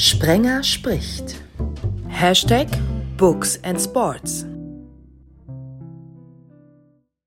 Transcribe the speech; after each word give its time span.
Sprenger 0.00 0.62
spricht. 0.62 1.42
Hashtag 2.06 2.68
Books 3.16 3.58
and 3.64 3.80
Sports. 3.80 4.46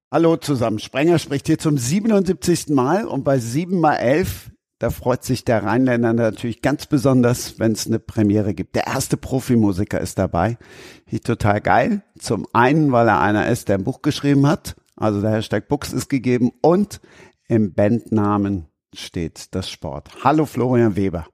Hallo 0.10 0.38
zusammen. 0.38 0.80
Sprenger 0.80 1.20
spricht 1.20 1.48
hier 1.48 1.60
zum 1.60 1.78
77. 1.78 2.70
Mal 2.70 3.04
und 3.04 3.26
bei 3.26 3.40
7 3.40 3.78
mal 3.78 3.96
11, 3.96 4.52
da 4.80 4.90
freut 4.90 5.26
sich 5.26 5.44
der 5.44 5.64
Rheinländer 5.64 6.14
natürlich 6.14 6.62
ganz 6.62 6.86
besonders, 6.86 7.60
wenn 7.60 7.74
es 7.74 7.88
eine 7.88 8.00
Premiere 8.00 8.54
gibt. 8.54 8.74
Der 8.78 8.88
erste 8.88 9.18
Profimusiker 9.18 10.00
ist 10.00 10.18
dabei. 10.18 10.58
Hier 11.06 11.20
total 11.20 11.60
geil. 11.60 12.04
Zum 12.20 12.48
einen, 12.54 12.94
weil 12.94 13.10
er 13.10 13.20
einer 13.20 13.50
ist, 13.50 13.68
der 13.68 13.80
ein 13.80 13.84
Buch 13.84 14.02
geschrieben 14.02 14.48
hat. 14.48 14.78
Also 14.96 15.20
der 15.20 15.32
Hashtag 15.32 15.68
Books 15.68 15.92
ist 15.92 16.08
gegeben 16.08 16.54
und 16.62 17.02
im 17.50 17.74
Bandnamen 17.74 18.68
steht 18.96 19.54
das 19.56 19.70
Sport. 19.70 20.24
Hallo 20.24 20.46
Florian 20.46 20.96
Weber. 20.96 21.28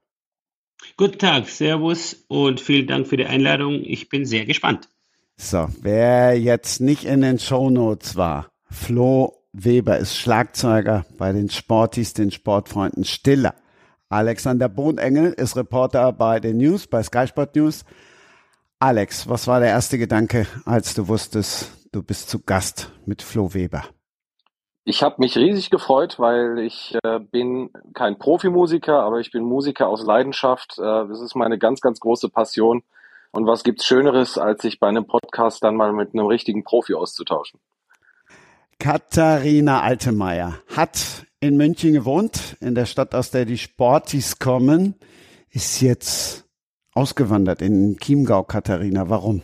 Guten 1.00 1.18
Tag, 1.18 1.48
Servus 1.48 2.24
und 2.26 2.60
vielen 2.60 2.88
Dank 2.88 3.06
für 3.06 3.16
die 3.16 3.24
Einladung. 3.24 3.84
Ich 3.84 4.08
bin 4.08 4.26
sehr 4.26 4.46
gespannt. 4.46 4.88
So, 5.36 5.68
wer 5.80 6.36
jetzt 6.36 6.80
nicht 6.80 7.04
in 7.04 7.20
den 7.20 7.38
Shownotes 7.38 8.16
war, 8.16 8.48
Flo 8.68 9.44
Weber 9.52 9.98
ist 9.98 10.16
Schlagzeuger 10.16 11.06
bei 11.16 11.30
den 11.30 11.50
Sportis, 11.50 12.14
den 12.14 12.32
Sportfreunden 12.32 13.04
Stiller. 13.04 13.54
Alexander 14.08 14.68
Bohnengel 14.68 15.34
ist 15.34 15.56
Reporter 15.56 16.12
bei 16.12 16.40
den 16.40 16.56
News, 16.56 16.88
bei 16.88 17.00
Sky 17.04 17.28
Sport 17.28 17.54
News. 17.54 17.84
Alex, 18.80 19.28
was 19.28 19.46
war 19.46 19.60
der 19.60 19.68
erste 19.68 19.98
Gedanke, 19.98 20.48
als 20.64 20.94
du 20.94 21.06
wusstest, 21.06 21.70
du 21.92 22.02
bist 22.02 22.28
zu 22.28 22.40
Gast 22.40 22.90
mit 23.06 23.22
Flo 23.22 23.54
Weber? 23.54 23.84
Ich 24.88 25.02
habe 25.02 25.16
mich 25.18 25.36
riesig 25.36 25.68
gefreut, 25.68 26.18
weil 26.18 26.60
ich 26.60 26.96
äh, 27.04 27.20
bin 27.20 27.68
kein 27.92 28.18
Profimusiker, 28.18 29.00
aber 29.00 29.20
ich 29.20 29.30
bin 29.30 29.44
Musiker 29.44 29.86
aus 29.86 30.02
Leidenschaft. 30.02 30.78
Äh, 30.78 30.82
das 30.82 31.20
ist 31.20 31.36
meine 31.36 31.58
ganz, 31.58 31.82
ganz 31.82 32.00
große 32.00 32.30
Passion. 32.30 32.82
Und 33.30 33.46
was 33.46 33.64
gibt's 33.64 33.84
Schöneres, 33.84 34.38
als 34.38 34.62
sich 34.62 34.80
bei 34.80 34.88
einem 34.88 35.06
Podcast 35.06 35.62
dann 35.62 35.76
mal 35.76 35.92
mit 35.92 36.14
einem 36.14 36.24
richtigen 36.24 36.64
Profi 36.64 36.94
auszutauschen? 36.94 37.60
Katharina 38.78 39.82
Altemeyer 39.82 40.54
hat 40.74 41.26
in 41.38 41.58
München 41.58 41.92
gewohnt, 41.92 42.56
in 42.60 42.74
der 42.74 42.86
Stadt, 42.86 43.14
aus 43.14 43.30
der 43.30 43.44
die 43.44 43.58
Sportis 43.58 44.38
kommen, 44.38 44.94
ist 45.50 45.82
jetzt 45.82 46.46
ausgewandert 46.94 47.60
in 47.60 47.98
Chiemgau, 47.98 48.42
Katharina. 48.42 49.10
Warum? 49.10 49.42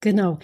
Genau. 0.00 0.38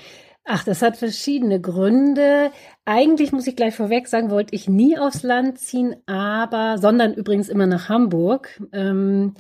Ach, 0.50 0.64
das 0.64 0.80
hat 0.80 0.96
verschiedene 0.96 1.60
Gründe. 1.60 2.50
Eigentlich 2.86 3.32
muss 3.32 3.46
ich 3.46 3.54
gleich 3.54 3.74
vorweg 3.74 4.08
sagen, 4.08 4.30
wollte 4.30 4.54
ich 4.54 4.66
nie 4.66 4.96
aufs 4.96 5.22
Land 5.22 5.58
ziehen, 5.58 5.96
aber, 6.06 6.78
sondern 6.78 7.12
übrigens 7.12 7.50
immer 7.50 7.66
nach 7.66 7.90
Hamburg. 7.90 8.58
Ähm, 8.72 9.34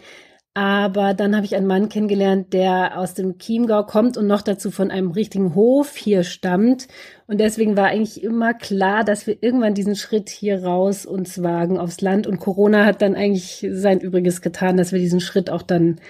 aber 0.52 1.14
dann 1.14 1.34
habe 1.34 1.46
ich 1.46 1.56
einen 1.56 1.66
Mann 1.66 1.88
kennengelernt, 1.88 2.52
der 2.52 2.98
aus 2.98 3.14
dem 3.14 3.38
Chiemgau 3.38 3.84
kommt 3.84 4.18
und 4.18 4.26
noch 4.26 4.42
dazu 4.42 4.70
von 4.70 4.90
einem 4.90 5.12
richtigen 5.12 5.54
Hof 5.54 5.96
hier 5.96 6.24
stammt. 6.24 6.88
Und 7.26 7.40
deswegen 7.40 7.74
war 7.74 7.86
eigentlich 7.86 8.22
immer 8.22 8.52
klar, 8.52 9.02
dass 9.02 9.26
wir 9.26 9.42
irgendwann 9.42 9.72
diesen 9.72 9.96
Schritt 9.96 10.28
hier 10.28 10.62
raus 10.62 11.06
uns 11.06 11.42
wagen 11.42 11.78
aufs 11.78 12.02
Land. 12.02 12.26
Und 12.26 12.38
Corona 12.38 12.84
hat 12.84 13.00
dann 13.00 13.14
eigentlich 13.14 13.66
sein 13.70 14.00
Übriges 14.00 14.42
getan, 14.42 14.76
dass 14.76 14.92
wir 14.92 14.98
diesen 14.98 15.20
Schritt 15.20 15.48
auch 15.48 15.62
dann 15.62 16.02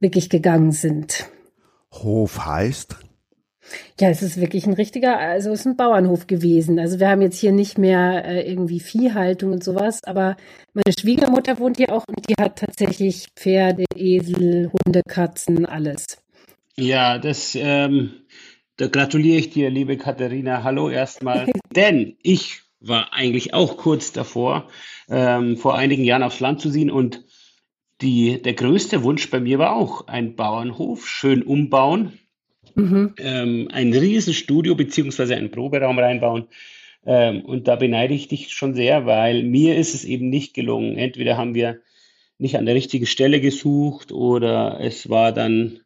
wirklich 0.00 0.30
gegangen 0.30 0.72
sind. 0.72 1.26
Hof 1.92 2.46
heißt? 2.46 2.96
Ja, 4.00 4.08
es 4.08 4.22
ist 4.22 4.40
wirklich 4.40 4.66
ein 4.66 4.72
richtiger, 4.74 5.18
also 5.18 5.50
es 5.50 5.60
ist 5.60 5.66
ein 5.66 5.76
Bauernhof 5.76 6.26
gewesen. 6.26 6.78
Also 6.78 7.00
wir 7.00 7.08
haben 7.08 7.22
jetzt 7.22 7.38
hier 7.38 7.52
nicht 7.52 7.78
mehr 7.78 8.24
äh, 8.24 8.50
irgendwie 8.50 8.80
Viehhaltung 8.80 9.52
und 9.52 9.64
sowas, 9.64 10.00
aber 10.04 10.36
meine 10.74 10.94
Schwiegermutter 10.98 11.58
wohnt 11.58 11.76
hier 11.76 11.92
auch 11.92 12.04
und 12.08 12.28
die 12.28 12.34
hat 12.40 12.58
tatsächlich 12.58 13.28
Pferde, 13.36 13.84
Esel, 13.94 14.70
Hunde, 14.72 15.02
Katzen, 15.08 15.66
alles. 15.66 16.04
Ja, 16.76 17.18
das, 17.18 17.54
ähm, 17.54 18.12
da 18.76 18.88
gratuliere 18.88 19.38
ich 19.38 19.50
dir, 19.50 19.70
liebe 19.70 19.96
Katharina. 19.96 20.62
Hallo 20.62 20.88
erstmal. 20.88 21.46
Denn 21.76 22.16
ich 22.22 22.62
war 22.80 23.12
eigentlich 23.12 23.54
auch 23.54 23.76
kurz 23.76 24.12
davor, 24.12 24.68
ähm, 25.08 25.56
vor 25.56 25.76
einigen 25.76 26.04
Jahren 26.04 26.22
aufs 26.22 26.40
Land 26.40 26.60
zu 26.60 26.70
ziehen 26.70 26.90
und 26.90 27.24
die, 28.00 28.42
der 28.42 28.54
größte 28.54 29.04
Wunsch 29.04 29.30
bei 29.30 29.38
mir 29.38 29.58
war 29.58 29.76
auch 29.76 30.08
ein 30.08 30.34
Bauernhof, 30.34 31.06
schön 31.06 31.42
umbauen, 31.42 32.18
mhm. 32.74 33.14
ähm, 33.18 33.68
ein 33.72 33.92
Riesenstudio 33.92 34.74
beziehungsweise 34.74 35.36
einen 35.36 35.50
Proberaum 35.50 35.98
reinbauen. 35.98 36.46
Ähm, 37.04 37.42
und 37.44 37.68
da 37.68 37.76
beneide 37.76 38.14
ich 38.14 38.28
dich 38.28 38.52
schon 38.52 38.74
sehr, 38.74 39.06
weil 39.06 39.42
mir 39.42 39.76
ist 39.76 39.94
es 39.94 40.04
eben 40.04 40.28
nicht 40.28 40.54
gelungen. 40.54 40.96
Entweder 40.96 41.36
haben 41.36 41.54
wir 41.54 41.80
nicht 42.38 42.56
an 42.56 42.66
der 42.66 42.74
richtigen 42.74 43.06
Stelle 43.06 43.40
gesucht 43.40 44.12
oder 44.12 44.78
es 44.80 45.08
war 45.08 45.32
dann 45.32 45.80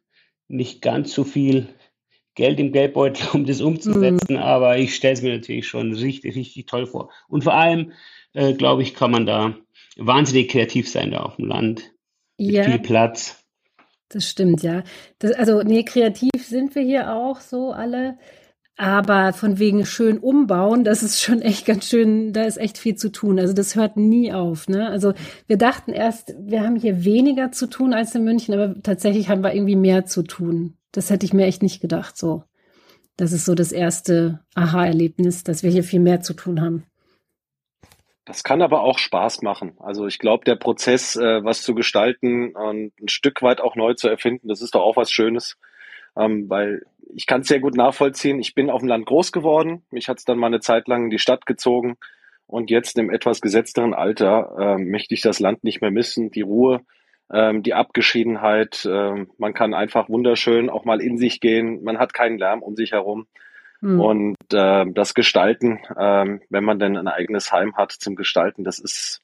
nicht 0.47 0.81
ganz 0.81 1.13
so 1.13 1.23
viel 1.23 1.67
Geld 2.35 2.59
im 2.59 2.71
Geldbeutel, 2.71 3.27
um 3.33 3.45
das 3.45 3.61
umzusetzen. 3.61 4.35
Mhm. 4.35 4.37
Aber 4.37 4.77
ich 4.77 4.95
stelle 4.95 5.13
es 5.13 5.21
mir 5.21 5.35
natürlich 5.35 5.67
schon 5.67 5.93
richtig, 5.93 6.35
richtig 6.35 6.67
toll 6.67 6.85
vor. 6.85 7.09
Und 7.27 7.43
vor 7.43 7.53
allem, 7.53 7.93
äh, 8.33 8.53
glaube 8.53 8.83
ich, 8.83 8.93
kann 8.93 9.11
man 9.11 9.25
da 9.25 9.55
wahnsinnig 9.97 10.49
kreativ 10.49 10.89
sein 10.89 11.11
da 11.11 11.21
auf 11.21 11.35
dem 11.37 11.45
Land. 11.45 11.91
Mit 12.37 12.65
viel 12.65 12.79
Platz. 12.79 13.43
Das 14.09 14.27
stimmt, 14.27 14.63
ja. 14.63 14.83
Das, 15.19 15.33
also, 15.33 15.61
nee, 15.63 15.83
kreativ 15.83 16.31
sind 16.37 16.75
wir 16.75 16.81
hier 16.81 17.13
auch 17.13 17.41
so 17.41 17.71
alle. 17.71 18.17
Aber 18.79 19.33
von 19.33 19.57
wegen 19.57 19.87
schön 19.87 20.19
umbauen, 20.19 20.83
das 20.83 21.01
ist 21.01 21.21
schon 21.21 21.41
echt 21.41 21.65
ganz 21.65 21.87
schön, 21.89 22.31
da 22.31 22.43
ist 22.43 22.57
echt 22.57 22.77
viel 22.77 22.95
zu 22.95 23.11
tun. 23.11 23.39
Also 23.39 23.53
das 23.53 23.75
hört 23.75 23.97
nie 23.97 24.31
auf. 24.31 24.69
Ne? 24.69 24.87
Also 24.87 25.13
wir 25.47 25.57
dachten 25.57 25.93
erst, 25.93 26.35
wir 26.39 26.61
haben 26.61 26.75
hier 26.75 27.03
weniger 27.03 27.51
zu 27.51 27.67
tun 27.67 27.95
als 27.95 28.13
in 28.13 28.23
München, 28.23 28.53
aber 28.53 28.79
tatsächlich 28.83 29.29
haben 29.29 29.41
wir 29.41 29.55
irgendwie 29.55 29.75
mehr 29.75 30.05
zu 30.05 30.21
tun. 30.21 30.77
Das 30.91 31.09
hätte 31.09 31.25
ich 31.25 31.33
mir 31.33 31.47
echt 31.47 31.63
nicht 31.63 31.81
gedacht. 31.81 32.17
So, 32.17 32.43
das 33.17 33.31
ist 33.31 33.45
so 33.45 33.55
das 33.55 33.71
erste 33.71 34.41
Aha-Erlebnis, 34.53 35.43
dass 35.43 35.63
wir 35.63 35.71
hier 35.71 35.83
viel 35.83 35.99
mehr 35.99 36.21
zu 36.21 36.35
tun 36.35 36.61
haben. 36.61 36.83
Das 38.27 38.43
kann 38.43 38.61
aber 38.61 38.81
auch 38.81 38.99
Spaß 38.99 39.41
machen. 39.41 39.77
Also 39.79 40.05
ich 40.05 40.19
glaube, 40.19 40.43
der 40.43 40.57
Prozess, 40.57 41.15
äh, 41.15 41.45
was 41.45 41.61
zu 41.61 41.73
gestalten 41.73 42.53
und 42.57 42.91
ein 42.99 43.07
Stück 43.07 43.41
weit 43.41 43.61
auch 43.61 43.77
neu 43.77 43.93
zu 43.93 44.09
erfinden, 44.09 44.49
das 44.49 44.61
ist 44.61 44.75
doch 44.75 44.81
auch 44.81 44.97
was 44.97 45.09
Schönes. 45.09 45.57
Ähm, 46.17 46.49
weil 46.49 46.81
ich 47.15 47.25
kann 47.25 47.41
es 47.41 47.47
sehr 47.47 47.61
gut 47.61 47.75
nachvollziehen. 47.75 48.39
Ich 48.41 48.53
bin 48.53 48.69
auf 48.69 48.81
dem 48.81 48.89
Land 48.89 49.05
groß 49.05 49.31
geworden. 49.31 49.85
Mich 49.91 50.09
hat 50.09 50.17
es 50.17 50.25
dann 50.25 50.37
mal 50.39 50.47
eine 50.47 50.59
Zeit 50.59 50.89
lang 50.89 51.05
in 51.05 51.09
die 51.09 51.19
Stadt 51.19 51.45
gezogen. 51.45 51.95
Und 52.47 52.69
jetzt 52.69 52.97
im 52.99 53.09
etwas 53.09 53.39
gesetzteren 53.39 53.93
Alter 53.93 54.55
äh, 54.59 54.77
möchte 54.77 55.13
ich 55.13 55.21
das 55.21 55.39
Land 55.39 55.63
nicht 55.63 55.79
mehr 55.79 55.91
missen. 55.91 56.29
Die 56.29 56.41
Ruhe, 56.41 56.81
ähm, 57.31 57.63
die 57.63 57.75
Abgeschiedenheit. 57.75 58.83
Äh, 58.83 59.25
man 59.37 59.53
kann 59.53 59.73
einfach 59.73 60.09
wunderschön 60.09 60.69
auch 60.69 60.83
mal 60.83 60.99
in 60.99 61.17
sich 61.17 61.39
gehen. 61.39 61.81
Man 61.81 61.97
hat 61.97 62.13
keinen 62.13 62.37
Lärm 62.37 62.61
um 62.61 62.75
sich 62.75 62.91
herum. 62.91 63.25
Mhm. 63.81 63.99
Und 63.99 64.37
äh, 64.53 64.85
das 64.91 65.13
Gestalten, 65.13 65.79
äh, 65.95 66.39
wenn 66.49 66.63
man 66.63 66.79
denn 66.79 66.97
ein 66.97 67.07
eigenes 67.07 67.51
Heim 67.51 67.75
hat 67.75 67.91
zum 67.91 68.15
Gestalten, 68.15 68.63
das 68.63 68.79
ist, 68.79 69.21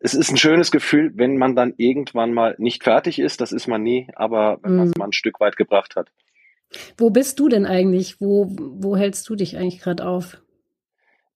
es 0.00 0.14
ist 0.14 0.30
ein 0.30 0.36
schönes 0.36 0.70
Gefühl, 0.70 1.12
wenn 1.14 1.36
man 1.36 1.54
dann 1.54 1.74
irgendwann 1.76 2.32
mal 2.32 2.54
nicht 2.58 2.82
fertig 2.82 3.18
ist, 3.18 3.40
das 3.40 3.52
ist 3.52 3.68
man 3.68 3.82
nie, 3.82 4.08
aber 4.14 4.58
wenn 4.62 4.72
mhm. 4.72 4.76
man 4.78 4.86
es 4.88 4.96
mal 4.96 5.04
ein 5.06 5.12
Stück 5.12 5.40
weit 5.40 5.56
gebracht 5.56 5.96
hat. 5.96 6.10
Wo 6.96 7.10
bist 7.10 7.38
du 7.38 7.48
denn 7.48 7.66
eigentlich? 7.66 8.20
Wo, 8.20 8.48
wo 8.50 8.96
hältst 8.96 9.28
du 9.28 9.36
dich 9.36 9.56
eigentlich 9.56 9.80
gerade 9.80 10.06
auf? 10.06 10.38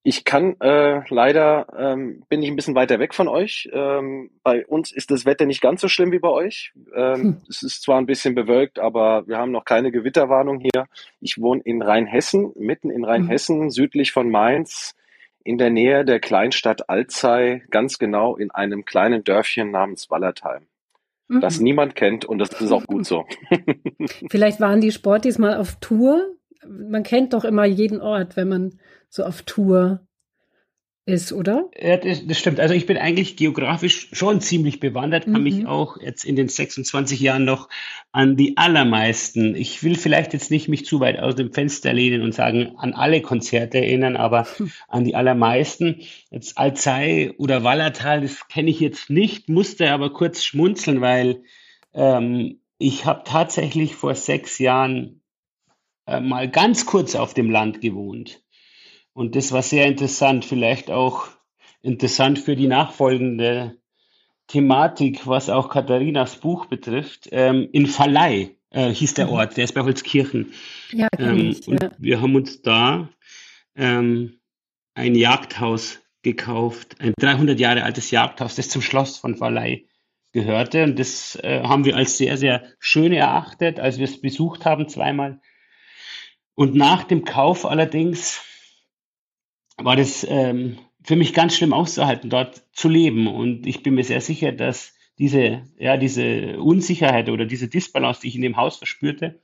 Ich 0.08 0.24
kann 0.24 0.58
äh, 0.60 1.02
leider 1.10 1.66
ähm, 1.76 2.22
bin 2.30 2.42
ich 2.42 2.48
ein 2.48 2.56
bisschen 2.56 2.74
weiter 2.74 2.98
weg 2.98 3.12
von 3.12 3.28
euch. 3.28 3.69
Ähm, 3.74 4.30
bei 4.42 4.64
uns 4.64 4.91
ist 4.91 5.10
das 5.10 5.26
Wetter 5.26 5.44
nicht 5.44 5.60
ganz 5.60 5.82
so 5.82 5.88
schlimm 5.88 6.12
wie 6.12 6.19
bei 6.19 6.30
euch. 6.30 6.72
Ähm, 6.94 7.14
hm. 7.14 7.42
Es 7.46 7.62
ist 7.62 7.82
zwar 7.82 7.98
ein 7.98 8.06
bisschen 8.06 8.34
bewölkt, 8.34 8.78
aber 8.78 9.28
wir 9.28 9.36
haben 9.36 9.52
noch 9.52 9.66
keine 9.66 9.92
Gewitterwarnung 9.92 10.60
hier. 10.60 10.86
Ich 11.20 11.36
wohne 11.38 11.60
in 11.62 11.82
Rheinhessen, 11.82 12.52
mitten 12.56 12.88
in 12.88 13.04
Rheinhessen, 13.04 13.64
mhm. 13.64 13.70
südlich 13.70 14.12
von 14.12 14.30
Mainz, 14.30 14.94
in 15.44 15.58
der 15.58 15.69
Nähe 15.69 16.06
der 16.06 16.20
Kleinstadt 16.20 16.88
Alzey, 16.88 17.60
ganz 17.69 17.98
genau 17.98 18.34
in 18.34 18.50
einem 18.50 18.86
kleinen 18.86 19.25
Dörfchen 19.25 19.70
namens 19.70 20.08
Wallertheim. 20.08 20.69
Mhm. 21.28 21.42
Das 21.42 21.60
niemand 21.60 21.96
kennt 21.96 22.25
und 22.25 22.38
das 22.38 22.58
ist 22.58 22.72
auch 22.72 22.86
gut 22.86 23.04
so. 23.04 23.26
Vielleicht 24.31 24.58
waren 24.58 24.81
die 24.81 24.90
Sportis 24.90 25.37
mal 25.37 25.58
auf 25.58 25.76
Tour. 25.81 26.34
Man 26.69 27.03
kennt 27.03 27.32
doch 27.32 27.44
immer 27.44 27.65
jeden 27.65 28.00
Ort, 28.00 28.37
wenn 28.37 28.49
man 28.49 28.79
so 29.09 29.25
auf 29.25 29.43
Tour 29.43 30.00
ist, 31.09 31.32
oder? 31.32 31.70
Ja, 31.81 31.97
das, 31.97 32.26
das, 32.26 32.38
stimmt. 32.38 32.61
Also 32.61 32.75
ich 32.75 32.85
bin 32.85 32.99
eigentlich 32.99 33.37
geografisch 33.37 34.11
schon 34.12 34.43
ziemlich 34.43 34.79
bewandert, 34.79 35.25
kann 35.25 35.32
mhm. 35.38 35.43
mich 35.43 35.67
auch 35.67 35.97
jetzt 35.99 36.25
in 36.25 36.37
den 36.37 36.49
26 36.49 37.19
Jahren 37.19 37.47
noch 37.47 37.70
an 38.12 38.37
die 38.37 38.59
allermeisten, 38.59 39.55
ich 39.55 39.82
will 39.82 39.97
vielleicht 39.97 40.35
jetzt 40.35 40.50
nicht 40.50 40.69
mich 40.69 40.85
zu 40.85 41.00
weit 41.00 41.19
aus 41.19 41.35
dem 41.35 41.50
Fenster 41.50 41.94
lehnen 41.94 42.20
und 42.20 42.35
sagen, 42.35 42.75
an 42.76 42.93
alle 42.93 43.23
Konzerte 43.23 43.79
erinnern, 43.79 44.17
aber 44.17 44.47
hm. 44.59 44.71
an 44.87 45.05
die 45.05 45.14
allermeisten. 45.14 46.03
Jetzt 46.31 46.59
Alzey 46.59 47.32
oder 47.38 47.64
Wallertal, 47.64 48.21
das 48.21 48.47
kenne 48.49 48.69
ich 48.69 48.81
jetzt 48.81 49.09
nicht, 49.09 49.49
musste 49.49 49.91
aber 49.91 50.12
kurz 50.12 50.44
schmunzeln, 50.44 51.00
weil 51.00 51.43
ähm, 51.94 52.61
ich 52.76 53.06
habe 53.06 53.23
tatsächlich 53.25 53.94
vor 53.94 54.14
sechs 54.14 54.59
Jahren 54.59 55.23
äh, 56.08 56.20
mal 56.20 56.49
ganz 56.49 56.87
kurz 56.87 57.14
auf 57.14 57.34
dem 57.34 57.50
Land 57.50 57.81
gewohnt. 57.81 58.43
Und 59.12 59.37
das 59.37 59.52
war 59.52 59.62
sehr 59.62 59.87
interessant, 59.87 60.44
vielleicht 60.44 60.90
auch 60.90 61.28
interessant 61.82 62.38
für 62.38 62.56
die 62.56 62.66
nachfolgende 62.66 63.76
Thematik, 64.46 65.26
was 65.26 65.50
auch 65.50 65.69
Katharinas 65.69 66.37
Buch 66.37 66.66
betrifft, 66.66 67.28
ähm, 67.32 67.69
in 67.72 67.87
Verleih 67.87 68.56
äh, 68.70 68.90
hieß 68.90 69.14
der 69.14 69.26
mhm. 69.26 69.32
Ort, 69.32 69.56
der 69.56 69.64
ist 69.64 69.75
bei 69.75 69.82
Holzkirchen. 69.82 70.52
Ja, 70.93 71.08
ähm, 71.19 71.50
ich, 71.50 71.69
und 71.69 71.82
ja. 71.82 71.90
wir 71.99 72.20
haben 72.20 72.34
uns 72.34 72.62
da 72.62 73.08
ähm, 73.76 74.40
ein 74.94 75.14
Jagdhaus 75.14 76.00
gekauft, 76.22 76.96
ein 77.00 77.12
300 77.19 77.61
Jahre 77.61 77.84
altes 77.84 78.11
Jagdhaus, 78.11 78.56
das 78.56 78.69
zum 78.69 78.82
Schloss 78.82 79.16
von 79.19 79.37
Verleih 79.37 79.84
gehörte. 80.32 80.84
Und 80.84 80.99
das 80.99 81.37
äh, 81.37 81.62
haben 81.62 81.84
wir 81.84 81.96
als 81.96 82.19
sehr, 82.19 82.37
sehr 82.37 82.64
schön 82.78 83.12
erachtet, 83.12 83.78
als 83.81 83.99
wir 83.99 84.04
es 84.04 84.20
besucht 84.20 84.64
haben 84.64 84.88
zweimal. 84.88 85.40
Und 86.58 86.75
nach 86.75 87.05
dem 87.05 87.22
Kauf 87.22 87.64
allerdings 87.64 88.43
war 89.76 89.94
das 89.94 90.26
ähm, 90.28 90.76
für 91.05 91.14
mich 91.14 91.32
ganz 91.32 91.56
schlimm 91.56 91.72
auszuhalten, 91.72 92.31
dort 92.31 92.64
zu 92.72 92.88
leben. 92.88 93.28
Und 93.28 93.64
ich 93.64 93.84
bin 93.84 93.94
mir 93.94 94.02
sehr 94.02 94.20
sicher, 94.20 94.50
dass 94.50 94.93
diese, 95.20 95.62
ja, 95.78 95.96
diese 95.96 96.58
Unsicherheit 96.58 97.28
oder 97.28 97.46
diese 97.46 97.69
Disbalance, 97.69 98.22
die 98.22 98.26
ich 98.26 98.34
in 98.34 98.43
dem 98.43 98.56
Haus 98.56 98.76
verspürte, 98.76 99.40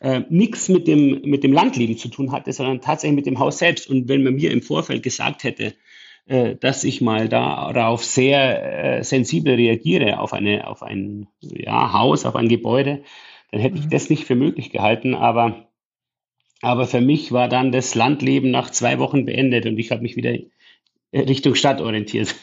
äh, 0.00 0.22
nichts 0.30 0.70
mit 0.70 0.88
dem, 0.88 1.20
mit 1.26 1.44
dem 1.44 1.52
Landleben 1.52 1.98
zu 1.98 2.08
tun 2.08 2.32
hatte, 2.32 2.50
sondern 2.54 2.80
tatsächlich 2.80 3.16
mit 3.16 3.26
dem 3.26 3.40
Haus 3.40 3.58
selbst. 3.58 3.90
Und 3.90 4.08
wenn 4.08 4.22
man 4.22 4.36
mir 4.36 4.50
im 4.50 4.62
Vorfeld 4.62 5.02
gesagt 5.02 5.44
hätte, 5.44 5.74
äh, 6.24 6.56
dass 6.56 6.82
ich 6.82 7.02
mal 7.02 7.28
darauf 7.28 8.02
sehr 8.02 9.00
äh, 9.00 9.04
sensibel 9.04 9.56
reagiere, 9.56 10.18
auf, 10.18 10.32
eine, 10.32 10.66
auf 10.66 10.82
ein 10.82 11.28
ja, 11.42 11.92
Haus, 11.92 12.24
auf 12.24 12.36
ein 12.36 12.48
Gebäude, 12.48 13.02
dann 13.50 13.60
hätte 13.60 13.76
ich 13.76 13.84
mhm. 13.84 13.90
das 13.90 14.08
nicht 14.08 14.24
für 14.24 14.34
möglich 14.34 14.70
gehalten. 14.70 15.14
Aber, 15.14 15.68
aber 16.64 16.86
für 16.86 17.00
mich 17.00 17.32
war 17.32 17.48
dann 17.48 17.72
das 17.72 17.94
Landleben 17.94 18.50
nach 18.50 18.70
zwei 18.70 18.98
Wochen 18.98 19.24
beendet 19.24 19.66
und 19.66 19.78
ich 19.78 19.90
habe 19.90 20.02
mich 20.02 20.16
wieder 20.16 20.34
Richtung 21.12 21.54
Stadt 21.54 21.80
orientiert. 21.80 22.34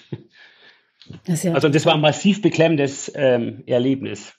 Das 1.25 1.43
ja 1.43 1.53
also 1.53 1.67
das 1.67 1.85
war 1.85 1.95
ein 1.95 2.01
massiv 2.01 2.41
beklemmendes 2.41 3.11
ähm, 3.15 3.63
Erlebnis. 3.65 4.33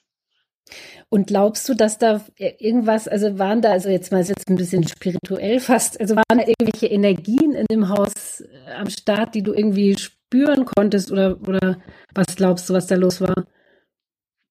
Und 1.09 1.27
glaubst 1.27 1.69
du, 1.69 1.75
dass 1.75 1.99
da 1.99 2.25
irgendwas, 2.37 3.07
also 3.07 3.37
waren 3.37 3.61
da, 3.61 3.71
also 3.71 3.89
jetzt 3.89 4.11
mal 4.11 4.23
jetzt 4.23 4.49
ein 4.49 4.55
bisschen 4.55 4.87
spirituell 4.87 5.59
fast, 5.59 5.99
also 5.99 6.15
waren 6.15 6.39
da 6.39 6.45
irgendwelche 6.47 6.87
Energien 6.87 7.53
in 7.53 7.65
dem 7.69 7.89
Haus 7.89 8.41
äh, 8.41 8.71
am 8.79 8.89
Start, 8.89 9.35
die 9.35 9.43
du 9.43 9.53
irgendwie 9.53 9.95
spüren 9.97 10.65
konntest 10.65 11.11
oder, 11.11 11.37
oder 11.47 11.77
was 12.15 12.35
glaubst 12.35 12.67
du, 12.69 12.73
was 12.73 12.87
da 12.87 12.95
los 12.95 13.21
war? 13.21 13.45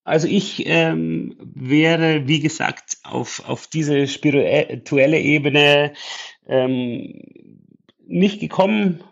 Also 0.04 0.26
ich 0.26 0.66
ähm, 0.66 1.37
wäre, 1.38 2.26
wie 2.26 2.40
gesagt, 2.40 2.99
auf, 3.04 3.49
auf 3.49 3.69
diese 3.69 4.08
spirituelle 4.08 5.20
Ebene 5.20 5.93
ähm, 6.46 7.22
nicht 8.06 8.40
gekommen, 8.40 9.04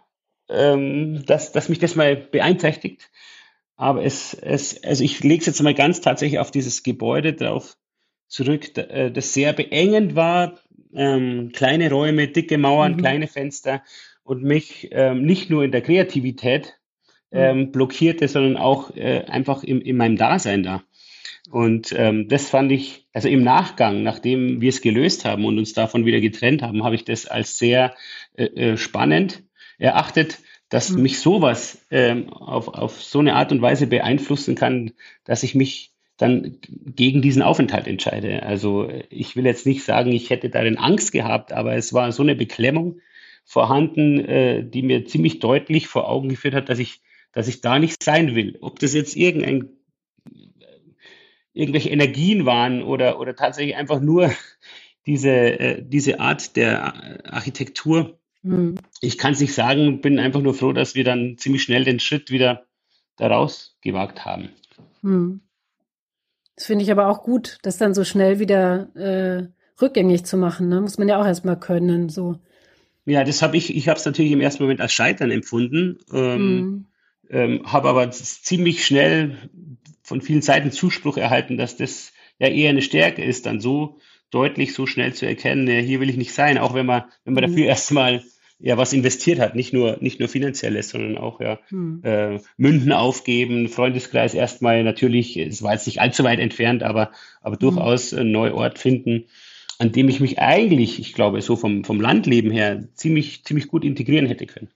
ähm, 0.49 1.25
dass, 1.27 1.53
dass 1.53 1.69
mich 1.69 1.79
das 1.79 1.95
mal 1.95 2.17
beeinträchtigt. 2.17 3.11
Aber 3.77 4.05
es, 4.05 4.35
es, 4.35 4.83
also 4.83 5.05
ich 5.05 5.23
lege 5.23 5.41
es 5.41 5.47
jetzt 5.47 5.63
mal 5.63 5.75
ganz 5.75 6.01
tatsächlich 6.01 6.41
auf 6.41 6.51
dieses 6.51 6.83
Gebäude 6.83 7.35
drauf 7.35 7.77
zurück, 8.27 8.77
äh, 8.77 9.11
das 9.11 9.33
sehr 9.33 9.53
beengend 9.53 10.17
war. 10.17 10.59
Ähm, 10.93 11.53
kleine 11.55 11.89
Räume, 11.91 12.29
dicke 12.29 12.59
Mauern, 12.59 12.93
mhm. 12.93 12.97
kleine 12.99 13.29
Fenster 13.29 13.83
und 14.25 14.43
mich 14.43 14.89
ähm, 14.91 15.23
nicht 15.23 15.51
nur 15.51 15.63
in 15.63 15.71
der 15.71 15.83
Kreativität. 15.83 16.80
Ähm, 17.33 17.73
blockierte, 17.73 18.29
sondern 18.29 18.57
auch 18.57 18.95
äh, 18.97 19.25
einfach 19.27 19.63
im, 19.63 19.81
in 19.81 19.97
meinem 19.97 20.17
Dasein 20.17 20.63
da. 20.63 20.83
Und 21.51 21.93
ähm, 21.97 22.29
das 22.29 22.49
fand 22.49 22.71
ich, 22.71 23.07
also 23.13 23.29
im 23.29 23.43
Nachgang, 23.43 24.03
nachdem 24.03 24.61
wir 24.61 24.69
es 24.69 24.83
gelöst 24.83 25.25
haben 25.25 25.45
und 25.45 25.59
uns 25.59 25.73
davon 25.73 26.05
wieder 26.05 26.21
getrennt 26.21 26.63
haben, 26.63 26.85
habe 26.85 26.95
ich 26.95 27.05
das 27.05 27.27
als 27.27 27.59
sehr 27.59 27.95
äh, 28.37 28.45
äh 28.45 28.77
spannend 28.77 29.43
erachtet, 29.79 30.39
dass 30.69 30.91
mhm. 30.91 31.03
mich 31.03 31.19
sowas 31.19 31.85
ähm, 31.91 32.33
auf, 32.33 32.69
auf 32.69 33.03
so 33.03 33.19
eine 33.19 33.35
Art 33.35 33.53
und 33.53 33.63
Weise 33.63 33.87
beeinflussen 33.87 34.55
kann, 34.55 34.93
dass 35.25 35.43
ich 35.43 35.55
mich 35.55 35.93
dann 36.17 36.59
gegen 36.61 37.23
diesen 37.23 37.43
Aufenthalt 37.43 37.87
entscheide. 37.87 38.43
Also 38.43 38.91
ich 39.09 39.37
will 39.37 39.47
jetzt 39.47 39.67
nicht 39.67 39.85
sagen, 39.85 40.13
ich 40.13 40.31
hätte 40.31 40.51
darin 40.51 40.77
Angst 40.77 41.13
gehabt, 41.13 41.53
aber 41.53 41.75
es 41.75 41.93
war 41.93 42.13
so 42.13 42.23
eine 42.23 42.35
Beklemmung 42.35 43.01
vorhanden, 43.45 44.21
äh, 44.21 44.63
die 44.63 44.83
mir 44.83 45.07
ziemlich 45.07 45.41
deutlich 45.41 45.89
vor 45.89 46.09
Augen 46.09 46.29
geführt 46.29 46.55
hat, 46.55 46.69
dass 46.69 46.79
ich, 46.79 47.01
dass 47.33 47.49
ich 47.49 47.61
da 47.61 47.79
nicht 47.79 48.03
sein 48.03 48.35
will. 48.35 48.59
Ob 48.61 48.79
das 48.79 48.95
jetzt 48.95 49.17
irgendein 49.17 49.71
irgendwelche 51.53 51.91
Energien 51.91 52.47
waren 52.47 52.83
oder, 52.83 53.19
oder 53.19 53.35
tatsächlich 53.35 53.77
einfach 53.77 54.01
nur 54.01 54.31
diese, 55.07 55.31
äh, 55.31 55.83
diese 55.85 56.21
Art 56.21 56.57
der 56.57 57.33
Architektur, 57.33 58.21
Mhm. 58.43 58.77
Ich 59.01 59.19
kann 59.19 59.33
es 59.33 59.41
nicht 59.41 59.55
sagen, 59.55 60.01
bin 60.01 60.19
einfach 60.19 60.41
nur 60.41 60.55
froh, 60.55 60.73
dass 60.73 60.95
wir 60.95 61.05
dann 61.05 61.37
ziemlich 61.39 61.63
schnell 61.63 61.85
den 61.85 62.01
Schritt 62.01 62.31
wieder 62.31 62.67
daraus 63.17 63.77
gewagt 63.83 64.25
haben. 64.25 64.51
Mhm. 65.03 65.41
Das 66.57 66.67
finde 66.67 66.85
ich 66.85 66.93
aber 66.93 67.09
auch 67.09 67.23
gut, 67.23 67.59
das 67.63 67.79
dann 67.79 67.95
so 67.95 68.05
schnell 68.05 68.39
wieder 68.39 68.95
äh, 68.95 69.49
rückgängig 69.81 70.25
zu 70.25 70.37
machen. 70.37 70.69
Ne? 70.69 70.81
Muss 70.81 70.99
man 70.99 71.09
ja 71.09 71.21
auch 71.21 71.27
erstmal 71.27 71.59
können. 71.59 72.09
So. 72.09 72.39
Ja, 73.07 73.25
das 73.25 73.43
habe 73.43 73.57
ich, 73.57 73.75
ich 73.75 73.89
habe 73.89 73.99
es 73.99 74.05
natürlich 74.05 74.33
im 74.33 74.41
ersten 74.41 74.63
Moment 74.63 74.81
als 74.81 74.93
Scheitern 74.93 75.31
empfunden, 75.31 75.99
ähm, 76.13 76.57
mhm. 76.57 76.87
Ähm, 77.31 77.63
habe 77.65 77.89
aber 77.89 78.11
ziemlich 78.11 78.85
schnell 78.85 79.39
von 80.03 80.21
vielen 80.21 80.43
Seiten 80.43 80.73
Zuspruch 80.73 81.17
erhalten, 81.17 81.57
dass 81.57 81.77
das 81.77 82.13
ja 82.39 82.49
eher 82.49 82.71
eine 82.71 82.83
Stärke 82.83 83.23
ist, 83.23 83.47
dann 83.47 83.61
so 83.61 83.99
deutlich 84.31 84.75
so 84.75 84.87
schnell 84.87 85.15
zu 85.15 85.27
erkennen, 85.27 85.67
ja, 85.69 85.75
hier 85.75 86.01
will 86.01 86.11
ich 86.11 86.17
nicht 86.17 86.33
sein, 86.33 86.59
auch 86.59 86.75
wenn 86.75 86.87
man, 86.87 87.05
wenn 87.25 87.35
man 87.35 87.45
mhm. 87.45 87.49
dafür 87.49 87.67
erstmal 87.69 88.23
ja 88.59 88.77
was 88.77 88.93
investiert 88.93 89.39
hat, 89.41 89.55
nicht 89.55 89.73
nur 89.73 89.97
nicht 90.01 90.21
nur 90.21 90.29
finanzielles, 90.29 90.91
sondern 90.91 91.17
auch 91.17 91.41
ja 91.41 91.59
mhm. 91.71 92.01
äh, 92.05 92.41
Münden 92.57 92.93
aufgeben, 92.93 93.69
Freundeskreis 93.69 94.35
erstmal 94.35 94.85
natürlich, 94.85 95.37
es 95.37 95.63
war 95.63 95.73
jetzt 95.73 95.87
nicht 95.87 96.01
allzu 96.01 96.25
weit 96.25 96.41
entfernt, 96.41 96.83
aber 96.83 97.13
aber 97.41 97.57
mhm. 97.57 97.61
durchaus 97.61 98.13
einen 98.13 98.33
Neuort 98.33 98.79
finden, 98.79 99.27
an 99.79 99.93
dem 99.93 100.09
ich 100.09 100.21
mich 100.21 100.39
eigentlich, 100.41 101.01
ich 101.01 101.15
glaube, 101.15 101.41
so 101.41 101.57
vom 101.57 101.85
vom 101.85 102.01
Landleben 102.01 102.51
her 102.51 102.89
ziemlich 102.95 103.45
ziemlich 103.45 103.69
gut 103.69 103.85
integrieren 103.85 104.27
hätte 104.27 104.47
können. 104.47 104.69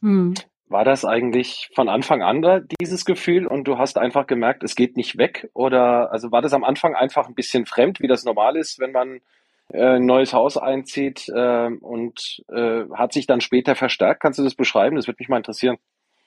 Mhm. 0.00 0.34
War 0.70 0.84
das 0.84 1.04
eigentlich 1.04 1.70
von 1.74 1.88
Anfang 1.88 2.22
an 2.22 2.42
da, 2.42 2.60
dieses 2.80 3.04
Gefühl 3.04 3.46
und 3.46 3.64
du 3.64 3.78
hast 3.78 3.96
einfach 3.96 4.26
gemerkt, 4.26 4.62
es 4.62 4.74
geht 4.74 4.96
nicht 4.96 5.16
weg? 5.16 5.48
Oder 5.54 6.12
also 6.12 6.30
war 6.30 6.42
das 6.42 6.52
am 6.52 6.64
Anfang 6.64 6.94
einfach 6.94 7.26
ein 7.26 7.34
bisschen 7.34 7.64
fremd, 7.64 8.00
wie 8.00 8.06
das 8.06 8.24
normal 8.24 8.56
ist, 8.56 8.78
wenn 8.78 8.92
man 8.92 9.20
äh, 9.72 9.96
ein 9.96 10.06
neues 10.06 10.32
Haus 10.32 10.56
einzieht 10.56 11.28
äh, 11.28 11.68
und 11.80 12.42
äh, 12.48 12.84
hat 12.94 13.12
sich 13.12 13.26
dann 13.26 13.40
später 13.40 13.76
verstärkt? 13.76 14.20
Kannst 14.20 14.38
du 14.38 14.44
das 14.44 14.54
beschreiben? 14.54 14.96
Das 14.96 15.06
würde 15.06 15.16
mich 15.20 15.28
mal 15.28 15.38
interessieren. 15.38 15.78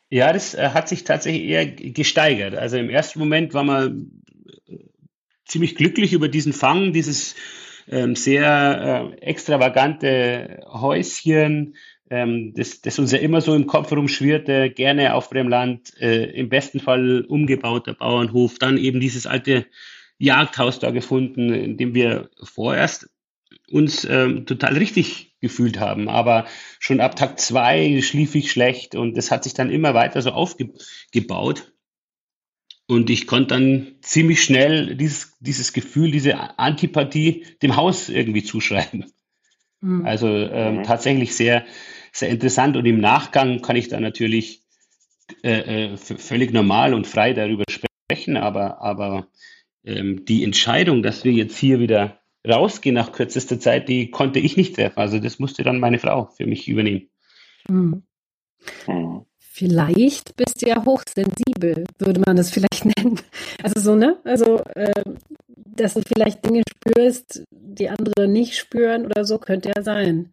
Ja, 0.10 0.34
das 0.34 0.56
äh, 0.56 0.70
hat 0.70 0.90
sich 0.90 1.04
tatsächlich 1.04 1.44
eher 1.44 1.66
gesteigert. 1.66 2.56
Also 2.56 2.78
im 2.78 2.90
ersten 2.90 3.20
Moment 3.20 3.54
war 3.54 3.64
man 3.64 4.24
äh, 4.68 4.78
ziemlich 5.46 5.76
glücklich 5.76 6.14
über 6.14 6.30
diesen 6.30 6.54
Fang, 6.54 6.94
dieses 6.94 7.36
ähm, 7.88 8.16
sehr 8.16 9.14
extravagante 9.22 10.64
Häuschen, 10.68 11.76
ähm, 12.12 12.54
das, 12.54 12.82
das 12.82 13.00
uns 13.00 13.14
ja 13.14 13.20
immer 13.20 13.40
so 13.40 13.56
im 13.56 13.68
Kopf 13.68 13.92
rumschwirrte, 13.92 14.70
gerne 14.70 15.16
auf 15.16 15.30
dem 15.30 15.48
Land, 15.48 15.98
äh, 16.00 16.26
im 16.26 16.50
besten 16.50 16.82
Fall 16.82 17.22
umgebauter 17.22 17.94
Bauernhof, 17.94 18.60
dann 18.60 18.78
eben 18.78 19.00
dieses 19.00 19.26
alte 19.26 19.66
Jagdhaus 20.18 20.80
da 20.80 20.92
gefunden, 20.92 21.54
in 21.54 21.78
dem 21.78 21.96
wir 21.96 22.30
vorerst 22.44 23.10
uns 23.72 24.04
ähm, 24.04 24.46
total 24.46 24.78
richtig 24.78 25.38
gefühlt 25.40 25.80
haben. 25.80 26.10
Aber 26.10 26.46
schon 26.80 27.00
ab 27.00 27.16
Tag 27.16 27.40
zwei 27.40 28.02
schlief 28.02 28.36
ich 28.36 28.52
schlecht 28.52 28.94
und 28.94 29.16
das 29.16 29.32
hat 29.32 29.46
sich 29.46 29.54
dann 29.54 29.72
immer 29.72 29.94
weiter 29.94 30.22
so 30.22 30.32
aufgebaut. 30.32 31.72
Und 32.88 33.10
ich 33.10 33.26
konnte 33.26 33.56
dann 33.56 33.96
ziemlich 34.02 34.44
schnell 34.44 34.98
dieses, 34.98 35.38
dieses 35.40 35.72
Gefühl, 35.72 36.12
diese 36.12 36.60
Antipathie 36.60 37.46
dem 37.62 37.78
Haus 37.78 38.10
irgendwie 38.10 38.44
zuschreiben. 38.44 39.06
Mhm. 39.80 40.06
Also 40.06 40.28
ähm, 40.28 40.78
mhm. 40.78 40.84
tatsächlich 40.84 41.36
sehr, 41.36 41.66
sehr 42.12 42.30
interessant 42.30 42.76
und 42.78 42.86
im 42.86 43.00
Nachgang 43.00 43.62
kann 43.62 43.76
ich 43.76 43.88
da 43.88 44.00
natürlich 44.00 44.64
äh, 45.44 45.94
äh 45.94 45.98
völlig 45.98 46.52
normal 46.52 46.94
und 46.94 47.08
frei 47.08 47.34
darüber 47.34 47.64
sprechen, 47.70 48.38
aber, 48.38 48.82
aber 48.82 49.28
ähm, 49.84 50.26
die 50.26 50.44
Entscheidung, 50.44 51.04
dass 51.04 51.24
wir 51.24 51.32
jetzt 51.32 51.58
hier 51.58 51.80
wieder 51.80 52.20
rausgehen 52.48 52.96
nach 52.96 53.12
kürzester 53.12 53.60
Zeit, 53.60 53.88
die 53.88 54.10
konnte 54.10 54.40
ich 54.40 54.58
nicht 54.58 54.76
treffen. 54.76 55.00
Also 55.00 55.20
das 55.20 55.40
musste 55.40 55.64
dann 55.64 55.80
meine 55.80 56.00
Frau 56.00 56.26
für 56.26 56.48
mich 56.48 56.68
übernehmen. 56.68 57.10
Hm. 57.68 58.04
Vielleicht 59.40 60.36
bist 60.36 60.62
du 60.62 60.68
ja 60.68 60.84
hochsensibel, 60.84 61.84
würde 62.00 62.22
man 62.26 62.36
das 62.36 62.50
vielleicht 62.50 62.86
nennen. 62.98 63.20
Also 63.62 63.80
so, 63.80 63.96
ne? 63.96 64.20
Also, 64.24 64.60
äh, 64.76 65.04
dass 65.48 65.94
du 65.94 66.02
vielleicht 66.02 66.46
Dinge 66.46 66.64
spürst, 66.70 67.44
die 67.52 67.90
andere 67.90 68.28
nicht 68.28 68.56
spüren 68.58 69.06
oder 69.06 69.26
so, 69.26 69.38
könnte 69.38 69.72
ja 69.76 69.84
sein. 69.84 70.32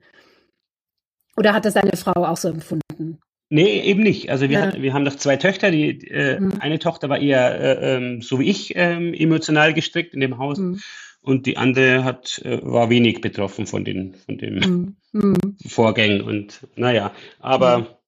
Oder 1.38 1.54
hat 1.54 1.64
das 1.64 1.75
deine 1.75 1.97
Frau 1.97 2.25
auch 2.25 2.37
so 2.37 2.49
empfunden? 2.49 3.21
Nee, 3.49 3.80
eben 3.80 4.02
nicht. 4.02 4.28
Also 4.30 4.49
wir, 4.49 4.59
ja. 4.59 4.66
hatten, 4.66 4.83
wir 4.83 4.92
haben 4.92 5.04
noch 5.04 5.14
zwei 5.14 5.37
Töchter. 5.37 5.71
Die 5.71 5.90
äh, 6.09 6.40
mhm. 6.40 6.54
eine 6.59 6.80
Tochter 6.80 7.09
war 7.09 7.18
eher 7.18 7.61
äh, 7.61 7.97
ähm, 7.97 8.23
so 8.23 8.40
wie 8.40 8.50
ich 8.50 8.73
ähm, 8.75 9.14
emotional 9.14 9.73
gestrickt 9.73 10.14
in 10.14 10.21
dem 10.21 10.38
Haus 10.38 10.59
mhm. 10.59 10.80
und 11.23 11.47
die 11.47 11.57
andere 11.57 12.02
hat 12.02 12.42
äh, 12.45 12.61
war 12.62 12.90
wenig 12.90 13.21
betroffen 13.21 13.66
von 13.66 13.85
den 13.85 14.14
von 14.14 14.37
den 14.37 14.57
mhm. 14.57 14.97
mhm. 15.12 15.57
Vorgängen 15.66 16.23
und 16.23 16.66
naja, 16.75 17.12
aber 17.38 17.99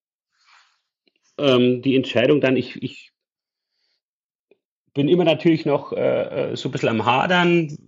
ähm, 1.39 1.81
die 1.83 1.97
Entscheidung 1.97 2.41
dann 2.41 2.57
ich 2.57 2.83
ich 2.83 3.13
bin 4.93 5.09
immer 5.09 5.25
natürlich 5.25 5.65
noch 5.65 5.93
äh, 5.93 6.51
so 6.55 6.69
ein 6.69 6.73
bisschen 6.73 6.89
am 6.89 7.07
Hadern, 7.07 7.79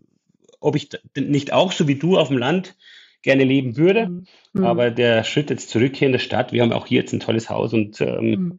ob 0.60 0.76
ich 0.76 0.88
nicht 1.16 1.52
auch 1.52 1.72
so 1.72 1.88
wie 1.88 1.96
du 1.96 2.16
auf 2.16 2.28
dem 2.28 2.38
Land 2.38 2.76
gerne 3.22 3.44
leben 3.44 3.76
würde. 3.76 4.08
Mhm. 4.08 4.24
mhm. 4.52 4.64
Aber 4.64 4.90
der 4.90 5.24
Schritt 5.24 5.50
jetzt 5.50 5.70
zurück 5.70 5.96
hier 5.96 6.06
in 6.06 6.12
der 6.12 6.18
Stadt, 6.18 6.52
wir 6.52 6.62
haben 6.62 6.72
auch 6.72 6.86
hier 6.86 7.00
jetzt 7.00 7.12
ein 7.12 7.20
tolles 7.20 7.50
Haus 7.50 7.72
und 7.72 8.00
ähm, 8.00 8.30
mhm. 8.30 8.58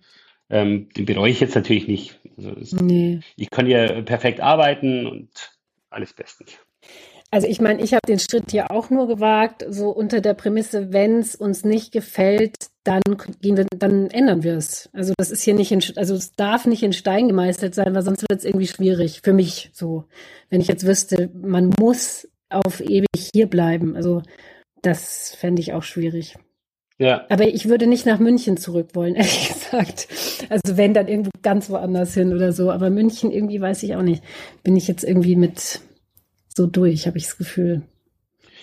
ähm, 0.49 0.89
den 0.95 1.05
bereue 1.05 1.31
ich 1.31 1.39
jetzt 1.39 1.55
natürlich 1.55 1.87
nicht. 1.87 2.19
Also 2.37 2.51
es, 2.51 2.73
nee. 2.73 3.19
Ich 3.35 3.49
kann 3.49 3.65
hier 3.65 4.01
perfekt 4.03 4.39
arbeiten 4.41 5.05
und 5.05 5.29
alles 5.89 6.13
bestens. 6.13 6.57
Also 7.33 7.47
ich 7.47 7.59
meine, 7.59 7.81
ich 7.81 7.93
habe 7.93 8.07
den 8.07 8.19
Schritt 8.19 8.51
hier 8.51 8.69
auch 8.69 8.91
nur 8.91 9.07
gewagt, 9.07 9.65
so 9.67 9.89
unter 9.89 10.21
der 10.21 10.35
Prämisse, 10.35 10.93
wenn 10.93 11.17
es 11.17 11.35
uns 11.35 11.63
nicht 11.63 11.91
gefällt, 11.91 12.67
dann 12.83 13.01
gehen 13.41 13.57
wir, 13.57 13.65
dann 13.75 14.11
ändern 14.11 14.43
wir 14.43 14.55
es. 14.55 14.87
Also 14.93 15.13
das 15.17 15.31
ist 15.31 15.41
hier 15.41 15.55
nicht 15.55 15.71
in, 15.71 15.81
also 15.95 16.13
es 16.13 16.33
darf 16.35 16.67
nicht 16.67 16.83
in 16.83 16.93
Stein 16.93 17.27
gemeißelt 17.27 17.73
sein, 17.73 17.95
weil 17.95 18.03
sonst 18.03 18.21
wird 18.29 18.39
es 18.39 18.45
irgendwie 18.45 18.67
schwierig 18.67 19.21
für 19.23 19.33
mich 19.33 19.71
so. 19.73 20.03
Wenn 20.51 20.61
ich 20.61 20.67
jetzt 20.67 20.85
wüsste, 20.85 21.31
man 21.33 21.73
muss 21.79 22.27
auf 22.53 22.81
ewig 22.81 23.07
hier 23.33 23.47
bleiben. 23.47 23.95
Also 23.95 24.21
das 24.81 25.35
fände 25.35 25.61
ich 25.61 25.73
auch 25.73 25.83
schwierig. 25.83 26.35
Ja. 26.99 27.25
Aber 27.29 27.47
ich 27.47 27.67
würde 27.67 27.87
nicht 27.87 28.05
nach 28.05 28.19
München 28.19 28.57
zurück 28.57 28.89
wollen, 28.93 29.15
ehrlich 29.15 29.49
gesagt. 29.49 30.07
Also 30.49 30.77
wenn 30.77 30.93
dann 30.93 31.07
irgendwo 31.07 31.31
ganz 31.41 31.69
woanders 31.69 32.13
hin 32.13 32.33
oder 32.33 32.51
so. 32.53 32.71
Aber 32.71 32.89
München 32.89 33.31
irgendwie 33.31 33.59
weiß 33.59 33.83
ich 33.83 33.95
auch 33.95 34.01
nicht. 34.01 34.23
Bin 34.63 34.75
ich 34.75 34.87
jetzt 34.87 35.03
irgendwie 35.03 35.35
mit 35.35 35.81
so 36.47 36.67
durch, 36.67 37.07
habe 37.07 37.17
ich 37.17 37.25
das 37.25 37.37
Gefühl. 37.37 37.81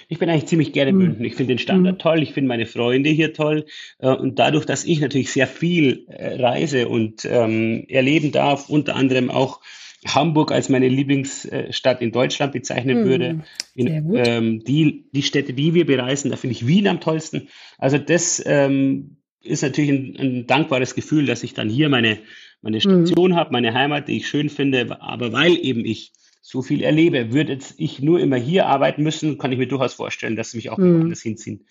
Ich 0.08 0.18
bin 0.18 0.28
eigentlich 0.28 0.46
ziemlich 0.46 0.72
gerne 0.72 0.90
in 0.90 0.96
mhm. 0.96 1.02
München. 1.02 1.24
Ich 1.24 1.34
finde 1.36 1.54
den 1.54 1.58
Standard 1.58 1.94
mhm. 1.94 1.98
toll, 1.98 2.22
ich 2.22 2.32
finde 2.32 2.48
meine 2.48 2.66
Freunde 2.66 3.10
hier 3.10 3.32
toll. 3.32 3.66
Äh, 3.98 4.10
und 4.10 4.38
dadurch, 4.38 4.66
dass 4.66 4.84
ich 4.84 5.00
natürlich 5.00 5.30
sehr 5.30 5.46
viel 5.46 6.06
äh, 6.08 6.40
reise 6.42 6.88
und 6.88 7.24
ähm, 7.24 7.84
erleben 7.88 8.32
darf, 8.32 8.68
unter 8.68 8.96
anderem 8.96 9.30
auch 9.30 9.60
Hamburg 10.06 10.50
als 10.50 10.68
meine 10.68 10.88
Lieblingsstadt 10.88 12.00
in 12.00 12.12
Deutschland 12.12 12.52
bezeichnen 12.52 13.02
mhm. 13.02 13.04
würde. 13.04 13.40
In, 13.74 14.14
ähm, 14.16 14.64
die, 14.64 15.10
die 15.12 15.22
Städte, 15.22 15.52
die 15.52 15.74
wir 15.74 15.86
bereisen, 15.86 16.30
da 16.30 16.36
finde 16.36 16.56
ich 16.56 16.66
Wien 16.66 16.88
am 16.88 17.00
tollsten. 17.00 17.48
Also 17.78 17.98
das 17.98 18.42
ähm, 18.46 19.18
ist 19.42 19.62
natürlich 19.62 19.90
ein, 19.90 20.16
ein, 20.18 20.46
dankbares 20.46 20.94
Gefühl, 20.94 21.26
dass 21.26 21.42
ich 21.42 21.54
dann 21.54 21.68
hier 21.68 21.88
meine, 21.88 22.18
meine 22.62 22.78
mhm. 22.78 22.80
Station 22.80 23.36
habe, 23.36 23.52
meine 23.52 23.74
Heimat, 23.74 24.08
die 24.08 24.16
ich 24.16 24.28
schön 24.28 24.48
finde, 24.48 25.00
aber 25.00 25.32
weil 25.32 25.56
eben 25.56 25.84
ich 25.84 26.12
so 26.40 26.62
viel 26.62 26.82
erlebe. 26.82 27.32
Würde 27.32 27.52
jetzt 27.52 27.74
ich 27.78 28.00
nur 28.00 28.20
immer 28.20 28.36
hier 28.36 28.66
arbeiten 28.66 29.02
müssen, 29.02 29.38
kann 29.38 29.52
ich 29.52 29.58
mir 29.58 29.68
durchaus 29.68 29.94
vorstellen, 29.94 30.36
dass 30.36 30.54
mich 30.54 30.70
auch 30.70 30.78
mhm. 30.78 31.00
woanders 31.00 31.20
hinziehen 31.20 31.66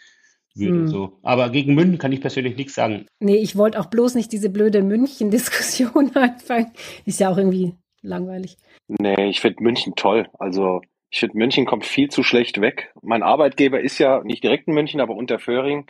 würde. 0.54 0.80
Mhm. 0.80 0.88
So. 0.88 1.20
Aber 1.24 1.50
gegen 1.50 1.74
München 1.74 1.98
kann 1.98 2.12
ich 2.12 2.22
persönlich 2.22 2.56
nichts 2.56 2.76
sagen. 2.76 3.06
Nee, 3.20 3.38
ich 3.38 3.56
wollte 3.56 3.80
auch 3.80 3.88
bloß 3.88 4.16
nicht 4.16 4.32
diese 4.32 4.50
blöde 4.50 4.84
München-Diskussion 4.84 6.12
anfangen. 6.16 6.72
Ist 7.06 7.20
ja 7.20 7.30
auch 7.30 7.38
irgendwie 7.38 7.74
langweilig. 8.02 8.58
Nee, 8.88 9.30
ich 9.30 9.42
finde 9.42 9.64
München 9.64 9.96
toll. 9.96 10.28
Also 10.40 10.82
ich 11.12 11.20
finde, 11.20 11.38
München 11.38 11.66
kommt 11.66 11.86
viel 11.86 12.10
zu 12.10 12.24
schlecht 12.24 12.62
weg. 12.62 12.94
Mein 13.02 13.24
Arbeitgeber 13.24 13.80
ist 13.80 13.98
ja 13.98 14.24
nicht 14.24 14.44
direkt 14.44 14.68
in 14.68 14.74
München, 14.74 15.02
aber 15.02 15.16
unter 15.16 15.40
Föhring. 15.40 15.88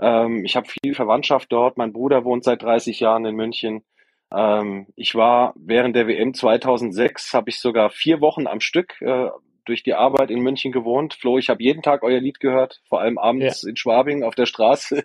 Ähm, 0.00 0.44
ich 0.44 0.56
habe 0.56 0.68
viel 0.68 0.94
Verwandtschaft 0.94 1.52
dort. 1.52 1.76
Mein 1.76 1.92
Bruder 1.92 2.24
wohnt 2.24 2.44
seit 2.44 2.62
30 2.62 3.00
Jahren 3.00 3.24
in 3.26 3.34
München. 3.34 3.84
Ähm, 4.32 4.86
ich 4.96 5.14
war 5.14 5.54
während 5.56 5.94
der 5.94 6.08
WM 6.08 6.34
2006, 6.34 7.34
habe 7.34 7.50
ich 7.50 7.60
sogar 7.60 7.90
vier 7.90 8.20
Wochen 8.20 8.46
am 8.46 8.60
Stück 8.60 9.00
äh, 9.00 9.28
durch 9.64 9.82
die 9.82 9.94
Arbeit 9.94 10.30
in 10.30 10.40
München 10.40 10.72
gewohnt. 10.72 11.14
Flo, 11.14 11.38
ich 11.38 11.48
habe 11.48 11.62
jeden 11.62 11.82
Tag 11.82 12.02
euer 12.02 12.20
Lied 12.20 12.40
gehört, 12.40 12.80
vor 12.88 13.00
allem 13.00 13.18
abends 13.18 13.62
ja. 13.62 13.70
in 13.70 13.76
Schwabing 13.76 14.22
auf 14.22 14.34
der 14.34 14.46
Straße. 14.46 15.04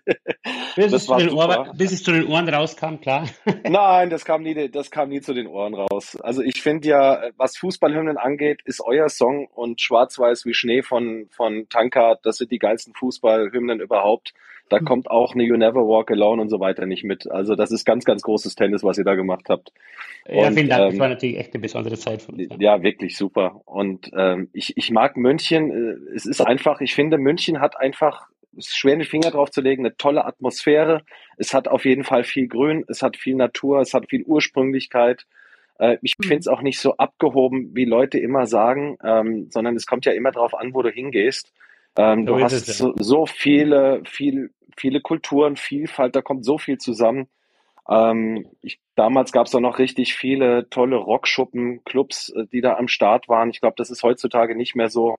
bis, 0.75 0.93
es 0.93 1.09
Ohren, 1.09 1.77
bis, 1.77 1.91
es 1.91 2.03
zu 2.03 2.11
den 2.11 2.27
Ohren 2.27 2.47
rauskam, 2.49 2.95
klar. 3.01 3.27
Nein, 3.63 4.09
das 4.09 4.25
kam 4.25 4.43
nie, 4.43 4.69
das 4.69 4.91
kam 4.91 5.09
nie 5.09 5.21
zu 5.21 5.33
den 5.33 5.47
Ohren 5.47 5.73
raus. 5.73 6.17
Also 6.21 6.41
ich 6.41 6.61
finde 6.61 6.87
ja, 6.87 7.21
was 7.37 7.57
Fußballhymnen 7.57 8.17
angeht, 8.17 8.61
ist 8.65 8.81
euer 8.81 9.09
Song 9.09 9.47
und 9.47 9.81
Schwarz-Weiß 9.81 10.45
wie 10.45 10.53
Schnee 10.53 10.81
von, 10.81 11.27
von 11.31 11.67
Tankard, 11.69 12.25
das 12.25 12.37
sind 12.37 12.51
die 12.51 12.59
geilsten 12.59 12.93
Fußballhymnen 12.93 13.79
überhaupt. 13.79 14.33
Da 14.69 14.77
hm. 14.77 14.85
kommt 14.85 15.11
auch 15.11 15.33
eine 15.33 15.43
You 15.43 15.57
Never 15.57 15.87
Walk 15.87 16.11
Alone 16.11 16.41
und 16.41 16.49
so 16.49 16.59
weiter 16.59 16.85
nicht 16.85 17.03
mit. 17.03 17.29
Also 17.29 17.55
das 17.55 17.71
ist 17.71 17.85
ganz, 17.85 18.05
ganz 18.05 18.21
großes 18.21 18.55
Tennis, 18.55 18.83
was 18.83 18.97
ihr 18.97 19.03
da 19.03 19.15
gemacht 19.15 19.45
habt. 19.49 19.73
Ja, 20.27 20.47
und, 20.47 20.53
vielen 20.53 20.69
Dank. 20.69 20.83
Ähm, 20.83 20.89
das 20.91 20.99
war 20.99 21.09
natürlich 21.09 21.37
echt 21.37 21.53
eine 21.53 21.61
besondere 21.61 21.97
Zeit 21.97 22.21
von 22.21 22.35
uns. 22.35 22.47
Ja, 22.51 22.57
ja 22.59 22.83
wirklich 22.83 23.17
super. 23.17 23.61
Und 23.65 24.11
ähm, 24.15 24.49
ich, 24.53 24.77
ich 24.77 24.91
mag 24.91 25.17
München. 25.17 25.71
Äh, 25.71 26.15
es 26.15 26.25
ist 26.25 26.41
einfach, 26.41 26.81
ich 26.81 26.93
finde, 26.93 27.17
München 27.17 27.59
hat 27.59 27.79
einfach, 27.79 28.27
es 28.57 28.67
ist 28.67 28.77
schwer 28.77 28.95
den 28.95 29.05
Finger 29.05 29.31
drauf 29.31 29.49
zu 29.49 29.61
legen, 29.61 29.85
eine 29.85 29.97
tolle 29.97 30.25
Atmosphäre. 30.25 31.03
Es 31.37 31.53
hat 31.53 31.67
auf 31.67 31.85
jeden 31.85 32.03
Fall 32.03 32.23
viel 32.23 32.47
Grün, 32.47 32.85
es 32.87 33.01
hat 33.01 33.17
viel 33.17 33.35
Natur, 33.35 33.81
es 33.81 33.93
hat 33.93 34.09
viel 34.09 34.23
Ursprünglichkeit. 34.23 35.25
Äh, 35.79 35.97
ich 36.03 36.13
hm. 36.21 36.27
finde 36.27 36.39
es 36.41 36.47
auch 36.47 36.61
nicht 36.61 36.79
so 36.79 36.97
abgehoben, 36.97 37.71
wie 37.73 37.85
Leute 37.85 38.19
immer 38.19 38.45
sagen, 38.45 38.97
ähm, 39.03 39.47
sondern 39.49 39.75
es 39.75 39.87
kommt 39.87 40.05
ja 40.05 40.11
immer 40.11 40.31
darauf 40.31 40.53
an, 40.53 40.75
wo 40.75 40.83
du 40.83 40.89
hingehst. 40.89 41.51
Ähm, 41.97 42.27
so 42.27 42.35
du 42.35 42.43
hast 42.43 42.53
es, 42.53 42.67
ja. 42.67 42.73
so, 42.73 42.93
so 42.99 43.25
viele, 43.25 44.01
viel 44.05 44.51
viele 44.79 45.01
Kulturen, 45.01 45.55
Vielfalt, 45.55 46.15
da 46.15 46.21
kommt 46.21 46.45
so 46.45 46.57
viel 46.57 46.77
zusammen. 46.77 47.27
Ähm, 47.89 48.45
ich, 48.61 48.79
damals 48.95 49.31
gab 49.31 49.47
es 49.47 49.55
auch 49.55 49.59
noch 49.59 49.79
richtig 49.79 50.13
viele 50.13 50.69
tolle 50.69 50.95
Rockschuppen, 50.97 51.83
Clubs, 51.85 52.29
äh, 52.29 52.45
die 52.51 52.61
da 52.61 52.77
am 52.77 52.87
Start 52.87 53.27
waren. 53.27 53.49
Ich 53.49 53.61
glaube, 53.61 53.75
das 53.77 53.89
ist 53.89 54.03
heutzutage 54.03 54.55
nicht 54.55 54.75
mehr 54.75 54.89
so. 54.89 55.15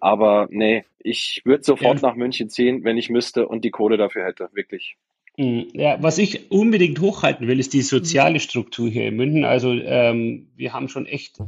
Aber 0.00 0.46
nee, 0.50 0.84
ich 0.98 1.40
würde 1.44 1.64
sofort 1.64 2.02
ja. 2.02 2.08
nach 2.08 2.16
München 2.16 2.50
ziehen, 2.50 2.84
wenn 2.84 2.98
ich 2.98 3.08
müsste 3.08 3.48
und 3.48 3.64
die 3.64 3.70
Kohle 3.70 3.96
dafür 3.96 4.26
hätte, 4.26 4.50
wirklich. 4.52 4.96
Hm, 5.38 5.68
ja, 5.72 6.02
was 6.02 6.18
ich 6.18 6.50
unbedingt 6.50 7.00
hochhalten 7.00 7.48
will, 7.48 7.58
ist 7.58 7.72
die 7.72 7.82
soziale 7.82 8.40
Struktur 8.40 8.88
hier 8.88 9.08
in 9.08 9.16
München. 9.16 9.44
Also 9.44 9.72
ähm, 9.72 10.48
wir 10.56 10.74
haben 10.74 10.88
schon 10.88 11.06
echt 11.06 11.38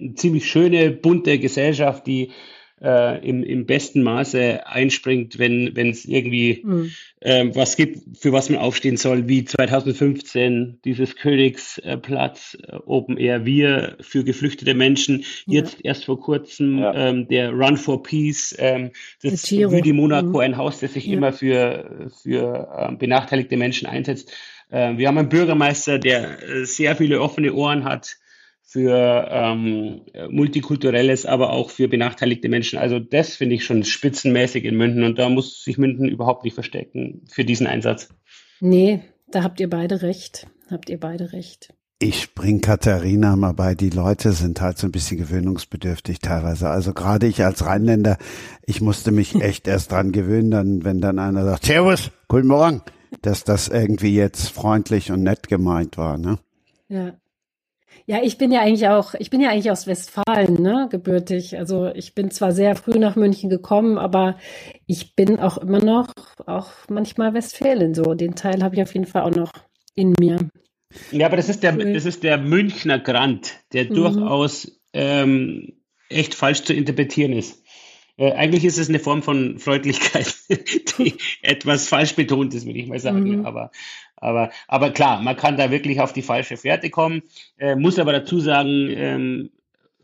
eine 0.00 0.14
ziemlich 0.14 0.50
schöne, 0.50 0.90
bunte 0.90 1.38
Gesellschaft, 1.38 2.06
die 2.08 2.32
äh, 2.82 3.26
im, 3.26 3.42
im 3.42 3.66
besten 3.66 4.02
Maße 4.02 4.66
einspringt, 4.66 5.38
wenn 5.38 5.74
wenn 5.76 5.90
es 5.90 6.04
irgendwie 6.04 6.62
mhm. 6.64 6.90
ähm, 7.20 7.54
was 7.54 7.76
gibt, 7.76 8.18
für 8.18 8.32
was 8.32 8.48
man 8.48 8.58
aufstehen 8.58 8.96
soll, 8.96 9.28
wie 9.28 9.44
2015 9.44 10.80
dieses 10.84 11.16
Königsplatz 11.16 12.56
äh, 12.62 12.76
Open 12.86 13.16
Air 13.16 13.44
Wir 13.44 13.96
für 14.00 14.24
geflüchtete 14.24 14.74
Menschen, 14.74 15.24
ja. 15.46 15.60
jetzt 15.60 15.84
erst 15.84 16.06
vor 16.06 16.20
kurzem 16.20 16.78
ja. 16.78 16.94
ähm, 16.94 17.28
der 17.28 17.50
Run 17.52 17.76
for 17.76 18.02
Peace, 18.02 18.54
ähm, 18.58 18.90
das 19.22 19.50
Rue 19.52 19.92
Monaco, 19.92 20.38
mhm. 20.38 20.40
ein 20.40 20.56
Haus, 20.56 20.80
das 20.80 20.94
sich 20.94 21.06
ja. 21.06 21.16
immer 21.16 21.32
für, 21.32 22.10
für 22.22 22.68
äh, 22.76 22.94
benachteiligte 22.96 23.56
Menschen 23.56 23.86
einsetzt. 23.86 24.32
Äh, 24.70 24.96
wir 24.96 25.08
haben 25.08 25.18
einen 25.18 25.28
Bürgermeister, 25.28 25.98
der 25.98 26.42
äh, 26.42 26.64
sehr 26.64 26.96
viele 26.96 27.20
offene 27.20 27.52
Ohren 27.52 27.84
hat, 27.84 28.16
für 28.70 29.26
ähm, 29.28 30.02
multikulturelles, 30.30 31.26
aber 31.26 31.50
auch 31.50 31.70
für 31.70 31.88
benachteiligte 31.88 32.48
Menschen. 32.48 32.78
Also 32.78 33.00
das 33.00 33.34
finde 33.34 33.56
ich 33.56 33.64
schon 33.64 33.82
spitzenmäßig 33.82 34.64
in 34.64 34.76
München 34.76 35.02
und 35.02 35.18
da 35.18 35.28
muss 35.28 35.64
sich 35.64 35.76
München 35.76 36.08
überhaupt 36.08 36.44
nicht 36.44 36.54
verstecken 36.54 37.22
für 37.28 37.44
diesen 37.44 37.66
Einsatz. 37.66 38.10
Nee, 38.60 39.00
da 39.28 39.42
habt 39.42 39.58
ihr 39.58 39.68
beide 39.68 40.02
recht. 40.02 40.46
Habt 40.70 40.88
ihr 40.88 41.00
beide 41.00 41.32
recht. 41.32 41.74
Ich 41.98 42.22
spring 42.22 42.60
Katharina 42.60 43.34
mal 43.34 43.54
bei. 43.54 43.74
Die 43.74 43.90
Leute 43.90 44.30
sind 44.30 44.60
halt 44.60 44.78
so 44.78 44.86
ein 44.86 44.92
bisschen 44.92 45.18
gewöhnungsbedürftig 45.18 46.20
teilweise. 46.20 46.70
Also 46.70 46.94
gerade 46.94 47.26
ich 47.26 47.44
als 47.44 47.66
Rheinländer, 47.66 48.18
ich 48.64 48.80
musste 48.80 49.10
mich 49.10 49.34
echt 49.42 49.66
erst 49.66 49.90
dran 49.90 50.12
gewöhnen, 50.12 50.52
dann, 50.52 50.84
wenn 50.84 51.00
dann 51.00 51.18
einer 51.18 51.44
sagt, 51.44 51.64
Servus, 51.64 52.12
guten 52.28 52.46
Morgen, 52.46 52.82
dass 53.22 53.42
das 53.42 53.66
irgendwie 53.66 54.14
jetzt 54.14 54.48
freundlich 54.48 55.10
und 55.10 55.24
nett 55.24 55.48
gemeint 55.48 55.98
war, 55.98 56.18
ne? 56.18 56.38
Ja. 56.88 57.14
Ja, 58.10 58.18
ich 58.24 58.38
bin 58.38 58.50
ja 58.50 58.62
eigentlich 58.62 58.88
auch, 58.88 59.14
ich 59.20 59.30
bin 59.30 59.40
ja 59.40 59.50
eigentlich 59.50 59.70
aus 59.70 59.86
Westfalen, 59.86 60.60
ne, 60.60 60.88
gebürtig. 60.90 61.56
Also 61.56 61.92
ich 61.94 62.12
bin 62.12 62.32
zwar 62.32 62.50
sehr 62.50 62.74
früh 62.74 62.98
nach 62.98 63.14
München 63.14 63.48
gekommen, 63.48 63.98
aber 63.98 64.36
ich 64.88 65.14
bin 65.14 65.38
auch 65.38 65.58
immer 65.58 65.78
noch, 65.78 66.08
auch 66.44 66.72
manchmal 66.88 67.34
Westfälin 67.34 67.94
so. 67.94 68.14
Den 68.14 68.34
Teil 68.34 68.64
habe 68.64 68.74
ich 68.74 68.82
auf 68.82 68.92
jeden 68.94 69.06
Fall 69.06 69.22
auch 69.22 69.30
noch 69.36 69.52
in 69.94 70.16
mir. 70.18 70.40
Ja, 71.12 71.28
aber 71.28 71.36
das 71.36 71.48
ist 71.48 71.62
der, 71.62 71.70
das 71.70 72.04
ist 72.04 72.24
der 72.24 72.36
Münchner 72.38 72.98
Grant, 72.98 73.60
der 73.72 73.84
mhm. 73.84 73.94
durchaus 73.94 74.80
ähm, 74.92 75.74
echt 76.08 76.34
falsch 76.34 76.64
zu 76.64 76.74
interpretieren 76.74 77.32
ist. 77.32 77.59
Äh, 78.20 78.32
eigentlich 78.32 78.66
ist 78.66 78.78
es 78.78 78.90
eine 78.90 78.98
Form 78.98 79.22
von 79.22 79.58
Freundlichkeit, 79.58 80.34
die 80.98 81.14
etwas 81.40 81.88
falsch 81.88 82.14
betont 82.14 82.52
ist, 82.52 82.66
würde 82.66 82.78
ich 82.78 82.86
mal 82.86 83.00
sagen. 83.00 83.38
Mhm. 83.38 83.46
Aber 83.46 83.72
aber, 84.16 84.50
aber 84.68 84.90
klar, 84.90 85.22
man 85.22 85.34
kann 85.34 85.56
da 85.56 85.70
wirklich 85.70 86.00
auf 86.00 86.12
die 86.12 86.20
falsche 86.20 86.58
Fährte 86.58 86.90
kommen. 86.90 87.22
Äh, 87.56 87.76
muss 87.76 87.98
aber 87.98 88.12
dazu 88.12 88.38
sagen, 88.38 88.90
ähm, 88.90 89.50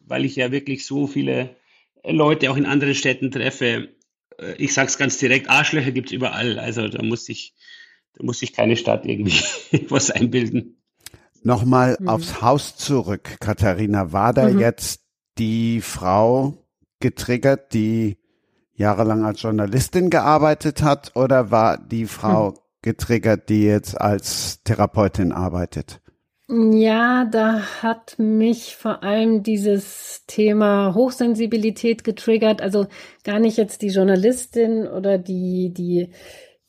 weil 0.06 0.24
ich 0.24 0.36
ja 0.36 0.50
wirklich 0.50 0.86
so 0.86 1.06
viele 1.06 1.54
Leute 2.02 2.50
auch 2.50 2.56
in 2.56 2.64
anderen 2.64 2.94
Städten 2.94 3.30
treffe, 3.30 3.90
äh, 4.38 4.54
ich 4.56 4.72
sage 4.72 4.88
es 4.88 4.96
ganz 4.96 5.18
direkt, 5.18 5.50
Arschlöcher 5.50 5.92
gibt 5.92 6.08
es 6.08 6.12
überall. 6.14 6.58
Also 6.58 6.88
da 6.88 7.02
muss 7.02 7.28
ich, 7.28 7.52
da 8.14 8.24
muss 8.24 8.38
sich 8.38 8.54
keine 8.54 8.78
Stadt 8.78 9.04
irgendwie 9.04 9.38
was 9.90 10.10
einbilden. 10.10 10.80
Nochmal 11.42 11.98
mhm. 12.00 12.08
aufs 12.08 12.40
Haus 12.40 12.78
zurück, 12.78 13.36
Katharina. 13.40 14.12
War 14.12 14.32
da 14.32 14.48
mhm. 14.48 14.60
jetzt 14.60 15.02
die 15.36 15.82
Frau 15.82 16.65
getriggert, 17.00 17.72
die 17.72 18.18
jahrelang 18.74 19.24
als 19.24 19.42
Journalistin 19.42 20.10
gearbeitet 20.10 20.82
hat, 20.82 21.12
oder 21.14 21.50
war 21.50 21.78
die 21.78 22.06
Frau 22.06 22.50
mhm 22.50 22.56
getriggert, 22.86 23.48
die 23.48 23.64
jetzt 23.64 24.00
als 24.00 24.62
Therapeutin 24.62 25.32
arbeitet? 25.32 26.00
Ja, 26.48 27.24
da 27.24 27.82
hat 27.82 28.14
mich 28.18 28.76
vor 28.76 29.02
allem 29.02 29.42
dieses 29.42 30.22
Thema 30.28 30.94
Hochsensibilität 30.94 32.04
getriggert. 32.04 32.62
Also 32.62 32.86
gar 33.24 33.40
nicht 33.40 33.56
jetzt 33.56 33.82
die 33.82 33.88
Journalistin 33.88 34.86
oder 34.86 35.18
die, 35.18 35.74
die 35.74 36.10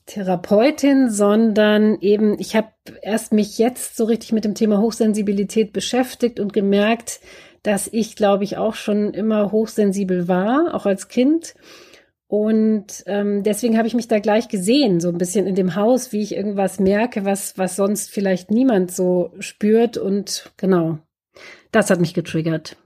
Therapeutin, 0.08 1.12
sondern 1.12 2.00
eben, 2.02 2.40
ich 2.40 2.56
habe 2.56 2.70
erst 3.04 3.32
mich 3.32 3.60
jetzt 3.60 3.96
so 3.96 4.06
richtig 4.06 4.32
mit 4.32 4.44
dem 4.44 4.56
Thema 4.56 4.82
Hochsensibilität 4.82 5.72
beschäftigt 5.72 6.40
und 6.40 6.52
gemerkt, 6.52 7.20
dass 7.68 7.90
ich, 7.92 8.16
glaube 8.16 8.46
ich, 8.46 8.56
auch 8.56 8.76
schon 8.76 9.14
immer 9.14 9.52
hochsensibel 9.52 10.30
war, 10.30 10.74
auch 10.74 10.86
als 10.86 11.10
Kind. 11.10 11.54
Und 12.28 13.04
ähm, 13.08 13.44
deswegen 13.44 13.78
habe 13.78 13.90
ich 13.90 13.94
mich 13.94 14.08
da 14.08 14.20
gleich 14.20 14.48
gesehen, 14.48 15.02
so 15.02 15.10
ein 15.10 15.18
bisschen 15.18 15.46
in 15.46 15.56
dem 15.56 15.76
Haus, 15.76 16.14
wie 16.14 16.22
ich 16.22 16.34
irgendwas 16.34 16.80
merke, 16.80 17.26
was, 17.26 17.58
was 17.58 17.76
sonst 17.76 18.10
vielleicht 18.10 18.52
niemand 18.52 18.92
so 18.92 19.34
spürt. 19.40 19.98
Und 19.98 20.54
genau, 20.56 21.00
das 21.74 21.90
hat 21.90 22.00
mich 22.00 22.14
getriggert. 22.14 22.78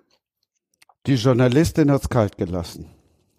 Die 1.06 1.14
Journalistin 1.14 1.92
hat's 1.92 2.10
kalt 2.10 2.38
gelassen. 2.38 2.88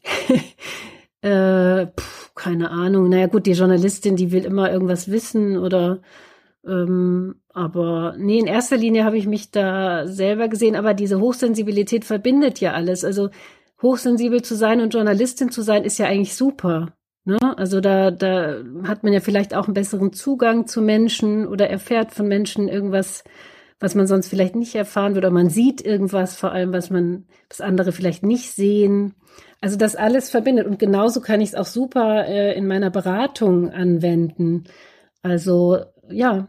äh, 1.23 1.87
pf, 1.89 2.35
keine 2.37 2.71
Ahnung. 2.71 3.09
Naja 3.09 3.27
gut, 3.27 3.47
die 3.47 3.53
Journalistin, 3.53 4.15
die 4.15 4.31
will 4.31 4.45
immer 4.45 4.71
irgendwas 4.71 5.11
wissen 5.11 5.59
oder 5.59 6.03
ähm, 6.67 7.37
aber 7.49 8.15
nee, 8.19 8.39
in 8.39 8.47
erster 8.47 8.77
Linie 8.77 9.05
habe 9.05 9.19
ich 9.19 9.27
mich 9.27 9.51
da 9.51 10.07
selber 10.07 10.49
gesehen, 10.49 10.77
aber 10.77 10.95
diese 10.95 11.21
Hochsensibilität 11.21 12.05
verbindet 12.05 12.61
ja 12.61 12.73
alles. 12.73 13.05
Also 13.05 13.31
hochsensibel 13.83 14.43
zu 14.43 14.55
sein 14.55 14.81
und 14.81 14.95
Journalistin 14.95 15.51
zu 15.51 15.63
sein, 15.63 15.85
ist 15.85 15.99
ja 15.99 16.07
eigentlich 16.07 16.37
super. 16.37 16.95
Ne? 17.25 17.39
Also 17.57 17.81
da, 17.81 18.11
da 18.11 18.63
hat 18.85 19.05
man 19.05 19.13
ja 19.13 19.21
vielleicht 19.21 19.55
auch 19.55 19.67
einen 19.67 19.75
besseren 19.75 20.13
Zugang 20.13 20.67
zu 20.67 20.83
Menschen 20.83 21.47
oder 21.47 21.69
erfährt 21.69 22.13
von 22.13 22.27
Menschen 22.27 22.69
irgendwas, 22.69 23.25
was 23.81 23.95
man 23.95 24.07
sonst 24.07 24.29
vielleicht 24.29 24.55
nicht 24.55 24.75
erfahren 24.75 25.15
würde. 25.15 25.29
Oder 25.29 25.35
man 25.35 25.51
sieht 25.51 25.85
irgendwas, 25.85 26.37
vor 26.37 26.53
allem, 26.53 26.73
was 26.73 26.91
man, 26.91 27.27
was 27.49 27.61
andere 27.61 27.93
vielleicht 27.93 28.23
nicht 28.23 28.53
sehen. 28.53 29.15
Also 29.61 29.77
das 29.77 29.97
alles 29.97 30.31
verbindet. 30.31 30.67
Und 30.67 30.79
genauso 30.79 31.21
kann 31.21 31.41
ich 31.41 31.51
es 31.51 31.55
auch 31.55 31.67
super 31.67 32.27
äh, 32.27 32.57
in 32.57 32.67
meiner 32.67 32.91
Beratung 32.91 33.71
anwenden. 33.71 34.65
Also 35.23 35.79
ja, 36.11 36.49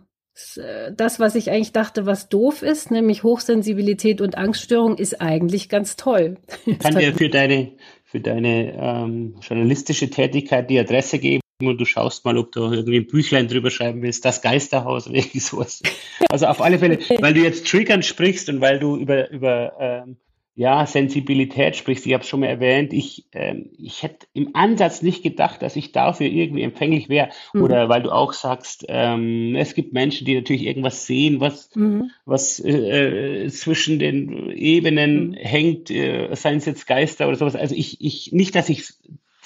äh, 0.57 0.91
das, 0.95 1.19
was 1.19 1.35
ich 1.35 1.51
eigentlich 1.51 1.73
dachte, 1.73 2.05
was 2.05 2.29
doof 2.29 2.61
ist, 2.61 2.91
nämlich 2.91 3.23
Hochsensibilität 3.23 4.21
und 4.21 4.37
Angststörung, 4.37 4.97
ist 4.97 5.21
eigentlich 5.21 5.69
ganz 5.69 5.95
toll. 5.95 6.37
Kann 6.79 6.97
dir 6.97 7.13
für 7.13 7.29
deine, 7.29 7.73
für 8.03 8.19
deine 8.19 8.73
ähm, 8.73 9.35
journalistische 9.41 10.09
Tätigkeit 10.09 10.69
die 10.69 10.79
Adresse 10.79 11.19
geben 11.19 11.41
und 11.61 11.79
du 11.79 11.85
schaust 11.85 12.25
mal, 12.25 12.37
ob 12.37 12.51
du 12.51 12.61
irgendwie 12.71 12.97
ein 12.97 13.07
Büchlein 13.07 13.47
drüber 13.47 13.69
schreiben 13.69 14.01
willst, 14.01 14.25
das 14.25 14.41
Geisterhaus 14.41 15.07
oder 15.07 15.17
irgendwie 15.17 15.39
sowas. 15.39 15.81
Also 16.29 16.47
auf 16.47 16.61
alle 16.61 16.79
Fälle, 16.79 16.99
weil 17.19 17.33
du 17.33 17.41
jetzt 17.41 17.67
Triggern 17.67 18.03
sprichst 18.03 18.49
und 18.49 18.61
weil 18.61 18.79
du 18.79 18.97
über, 18.97 19.29
über 19.29 19.73
ähm, 19.79 20.17
ja, 20.55 20.85
Sensibilität 20.85 21.75
sprichst, 21.75 22.05
ich 22.05 22.13
habe 22.13 22.23
es 22.23 22.29
schon 22.29 22.41
mal 22.41 22.47
erwähnt, 22.47 22.93
ich, 22.93 23.25
ähm, 23.31 23.71
ich 23.79 24.03
hätte 24.03 24.27
im 24.33 24.55
Ansatz 24.55 25.01
nicht 25.01 25.23
gedacht, 25.23 25.63
dass 25.63 25.75
ich 25.75 25.91
dafür 25.91 26.27
irgendwie 26.27 26.61
empfänglich 26.61 27.09
wäre. 27.09 27.29
Mhm. 27.53 27.63
Oder 27.63 27.89
weil 27.89 28.03
du 28.03 28.11
auch 28.11 28.33
sagst, 28.33 28.85
ähm, 28.87 29.55
es 29.55 29.73
gibt 29.73 29.93
Menschen, 29.93 30.25
die 30.25 30.35
natürlich 30.35 30.63
irgendwas 30.63 31.07
sehen, 31.07 31.39
was, 31.39 31.75
mhm. 31.75 32.11
was 32.25 32.63
äh, 32.63 33.47
zwischen 33.49 33.97
den 33.97 34.51
Ebenen 34.51 35.29
mhm. 35.29 35.33
hängt, 35.33 35.89
äh, 35.89 36.29
seien 36.35 36.57
es 36.57 36.65
jetzt 36.65 36.85
Geister 36.85 37.27
oder 37.27 37.37
sowas. 37.37 37.55
Also 37.55 37.73
ich, 37.73 37.99
ich 38.01 38.31
nicht, 38.31 38.53
dass 38.53 38.69
ich 38.69 38.93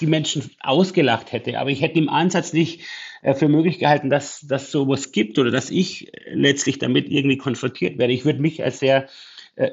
die 0.00 0.06
Menschen 0.06 0.50
ausgelacht 0.60 1.32
hätte, 1.32 1.58
aber 1.58 1.70
ich 1.70 1.80
hätte 1.80 1.98
im 1.98 2.10
Ansatz 2.10 2.52
nicht 2.52 2.82
äh, 3.22 3.32
für 3.32 3.48
möglich 3.48 3.78
gehalten, 3.78 4.10
dass 4.10 4.46
das 4.46 4.70
sowas 4.70 5.10
gibt 5.10 5.38
oder 5.38 5.50
dass 5.50 5.70
ich 5.70 6.12
letztlich 6.30 6.78
damit 6.78 7.08
irgendwie 7.08 7.38
konfrontiert 7.38 7.96
werde. 7.96 8.12
Ich 8.12 8.26
würde 8.26 8.42
mich 8.42 8.62
als 8.62 8.78
sehr 8.78 9.04
äh, 9.04 9.08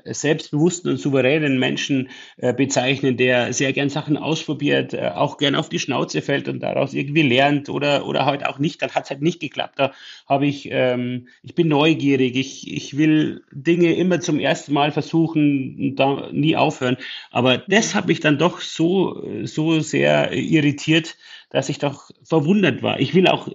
selbstbewussten 0.05 0.91
und 0.91 0.97
souveränen 0.97 1.59
Menschen 1.59 2.09
äh, 2.37 2.53
bezeichnen, 2.53 3.17
der 3.17 3.53
sehr 3.53 3.73
gern 3.73 3.89
Sachen 3.89 4.17
ausprobiert, 4.17 4.93
äh, 4.93 5.11
auch 5.13 5.37
gern 5.37 5.55
auf 5.55 5.69
die 5.69 5.79
Schnauze 5.79 6.21
fällt 6.21 6.47
und 6.47 6.61
daraus 6.61 6.93
irgendwie 6.93 7.21
lernt 7.21 7.69
oder, 7.69 8.05
oder 8.07 8.25
halt 8.25 8.45
auch 8.45 8.59
nicht, 8.59 8.81
dann 8.81 8.91
hat 8.91 9.05
es 9.05 9.09
halt 9.11 9.21
nicht 9.21 9.39
geklappt. 9.39 9.79
Da 9.79 9.93
habe 10.27 10.47
ich, 10.47 10.69
ähm, 10.71 11.27
ich 11.43 11.55
bin 11.55 11.67
neugierig, 11.67 12.35
ich, 12.35 12.71
ich 12.71 12.97
will 12.97 13.43
Dinge 13.51 13.93
immer 13.93 14.19
zum 14.19 14.39
ersten 14.39 14.73
Mal 14.73 14.91
versuchen 14.91 15.77
und 15.79 15.95
da 15.97 16.29
nie 16.31 16.55
aufhören. 16.55 16.97
Aber 17.31 17.57
das 17.57 17.95
hat 17.95 18.07
mich 18.07 18.19
dann 18.19 18.37
doch 18.37 18.61
so, 18.61 19.23
so 19.43 19.79
sehr 19.79 20.33
irritiert, 20.33 21.15
dass 21.49 21.69
ich 21.69 21.79
doch 21.79 22.09
verwundert 22.23 22.81
war. 22.81 22.99
Ich 22.99 23.13
will 23.13 23.27
auch, 23.27 23.49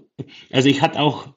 also 0.52 0.68
ich 0.68 0.82
hatte 0.82 1.00
auch 1.00 1.28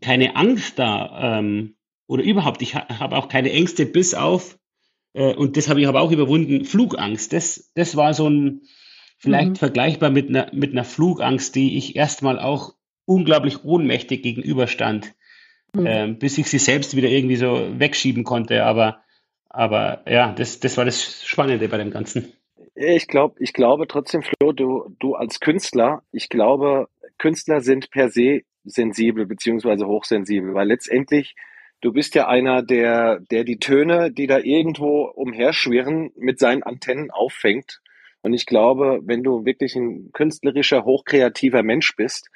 keine 0.00 0.36
Angst 0.36 0.78
da, 0.78 1.38
ähm, 1.38 1.73
oder 2.06 2.22
überhaupt, 2.22 2.62
ich 2.62 2.74
ha 2.74 2.86
habe 2.98 3.16
auch 3.16 3.28
keine 3.28 3.52
Ängste 3.52 3.86
bis 3.86 4.14
auf, 4.14 4.58
äh, 5.14 5.34
und 5.34 5.56
das 5.56 5.68
habe 5.68 5.80
ich 5.80 5.88
aber 5.88 6.02
auch 6.02 6.12
überwunden, 6.12 6.64
Flugangst. 6.64 7.32
Das, 7.32 7.70
das 7.74 7.96
war 7.96 8.12
so 8.12 8.28
ein, 8.28 8.62
vielleicht 9.18 9.50
mhm. 9.50 9.56
vergleichbar 9.56 10.10
mit 10.10 10.28
einer, 10.28 10.50
mit 10.52 10.72
einer 10.72 10.84
Flugangst, 10.84 11.54
die 11.54 11.78
ich 11.78 11.96
erstmal 11.96 12.38
auch 12.38 12.74
unglaublich 13.06 13.64
ohnmächtig 13.64 14.22
gegenüberstand, 14.22 15.14
mhm. 15.72 15.86
äh, 15.86 16.08
bis 16.08 16.36
ich 16.38 16.48
sie 16.48 16.58
selbst 16.58 16.96
wieder 16.96 17.08
irgendwie 17.08 17.36
so 17.36 17.66
wegschieben 17.78 18.24
konnte. 18.24 18.64
Aber, 18.64 19.02
aber 19.48 20.02
ja, 20.06 20.32
das, 20.32 20.60
das 20.60 20.76
war 20.76 20.84
das 20.84 21.24
Spannende 21.24 21.68
bei 21.68 21.78
dem 21.78 21.90
Ganzen. 21.90 22.32
Ich 22.74 23.06
glaube, 23.06 23.36
ich 23.38 23.52
glaube 23.52 23.86
trotzdem, 23.86 24.22
Flo, 24.22 24.52
du, 24.52 24.96
du 24.98 25.14
als 25.14 25.38
Künstler, 25.38 26.02
ich 26.10 26.28
glaube, 26.28 26.88
Künstler 27.18 27.60
sind 27.60 27.90
per 27.90 28.10
se 28.10 28.42
sensibel 28.64 29.26
beziehungsweise 29.26 29.86
hochsensibel, 29.86 30.54
weil 30.54 30.66
letztendlich 30.66 31.36
Du 31.84 31.92
bist 31.92 32.14
ja 32.14 32.28
einer, 32.28 32.62
der, 32.62 33.20
der 33.30 33.44
die 33.44 33.58
Töne, 33.58 34.10
die 34.10 34.26
da 34.26 34.38
irgendwo 34.38 35.02
umherschwirren, 35.04 36.12
mit 36.16 36.38
seinen 36.38 36.62
Antennen 36.62 37.10
auffängt. 37.10 37.82
Und 38.22 38.32
ich 38.32 38.46
glaube, 38.46 39.00
wenn 39.02 39.22
du 39.22 39.44
wirklich 39.44 39.76
ein 39.76 40.10
künstlerischer, 40.14 40.86
hochkreativer 40.86 41.62
Mensch 41.62 41.94
bist, 41.94 42.30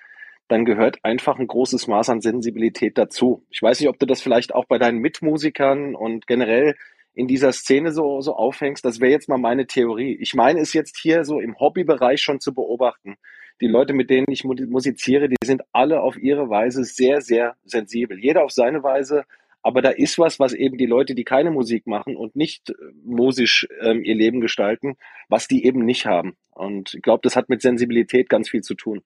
dann 0.49 0.67
gehört 0.67 1.03
einfach 1.03 1.39
ein 1.39 1.47
großes 1.47 1.87
Maß 1.87 2.11
an 2.11 2.21
Sensibilität 2.21 2.99
dazu. 2.99 3.43
Ich 3.49 3.63
weiß 3.63 3.81
nicht, 3.81 3.89
ob 3.89 3.99
du 3.99 4.05
das 4.05 4.21
vielleicht 4.21 4.55
auch 4.55 4.67
bei 4.67 4.77
deinen 4.77 4.99
Mitmusikern 4.99 5.95
und 5.95 6.27
generell 6.27 6.77
in 7.15 7.27
dieser 7.27 7.53
Szene 7.53 7.93
so, 7.93 8.21
so 8.21 8.35
aufhängst. 8.35 8.85
Das 8.85 9.01
wäre 9.01 9.13
jetzt 9.13 9.31
mal 9.31 9.39
meine 9.39 9.67
Theorie. 9.67 10.15
Ich 10.21 10.35
meine 10.35 10.61
es 10.61 10.75
jetzt 10.75 10.99
hier 10.99 11.25
so 11.25 11.41
im 11.41 11.59
Hobbybereich 11.59 12.21
schon 12.21 12.41
zu 12.41 12.53
beobachten 12.53 13.17
die 13.61 13.67
Leute, 13.67 13.93
mit 13.93 14.11
denen 14.11 14.27
ich 14.31 14.45
musiziere, 14.45 15.29
die 15.29 15.37
sind 15.45 15.63
alle 15.73 16.01
auf 16.01 16.17
ihre 16.17 16.49
Weise 16.49 16.85
sehr, 16.85 17.21
sehr 17.21 17.57
sensibel. 17.65 18.19
Jeder 18.19 18.45
auf 18.45 18.53
seine 18.53 18.83
Weise. 18.83 19.25
Aber 19.63 19.83
da 19.83 19.91
ist 19.91 20.19
was, 20.19 20.39
was 20.39 20.53
eben 20.53 20.79
die 20.79 20.87
Leute, 20.87 21.15
die 21.15 21.25
keine 21.25 21.51
Musik 21.51 21.87
machen 21.87 22.17
und 22.17 22.37
nicht 22.37 22.71
äh, 22.71 22.75
musisch 23.05 23.67
ähm, 23.81 24.05
ihr 24.05 24.15
Leben 24.15 24.41
gestalten, 24.41 24.97
was 25.29 25.49
die 25.49 25.65
eben 25.65 25.85
nicht 25.85 26.07
haben. 26.07 26.37
Und 26.51 26.95
ich 26.95 27.03
glaube, 27.03 27.21
das 27.23 27.37
hat 27.37 27.49
mit 27.49 27.61
Sensibilität 27.61 28.29
ganz 28.29 28.49
viel 28.49 28.63
zu 28.63 28.75
tun. 28.75 29.03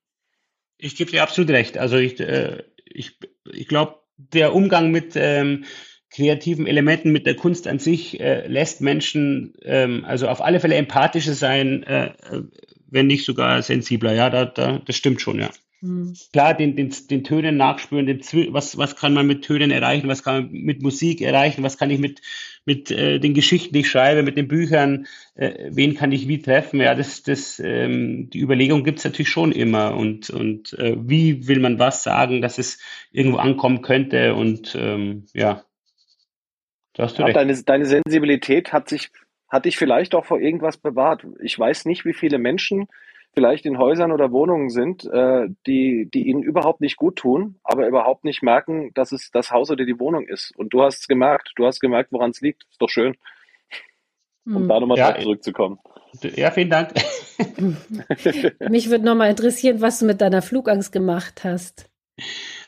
Ich 0.78 0.96
gebe 0.96 1.10
dir 1.10 1.22
absolut 1.22 1.50
recht. 1.50 1.78
Also 1.78 1.96
ich, 1.96 2.20
äh, 2.20 2.62
ich, 2.84 3.18
ich 3.50 3.66
glaube, 3.66 3.96
der 4.16 4.54
Umgang 4.54 4.90
mit 4.90 5.14
ähm, 5.16 5.64
kreativen 6.10 6.66
Elementen, 6.66 7.12
mit 7.12 7.26
der 7.26 7.34
Kunst 7.34 7.66
an 7.66 7.78
sich, 7.78 8.20
äh, 8.20 8.46
lässt 8.46 8.82
Menschen 8.82 9.54
ähm, 9.62 10.04
also 10.04 10.28
auf 10.28 10.42
alle 10.42 10.60
Fälle 10.60 10.74
empathischer 10.74 11.34
sein, 11.34 11.82
äh, 11.84 12.06
äh 12.06 12.42
wenn 12.92 13.06
nicht 13.06 13.24
sogar 13.24 13.62
sensibler. 13.62 14.14
Ja, 14.14 14.30
da, 14.30 14.44
da, 14.44 14.78
das 14.84 14.96
stimmt 14.96 15.20
schon, 15.20 15.40
ja. 15.40 15.50
Mhm. 15.80 16.14
Klar, 16.32 16.54
den, 16.54 16.76
den, 16.76 16.94
den 17.10 17.24
Tönen 17.24 17.56
nachspüren, 17.56 18.06
den, 18.06 18.20
was, 18.50 18.78
was 18.78 18.94
kann 18.94 19.14
man 19.14 19.26
mit 19.26 19.42
Tönen 19.42 19.72
erreichen, 19.72 20.08
was 20.08 20.22
kann 20.22 20.44
man 20.44 20.52
mit 20.52 20.80
Musik 20.80 21.20
erreichen, 21.20 21.64
was 21.64 21.76
kann 21.76 21.90
ich 21.90 21.98
mit, 21.98 22.22
mit 22.64 22.92
äh, 22.92 23.18
den 23.18 23.34
Geschichten, 23.34 23.74
die 23.74 23.80
ich 23.80 23.90
schreibe, 23.90 24.22
mit 24.22 24.36
den 24.36 24.46
Büchern, 24.46 25.06
äh, 25.34 25.70
wen 25.70 25.94
kann 25.94 26.12
ich 26.12 26.28
wie 26.28 26.40
treffen. 26.40 26.80
Ja, 26.80 26.94
das, 26.94 27.24
das, 27.24 27.58
ähm, 27.58 28.30
die 28.30 28.40
Überlegung 28.40 28.84
gibt's 28.84 29.02
natürlich 29.02 29.30
schon 29.30 29.50
immer. 29.50 29.96
Und, 29.96 30.30
und 30.30 30.72
äh, 30.74 30.96
wie 30.98 31.48
will 31.48 31.58
man 31.58 31.80
was 31.80 32.04
sagen, 32.04 32.42
dass 32.42 32.58
es 32.58 32.78
irgendwo 33.10 33.38
ankommen 33.38 33.82
könnte 33.82 34.34
und 34.34 34.76
ähm, 34.78 35.26
ja. 35.34 35.64
Da 36.94 37.04
hast 37.04 37.18
du 37.18 37.22
ja, 37.22 37.26
recht. 37.26 37.36
Deine, 37.36 37.60
deine 37.60 37.86
Sensibilität 37.86 38.72
hat 38.72 38.88
sich 38.88 39.10
hat 39.52 39.66
dich 39.66 39.76
vielleicht 39.76 40.14
auch 40.14 40.24
vor 40.24 40.40
irgendwas 40.40 40.78
bewahrt. 40.78 41.26
Ich 41.42 41.56
weiß 41.56 41.84
nicht, 41.84 42.06
wie 42.06 42.14
viele 42.14 42.38
Menschen 42.38 42.88
vielleicht 43.34 43.66
in 43.66 43.78
Häusern 43.78 44.10
oder 44.10 44.32
Wohnungen 44.32 44.70
sind, 44.70 45.04
äh, 45.04 45.48
die, 45.66 46.08
die 46.12 46.26
ihnen 46.26 46.42
überhaupt 46.42 46.80
nicht 46.80 46.96
gut 46.96 47.16
tun, 47.16 47.56
aber 47.62 47.86
überhaupt 47.86 48.24
nicht 48.24 48.42
merken, 48.42 48.92
dass 48.94 49.12
es 49.12 49.30
das 49.30 49.50
Haus 49.50 49.70
oder 49.70 49.84
die 49.84 50.00
Wohnung 50.00 50.26
ist. 50.26 50.56
Und 50.56 50.72
du 50.72 50.82
hast 50.82 51.00
es 51.00 51.08
gemerkt. 51.08 51.52
Du 51.56 51.66
hast 51.66 51.80
gemerkt, 51.80 52.12
woran 52.12 52.30
es 52.30 52.40
liegt. 52.40 52.64
Ist 52.70 52.80
doch 52.80 52.88
schön. 52.88 53.14
Um 54.46 54.54
hm. 54.54 54.68
da 54.68 54.80
nochmal 54.80 54.98
ja, 54.98 55.18
zurückzukommen. 55.18 55.78
Ja, 56.34 56.50
vielen 56.50 56.70
Dank. 56.70 56.92
Mich 58.70 58.90
würde 58.90 59.04
nochmal 59.04 59.30
interessieren, 59.30 59.80
was 59.80 59.98
du 59.98 60.06
mit 60.06 60.20
deiner 60.20 60.42
Flugangst 60.42 60.92
gemacht 60.92 61.44
hast. 61.44 61.90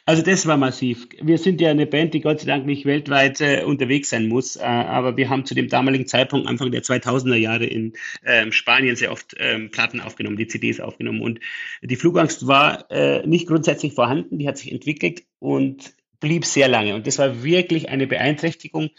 Also 0.07 0.23
das 0.23 0.47
war 0.47 0.59
massiv. 0.59 1.09
Wir 1.23 1.39
sind 1.39 1.63
ja 1.63 1.71
eine 1.71 1.87
Band, 1.87 2.13
die 2.13 2.21
Gott 2.21 2.41
sei 2.41 2.47
Dank 2.47 2.67
nicht 2.67 2.85
weltweit 2.85 3.41
äh, 3.41 3.65
unterwegs 3.65 4.11
sein 4.11 4.29
muss, 4.29 4.57
äh, 4.57 4.63
aber 4.63 5.17
wir 5.17 5.31
haben 5.31 5.47
zu 5.47 5.55
dem 5.55 5.69
damaligen 5.69 6.07
Zeitpunkt, 6.07 6.47
Anfang 6.47 6.71
der 6.71 6.83
2000er 6.83 7.37
Jahre 7.37 7.65
in 7.65 7.95
ähm, 8.23 8.53
Spanien 8.53 8.97
sehr 8.97 9.13
oft 9.13 9.35
ähm, 9.39 9.71
Platten 9.71 10.01
aufgenommen, 10.01 10.37
die 10.37 10.47
CDs 10.47 10.79
aufgenommen 10.79 11.23
und 11.23 11.41
die 11.81 11.97
Flugangst 11.97 12.47
war 12.47 12.91
äh, 12.91 13.27
nicht 13.27 13.47
grundsätzlich 13.47 13.95
vorhanden, 13.95 14.39
die 14.39 14.47
hat 14.47 14.59
sich 14.59 14.73
entwickelt 14.73 15.25
und 15.39 15.95
blieb 16.21 16.45
sehr 16.45 16.69
lange. 16.69 16.95
Und 16.95 17.07
das 17.07 17.19
war 17.19 17.43
wirklich 17.43 17.89
eine 17.89 18.07
Beeinträchtigung, 18.07 18.91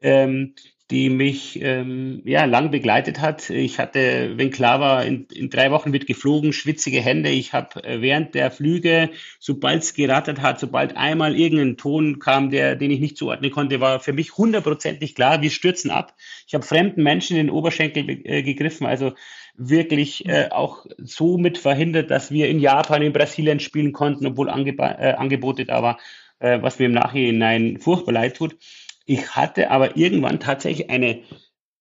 ähm, 0.00 0.54
die 0.90 1.08
mich 1.08 1.60
ähm, 1.62 2.20
ja 2.26 2.44
lang 2.44 2.70
begleitet 2.70 3.20
hat. 3.20 3.48
Ich 3.48 3.78
hatte, 3.78 4.34
wenn 4.36 4.50
klar 4.50 4.80
war, 4.80 5.04
in, 5.04 5.26
in 5.32 5.48
drei 5.48 5.70
Wochen 5.70 5.94
wird 5.94 6.06
geflogen, 6.06 6.52
schwitzige 6.52 7.00
Hände. 7.00 7.30
Ich 7.30 7.54
habe 7.54 7.82
äh, 7.82 8.02
während 8.02 8.34
der 8.34 8.50
Flüge, 8.50 9.10
sobald 9.40 9.82
es 9.82 9.94
gerattert 9.94 10.42
hat, 10.42 10.60
sobald 10.60 10.96
einmal 10.96 11.36
irgendein 11.36 11.78
Ton 11.78 12.18
kam, 12.18 12.50
der, 12.50 12.76
den 12.76 12.90
ich 12.90 13.00
nicht 13.00 13.16
zuordnen 13.16 13.50
konnte, 13.50 13.80
war 13.80 13.98
für 13.98 14.12
mich 14.12 14.36
hundertprozentig 14.36 15.14
klar, 15.14 15.40
wir 15.40 15.50
stürzen 15.50 15.90
ab. 15.90 16.14
Ich 16.46 16.54
habe 16.54 16.66
fremden 16.66 17.02
Menschen 17.02 17.38
in 17.38 17.46
den 17.46 17.54
Oberschenkel 17.54 18.20
äh, 18.24 18.42
gegriffen, 18.42 18.86
also 18.86 19.14
wirklich 19.56 20.26
äh, 20.26 20.48
auch 20.50 20.84
so 20.98 21.38
mit 21.38 21.56
verhindert, 21.56 22.10
dass 22.10 22.30
wir 22.30 22.48
in 22.48 22.58
Japan, 22.58 23.00
in 23.00 23.12
Brasilien 23.14 23.60
spielen 23.60 23.92
konnten, 23.92 24.26
obwohl 24.26 24.50
Angeb 24.50 24.80
äh, 24.80 25.14
Angebote 25.16 25.64
da 25.64 25.82
war, 25.82 25.98
äh, 26.40 26.60
was 26.60 26.78
mir 26.78 26.86
im 26.86 26.92
Nachhinein 26.92 27.78
furchtbar 27.78 28.12
leid 28.12 28.36
tut. 28.36 28.56
Ich 29.06 29.36
hatte 29.36 29.70
aber 29.70 29.96
irgendwann 29.96 30.40
tatsächlich 30.40 30.90
eine, 30.90 31.22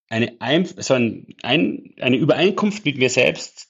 eine, 0.09 0.35
ein, 0.39 0.65
so 0.65 0.93
ein, 0.93 1.27
ein, 1.41 1.93
eine 1.99 2.17
Übereinkunft 2.17 2.85
mit 2.85 2.97
mir 2.97 3.09
selbst, 3.09 3.69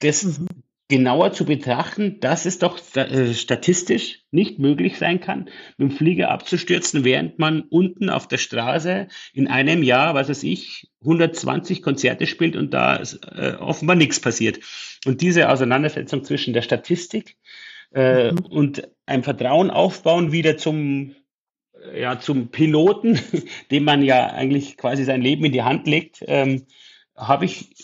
das 0.00 0.24
mhm. 0.24 0.46
genauer 0.88 1.32
zu 1.32 1.44
betrachten, 1.44 2.18
dass 2.20 2.44
es 2.44 2.58
doch 2.58 2.78
äh, 2.96 3.34
statistisch 3.34 4.24
nicht 4.30 4.58
möglich 4.58 4.98
sein 4.98 5.20
kann, 5.20 5.48
mit 5.76 5.90
dem 5.90 5.96
Flieger 5.96 6.30
abzustürzen, 6.30 7.04
während 7.04 7.38
man 7.38 7.62
unten 7.62 8.10
auf 8.10 8.26
der 8.26 8.38
Straße 8.38 9.08
in 9.32 9.46
einem 9.46 9.82
Jahr, 9.82 10.14
was 10.14 10.28
weiß 10.28 10.42
ich, 10.42 10.90
120 11.02 11.82
Konzerte 11.82 12.26
spielt 12.26 12.56
und 12.56 12.74
da 12.74 13.00
äh, 13.36 13.54
offenbar 13.54 13.96
nichts 13.96 14.18
passiert. 14.18 14.58
Und 15.06 15.20
diese 15.20 15.48
Auseinandersetzung 15.50 16.24
zwischen 16.24 16.52
der 16.52 16.62
Statistik 16.62 17.36
äh, 17.94 18.32
mhm. 18.32 18.38
und 18.38 18.88
einem 19.06 19.22
Vertrauen 19.22 19.70
aufbauen 19.70 20.32
wieder 20.32 20.58
zum 20.58 21.14
ja, 21.94 22.18
zum 22.18 22.48
Piloten, 22.48 23.18
dem 23.70 23.84
man 23.84 24.02
ja 24.02 24.26
eigentlich 24.28 24.76
quasi 24.76 25.04
sein 25.04 25.22
Leben 25.22 25.44
in 25.44 25.52
die 25.52 25.62
Hand 25.62 25.86
legt, 25.86 26.24
ähm, 26.26 26.66
habe 27.16 27.44
ich 27.44 27.74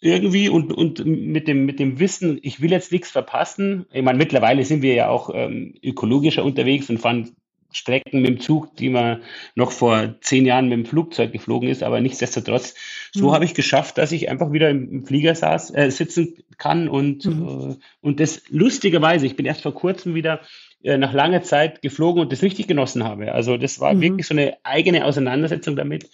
irgendwie 0.00 0.48
und, 0.48 0.72
und 0.72 1.04
mit, 1.06 1.46
dem, 1.46 1.64
mit 1.64 1.78
dem 1.78 2.00
Wissen, 2.00 2.38
ich 2.42 2.60
will 2.60 2.72
jetzt 2.72 2.90
nichts 2.90 3.10
verpassen. 3.10 3.86
Ich 3.92 4.02
meine, 4.02 4.18
mittlerweile 4.18 4.64
sind 4.64 4.82
wir 4.82 4.94
ja 4.94 5.08
auch 5.08 5.30
ähm, 5.32 5.74
ökologischer 5.82 6.44
unterwegs 6.44 6.90
und 6.90 6.98
fahren 6.98 7.36
Strecken 7.72 8.20
mit 8.20 8.30
dem 8.30 8.40
Zug, 8.40 8.76
die 8.76 8.90
man 8.90 9.22
noch 9.54 9.72
vor 9.72 10.14
zehn 10.20 10.44
Jahren 10.44 10.68
mit 10.68 10.78
dem 10.78 10.86
Flugzeug 10.86 11.32
geflogen 11.32 11.68
ist, 11.68 11.82
aber 11.82 12.00
nichtsdestotrotz, 12.00 12.74
so 13.12 13.28
mhm. 13.28 13.32
habe 13.32 13.44
ich 13.44 13.54
geschafft, 13.54 13.98
dass 13.98 14.12
ich 14.12 14.28
einfach 14.28 14.52
wieder 14.52 14.70
im, 14.70 15.06
Flieger 15.06 15.34
saß, 15.34 15.74
äh, 15.74 15.90
sitzen 15.90 16.36
kann 16.58 16.88
und, 16.88 17.24
mhm. 17.24 17.70
äh, 17.72 17.76
und 18.00 18.20
das 18.20 18.42
lustigerweise, 18.50 19.26
ich 19.26 19.36
bin 19.36 19.46
erst 19.46 19.62
vor 19.62 19.74
kurzem 19.74 20.14
wieder 20.14 20.40
nach 20.82 21.12
langer 21.12 21.42
Zeit 21.42 21.82
geflogen 21.82 22.22
und 22.22 22.32
das 22.32 22.42
richtig 22.42 22.66
genossen 22.66 23.04
habe. 23.04 23.32
Also 23.32 23.56
das 23.56 23.80
war 23.80 23.94
mhm. 23.94 24.00
wirklich 24.00 24.26
so 24.26 24.34
eine 24.34 24.56
eigene 24.64 25.04
Auseinandersetzung 25.04 25.76
damit 25.76 26.10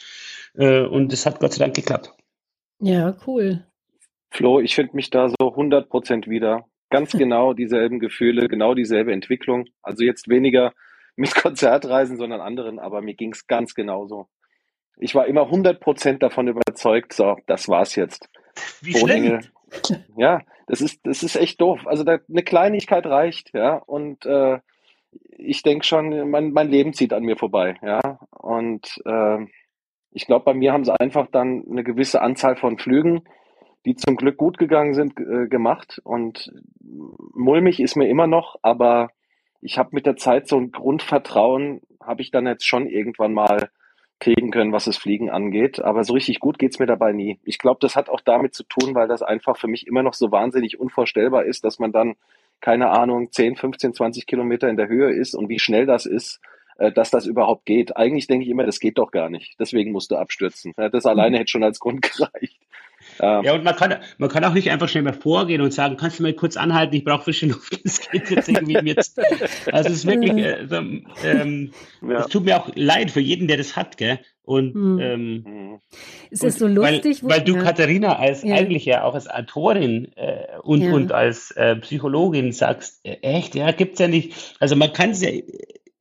äh, 0.55 0.83
und 0.83 1.13
das 1.13 1.27
hat 1.27 1.41
Gott 1.41 1.53
sei 1.53 1.65
Dank 1.65 1.75
geklappt. 1.75 2.15
Ja, 2.81 3.17
cool. 3.27 3.65
Flo, 4.31 4.61
ich 4.61 4.75
finde 4.75 4.95
mich 4.95 5.11
da 5.11 5.29
so 5.29 5.51
100 5.51 5.89
Prozent 5.89 6.29
wieder. 6.29 6.67
Ganz 6.91 7.13
genau 7.19 7.55
dieselben 7.55 7.99
Gefühle, 7.99 8.49
genau 8.49 8.75
dieselbe 8.75 9.13
Entwicklung. 9.13 9.67
Also 9.83 10.05
jetzt 10.05 10.29
weniger 10.29 10.73
mit 11.17 11.35
Konzertreisen, 11.35 12.17
sondern 12.17 12.41
anderen, 12.41 12.79
aber 12.79 13.03
mir 13.03 13.15
ging 13.15 13.33
es 13.33 13.47
ganz 13.47 13.75
genauso. 13.75 14.29
Ich 15.01 15.15
war 15.15 15.27
immer 15.27 15.43
100 15.43 15.81
Prozent 15.81 16.23
davon 16.23 16.49
überzeugt, 16.49 17.13
so, 17.13 17.37
das 17.47 17.69
war's 17.69 17.95
jetzt. 17.95 18.29
Wie 18.81 18.93
Bodenengel, 18.93 19.41
ja, 20.17 20.41
das 20.67 20.81
ist, 20.81 21.01
das 21.05 21.23
ist 21.23 21.37
echt 21.37 21.61
doof. 21.61 21.87
Also 21.87 22.05
da, 22.05 22.19
eine 22.29 22.43
Kleinigkeit 22.43 23.07
reicht, 23.07 23.55
ja. 23.55 23.77
Und 23.77 24.27
äh, 24.27 24.59
ich 25.31 25.63
denke 25.63 25.85
schon, 25.85 26.31
mein, 26.31 26.53
mein 26.53 26.69
Leben 26.69 26.93
zieht 26.93 27.13
an 27.13 27.25
mir 27.25 27.37
vorbei, 27.37 27.77
ja. 27.83 28.19
Und 28.31 29.01
äh, 29.05 29.39
ich 30.11 30.27
glaube, 30.27 30.45
bei 30.45 30.55
mir 30.55 30.73
haben 30.73 30.85
sie 30.85 30.99
einfach 30.99 31.29
dann 31.31 31.65
eine 31.71 31.85
gewisse 31.85 32.23
Anzahl 32.23 32.57
von 32.57 32.79
Flügen, 32.79 33.23
die 33.85 33.95
zum 33.95 34.17
Glück 34.17 34.37
gut 34.37 34.59
gegangen 34.59 34.95
sind, 34.95 35.19
äh, 35.19 35.47
gemacht. 35.49 36.01
Und 36.05 36.53
mulmig 37.35 37.81
ist 37.81 37.97
mir 37.97 38.09
immer 38.09 38.27
noch, 38.27 38.57
aber 38.63 39.11
ich 39.61 39.79
habe 39.79 39.91
mit 39.93 40.07
der 40.07 40.17
Zeit 40.17 40.49
so 40.49 40.57
ein 40.57 40.71
Grundvertrauen, 40.71 41.81
habe 42.03 42.23
ich 42.23 42.31
dann 42.31 42.47
jetzt 42.47 42.67
schon 42.67 42.87
irgendwann 42.87 43.33
mal 43.33 43.71
kriegen 44.21 44.51
können, 44.51 44.73
was 44.73 44.87
das 44.87 44.97
Fliegen 44.97 45.31
angeht. 45.31 45.81
Aber 45.81 46.05
so 46.05 46.13
richtig 46.15 46.41
gut 46.41 46.59
geht's 46.59 46.79
mir 46.79 46.87
dabei 46.87 47.13
nie. 47.13 47.39
Ich 47.45 47.59
glaube, 47.59 47.79
das 47.81 47.97
hat 47.97 48.09
auch 48.09 48.21
damit 48.21 48.55
zu 48.55 48.65
tun, 48.65 48.95
weil 48.95 49.09
das 49.09 49.23
einfach 49.23 49.57
für 49.57 49.69
mich 49.69 49.87
immer 49.87 50.03
noch 50.03 50.15
so 50.15 50.33
wahnsinnig 50.33 50.79
unvorstellbar 50.79 51.45
ist, 51.45 51.65
dass 51.65 51.79
man 51.79 51.93
dann, 51.93 52.17
keine 52.61 52.91
Ahnung, 52.91 53.31
10, 53.31 53.57
15, 53.57 53.95
20 53.95 54.27
Kilometer 54.27 54.69
in 54.69 54.77
der 54.77 54.89
Höhe 54.89 55.13
ist 55.13 55.35
und 55.35 55.49
wie 55.49 55.59
schnell 55.59 55.87
das 55.87 56.07
ist, 56.07 56.41
äh, 56.79 56.91
dass 56.93 57.11
das 57.11 57.27
überhaupt 57.27 57.65
geht. 57.65 57.97
Eigentlich 57.97 58.27
denke 58.27 58.45
ich 58.45 58.51
immer, 58.51 58.65
das 58.65 58.81
geht 58.81 58.99
doch 58.99 59.11
gar 59.11 59.31
nicht. 59.31 59.57
Deswegen 59.61 59.93
musst 59.93 60.11
du 60.11 60.17
abstürzen. 60.17 60.73
Das 60.77 61.07
alleine 61.07 61.37
mhm. 61.37 61.41
hätte 61.41 61.51
schon 61.51 61.65
als 61.65 61.79
Grund 61.79 62.03
gereicht. 62.03 62.59
Ähm, 63.21 63.45
ja, 63.45 63.55
und 63.55 63.65
man 63.65 63.77
kann, 63.77 63.97
man 64.19 64.29
kann 64.29 64.45
auch 64.45 64.55
nicht 64.55 64.71
einfach 64.71 64.89
schnell 64.89 65.03
mal 65.03 65.13
vorgehen 65.13 65.61
und 65.61 65.73
sagen, 65.73 65.97
kannst 65.97 66.19
du 66.19 66.23
mal 66.23 66.33
kurz 66.33 66.57
anhalten, 66.57 66.95
ich 66.95 67.05
brauche 67.05 67.25
frische 67.25 67.47
Luft. 67.47 67.81
Das 67.85 68.01
geht 68.11 68.31
jetzt 68.31 68.49
irgendwie 68.49 68.83
mir. 68.83 68.97
Also 68.97 69.91
es 69.91 69.97
ist 69.97 70.07
wirklich, 70.07 70.33
äh, 70.33 70.67
ähm, 71.25 71.73
ja. 72.03 72.21
es 72.21 72.27
tut 72.29 72.45
mir 72.45 72.59
auch 72.59 72.71
leid 72.75 73.11
für 73.11 73.21
jeden, 73.21 73.49
der 73.49 73.57
das 73.57 73.77
hat, 73.77 73.97
gell? 73.97 74.19
Und 74.43 74.75
hm. 74.75 74.99
ähm, 74.99 75.45
mhm. 75.47 75.81
es 76.31 76.43
ist 76.43 76.59
so 76.59 76.67
lustig, 76.67 77.23
weil, 77.23 77.31
weil 77.31 77.45
du 77.45 77.57
ja. 77.57 77.63
Katharina 77.63 78.17
als 78.17 78.43
ja. 78.43 78.55
eigentlich 78.55 78.87
ja 78.87 79.05
auch 79.05 79.15
als 79.15 79.29
Autorin 79.29 80.09
äh, 80.17 80.59
und 80.63 80.81
ja. 80.81 80.93
und 80.93 81.13
als 81.13 81.51
äh, 81.51 81.77
Psychologin 81.77 82.53
sagst, 82.53 83.05
äh, 83.05 83.19
echt, 83.21 83.55
ja, 83.55 83.71
gibt's 83.73 83.99
ja 83.99 84.09
nicht. 84.09 84.57
Also 84.59 84.75
man 84.75 84.95
kann 84.95 85.11
es 85.11 85.21
ja 85.21 85.31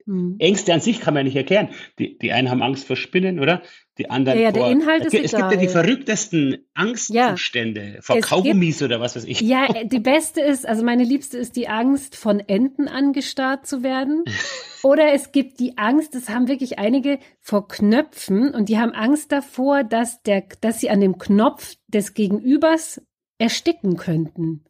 hm. 0.08 0.38
Ängste 0.39 0.73
an 0.73 0.80
sich 0.80 1.01
kann 1.01 1.13
man 1.13 1.25
nicht 1.25 1.36
erklären. 1.36 1.69
Die, 1.99 2.17
die 2.17 2.32
einen 2.32 2.49
haben 2.49 2.63
Angst 2.63 2.88
vor 2.88 2.95
Spinnen, 2.95 3.39
oder? 3.39 3.62
Die 3.98 4.10
anderen 4.10 4.40
ja, 4.40 4.46
ja, 4.46 4.52
vor. 4.52 4.64
Der 4.64 4.72
Inhalt 4.72 5.06
ist 5.06 5.14
es 5.14 5.34
egal. 5.34 5.50
gibt 5.50 5.54
ja 5.54 5.68
die 5.68 5.72
verrücktesten 5.72 6.58
Angstzustände 6.74 7.94
ja, 7.96 8.02
vor 8.02 8.20
Kaugummis 8.20 8.80
gibt, 8.80 8.92
oder 8.92 9.02
was 9.02 9.16
weiß 9.16 9.26
ich. 9.26 9.42
Ja, 9.42 9.68
die 9.84 10.00
beste 10.00 10.42
ist, 10.42 10.68
also 10.68 10.84
meine 10.84 11.04
liebste 11.04 11.38
ist 11.38 11.56
die 11.56 11.68
Angst, 11.68 12.16
von 12.16 12.40
Enten 12.40 12.88
angestarrt 12.88 13.66
zu 13.66 13.84
werden. 13.84 14.24
oder 14.84 15.14
es 15.14 15.32
gibt 15.32 15.60
die 15.60 15.78
Angst, 15.78 16.14
das 16.16 16.30
haben 16.30 16.48
wirklich 16.48 16.80
einige 16.80 17.20
vor 17.40 17.68
Knöpfen 17.68 18.54
und 18.54 18.70
die 18.70 18.78
haben 18.78 18.92
Angst 18.92 19.32
davor, 19.32 19.84
dass 19.84 20.22
der, 20.24 20.44
dass 20.62 20.80
sie 20.80 20.90
an 20.90 21.02
dem 21.02 21.18
Knopf 21.18 21.76
des 21.88 22.14
Gegenübers 22.14 23.02
ersticken 23.38 23.98
könnten. 23.98 24.64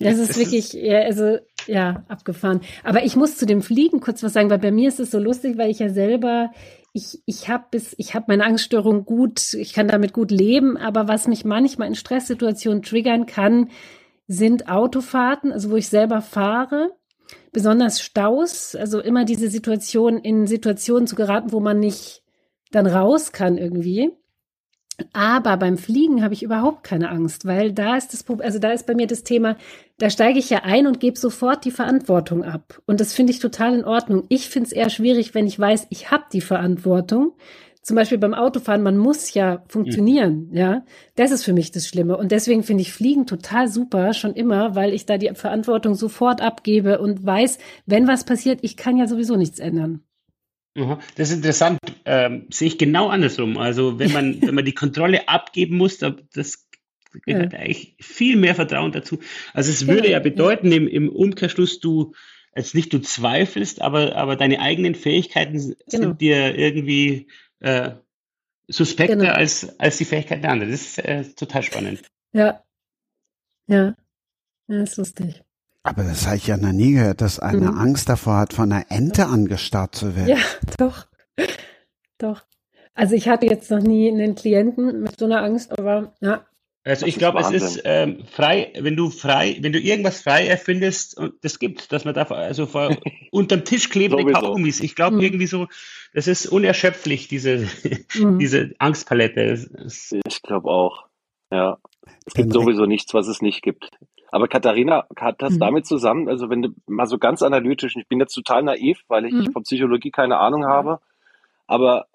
Das 0.00 0.18
ist 0.18 0.38
wirklich, 0.38 0.72
ja, 0.72 1.00
also, 1.00 1.36
ja, 1.66 2.04
abgefahren. 2.08 2.62
Aber 2.84 3.04
ich 3.04 3.16
muss 3.16 3.36
zu 3.36 3.44
dem 3.44 3.60
Fliegen 3.60 4.00
kurz 4.00 4.22
was 4.22 4.32
sagen, 4.32 4.48
weil 4.48 4.58
bei 4.58 4.72
mir 4.72 4.88
ist 4.88 4.98
es 4.98 5.10
so 5.10 5.18
lustig, 5.18 5.58
weil 5.58 5.70
ich 5.70 5.78
ja 5.78 5.90
selber, 5.90 6.52
ich, 6.92 7.22
ich 7.24 7.48
habe 7.48 7.64
bis, 7.70 7.94
ich 7.98 8.14
habe 8.14 8.26
meine 8.28 8.44
Angststörung 8.44 9.04
gut, 9.04 9.54
ich 9.54 9.72
kann 9.72 9.88
damit 9.88 10.12
gut 10.12 10.30
leben, 10.30 10.76
aber 10.76 11.08
was 11.08 11.28
mich 11.28 11.44
manchmal 11.44 11.88
in 11.88 11.94
Stresssituationen 11.94 12.82
triggern 12.82 13.26
kann, 13.26 13.70
sind 14.26 14.68
Autofahrten, 14.68 15.52
also 15.52 15.70
wo 15.70 15.76
ich 15.76 15.88
selber 15.88 16.20
fahre, 16.20 16.96
besonders 17.52 18.00
Staus, 18.00 18.74
also 18.74 19.00
immer 19.00 19.24
diese 19.24 19.48
Situation, 19.48 20.18
in 20.18 20.46
Situationen 20.46 21.06
zu 21.06 21.16
geraten, 21.16 21.52
wo 21.52 21.60
man 21.60 21.78
nicht 21.78 22.22
dann 22.70 22.86
raus 22.86 23.32
kann 23.32 23.58
irgendwie. 23.58 24.12
Aber 25.12 25.56
beim 25.56 25.78
Fliegen 25.78 26.22
habe 26.22 26.34
ich 26.34 26.42
überhaupt 26.42 26.84
keine 26.84 27.10
Angst, 27.10 27.44
weil 27.44 27.72
da 27.72 27.96
ist 27.96 28.12
das 28.12 28.24
also 28.40 28.58
da 28.58 28.70
ist 28.70 28.86
bei 28.86 28.94
mir 28.94 29.06
das 29.06 29.22
Thema, 29.22 29.56
da 29.98 30.10
steige 30.10 30.38
ich 30.38 30.50
ja 30.50 30.60
ein 30.64 30.86
und 30.86 31.00
gebe 31.00 31.18
sofort 31.18 31.64
die 31.64 31.70
Verantwortung 31.70 32.44
ab. 32.44 32.80
Und 32.86 33.00
das 33.00 33.12
finde 33.12 33.32
ich 33.32 33.38
total 33.38 33.74
in 33.74 33.84
Ordnung. 33.84 34.24
Ich 34.28 34.48
finde 34.48 34.68
es 34.68 34.72
eher 34.72 34.90
schwierig, 34.90 35.34
wenn 35.34 35.46
ich 35.46 35.58
weiß, 35.58 35.88
ich 35.90 36.10
habe 36.10 36.24
die 36.32 36.40
Verantwortung. 36.40 37.32
Zum 37.82 37.96
Beispiel 37.96 38.18
beim 38.18 38.34
Autofahren, 38.34 38.82
man 38.82 38.98
muss 38.98 39.32
ja 39.32 39.64
funktionieren, 39.68 40.48
mhm. 40.50 40.56
ja. 40.56 40.84
Das 41.16 41.30
ist 41.30 41.44
für 41.44 41.54
mich 41.54 41.70
das 41.70 41.88
Schlimme. 41.88 42.16
Und 42.18 42.30
deswegen 42.30 42.62
finde 42.62 42.82
ich 42.82 42.92
Fliegen 42.92 43.26
total 43.26 43.68
super, 43.68 44.12
schon 44.12 44.34
immer, 44.34 44.74
weil 44.74 44.92
ich 44.92 45.06
da 45.06 45.16
die 45.16 45.30
Verantwortung 45.34 45.94
sofort 45.94 46.42
abgebe 46.42 46.98
und 46.98 47.24
weiß, 47.24 47.58
wenn 47.86 48.06
was 48.06 48.24
passiert, 48.24 48.60
ich 48.62 48.76
kann 48.76 48.98
ja 48.98 49.06
sowieso 49.06 49.36
nichts 49.36 49.58
ändern. 49.58 50.02
Das 50.74 51.30
ist 51.30 51.36
interessant. 51.36 51.78
Ähm, 52.04 52.46
sehe 52.50 52.68
ich 52.68 52.78
genau 52.78 53.08
andersrum. 53.08 53.58
Also 53.58 53.98
wenn 53.98 54.12
man, 54.12 54.40
wenn 54.42 54.54
man 54.54 54.64
die 54.64 54.74
Kontrolle 54.74 55.28
abgeben 55.28 55.76
muss, 55.76 55.98
das 55.98 56.68
gehört 57.24 57.52
ja. 57.52 57.58
eigentlich 57.58 57.96
viel 58.00 58.36
mehr 58.36 58.54
Vertrauen 58.54 58.92
dazu. 58.92 59.18
Also 59.52 59.70
es 59.70 59.86
würde 59.86 60.10
ja 60.10 60.20
bedeuten, 60.20 60.70
im, 60.70 60.86
im 60.86 61.08
Umkehrschluss, 61.08 61.80
du 61.80 62.14
jetzt 62.54 62.74
nicht 62.74 62.92
du 62.92 63.00
zweifelst, 63.00 63.80
aber, 63.80 64.16
aber 64.16 64.36
deine 64.36 64.60
eigenen 64.60 64.94
Fähigkeiten 64.94 65.58
genau. 65.58 65.76
sind 65.88 66.20
dir 66.20 66.56
irgendwie 66.56 67.28
äh, 67.60 67.92
suspekter 68.68 69.16
genau. 69.16 69.32
als, 69.32 69.78
als 69.78 69.98
die 69.98 70.04
Fähigkeiten 70.04 70.42
der 70.42 70.52
anderen. 70.52 70.72
Das 70.72 70.82
ist 70.82 70.98
äh, 70.98 71.24
total 71.24 71.62
spannend. 71.62 72.02
Ja. 72.32 72.62
Ja. 73.66 73.96
Ja, 74.68 74.82
ist 74.82 74.96
lustig. 74.96 75.42
Aber 75.90 76.04
das 76.04 76.24
habe 76.26 76.36
ich 76.36 76.46
ja 76.46 76.56
noch 76.56 76.70
nie 76.70 76.92
gehört, 76.92 77.20
dass 77.20 77.40
eine 77.40 77.72
mhm. 77.72 77.78
Angst 77.78 78.08
davor 78.08 78.36
hat, 78.36 78.52
von 78.52 78.70
einer 78.70 78.84
Ente 78.90 79.26
angestarrt 79.26 79.96
zu 79.96 80.14
werden. 80.14 80.28
Ja, 80.28 80.38
doch. 80.78 81.06
Doch. 82.18 82.42
Also 82.94 83.16
ich 83.16 83.28
hatte 83.28 83.46
jetzt 83.46 83.72
noch 83.72 83.80
nie 83.80 84.08
einen 84.08 84.36
Klienten 84.36 85.00
mit 85.02 85.18
so 85.18 85.24
einer 85.24 85.42
Angst, 85.42 85.76
aber 85.76 86.14
ja, 86.20 86.46
Also 86.84 87.06
ich 87.06 87.16
glaube, 87.16 87.40
es 87.40 87.50
ist 87.50 87.82
ähm, 87.84 88.22
frei, 88.30 88.72
wenn 88.78 88.94
du 88.94 89.10
frei, 89.10 89.58
wenn 89.62 89.72
du 89.72 89.80
irgendwas 89.80 90.22
frei 90.22 90.46
erfindest 90.46 91.18
und 91.18 91.34
das 91.42 91.58
gibt, 91.58 91.90
dass 91.90 92.04
man 92.04 92.14
da 92.14 92.22
also 92.22 92.66
vor, 92.66 92.96
unterm 93.32 93.64
Tisch 93.64 93.90
klebende 93.90 94.32
Kaugummis. 94.32 94.78
Ich 94.78 94.94
glaube 94.94 95.16
mhm. 95.16 95.22
irgendwie 95.22 95.46
so, 95.48 95.66
das 96.14 96.28
ist 96.28 96.46
unerschöpflich 96.46 97.26
diese 97.26 97.68
mhm. 98.14 98.38
diese 98.38 98.74
Angstpalette. 98.78 99.66
Ich 100.24 100.42
glaube 100.42 100.70
auch. 100.70 101.06
Ja, 101.50 101.78
es 102.26 102.34
gibt 102.34 102.52
sowieso 102.52 102.86
nichts, 102.86 103.12
was 103.12 103.26
es 103.26 103.42
nicht 103.42 103.62
gibt. 103.62 103.90
Aber 104.32 104.48
Katharina, 104.48 105.06
hat 105.16 105.42
das 105.42 105.54
mhm. 105.54 105.58
damit 105.58 105.86
zusammen, 105.86 106.28
also 106.28 106.50
wenn 106.50 106.62
du 106.62 106.68
mal 106.86 107.06
so 107.06 107.18
ganz 107.18 107.42
analytisch, 107.42 107.96
ich 107.96 108.08
bin 108.08 108.20
jetzt 108.20 108.34
total 108.34 108.62
naiv, 108.62 109.02
weil 109.08 109.26
ich 109.26 109.32
mhm. 109.32 109.52
von 109.52 109.62
Psychologie 109.62 110.10
keine 110.10 110.38
Ahnung 110.38 110.64
habe, 110.66 111.00
aber 111.66 112.06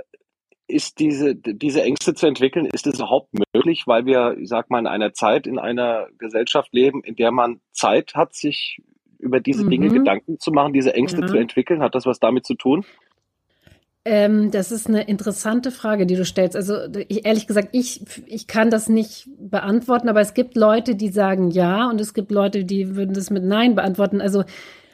ist 0.67 0.99
diese, 0.99 1.35
diese 1.35 1.83
Ängste 1.83 2.15
zu 2.15 2.25
entwickeln, 2.25 2.65
ist 2.65 2.87
es 2.87 2.95
überhaupt 2.95 3.29
möglich, 3.53 3.83
weil 3.85 4.05
wir, 4.05 4.35
ich 4.39 4.49
sag 4.49 4.69
mal, 4.69 4.79
in 4.79 4.87
einer 4.87 5.13
Zeit, 5.13 5.45
in 5.45 5.59
einer 5.59 6.07
Gesellschaft 6.17 6.73
leben, 6.73 7.03
in 7.03 7.15
der 7.15 7.31
man 7.31 7.61
Zeit 7.71 8.15
hat, 8.15 8.33
sich 8.33 8.81
über 9.19 9.39
diese 9.39 9.65
mhm. 9.65 9.69
Dinge 9.69 9.89
Gedanken 9.89 10.39
zu 10.39 10.51
machen, 10.51 10.73
diese 10.73 10.93
Ängste 10.93 11.25
zu 11.25 11.37
entwickeln? 11.37 11.81
Hat 11.81 11.95
das 11.95 12.05
was 12.05 12.19
damit 12.19 12.45
zu 12.45 12.55
tun? 12.55 12.85
Ähm, 14.07 14.51
das 14.51 14.71
ist 14.71 14.87
eine 14.87 15.07
interessante 15.07 15.71
Frage, 15.71 16.05
die 16.05 16.15
du 16.15 16.23
stellst. 16.23 16.55
Also 16.55 16.77
ich, 17.07 17.25
ehrlich 17.25 17.47
gesagt, 17.47 17.69
ich, 17.71 18.05
ich 18.27 18.45
kann 18.45 18.69
das 18.69 18.87
nicht 18.87 19.27
beantworten, 19.39 20.09
aber 20.09 20.21
es 20.21 20.35
gibt 20.35 20.55
Leute, 20.55 20.95
die 20.95 21.09
sagen 21.09 21.49
ja 21.49 21.89
und 21.89 21.99
es 21.99 22.13
gibt 22.13 22.31
Leute, 22.31 22.65
die 22.65 22.95
würden 22.95 23.15
das 23.15 23.31
mit 23.31 23.43
Nein 23.43 23.73
beantworten. 23.73 24.21
Also 24.21 24.43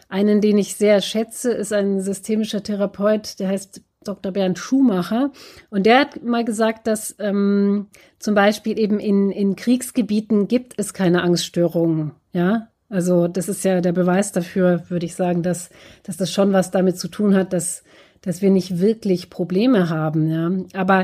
einen, 0.07 0.39
den 0.39 0.57
ich 0.57 0.75
sehr 0.75 1.01
schätze, 1.01 1.51
ist 1.51 1.73
ein 1.73 1.99
systemischer 1.99 2.63
Therapeut, 2.63 3.39
der 3.39 3.49
heißt 3.49 3.81
Dr. 4.05 4.31
Bernd 4.31 4.57
Schumacher. 4.57 5.31
Und 5.69 5.85
der 5.85 5.99
hat 5.99 6.23
mal 6.23 6.45
gesagt, 6.45 6.87
dass 6.87 7.15
ähm, 7.19 7.87
zum 8.17 8.33
Beispiel 8.33 8.79
eben 8.79 8.99
in, 8.99 9.29
in 9.29 9.57
Kriegsgebieten 9.57 10.47
gibt 10.47 10.73
es 10.77 10.93
keine 10.93 11.21
Angststörungen. 11.21 12.13
Ja, 12.31 12.69
also 12.89 13.27
das 13.27 13.49
ist 13.49 13.63
ja 13.65 13.81
der 13.81 13.91
Beweis 13.91 14.31
dafür, 14.31 14.83
würde 14.89 15.05
ich 15.05 15.15
sagen, 15.15 15.43
dass, 15.43 15.69
dass 16.03 16.17
das 16.17 16.31
schon 16.31 16.53
was 16.53 16.71
damit 16.71 16.97
zu 16.97 17.09
tun 17.09 17.35
hat, 17.35 17.53
dass, 17.53 17.83
dass 18.21 18.41
wir 18.41 18.51
nicht 18.51 18.79
wirklich 18.79 19.29
Probleme 19.29 19.89
haben. 19.89 20.29
Ja, 20.29 20.79
aber 20.79 21.03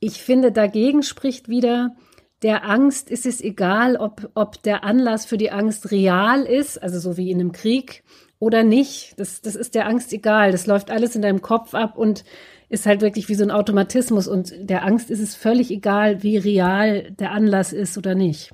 ich 0.00 0.22
finde, 0.22 0.52
dagegen 0.52 1.02
spricht 1.02 1.48
wieder, 1.48 1.94
der 2.42 2.68
Angst 2.68 3.10
ist 3.10 3.26
es 3.26 3.40
egal, 3.40 3.96
ob, 3.96 4.30
ob 4.34 4.62
der 4.62 4.84
Anlass 4.84 5.26
für 5.26 5.36
die 5.36 5.52
Angst 5.52 5.90
real 5.90 6.42
ist, 6.42 6.82
also 6.82 6.98
so 6.98 7.16
wie 7.16 7.30
in 7.30 7.40
einem 7.40 7.52
Krieg, 7.52 8.02
oder 8.42 8.64
nicht. 8.64 9.14
Das, 9.18 9.40
das 9.40 9.54
ist 9.54 9.76
der 9.76 9.86
Angst 9.86 10.12
egal. 10.12 10.50
Das 10.50 10.66
läuft 10.66 10.90
alles 10.90 11.14
in 11.14 11.22
deinem 11.22 11.42
Kopf 11.42 11.74
ab 11.74 11.96
und 11.96 12.24
ist 12.68 12.86
halt 12.86 13.00
wirklich 13.00 13.28
wie 13.28 13.36
so 13.36 13.44
ein 13.44 13.52
Automatismus. 13.52 14.26
Und 14.26 14.52
der 14.58 14.84
Angst 14.84 15.10
ist 15.12 15.20
es 15.20 15.36
völlig 15.36 15.70
egal, 15.70 16.24
wie 16.24 16.38
real 16.38 17.12
der 17.12 17.30
Anlass 17.30 17.72
ist 17.72 17.96
oder 17.96 18.16
nicht. 18.16 18.52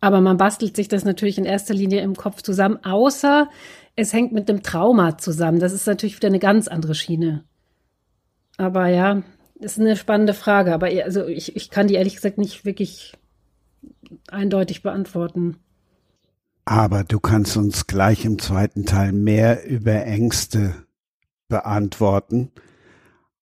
Aber 0.00 0.20
man 0.20 0.36
bastelt 0.36 0.76
sich 0.76 0.86
das 0.86 1.04
natürlich 1.04 1.38
in 1.38 1.44
erster 1.44 1.74
Linie 1.74 2.00
im 2.02 2.14
Kopf 2.14 2.42
zusammen, 2.42 2.78
außer 2.84 3.48
es 3.98 4.12
hängt 4.12 4.30
mit 4.32 4.48
dem 4.48 4.62
Trauma 4.62 5.18
zusammen. 5.18 5.58
Das 5.58 5.72
ist 5.72 5.88
natürlich 5.88 6.16
wieder 6.16 6.28
eine 6.28 6.38
ganz 6.38 6.68
andere 6.68 6.94
Schiene. 6.94 7.44
Aber 8.56 8.86
ja, 8.86 9.24
ist 9.58 9.80
eine 9.80 9.96
spannende 9.96 10.34
Frage. 10.34 10.72
Aber 10.72 10.86
also 11.04 11.26
ich, 11.26 11.56
ich 11.56 11.68
kann 11.68 11.88
die 11.88 11.94
ehrlich 11.94 12.14
gesagt 12.14 12.38
nicht 12.38 12.64
wirklich 12.64 13.14
eindeutig 14.30 14.84
beantworten. 14.84 15.56
Aber 16.64 17.02
du 17.02 17.18
kannst 17.18 17.56
uns 17.56 17.88
gleich 17.88 18.24
im 18.24 18.38
zweiten 18.38 18.86
Teil 18.86 19.10
mehr 19.10 19.66
über 19.66 20.04
Ängste 20.04 20.74
beantworten. 21.48 22.52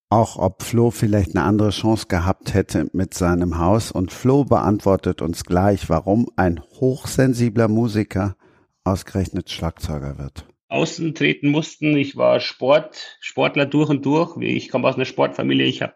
Auch 0.09 0.39
ob 0.39 0.63
Flo 0.63 0.91
vielleicht 0.91 1.37
eine 1.37 1.45
andere 1.45 1.71
Chance 1.71 2.07
gehabt 2.09 2.55
hätte 2.55 2.89
mit 2.95 3.13
seinem 3.13 3.59
Haus. 3.59 3.93
Und 3.93 4.11
Flo 4.11 4.45
beantwortet 4.45 5.21
uns 5.21 5.45
gleich, 5.45 5.91
warum 5.91 6.31
ein 6.37 6.63
hochsensibler 6.81 7.69
Musiker 7.69 8.37
ausgerechnet 8.87 9.51
Schlagzeuger 9.51 10.19
wird. 10.19 10.47
Außen 10.69 11.15
treten 11.15 11.49
mussten. 11.49 11.97
Ich 11.97 12.17
war 12.17 12.41
Sport, 12.41 13.19
Sportler 13.21 13.67
durch 13.67 13.89
und 13.89 14.05
durch. 14.05 14.37
Ich 14.41 14.69
komme 14.69 14.89
aus 14.89 14.97
einer 14.97 15.05
Sportfamilie. 15.05 15.67
Ich 15.67 15.83
habe 15.83 15.95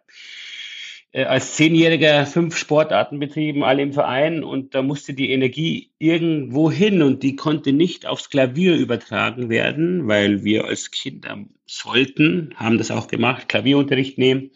äh, 1.12 1.24
als 1.24 1.57
Zehnjähriger 1.57 2.24
fünf 2.26 2.57
Sportarten 2.57 3.18
betrieben, 3.18 3.64
alle 3.64 3.83
im 3.83 3.92
Verein 3.92 4.44
und 4.44 4.74
da 4.74 4.83
musste 4.83 5.12
die 5.12 5.31
Energie 5.31 5.92
irgendwo 5.98 6.70
hin 6.70 7.03
und 7.03 7.22
die 7.22 7.35
konnte 7.35 7.72
nicht 7.72 8.07
aufs 8.07 8.31
Klavier 8.31 8.76
übertragen 8.76 9.48
werden, 9.48 10.07
weil 10.07 10.44
wir 10.44 10.66
als 10.66 10.90
Kinder 10.92 11.44
sollten, 11.66 12.55
haben 12.57 12.79
das 12.79 12.92
auch 12.92 13.09
gemacht, 13.09 13.48
Klavierunterricht 13.48 14.18
nehmen. 14.18 14.53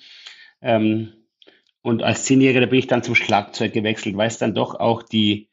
Ähm, 0.62 1.12
und 1.83 2.03
als 2.03 2.25
Zehnjähriger 2.25 2.66
bin 2.66 2.79
ich 2.79 2.87
dann 2.87 3.03
zum 3.03 3.14
Schlagzeug 3.14 3.73
gewechselt, 3.73 4.16
weil 4.16 4.29
es 4.29 4.38
dann 4.38 4.55
doch 4.55 4.77
auch 4.77 5.03
die 5.03 5.49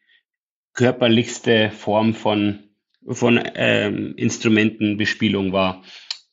körperlichste 0.74 1.72
Form 1.72 2.13
von, 2.13 2.60
von 3.08 3.42
ähm, 3.56 4.14
Instrumentenbespielung 4.16 5.54
war. 5.54 5.84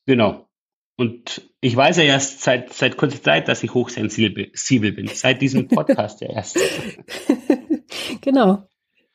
Genau. 0.06 0.48
Und 0.96 1.48
ich 1.60 1.76
weiß 1.76 1.98
ja 1.98 2.04
erst 2.04 2.42
seit, 2.42 2.72
seit 2.72 2.96
kurzer 2.96 3.22
Zeit, 3.22 3.46
dass 3.46 3.62
ich 3.62 3.72
hochsensibel 3.72 4.92
bin. 4.92 5.06
Seit 5.06 5.40
diesem 5.40 5.68
Podcast 5.68 6.20
ja 6.20 6.30
erst. 6.30 6.58
genau. 8.20 8.68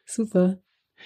Super. 0.06 0.60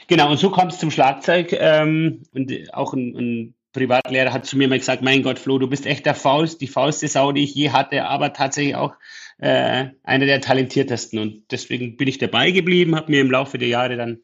Genau, 0.07 0.29
und 0.29 0.37
so 0.37 0.51
kommt 0.51 0.73
es 0.73 0.79
zum 0.79 0.91
Schlagzeug. 0.91 1.51
Ähm, 1.53 2.23
und 2.31 2.53
auch 2.73 2.93
ein, 2.93 3.15
ein 3.15 3.55
Privatlehrer 3.73 4.33
hat 4.33 4.45
zu 4.45 4.57
mir 4.57 4.67
mal 4.67 4.77
gesagt, 4.77 5.01
mein 5.01 5.23
Gott, 5.23 5.39
Flo, 5.39 5.57
du 5.57 5.67
bist 5.67 5.85
echt 5.85 6.05
der 6.05 6.15
Faust, 6.15 6.61
die 6.61 6.67
fausteste 6.67 7.07
Sau, 7.07 7.31
die 7.31 7.43
ich 7.43 7.55
je 7.55 7.71
hatte, 7.71 8.05
aber 8.05 8.33
tatsächlich 8.33 8.75
auch 8.75 8.93
äh, 9.39 9.87
einer 10.03 10.25
der 10.25 10.41
talentiertesten. 10.41 11.19
Und 11.19 11.51
deswegen 11.51 11.97
bin 11.97 12.07
ich 12.07 12.17
dabei 12.17 12.51
geblieben, 12.51 12.95
habe 12.95 13.11
mir 13.11 13.21
im 13.21 13.31
Laufe 13.31 13.57
der 13.57 13.67
Jahre 13.67 13.97
dann 13.97 14.19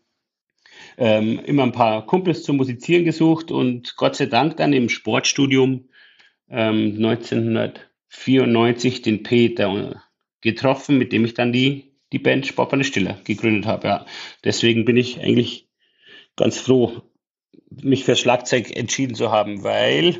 ähm, 0.98 1.40
immer 1.46 1.64
ein 1.64 1.72
paar 1.72 2.06
Kumpels 2.06 2.44
zum 2.44 2.58
Musizieren 2.58 3.06
gesucht 3.06 3.52
und 3.52 3.96
Gott 3.96 4.16
sei 4.16 4.28
Dank 4.28 4.58
dann 4.58 4.74
im 4.74 4.90
Sportstudium 4.90 5.90
ähm, 6.50 6.96
1994 6.98 9.02
den 9.02 9.24
Peter 9.24 10.04
getroffen, 10.42 10.98
mit 10.98 11.12
dem 11.12 11.26
ich 11.26 11.34
dann 11.34 11.54
die, 11.54 11.94
die 12.12 12.20
Band 12.20 12.46
Sportbahn 12.46 12.84
Stiller 12.84 13.18
gegründet 13.24 13.66
habe. 13.66 13.88
Ja. 13.88 14.06
Deswegen 14.44 14.86
bin 14.86 14.98
ich 14.98 15.22
eigentlich 15.22 15.68
ganz 16.36 16.58
froh, 16.58 17.02
mich 17.70 18.04
für 18.04 18.16
Schlagzeug 18.16 18.76
entschieden 18.76 19.16
zu 19.16 19.32
haben, 19.32 19.64
weil 19.64 20.20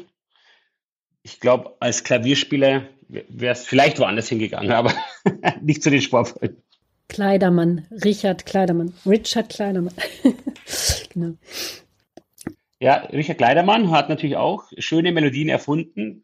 ich 1.22 1.40
glaube, 1.40 1.76
als 1.80 2.04
Klavierspieler 2.04 2.88
wäre 3.08 3.54
es 3.54 3.66
vielleicht 3.66 4.00
woanders 4.00 4.30
hingegangen, 4.30 4.72
aber 4.72 4.94
nicht 5.62 5.84
zu 5.84 5.90
den 5.90 6.02
Sportfreunden. 6.02 6.62
Kleidermann, 7.10 7.86
Richard 8.04 8.46
Kleidermann, 8.46 8.94
Richard 9.06 9.50
Kleidermann. 9.50 9.94
genau. 11.14 11.36
Ja, 12.80 12.96
Richard 13.14 13.38
Kleidermann 13.38 13.92
hat 13.92 14.10
natürlich 14.10 14.36
auch 14.36 14.66
schöne 14.78 15.12
Melodien 15.12 15.50
erfunden. 15.50 16.24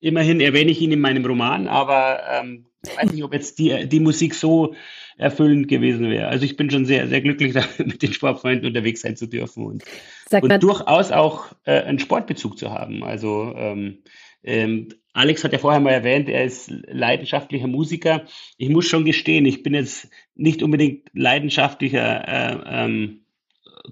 Immerhin 0.00 0.40
erwähne 0.40 0.72
ich 0.72 0.80
ihn 0.80 0.92
in 0.92 1.00
meinem 1.00 1.24
Roman, 1.24 1.68
aber 1.68 2.20
ähm, 2.30 2.66
ich 2.84 2.96
weiß 2.96 3.12
nicht, 3.12 3.24
ob 3.24 3.32
jetzt 3.32 3.58
die, 3.58 3.88
die 3.88 4.00
Musik 4.00 4.34
so 4.34 4.74
erfüllend 5.16 5.68
gewesen 5.68 6.10
wäre. 6.10 6.28
Also 6.28 6.44
ich 6.44 6.56
bin 6.56 6.70
schon 6.70 6.84
sehr, 6.84 7.08
sehr 7.08 7.20
glücklich, 7.20 7.54
mit 7.78 8.02
den 8.02 8.12
Sportfreunden 8.12 8.66
unterwegs 8.66 9.00
sein 9.00 9.16
zu 9.16 9.26
dürfen 9.26 9.64
und, 9.64 9.84
und 10.30 10.62
durchaus 10.62 11.12
auch 11.12 11.52
äh, 11.64 11.80
einen 11.82 11.98
Sportbezug 11.98 12.58
zu 12.58 12.72
haben. 12.72 13.02
Also 13.02 13.54
ähm, 13.56 14.02
ähm, 14.42 14.88
Alex 15.12 15.44
hat 15.44 15.52
ja 15.52 15.58
vorher 15.58 15.80
mal 15.80 15.92
erwähnt, 15.92 16.28
er 16.28 16.44
ist 16.44 16.70
leidenschaftlicher 16.70 17.66
Musiker. 17.66 18.24
Ich 18.58 18.68
muss 18.68 18.86
schon 18.86 19.04
gestehen, 19.04 19.46
ich 19.46 19.62
bin 19.62 19.74
jetzt 19.74 20.08
nicht 20.34 20.62
unbedingt 20.62 21.08
leidenschaftlicher 21.14 22.28
äh, 22.28 22.84
ähm, 22.84 23.25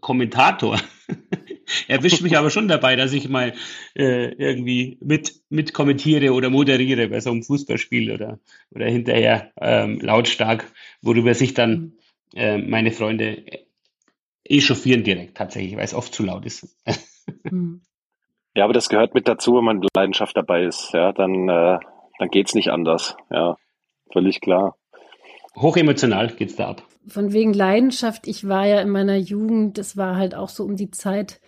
Kommentator. 0.00 0.78
Erwischt 1.88 2.22
mich 2.22 2.37
aber 2.37 2.50
schon 2.50 2.68
dabei, 2.68 2.96
dass 2.96 3.12
ich 3.12 3.28
mal 3.28 3.54
äh, 3.94 4.33
irgendwie 4.35 4.98
mit, 5.00 5.40
mit 5.48 5.72
kommentiere 5.72 6.33
oder 6.33 6.50
moderiere 6.50 7.09
bei 7.09 7.20
so 7.20 7.30
einem 7.30 7.42
Fußballspiel 7.42 8.12
oder, 8.12 8.38
oder 8.70 8.87
hinterher 8.87 9.52
ähm, 9.61 9.98
lautstark, 10.00 10.70
worüber 11.02 11.35
sich 11.35 11.54
dann 11.54 11.94
äh, 12.35 12.59
meine 12.59 12.90
Freunde 12.90 13.44
echauffieren 14.44 15.04
direkt 15.04 15.37
tatsächlich, 15.37 15.76
weil 15.76 15.85
es 15.85 15.94
oft 15.94 16.14
zu 16.14 16.22
laut 16.22 16.44
ist. 16.44 16.76
ja, 18.54 18.64
aber 18.64 18.74
das 18.74 18.88
gehört 18.88 19.14
mit 19.14 19.26
dazu, 19.26 19.57
wenn 19.57 19.64
man 19.64 19.87
Leidenschaft 19.96 20.37
dabei 20.37 20.64
ist. 20.64 20.90
Ja, 20.92 21.12
dann, 21.12 21.48
äh, 21.48 21.78
dann 22.18 22.28
geht's 22.30 22.54
nicht 22.54 22.68
anders. 22.68 23.16
Ja, 23.30 23.57
völlig 24.12 24.40
klar. 24.40 24.76
Hochemotional 25.57 26.28
geht's 26.28 26.57
da 26.57 26.68
ab 26.70 26.83
von 27.06 27.32
wegen 27.32 27.52
Leidenschaft, 27.52 28.26
ich 28.26 28.48
war 28.48 28.66
ja 28.66 28.80
in 28.80 28.90
meiner 28.90 29.16
Jugend, 29.16 29.78
das 29.78 29.96
war 29.96 30.16
halt 30.16 30.34
auch 30.34 30.48
so 30.48 30.64
um 30.64 30.76
die 30.76 30.90
Zeit, 30.90 31.40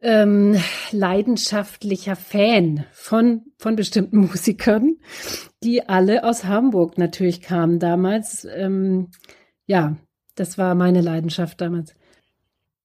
ähm, 0.00 0.56
leidenschaftlicher 0.92 2.16
Fan 2.16 2.84
von, 2.92 3.42
von 3.58 3.76
bestimmten 3.76 4.18
Musikern, 4.28 4.96
die 5.62 5.88
alle 5.88 6.24
aus 6.24 6.44
Hamburg 6.44 6.98
natürlich 6.98 7.40
kamen 7.40 7.78
damals. 7.78 8.44
Ähm, 8.44 9.10
ja, 9.66 9.96
das 10.34 10.56
war 10.56 10.74
meine 10.74 11.00
Leidenschaft 11.00 11.60
damals. 11.60 11.94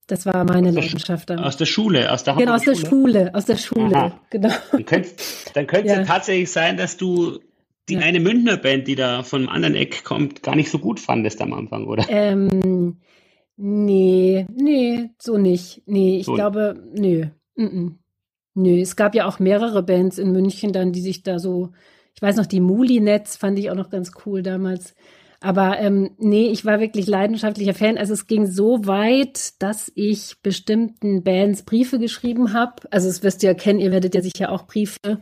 Das 0.07 0.25
war 0.25 0.43
meine 0.43 0.69
aus 0.69 0.75
Leidenschaft 0.75 1.29
damals. 1.29 1.47
Aus 1.47 1.57
der 1.57 1.65
Schule, 1.65 2.11
aus 2.11 2.23
der 2.23 2.35
Hamburger 2.35 2.57
Genau, 2.57 2.73
aus 2.73 2.81
der 2.81 2.87
Schule, 2.89 3.31
aus 3.35 3.45
der 3.45 3.57
Schule, 3.57 3.95
Aha. 3.95 4.19
genau. 4.29 4.53
Dann 4.71 4.85
könnte 5.67 5.87
es 5.87 5.95
ja 5.95 6.03
tatsächlich 6.03 6.51
sein, 6.51 6.77
dass 6.77 6.97
du 6.97 7.39
die 7.89 7.97
eine 7.97 8.19
Münchner 8.19 8.57
Band, 8.57 8.87
die 8.87 8.95
da 8.95 9.23
von 9.23 9.41
einem 9.41 9.49
anderen 9.49 9.75
Eck 9.75 10.03
kommt, 10.03 10.41
gar 10.43 10.55
nicht 10.55 10.69
so 10.71 10.79
gut 10.79 10.99
fandest 10.99 11.41
am 11.41 11.53
Anfang, 11.53 11.85
oder? 11.85 12.05
Ähm, 12.09 12.97
nee, 13.57 14.45
nee, 14.53 15.09
so 15.19 15.37
nicht. 15.37 15.81
Nee, 15.85 16.17
ich 16.19 16.25
So- 16.25 16.33
glaube, 16.33 16.81
nö. 16.93 17.25
-mm. 17.57 17.95
Nö, 18.55 18.79
es 18.81 18.95
gab 18.95 19.15
ja 19.15 19.25
auch 19.25 19.39
mehrere 19.39 19.81
Bands 19.83 20.17
in 20.19 20.31
München 20.31 20.73
dann, 20.73 20.91
die 20.91 21.01
sich 21.01 21.23
da 21.23 21.39
so, 21.39 21.71
ich 22.15 22.21
weiß 22.21 22.35
noch, 22.37 22.45
die 22.45 22.61
Mulinetz 22.61 23.35
fand 23.35 23.57
ich 23.57 23.71
auch 23.71 23.75
noch 23.75 23.89
ganz 23.89 24.11
cool 24.25 24.43
damals. 24.43 24.93
Aber 25.41 25.77
ähm, 25.79 26.11
nee, 26.19 26.47
ich 26.47 26.63
war 26.63 26.79
wirklich 26.79 27.07
leidenschaftlicher 27.07 27.73
Fan. 27.73 27.97
Also 27.97 28.13
es 28.13 28.27
ging 28.27 28.45
so 28.45 28.85
weit, 28.85 29.61
dass 29.61 29.91
ich 29.95 30.35
bestimmten 30.41 31.23
Bands 31.23 31.63
Briefe 31.63 31.99
geschrieben 31.99 32.53
habe. 32.53 32.75
Also 32.91 33.07
das 33.07 33.23
wirst 33.23 33.43
du 33.43 33.47
ja 33.47 33.53
kennen, 33.53 33.79
ihr 33.79 33.91
werdet 33.91 34.15
ja 34.15 34.21
sicher 34.21 34.51
auch 34.51 34.67
Briefe 34.67 35.19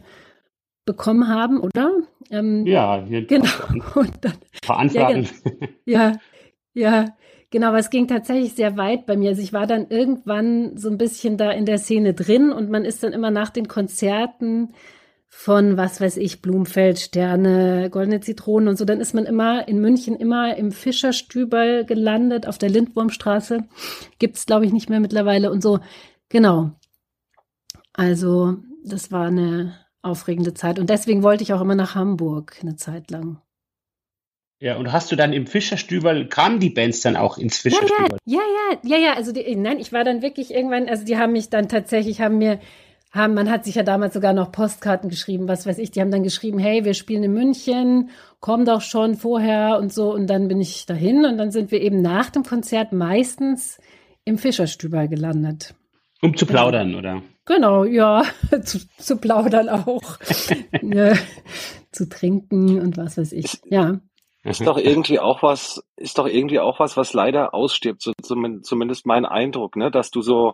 bekommen 0.85 1.27
haben, 1.27 1.59
oder? 1.59 1.91
Ähm, 2.29 2.65
Ja, 2.65 3.03
hier 3.07 3.25
Genau. 3.25 3.49
dann 4.21 4.33
paar 4.61 4.79
Anfragen. 4.79 5.27
ja, 5.85 6.17
ja, 6.73 7.15
genau, 7.49 7.67
aber 7.67 7.79
es 7.79 7.89
ging 7.89 8.07
tatsächlich 8.07 8.53
sehr 8.53 8.77
weit 8.77 9.05
bei 9.05 9.17
mir. 9.17 9.29
Also 9.29 9.41
ich 9.41 9.53
war 9.53 9.67
dann 9.67 9.87
irgendwann 9.89 10.77
so 10.77 10.89
ein 10.89 10.97
bisschen 10.97 11.37
da 11.37 11.51
in 11.51 11.65
der 11.65 11.77
Szene 11.77 12.13
drin 12.13 12.51
und 12.51 12.69
man 12.69 12.85
ist 12.85 13.03
dann 13.03 13.13
immer 13.13 13.31
nach 13.31 13.49
den 13.49 13.67
Konzerten 13.67 14.73
von, 15.33 15.77
was 15.77 16.01
weiß 16.01 16.17
ich, 16.17 16.41
Blumfeld, 16.41 16.99
Sterne, 16.99 17.89
Goldene 17.89 18.19
Zitronen 18.19 18.67
und 18.67 18.77
so, 18.77 18.83
dann 18.83 18.99
ist 18.99 19.13
man 19.13 19.25
immer 19.25 19.65
in 19.67 19.79
München 19.79 20.17
immer 20.17 20.57
im 20.57 20.73
Fischerstübel 20.73 21.85
gelandet, 21.85 22.47
auf 22.47 22.57
der 22.57 22.69
Lindwurmstraße. 22.69 23.63
Gibt's, 24.19 24.45
glaube 24.45 24.65
ich, 24.65 24.73
nicht 24.73 24.89
mehr 24.89 24.99
mittlerweile 24.99 25.49
und 25.49 25.63
so. 25.63 25.79
Genau. 26.27 26.71
Also, 27.93 28.57
das 28.83 29.11
war 29.13 29.27
eine 29.27 29.73
aufregende 30.01 30.53
Zeit. 30.53 30.79
Und 30.79 30.89
deswegen 30.89 31.23
wollte 31.23 31.43
ich 31.43 31.53
auch 31.53 31.61
immer 31.61 31.75
nach 31.75 31.95
Hamburg 31.95 32.57
eine 32.61 32.75
Zeit 32.75 33.11
lang. 33.11 33.39
Ja, 34.61 34.77
und 34.77 34.91
hast 34.91 35.11
du 35.11 35.15
dann 35.15 35.33
im 35.33 35.47
Fischerstübel, 35.47 36.27
kamen 36.27 36.59
die 36.59 36.69
Bands 36.69 37.01
dann 37.01 37.15
auch 37.15 37.39
ins 37.39 37.63
ja, 37.63 37.71
Fischerstübel? 37.71 38.17
ja, 38.25 38.39
ja, 38.39 38.77
ja, 38.83 38.97
ja, 38.97 39.13
also 39.15 39.31
die, 39.31 39.55
nein, 39.55 39.79
ich 39.79 39.91
war 39.91 40.03
dann 40.03 40.21
wirklich 40.21 40.53
irgendwann, 40.53 40.87
also 40.87 41.03
die 41.03 41.17
haben 41.17 41.33
mich 41.33 41.49
dann 41.49 41.67
tatsächlich, 41.67 42.21
haben 42.21 42.37
mir, 42.37 42.59
haben, 43.11 43.33
man 43.33 43.49
hat 43.49 43.65
sich 43.65 43.73
ja 43.73 43.81
damals 43.81 44.13
sogar 44.13 44.33
noch 44.33 44.51
Postkarten 44.51 45.09
geschrieben, 45.09 45.47
was 45.47 45.65
weiß 45.65 45.79
ich, 45.79 45.89
die 45.89 45.99
haben 45.99 46.11
dann 46.11 46.21
geschrieben, 46.21 46.59
hey, 46.59 46.85
wir 46.85 46.93
spielen 46.93 47.23
in 47.23 47.33
München, 47.33 48.11
komm 48.39 48.63
doch 48.63 48.81
schon 48.81 49.15
vorher 49.15 49.79
und 49.79 49.91
so, 49.91 50.13
und 50.13 50.27
dann 50.27 50.47
bin 50.47 50.61
ich 50.61 50.85
dahin 50.85 51.25
und 51.25 51.39
dann 51.39 51.49
sind 51.49 51.71
wir 51.71 51.81
eben 51.81 52.03
nach 52.03 52.29
dem 52.29 52.43
Konzert 52.43 52.93
meistens 52.93 53.79
im 54.25 54.37
Fischerstübel 54.37 55.07
gelandet. 55.07 55.73
Um 56.21 56.37
zu 56.37 56.45
plaudern, 56.45 56.93
oder? 56.93 57.23
Genau, 57.45 57.83
ja, 57.85 58.23
zu, 58.63 58.79
zu 58.97 59.17
plaudern 59.17 59.69
auch, 59.69 60.17
ja, 60.81 61.15
zu 61.91 62.07
trinken 62.07 62.79
und 62.79 62.97
was 62.97 63.17
weiß 63.17 63.31
ich, 63.33 63.59
ja. 63.65 63.99
Ist 64.43 64.65
doch 64.65 64.77
irgendwie 64.77 65.19
auch 65.19 65.43
was, 65.43 65.83
ist 65.97 66.17
doch 66.17 66.27
irgendwie 66.27 66.59
auch 66.59 66.79
was, 66.79 66.97
was 66.97 67.13
leider 67.13 67.53
ausstirbt, 67.53 68.01
so 68.01 68.11
zumindest, 68.21 69.05
mein 69.05 69.25
Eindruck, 69.25 69.75
ne, 69.75 69.91
dass 69.91 70.09
du 70.09 70.21
so, 70.21 70.53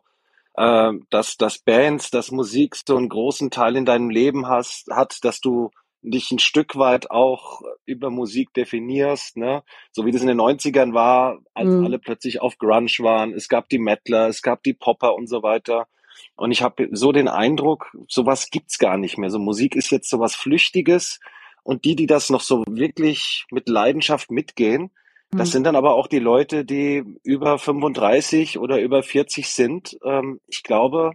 äh, 0.55 0.91
dass, 1.09 1.37
dass 1.37 1.59
Bands, 1.59 2.09
dass 2.11 2.31
Musik 2.31 2.75
so 2.75 2.97
einen 2.97 3.07
großen 3.09 3.49
Teil 3.49 3.77
in 3.77 3.85
deinem 3.85 4.09
Leben 4.09 4.47
hast, 4.47 4.89
hat, 4.91 5.19
dass 5.23 5.39
du 5.39 5.69
dich 6.01 6.31
ein 6.31 6.39
Stück 6.39 6.75
weit 6.77 7.11
auch 7.11 7.61
über 7.85 8.09
Musik 8.09 8.53
definierst, 8.53 9.37
ne, 9.37 9.63
so 9.91 10.05
wie 10.05 10.11
das 10.11 10.21
in 10.21 10.27
den 10.27 10.37
90ern 10.39 10.93
war, 10.93 11.39
als 11.53 11.69
Mhm. 11.69 11.85
alle 11.85 11.99
plötzlich 11.99 12.41
auf 12.41 12.57
Grunge 12.57 12.91
waren. 12.99 13.33
Es 13.33 13.47
gab 13.47 13.69
die 13.69 13.79
Metaler, 13.79 14.27
es 14.27 14.41
gab 14.41 14.63
die 14.63 14.73
Popper 14.73 15.15
und 15.15 15.27
so 15.27 15.43
weiter. 15.43 15.87
Und 16.35 16.51
ich 16.51 16.61
habe 16.61 16.87
so 16.91 17.11
den 17.11 17.27
Eindruck, 17.27 17.95
sowas 18.07 18.49
gibt's 18.49 18.77
gar 18.77 18.97
nicht 18.97 19.17
mehr. 19.17 19.29
So 19.29 19.39
Musik 19.39 19.75
ist 19.75 19.91
jetzt 19.91 20.09
sowas 20.09 20.35
Flüchtiges. 20.35 21.19
Und 21.63 21.83
die, 21.83 21.95
die 21.95 22.07
das 22.07 22.29
noch 22.29 22.41
so 22.41 22.63
wirklich 22.69 23.45
mit 23.51 23.67
Leidenschaft 23.67 24.31
mitgehen, 24.31 24.91
das 25.31 25.49
Hm. 25.49 25.51
sind 25.53 25.63
dann 25.65 25.75
aber 25.75 25.93
auch 25.95 26.07
die 26.07 26.19
Leute, 26.19 26.63
die 26.63 27.03
über 27.23 27.59
35 27.59 28.59
oder 28.59 28.79
über 28.79 29.03
40 29.03 29.49
sind. 29.49 29.97
Ähm, 30.05 30.39
ich 30.47 30.63
glaube, 30.63 31.11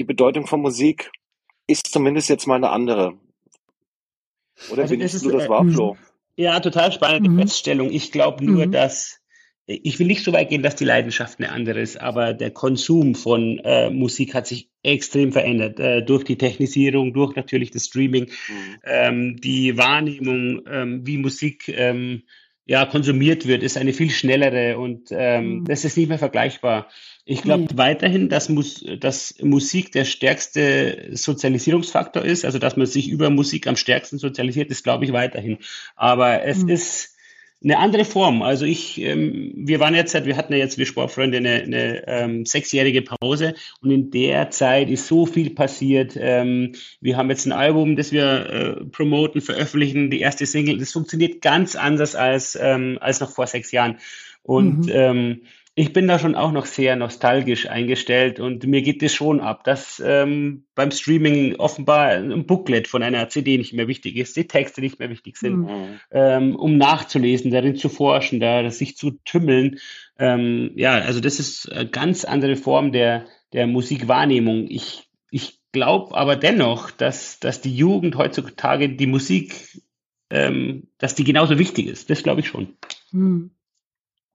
die 0.00 0.04
Bedeutung 0.04 0.46
von 0.48 0.60
Musik 0.60 1.12
ist 1.68 1.86
zumindest 1.92 2.28
jetzt 2.28 2.46
mal 2.48 2.56
eine 2.56 2.70
andere. 2.70 3.14
Oder 4.72 4.82
Also 4.82 4.94
nimmst 4.96 5.14
ist, 5.14 5.24
du 5.24 5.30
das 5.30 5.44
äh, 5.44 5.48
wahr, 5.48 5.62
mhm. 5.64 5.72
Flo? 5.72 5.96
Ja, 6.36 6.58
total 6.60 6.90
spannende 6.92 7.30
Mhm. 7.30 7.38
Feststellung. 7.38 7.90
Ich 7.90 8.10
glaube 8.10 8.44
nur, 8.44 8.66
Mhm. 8.66 8.72
dass 8.72 9.20
ich 9.66 9.98
will 9.98 10.06
nicht 10.06 10.24
so 10.24 10.32
weit 10.32 10.48
gehen, 10.48 10.62
dass 10.62 10.74
die 10.76 10.84
Leidenschaft 10.84 11.38
eine 11.38 11.52
andere 11.52 11.80
ist, 11.80 12.00
aber 12.00 12.34
der 12.34 12.50
Konsum 12.50 13.14
von 13.14 13.60
äh, 13.64 13.90
Musik 13.90 14.34
hat 14.34 14.46
sich 14.46 14.70
extrem 14.82 15.32
verändert 15.32 15.78
äh, 15.78 16.02
durch 16.02 16.24
die 16.24 16.36
Technisierung, 16.36 17.12
durch 17.12 17.36
natürlich 17.36 17.70
das 17.70 17.86
Streaming, 17.86 18.24
Mhm. 18.24 18.76
ähm, 18.84 19.36
die 19.40 19.76
Wahrnehmung, 19.78 20.62
ähm, 20.68 21.06
wie 21.06 21.18
Musik 21.18 21.68
ähm, 21.68 22.22
ja 22.64 22.86
konsumiert 22.86 23.46
wird, 23.46 23.62
ist 23.62 23.76
eine 23.76 23.92
viel 23.92 24.10
schnellere 24.10 24.78
und 24.78 25.08
ähm, 25.10 25.60
Mhm. 25.60 25.64
das 25.64 25.84
ist 25.84 25.96
nicht 25.96 26.08
mehr 26.08 26.18
vergleichbar. 26.18 26.88
Ich 27.24 27.42
glaube 27.42 27.66
Nee. 27.70 27.78
weiterhin, 27.78 28.28
dass, 28.28 28.48
Mus 28.48 28.84
dass 28.98 29.36
Musik 29.40 29.92
der 29.92 30.04
stärkste 30.04 31.10
Sozialisierungsfaktor 31.12 32.24
ist, 32.24 32.44
also 32.44 32.58
dass 32.58 32.76
man 32.76 32.86
sich 32.86 33.08
über 33.08 33.30
Musik 33.30 33.66
am 33.68 33.76
stärksten 33.76 34.18
sozialisiert, 34.18 34.70
ist 34.70 34.82
glaube 34.82 35.04
ich 35.04 35.12
weiterhin. 35.12 35.58
Aber 35.94 36.42
es 36.44 36.64
Mhm. 36.64 36.68
ist 36.68 37.16
eine 37.64 37.78
andere 37.78 38.04
Form. 38.04 38.42
Also 38.42 38.64
ich, 38.64 39.00
ähm, 39.00 39.52
wir 39.56 39.80
waren 39.80 39.94
jetzt, 39.94 40.14
wir 40.24 40.36
hatten 40.36 40.52
ja 40.52 40.58
jetzt, 40.58 40.78
wir 40.78 40.86
Sportfreunde, 40.86 41.38
eine, 41.38 41.62
eine 41.62 42.06
ähm, 42.08 42.46
sechsjährige 42.46 43.02
Pause 43.02 43.54
und 43.80 43.90
in 43.90 44.10
der 44.10 44.50
Zeit 44.50 44.90
ist 44.90 45.06
so 45.06 45.26
viel 45.26 45.50
passiert. 45.50 46.16
Ähm, 46.18 46.72
wir 47.00 47.16
haben 47.16 47.30
jetzt 47.30 47.46
ein 47.46 47.52
Album, 47.52 47.96
das 47.96 48.12
wir 48.12 48.46
äh, 48.80 48.84
promoten, 48.86 49.40
veröffentlichen, 49.40 50.10
die 50.10 50.20
erste 50.20 50.46
Single. 50.46 50.78
Das 50.78 50.92
funktioniert 50.92 51.42
ganz 51.42 51.76
anders 51.76 52.14
als, 52.14 52.58
ähm, 52.60 52.98
als 53.00 53.20
noch 53.20 53.30
vor 53.30 53.46
sechs 53.46 53.72
Jahren. 53.72 53.98
Und 54.42 54.86
Mhm. 54.86 54.92
ähm, 54.92 55.40
ich 55.74 55.94
bin 55.94 56.06
da 56.06 56.18
schon 56.18 56.34
auch 56.34 56.52
noch 56.52 56.66
sehr 56.66 56.96
nostalgisch 56.96 57.66
eingestellt 57.66 58.40
und 58.40 58.66
mir 58.66 58.82
geht 58.82 59.02
es 59.02 59.14
schon 59.14 59.40
ab, 59.40 59.64
dass 59.64 60.02
ähm, 60.04 60.64
beim 60.74 60.90
Streaming 60.90 61.56
offenbar 61.56 62.08
ein 62.08 62.44
Booklet 62.46 62.88
von 62.88 63.02
einer 63.02 63.30
CD 63.30 63.56
nicht 63.56 63.72
mehr 63.72 63.88
wichtig 63.88 64.16
ist, 64.16 64.36
die 64.36 64.46
Texte 64.46 64.82
nicht 64.82 64.98
mehr 64.98 65.08
wichtig 65.08 65.36
sind 65.36 65.52
Mhm. 65.52 66.00
Ähm, 66.10 66.56
um 66.56 66.76
nachzulesen, 66.76 67.50
darin 67.50 67.76
zu 67.76 67.88
forschen, 67.88 68.40
da 68.40 68.70
sich 68.70 68.96
zu 68.96 69.12
tümmeln. 69.24 69.78
Ähm, 70.18 70.72
ja, 70.76 70.92
also 70.92 71.20
das 71.20 71.38
ist 71.38 71.70
eine 71.70 71.88
ganz 71.88 72.24
andere 72.24 72.56
Form 72.56 72.92
der, 72.92 73.26
der 73.52 73.66
Musikwahrnehmung. 73.66 74.66
Ich, 74.68 75.08
ich 75.30 75.60
glaube 75.72 76.16
aber 76.16 76.36
dennoch, 76.36 76.90
dass, 76.90 77.38
dass 77.40 77.60
die 77.60 77.74
Jugend 77.74 78.16
heutzutage 78.16 78.90
die 78.90 79.06
Musik, 79.06 79.82
ähm, 80.30 80.88
dass 80.98 81.14
die 81.14 81.24
genauso 81.24 81.58
wichtig 81.58 81.86
ist. 81.86 82.10
Das 82.10 82.22
glaube 82.22 82.40
ich 82.40 82.48
schon. 82.48 82.76
Mhm. 83.10 83.50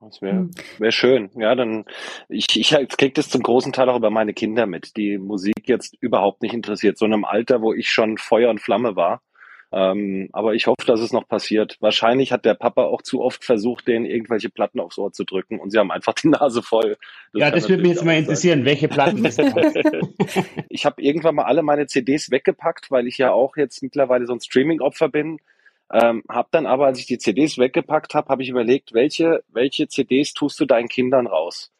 Das 0.00 0.22
wäre 0.22 0.34
Mhm. 0.34 0.50
wär 0.78 0.92
schön. 0.92 1.30
Ja, 1.36 1.54
dann, 1.54 1.84
ich, 2.28 2.46
ich 2.54 2.68
kriege 2.96 3.12
das 3.14 3.30
zum 3.30 3.42
großen 3.42 3.72
Teil 3.72 3.88
auch 3.88 3.96
über 3.96 4.10
meine 4.10 4.32
Kinder 4.32 4.66
mit, 4.66 4.96
die 4.96 5.18
Musik 5.18 5.66
jetzt 5.68 5.96
überhaupt 6.00 6.42
nicht 6.42 6.54
interessiert. 6.54 6.98
So 6.98 7.06
in 7.06 7.12
einem 7.12 7.24
Alter, 7.24 7.62
wo 7.62 7.72
ich 7.72 7.90
schon 7.90 8.16
Feuer 8.16 8.50
und 8.50 8.60
Flamme 8.60 8.94
war. 8.94 9.22
Ähm, 9.70 10.30
aber 10.32 10.54
ich 10.54 10.66
hoffe, 10.66 10.86
dass 10.86 11.00
es 11.00 11.12
noch 11.12 11.28
passiert. 11.28 11.76
Wahrscheinlich 11.80 12.32
hat 12.32 12.46
der 12.46 12.54
Papa 12.54 12.84
auch 12.84 13.02
zu 13.02 13.20
oft 13.20 13.44
versucht, 13.44 13.86
denen 13.86 14.06
irgendwelche 14.06 14.48
Platten 14.48 14.80
aufs 14.80 14.96
Ohr 14.96 15.12
zu 15.12 15.24
drücken 15.24 15.58
und 15.60 15.70
sie 15.70 15.78
haben 15.78 15.90
einfach 15.90 16.14
die 16.14 16.28
Nase 16.28 16.62
voll. 16.62 16.96
ja, 17.34 17.50
kann 17.50 17.58
das 17.58 17.68
würde 17.68 17.82
mich 17.82 17.92
jetzt 17.92 18.04
mal 18.04 18.12
auch 18.12 18.14
sein. 18.14 18.22
interessieren, 18.22 18.64
welche 18.64 18.88
Platten 18.88 19.22
das. 19.22 19.36
Ich 20.70 20.86
habe 20.86 21.02
irgendwann 21.02 21.34
mal 21.34 21.44
alle 21.44 21.62
meine 21.62 21.86
CDs 21.86 22.30
weggepackt, 22.30 22.90
weil 22.90 23.06
ich 23.06 23.18
ja 23.18 23.32
auch 23.32 23.56
jetzt 23.58 23.82
mittlerweile 23.82 24.26
so 24.26 24.32
ein 24.32 24.40
Streaming-Opfer 24.40 25.08
bin. 25.10 25.38
Ähm, 25.92 26.22
hab 26.28 26.50
dann 26.52 26.66
aber, 26.66 26.86
als 26.86 26.98
ich 26.98 27.06
die 27.06 27.18
CDs 27.18 27.58
weggepackt 27.58 28.14
habe, 28.14 28.28
habe 28.28 28.42
ich 28.42 28.50
überlegt, 28.50 28.92
welche, 28.92 29.42
welche 29.48 29.88
CDs 29.88 30.34
tust 30.34 30.60
du 30.60 30.66
deinen 30.66 30.88
Kindern 30.88 31.26
raus? 31.26 31.72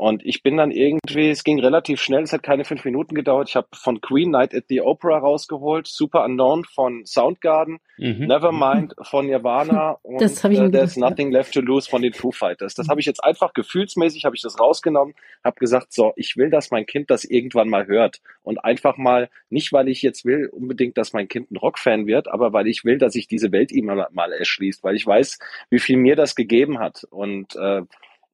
Und 0.00 0.24
ich 0.24 0.42
bin 0.42 0.56
dann 0.56 0.70
irgendwie, 0.70 1.28
es 1.28 1.44
ging 1.44 1.60
relativ 1.60 2.00
schnell, 2.00 2.22
es 2.22 2.32
hat 2.32 2.42
keine 2.42 2.64
fünf 2.64 2.86
Minuten 2.86 3.14
gedauert. 3.14 3.50
Ich 3.50 3.56
habe 3.56 3.68
von 3.74 4.00
Queen 4.00 4.30
Night 4.30 4.54
at 4.54 4.64
the 4.70 4.80
Opera 4.80 5.18
rausgeholt, 5.18 5.86
Super 5.86 6.24
Unknown 6.24 6.64
von 6.64 7.04
Soundgarden, 7.04 7.80
Mhm. 8.00 8.28
Nevermind 8.28 8.94
von 9.02 9.26
Nirvana 9.26 9.98
und 10.02 10.22
Das 10.22 10.42
hab 10.42 10.52
ich 10.52 10.58
äh, 10.58 10.70
There's. 10.70 10.96
Nothing 10.96 11.30
Left 11.30 11.52
to 11.52 11.60
Lose 11.60 11.88
von 11.88 12.00
den 12.00 12.14
Foo 12.14 12.32
Fighters. 12.32 12.74
Das 12.74 12.88
habe 12.88 12.98
ich 12.98 13.04
jetzt 13.04 13.22
einfach 13.22 13.52
gefühlsmäßig, 13.52 14.24
habe 14.24 14.34
ich 14.34 14.40
das 14.40 14.58
rausgenommen, 14.58 15.14
habe 15.44 15.60
gesagt, 15.60 15.92
so, 15.92 16.14
ich 16.16 16.38
will, 16.38 16.48
dass 16.48 16.70
mein 16.70 16.86
Kind 16.86 17.10
das 17.10 17.26
irgendwann 17.26 17.68
mal 17.68 17.86
hört 17.86 18.22
und 18.42 18.64
einfach 18.64 18.96
mal, 18.96 19.28
nicht 19.50 19.70
weil 19.74 19.86
ich 19.88 20.00
jetzt 20.00 20.24
will 20.24 20.48
unbedingt, 20.50 20.96
dass 20.96 21.12
mein 21.12 21.28
Kind 21.28 21.50
ein 21.50 21.58
Rockfan 21.58 22.06
wird, 22.06 22.26
aber 22.28 22.54
weil 22.54 22.68
ich 22.68 22.86
will, 22.86 22.96
dass 22.96 23.12
sich 23.12 23.28
diese 23.28 23.52
Welt 23.52 23.70
ihm 23.70 23.84
mal, 23.84 24.08
mal 24.12 24.32
erschließt, 24.32 24.82
weil 24.82 24.96
ich 24.96 25.06
weiß, 25.06 25.38
wie 25.68 25.78
viel 25.78 25.98
mir 25.98 26.16
das 26.16 26.34
gegeben 26.34 26.78
hat 26.78 27.04
und 27.10 27.54
äh, 27.56 27.82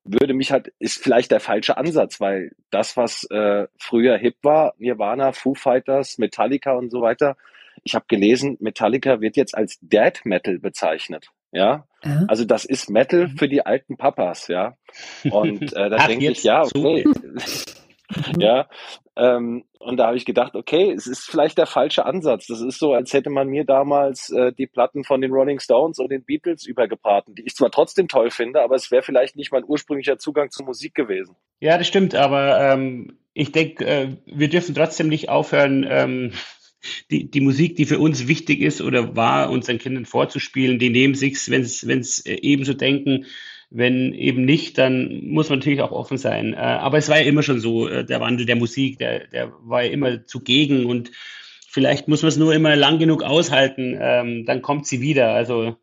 würde 0.08 0.34
mich 0.34 0.52
halt, 0.52 0.72
ist 0.78 1.02
vielleicht 1.02 1.30
der 1.30 1.40
falsche 1.40 1.76
Ansatz, 1.76 2.20
weil 2.20 2.52
das, 2.70 2.96
was 2.96 3.24
äh, 3.30 3.66
früher 3.78 4.16
hip 4.16 4.36
war, 4.42 4.74
Nirvana, 4.78 5.32
Foo 5.32 5.54
Fighters, 5.54 6.18
Metallica 6.18 6.72
und 6.72 6.90
so 6.90 7.00
weiter, 7.02 7.36
ich 7.84 7.94
habe 7.94 8.06
gelesen, 8.08 8.56
Metallica 8.60 9.20
wird 9.20 9.36
jetzt 9.36 9.56
als 9.56 9.78
Dead 9.80 10.18
Metal 10.24 10.58
bezeichnet. 10.58 11.28
Ja, 11.52 11.86
Ja. 12.04 12.24
also 12.28 12.44
das 12.44 12.64
ist 12.64 12.90
Metal 12.90 13.28
für 13.28 13.48
die 13.48 13.64
alten 13.64 13.96
Papas, 13.96 14.48
ja. 14.48 14.76
Und 15.30 15.72
äh, 15.72 15.90
da 15.90 16.06
denke 16.06 16.24
ich, 16.24 16.42
jetzt 16.42 16.44
ja, 16.44 16.62
okay. 16.62 17.04
ja, 18.38 18.68
Ähm, 19.16 19.64
und 19.78 19.96
da 19.96 20.08
habe 20.08 20.16
ich 20.16 20.24
gedacht, 20.24 20.54
okay, 20.54 20.92
es 20.92 21.06
ist 21.06 21.30
vielleicht 21.30 21.56
der 21.56 21.66
falsche 21.66 22.04
Ansatz. 22.04 22.46
Das 22.46 22.60
ist 22.60 22.78
so, 22.78 22.92
als 22.92 23.12
hätte 23.12 23.30
man 23.30 23.48
mir 23.48 23.64
damals 23.64 24.30
äh, 24.30 24.52
die 24.52 24.66
Platten 24.66 25.04
von 25.04 25.20
den 25.20 25.32
Rolling 25.32 25.58
Stones 25.58 25.98
und 25.98 26.10
den 26.10 26.24
Beatles 26.24 26.66
übergebraten, 26.66 27.34
die 27.34 27.42
ich 27.46 27.54
zwar 27.54 27.70
trotzdem 27.70 28.08
toll 28.08 28.30
finde, 28.30 28.60
aber 28.60 28.74
es 28.74 28.90
wäre 28.90 29.02
vielleicht 29.02 29.36
nicht 29.36 29.52
mein 29.52 29.64
ursprünglicher 29.64 30.18
Zugang 30.18 30.50
zur 30.50 30.66
Musik 30.66 30.94
gewesen. 30.94 31.36
Ja, 31.60 31.78
das 31.78 31.86
stimmt, 31.86 32.14
aber 32.14 32.60
ähm, 32.60 33.18
ich 33.32 33.52
denke, 33.52 33.86
äh, 33.86 34.08
wir 34.26 34.48
dürfen 34.48 34.74
trotzdem 34.74 35.08
nicht 35.08 35.28
aufhören, 35.28 35.86
ähm, 35.88 36.32
die, 37.10 37.30
die 37.30 37.40
Musik, 37.40 37.76
die 37.76 37.86
für 37.86 37.98
uns 37.98 38.28
wichtig 38.28 38.60
ist 38.60 38.80
oder 38.80 39.16
war, 39.16 39.50
unseren 39.50 39.78
Kindern 39.78 40.04
vorzuspielen, 40.04 40.78
die 40.78 40.90
nehmen 40.90 41.14
sich's, 41.14 41.50
wenn 41.50 41.62
es 41.62 42.26
äh, 42.26 42.38
ebenso 42.42 42.74
denken. 42.74 43.26
Wenn 43.70 44.12
eben 44.14 44.44
nicht, 44.44 44.78
dann 44.78 45.24
muss 45.24 45.48
man 45.48 45.58
natürlich 45.58 45.80
auch 45.80 45.90
offen 45.90 46.18
sein. 46.18 46.54
Äh, 46.54 46.56
aber 46.56 46.98
es 46.98 47.08
war 47.08 47.18
ja 47.18 47.26
immer 47.26 47.42
schon 47.42 47.60
so, 47.60 47.88
äh, 47.88 48.04
der 48.04 48.20
Wandel 48.20 48.46
der 48.46 48.56
Musik, 48.56 48.98
der, 48.98 49.26
der 49.26 49.52
war 49.62 49.82
ja 49.82 49.90
immer 49.90 50.24
zugegen 50.24 50.86
und 50.86 51.10
vielleicht 51.68 52.08
muss 52.08 52.22
man 52.22 52.28
es 52.28 52.36
nur 52.36 52.54
immer 52.54 52.74
lang 52.74 52.98
genug 52.98 53.22
aushalten, 53.22 53.98
ähm, 54.00 54.46
dann 54.46 54.62
kommt 54.62 54.86
sie 54.86 55.00
wieder. 55.00 55.34
Also 55.34 55.76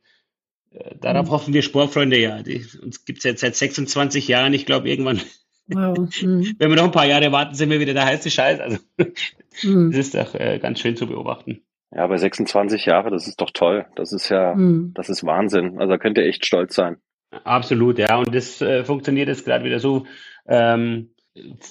äh, 0.72 0.96
darauf 1.00 1.28
mhm. 1.28 1.32
hoffen 1.32 1.54
wir 1.54 1.62
Sportfreunde 1.62 2.18
ja. 2.18 2.42
Die, 2.42 2.66
uns 2.82 3.06
gibt 3.06 3.20
es 3.20 3.26
jetzt 3.26 3.42
seit 3.42 3.56
26 3.56 4.28
Jahren. 4.28 4.54
Ich 4.54 4.66
glaube, 4.66 4.90
irgendwann, 4.90 5.22
wow. 5.68 5.98
mhm. 6.22 6.56
wenn 6.58 6.70
wir 6.70 6.78
noch 6.78 6.86
ein 6.86 6.92
paar 6.92 7.06
Jahre 7.06 7.32
warten, 7.32 7.56
sind 7.56 7.70
wir 7.70 7.80
wieder 7.80 7.94
der 7.94 8.06
heiße 8.06 8.32
Scheiß. 8.32 8.60
Also 8.60 8.78
mhm. 9.64 9.92
das 9.92 10.00
ist 10.00 10.16
doch 10.16 10.34
äh, 10.36 10.58
ganz 10.60 10.80
schön 10.80 10.96
zu 10.96 11.06
beobachten. 11.06 11.62
Ja, 11.96 12.08
bei 12.08 12.18
26 12.18 12.86
Jahre, 12.86 13.12
das 13.12 13.28
ist 13.28 13.40
doch 13.40 13.52
toll. 13.52 13.86
Das 13.96 14.14
ist 14.14 14.30
ja, 14.30 14.56
mhm. 14.56 14.94
das 14.96 15.10
ist 15.10 15.24
Wahnsinn. 15.24 15.78
Also 15.78 15.92
da 15.92 15.98
könnt 15.98 16.18
ihr 16.18 16.26
echt 16.26 16.46
stolz 16.46 16.74
sein. 16.74 16.98
Absolut, 17.44 18.00
ja. 18.00 18.18
Und 18.18 18.34
das 18.34 18.62
äh, 18.62 18.84
funktioniert 18.84 19.28
jetzt 19.28 19.46
gerade 19.46 19.66
wieder 19.66 19.80
so 19.80 20.06
ähm, 20.48 21.10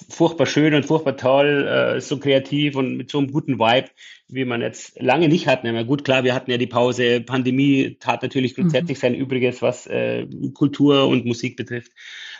furchtbar 0.09 0.45
schön 0.45 0.73
und 0.73 0.85
furchtbar 0.85 1.15
toll, 1.15 1.67
äh, 1.67 2.01
so 2.01 2.19
kreativ 2.19 2.75
und 2.75 2.97
mit 2.97 3.09
so 3.09 3.19
einem 3.19 3.31
guten 3.31 3.59
Vibe, 3.59 3.89
wie 4.27 4.43
man 4.43 4.61
jetzt 4.61 5.01
lange 5.01 5.29
nicht 5.29 5.47
hatten. 5.47 5.73
Ja, 5.73 5.83
gut, 5.83 6.03
klar, 6.03 6.23
wir 6.23 6.35
hatten 6.35 6.51
ja 6.51 6.57
die 6.57 6.67
Pause. 6.67 7.21
Pandemie 7.21 7.97
tat 7.99 8.23
natürlich 8.23 8.55
grundsätzlich 8.55 8.97
mhm. 8.97 9.01
sein 9.01 9.15
Übriges, 9.15 9.61
was 9.61 9.87
äh, 9.87 10.27
Kultur 10.53 11.07
und 11.07 11.25
Musik 11.25 11.55
betrifft. 11.55 11.91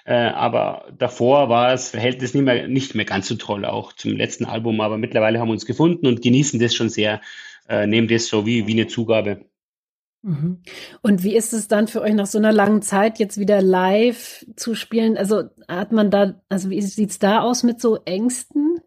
Äh, 0.05 0.15
aber 0.15 0.91
davor 0.97 1.47
war 1.47 1.71
das 1.71 1.91
Verhältnis 1.91 2.33
nicht 2.33 2.43
mehr, 2.43 2.67
nicht 2.67 2.93
mehr 2.93 3.05
ganz 3.05 3.27
so 3.27 3.35
toll, 3.35 3.63
auch 3.63 3.93
zum 3.93 4.17
letzten 4.17 4.45
Album. 4.45 4.81
Aber 4.81 4.97
mittlerweile 4.97 5.39
haben 5.39 5.47
wir 5.47 5.53
uns 5.53 5.65
gefunden 5.65 6.07
und 6.07 6.21
genießen 6.21 6.59
das 6.59 6.75
schon 6.75 6.89
sehr, 6.89 7.21
äh, 7.69 7.87
nehmen 7.87 8.09
das 8.09 8.27
so 8.27 8.45
wie, 8.45 8.67
wie 8.67 8.73
eine 8.73 8.87
Zugabe. 8.87 9.45
Mhm. 10.23 10.61
Und 11.01 11.23
wie 11.23 11.35
ist 11.35 11.53
es 11.53 11.67
dann 11.67 11.87
für 11.87 12.01
euch 12.01 12.13
nach 12.13 12.25
so 12.25 12.37
einer 12.37 12.53
langen 12.53 12.81
Zeit 12.81 13.19
jetzt 13.19 13.37
wieder 13.37 13.61
live 13.61 14.45
zu 14.55 14.73
spielen? 14.73 15.17
Also 15.17 15.43
hat 15.67 15.91
man 15.91 16.09
da, 16.09 16.41
also 16.49 16.69
wie 16.69 16.81
sieht 16.81 17.11
es 17.11 17.19
da 17.19 17.41
aus 17.41 17.63
mit 17.63 17.81
so 17.81 17.99
Ängsten? 18.05 18.79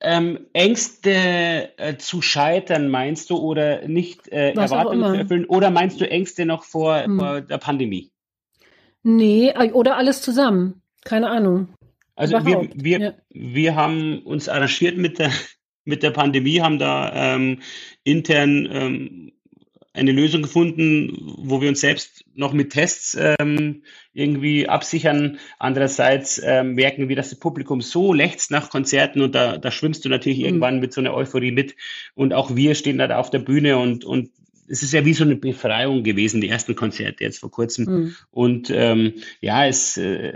Ähm, 0.00 0.46
Ängste 0.52 1.78
äh, 1.78 1.96
zu 1.96 2.20
scheitern, 2.20 2.88
meinst 2.88 3.30
du, 3.30 3.36
oder 3.36 3.86
nicht 3.86 4.28
äh, 4.28 4.52
Erwartungen 4.52 5.14
zu 5.14 5.18
erfüllen? 5.18 5.44
Oder 5.46 5.70
meinst 5.70 6.00
du 6.00 6.10
Ängste 6.10 6.46
noch 6.46 6.64
vor, 6.64 7.04
hm. 7.04 7.18
vor 7.18 7.40
der 7.42 7.58
Pandemie? 7.58 8.10
Nee, 9.02 9.50
äh, 9.50 9.72
oder 9.72 9.96
alles 9.96 10.22
zusammen. 10.22 10.82
Keine 11.04 11.28
Ahnung. 11.28 11.68
Also 12.16 12.44
wir, 12.46 12.70
wir, 12.74 12.98
ja. 12.98 13.14
wir 13.30 13.76
haben 13.76 14.20
uns 14.20 14.48
arrangiert 14.48 14.96
mit 14.96 15.18
der, 15.18 15.30
mit 15.84 16.02
der 16.02 16.10
Pandemie, 16.10 16.60
haben 16.60 16.78
da 16.78 17.34
ähm, 17.34 17.60
intern 18.04 18.68
ähm, 18.70 19.32
eine 19.94 20.10
Lösung 20.10 20.42
gefunden, 20.42 21.16
wo 21.38 21.60
wir 21.60 21.68
uns 21.68 21.80
selbst 21.80 22.24
noch 22.34 22.52
mit 22.52 22.70
Tests 22.70 23.16
ähm, 23.38 23.82
irgendwie 24.12 24.68
absichern. 24.68 25.38
Andererseits 25.60 26.42
ähm, 26.44 26.74
merken 26.74 27.08
wir, 27.08 27.14
dass 27.16 27.30
das 27.30 27.38
Publikum 27.38 27.80
so 27.80 28.12
lechzt 28.12 28.50
nach 28.50 28.70
Konzerten 28.70 29.22
und 29.22 29.34
da, 29.36 29.56
da 29.56 29.70
schwimmst 29.70 30.04
du 30.04 30.08
natürlich 30.08 30.40
mhm. 30.40 30.44
irgendwann 30.46 30.80
mit 30.80 30.92
so 30.92 31.00
einer 31.00 31.14
Euphorie 31.14 31.52
mit. 31.52 31.76
Und 32.16 32.34
auch 32.34 32.56
wir 32.56 32.74
stehen 32.74 32.98
da 32.98 33.16
auf 33.16 33.30
der 33.30 33.38
Bühne 33.38 33.78
und, 33.78 34.04
und 34.04 34.30
es 34.66 34.82
ist 34.82 34.92
ja 34.92 35.04
wie 35.04 35.14
so 35.14 35.24
eine 35.24 35.36
Befreiung 35.36 36.02
gewesen, 36.02 36.40
die 36.40 36.48
ersten 36.48 36.74
Konzerte 36.74 37.22
jetzt 37.22 37.38
vor 37.38 37.50
kurzem. 37.50 37.84
Mhm. 37.84 38.16
Und 38.32 38.70
ähm, 38.70 39.14
ja, 39.40 39.66
es 39.66 39.96
äh, 39.96 40.32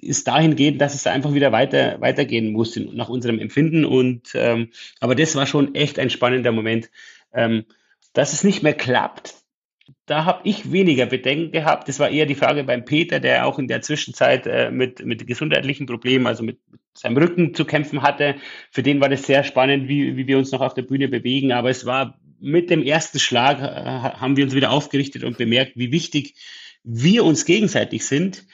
ist 0.00 0.28
dahingehend, 0.28 0.80
dass 0.80 0.94
es 0.94 1.06
einfach 1.06 1.34
wieder 1.34 1.52
weiter 1.52 2.00
weitergehen 2.00 2.52
muss 2.52 2.76
nach 2.76 3.10
unserem 3.10 3.38
Empfinden. 3.38 3.84
Und 3.84 4.30
ähm, 4.34 4.68
aber 5.00 5.14
das 5.14 5.36
war 5.36 5.46
schon 5.46 5.74
echt 5.74 5.98
ein 5.98 6.08
spannender 6.08 6.52
Moment. 6.52 6.90
Ähm, 7.34 7.64
dass 8.12 8.32
es 8.32 8.44
nicht 8.44 8.62
mehr 8.62 8.74
klappt, 8.74 9.34
da 10.06 10.24
habe 10.24 10.40
ich 10.44 10.72
weniger 10.72 11.06
Bedenken 11.06 11.52
gehabt. 11.52 11.88
Das 11.88 11.98
war 11.98 12.10
eher 12.10 12.26
die 12.26 12.34
Frage 12.34 12.64
beim 12.64 12.84
Peter, 12.84 13.20
der 13.20 13.46
auch 13.46 13.58
in 13.58 13.68
der 13.68 13.82
Zwischenzeit 13.82 14.46
äh, 14.46 14.70
mit, 14.70 15.04
mit 15.04 15.26
gesundheitlichen 15.26 15.86
Problemen, 15.86 16.26
also 16.26 16.42
mit 16.42 16.58
seinem 16.94 17.16
Rücken 17.16 17.54
zu 17.54 17.64
kämpfen 17.64 18.02
hatte. 18.02 18.36
Für 18.70 18.82
den 18.82 19.00
war 19.00 19.08
das 19.08 19.24
sehr 19.24 19.44
spannend, 19.44 19.88
wie, 19.88 20.16
wie 20.16 20.26
wir 20.26 20.38
uns 20.38 20.52
noch 20.52 20.60
auf 20.60 20.74
der 20.74 20.82
Bühne 20.82 21.08
bewegen. 21.08 21.52
Aber 21.52 21.70
es 21.70 21.86
war 21.86 22.18
mit 22.40 22.70
dem 22.70 22.82
ersten 22.82 23.18
Schlag, 23.18 23.60
äh, 23.60 24.18
haben 24.18 24.36
wir 24.36 24.44
uns 24.44 24.54
wieder 24.54 24.70
aufgerichtet 24.70 25.24
und 25.24 25.38
bemerkt, 25.38 25.72
wie 25.76 25.92
wichtig 25.92 26.34
wir 26.84 27.24
uns 27.24 27.44
gegenseitig 27.44 28.04
sind. 28.04 28.44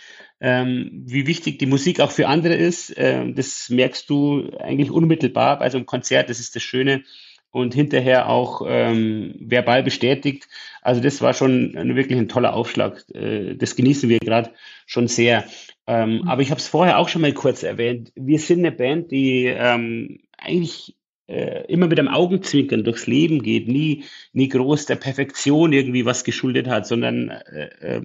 Ähm, 0.41 1.03
wie 1.05 1.27
wichtig 1.27 1.59
die 1.59 1.67
Musik 1.67 1.99
auch 1.99 2.13
für 2.13 2.29
andere 2.29 2.55
ist. 2.55 2.95
Ähm, 2.97 3.35
das 3.35 3.69
merkst 3.71 4.09
du 4.09 4.49
eigentlich 4.61 4.93
unmittelbar 4.93 5.59
bei 5.59 5.69
so 5.69 5.79
einem 5.79 5.87
Konzert. 5.87 6.31
Das 6.31 6.39
ist 6.39 6.55
das 6.55 6.63
Schöne 6.63 7.03
und 7.51 7.75
hinterher 7.75 8.29
auch 8.29 8.63
ähm, 8.67 9.35
verbal 9.41 9.83
bestätigt. 9.83 10.49
Also 10.83 11.01
das 11.01 11.21
war 11.23 11.35
schon 11.35 11.77
ein, 11.77 11.97
wirklich 11.97 12.19
ein 12.19 12.29
toller 12.29 12.55
Aufschlag. 12.55 13.05
Äh, 13.15 13.55
das 13.57 13.77
genießen 13.77 14.09
wir 14.09 14.19
gerade 14.19 14.51
schon 14.87 15.09
sehr. 15.09 15.45
Ähm, 15.87 16.19
mhm. 16.19 16.29
Aber 16.29 16.43
ich 16.43 16.51
habe 16.51 16.61
es 16.61 16.69
vorher 16.69 16.99
auch 16.99 17.09
schon 17.09 17.23
mal 17.23 17.33
kurz 17.33 17.63
erwähnt. 17.63 18.13
Wir 18.15 18.39
sind 18.39 18.61
eine 18.61 18.73
Band, 18.73 19.11
die 19.11 19.47
ähm, 19.47 20.21
eigentlich 20.37 20.95
äh, 21.29 21.65
immer 21.67 21.87
mit 21.87 21.99
einem 21.99 22.09
Augenzwinkern 22.09 22.85
durchs 22.85 23.07
Leben 23.07 23.43
geht, 23.43 23.69
nie, 23.69 24.05
nie 24.33 24.49
groß 24.49 24.87
der 24.87 24.97
Perfektion 24.97 25.73
irgendwie 25.73 26.07
was 26.07 26.25
geschuldet 26.25 26.69
hat, 26.69 26.87
sondern 26.87 27.29
äh, 27.29 27.69
äh, 27.81 28.03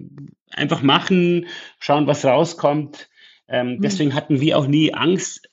einfach 0.51 0.81
machen, 0.81 1.47
schauen, 1.79 2.07
was 2.07 2.25
rauskommt. 2.25 3.09
Ähm, 3.47 3.75
mhm. 3.75 3.81
Deswegen 3.81 4.13
hatten 4.13 4.41
wir 4.41 4.57
auch 4.57 4.67
nie 4.67 4.93
Angst, 4.93 5.49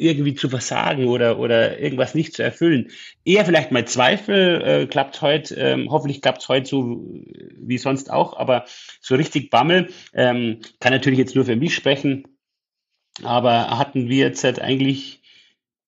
irgendwie 0.00 0.34
zu 0.34 0.48
versagen 0.48 1.06
oder, 1.08 1.38
oder 1.38 1.78
irgendwas 1.78 2.14
nicht 2.14 2.34
zu 2.34 2.42
erfüllen. 2.42 2.90
Eher 3.24 3.44
vielleicht 3.44 3.70
mal 3.70 3.84
Zweifel, 3.86 4.62
äh, 4.62 4.86
klappt 4.86 5.20
heute, 5.22 5.54
ähm, 5.54 5.90
hoffentlich 5.90 6.22
klappt 6.22 6.42
es 6.42 6.48
heute 6.48 6.68
so 6.68 7.04
wie 7.58 7.78
sonst 7.78 8.10
auch, 8.10 8.36
aber 8.36 8.64
so 9.00 9.14
richtig 9.14 9.50
Bammel, 9.50 9.90
ähm, 10.12 10.60
kann 10.80 10.92
natürlich 10.92 11.18
jetzt 11.18 11.36
nur 11.36 11.44
für 11.44 11.56
mich 11.56 11.74
sprechen, 11.74 12.24
aber 13.22 13.78
hatten 13.78 14.08
wir 14.08 14.26
jetzt 14.26 14.44
halt 14.44 14.60
eigentlich 14.60 15.22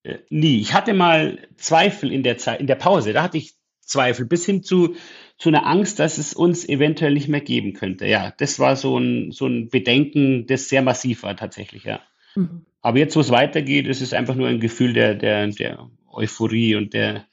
äh, 0.04 0.18
nie. 0.28 0.60
Ich 0.60 0.74
hatte 0.74 0.94
mal 0.94 1.38
Zweifel 1.56 2.12
in 2.12 2.22
der 2.22 2.38
Zeit, 2.38 2.60
in 2.60 2.66
der 2.66 2.74
Pause, 2.76 3.12
da 3.12 3.22
hatte 3.22 3.38
ich 3.38 3.54
Zweifel 3.80 4.26
bis 4.26 4.46
hin 4.46 4.62
zu, 4.62 4.94
zu 5.38 5.48
einer 5.48 5.66
Angst, 5.66 5.98
dass 5.98 6.18
es 6.18 6.34
uns 6.34 6.68
eventuell 6.68 7.14
nicht 7.14 7.28
mehr 7.28 7.40
geben 7.40 7.72
könnte. 7.72 8.06
Ja, 8.06 8.32
das 8.38 8.58
war 8.58 8.76
so 8.76 8.98
ein, 8.98 9.32
so 9.32 9.46
ein 9.46 9.68
Bedenken, 9.68 10.46
das 10.46 10.68
sehr 10.68 10.82
massiv 10.82 11.22
war 11.24 11.36
tatsächlich, 11.36 11.84
ja. 11.84 12.00
Mhm. 12.34 12.64
Aber 12.82 12.98
jetzt, 12.98 13.16
wo 13.16 13.20
es 13.20 13.30
weitergeht, 13.30 13.86
ist 13.86 14.02
es 14.02 14.12
einfach 14.12 14.34
nur 14.34 14.48
ein 14.48 14.60
Gefühl 14.60 14.92
der, 14.92 15.14
der, 15.14 15.46
der 15.46 15.88
Euphorie 16.10 16.74
und 16.74 16.92
der, 16.92 17.26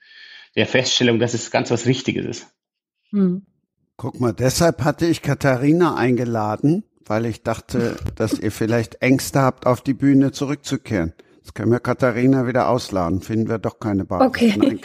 der 0.55 0.67
Feststellung, 0.67 1.19
dass 1.19 1.33
es 1.33 1.51
ganz 1.51 1.71
was 1.71 1.87
Richtiges 1.87 2.25
ist. 2.25 2.47
Mhm. 3.11 3.45
Guck 3.97 4.19
mal, 4.19 4.31
deshalb 4.31 4.83
hatte 4.83 5.07
ich 5.07 5.21
Katharina 5.21 5.95
eingeladen, 5.95 6.83
weil 7.05 7.25
ich 7.25 7.43
dachte, 7.43 7.97
dass 8.15 8.39
ihr 8.39 8.51
vielleicht 8.51 9.01
Ängste 9.01 9.41
habt, 9.41 9.65
auf 9.65 9.81
die 9.81 9.93
Bühne 9.93 10.31
zurückzukehren. 10.31 11.13
Jetzt 11.39 11.55
können 11.55 11.71
wir 11.71 11.79
Katharina 11.79 12.47
wieder 12.47 12.69
ausladen, 12.69 13.21
finden 13.21 13.49
wir 13.49 13.57
doch 13.57 13.79
keine 13.79 14.05
Bar. 14.05 14.21
Okay. 14.21 14.53
Nein, 14.57 14.79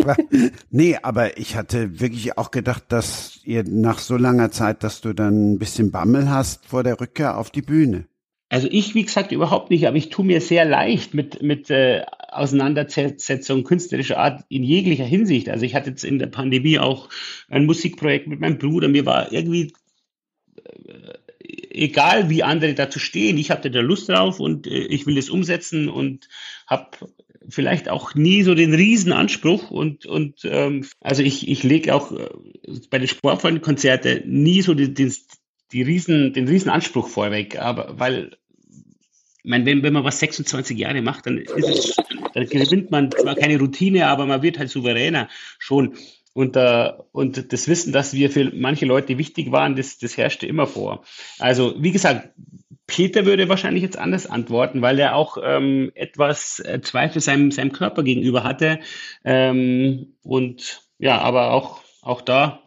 nee, 0.71 0.97
aber 1.01 1.37
ich 1.37 1.57
hatte 1.57 2.01
wirklich 2.01 2.39
auch 2.39 2.51
gedacht, 2.51 2.85
dass 2.89 3.39
ihr 3.45 3.65
nach 3.65 3.99
so 3.99 4.17
langer 4.17 4.51
Zeit, 4.51 4.83
dass 4.83 5.03
du 5.03 5.13
dann 5.13 5.53
ein 5.53 5.59
bisschen 5.59 5.91
Bammel 5.91 6.31
hast 6.31 6.67
vor 6.67 6.83
der 6.83 6.99
Rückkehr 6.99 7.37
auf 7.37 7.51
die 7.51 7.63
Bühne. 7.63 8.07
Also 8.55 8.69
ich, 8.71 8.95
wie 8.95 9.03
gesagt, 9.03 9.33
überhaupt 9.33 9.71
nicht, 9.71 9.89
aber 9.89 9.97
ich 9.97 10.11
tue 10.11 10.25
mir 10.25 10.41
sehr 10.41 10.65
leicht 10.65 11.13
mit, 11.13 11.43
mit 11.43 11.71
äh, 11.71 12.05
Auseinandersetzung 12.29 13.65
künstlerischer 13.65 14.17
Art 14.17 14.45
in 14.49 14.63
jeglicher 14.63 15.05
Hinsicht. 15.05 15.49
Also 15.49 15.65
ich 15.67 15.75
hatte 15.75 15.91
jetzt 15.91 16.05
in 16.05 16.21
der 16.21 16.29
Pandemie 16.29 16.79
auch 16.79 17.09
ein 17.49 17.67
Musikprojekt 17.67 18.29
mit 18.29 18.39
meinem 18.39 18.59
Bruder. 18.59 18.87
Mir 18.87 19.07
war 19.07 19.33
irgendwie 19.33 19.73
äh, 20.67 21.15
egal, 21.49 22.31
wie 22.31 22.45
andere 22.45 22.75
dazu 22.75 23.01
stehen. 23.01 23.39
Ich 23.39 23.51
hatte 23.51 23.73
da 23.73 23.81
Lust 23.81 24.09
drauf 24.09 24.39
und 24.39 24.69
äh, 24.69 24.85
ich 24.87 25.05
will 25.05 25.17
das 25.17 25.31
umsetzen 25.31 25.89
und 25.89 26.29
habe 26.69 26.91
vielleicht 27.49 27.89
auch 27.89 28.15
nie 28.15 28.45
so 28.45 28.55
den 28.55 28.73
Riesenanspruch 28.73 29.73
und 29.73 30.07
und 30.07 30.45
ähm, 30.45 30.87
also 31.01 31.25
ich 31.25 31.49
ich 31.49 31.65
lege 31.65 31.93
auch 31.93 32.13
äh, 32.13 32.29
bei 32.89 33.01
den 33.01 33.09
Sportfreundenkonzerten 33.09 34.31
nie 34.31 34.63
so 34.63 34.75
den, 34.75 34.95
den 34.95 35.13
die 35.75 35.83
riesen, 35.83 36.33
den 36.33 36.47
riesen 36.47 36.71
vorweg, 36.81 37.59
aber 37.59 37.99
weil 37.99 38.37
meine, 39.45 39.67
wenn, 39.67 39.83
wenn 39.83 39.93
man 39.93 40.05
was 40.05 40.19
26 40.19 40.79
Jahre 40.79 41.03
macht, 41.03 41.27
dann 41.27 41.39
es, 41.39 41.97
dann 42.35 42.47
gewinnt 42.47 42.91
man 42.91 43.11
zwar 43.11 43.37
keine 43.37 43.59
Routine, 43.59 44.09
aber 44.09 44.27
man 44.27 44.43
wird 44.43 44.59
halt 44.59 44.71
souveräner 44.71 45.29
schon. 45.59 45.95
Und, 46.33 46.57
äh, 46.57 46.93
und 47.13 47.53
das 47.53 47.69
Wissen, 47.69 47.93
dass 47.93 48.13
wir 48.13 48.29
für 48.31 48.51
manche 48.53 48.87
Leute 48.87 49.19
wichtig 49.19 49.53
waren, 49.53 49.77
das, 49.77 49.99
das 49.99 50.17
herrschte 50.17 50.47
immer 50.47 50.67
vor. 50.67 51.05
Also, 51.39 51.77
wie 51.79 51.93
gesagt, 51.93 52.31
Peter 52.87 53.25
würde 53.25 53.49
wahrscheinlich 53.49 53.83
jetzt 53.83 53.99
anders 53.99 54.27
antworten, 54.27 54.83
weil 54.83 54.99
er 54.99 55.15
auch 55.15 55.39
ähm, 55.43 55.93
etwas 55.95 56.59
äh, 56.59 56.81
Zweifel 56.83 57.23
seinem, 57.23 57.51
seinem 57.51 57.73
Körper 57.73 58.03
gegenüber 58.03 58.43
hatte. 58.43 58.81
Ähm, 59.25 60.15
und 60.23 60.83
ja, 60.99 61.19
aber 61.21 61.53
auch, 61.53 61.83
auch 62.03 62.21
da 62.21 62.65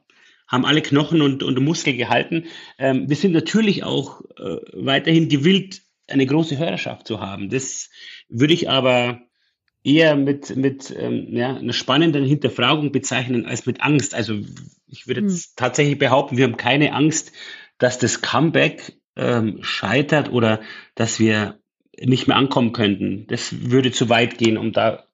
haben 0.48 0.66
alle 0.66 0.82
Knochen 0.82 1.22
und, 1.22 1.44
und 1.44 1.60
Muskel 1.60 1.96
gehalten. 1.98 2.46
Ähm, 2.80 3.10
wir 3.10 3.16
sind 3.16 3.34
natürlich 3.34 3.84
auch 3.84 4.22
äh, 4.38 4.58
weiterhin 4.74 5.28
gewillt, 5.28 5.82
eine 6.08 6.26
große 6.26 6.58
Hörerschaft 6.58 7.08
zu 7.08 7.20
haben. 7.20 7.49
Das 7.49 7.89
würde 8.30 8.53
ich 8.53 8.70
aber 8.70 9.22
eher 9.84 10.16
mit, 10.16 10.55
mit 10.55 10.93
ähm, 10.97 11.28
ja, 11.30 11.55
einer 11.55 11.74
spannenden 11.74 12.26
Hinterfragung 12.26 12.91
bezeichnen 12.91 13.45
als 13.45 13.66
mit 13.66 13.82
Angst. 13.82 14.16
Also 14.16 14.39
ich 14.88 15.08
würde 15.08 15.22
jetzt 15.22 15.45
hm. 15.45 15.53
tatsächlich 15.55 15.97
behaupten, 15.97 16.38
wir 16.38 16.45
haben 16.45 16.58
keine 16.58 16.93
Angst, 16.93 17.32
dass 17.78 17.99
das 17.99 18.22
Comeback 18.22 18.97
ähm, 19.16 19.60
scheitert 19.62 20.32
oder 20.32 20.62
dass 20.95 21.20
wir 21.20 21.60
nicht 21.99 22.28
mehr 22.28 22.38
ankommen 22.38 22.74
könnten. 22.74 23.26
Das 23.28 23.70
würde 23.70 23.91
zu 23.91 24.10
weit 24.10 24.38
gehen, 24.38 24.58
um 24.58 24.72
da 24.72 25.08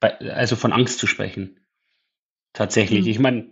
bei, 0.00 0.18
also 0.18 0.56
von 0.56 0.72
Angst 0.72 0.98
zu 0.98 1.06
sprechen. 1.06 1.60
Tatsächlich. 2.52 3.04
Mhm. 3.04 3.10
Ich 3.10 3.18
meine, 3.18 3.50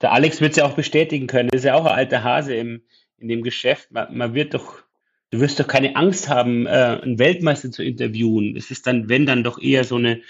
der 0.00 0.12
Alex 0.12 0.40
wird 0.40 0.52
es 0.52 0.56
ja 0.56 0.64
auch 0.64 0.74
bestätigen 0.74 1.26
können. 1.26 1.48
Das 1.50 1.60
ist 1.60 1.64
ja 1.64 1.74
auch 1.74 1.84
ein 1.84 1.94
alter 1.94 2.22
Hase 2.22 2.54
im, 2.54 2.82
in 3.18 3.28
dem 3.28 3.42
Geschäft. 3.42 3.90
Man, 3.90 4.16
man 4.16 4.34
wird 4.34 4.54
doch, 4.54 4.82
du 5.30 5.40
wirst 5.40 5.60
doch 5.60 5.66
keine 5.66 5.96
Angst 5.96 6.28
haben, 6.28 6.66
äh, 6.66 7.00
einen 7.02 7.18
Weltmeister 7.18 7.70
zu 7.70 7.82
interviewen. 7.82 8.56
Es 8.56 8.70
ist 8.70 8.86
dann, 8.86 9.08
wenn 9.08 9.26
dann 9.26 9.44
doch 9.44 9.60
eher 9.60 9.84
so 9.84 9.96
eine, 9.96 10.22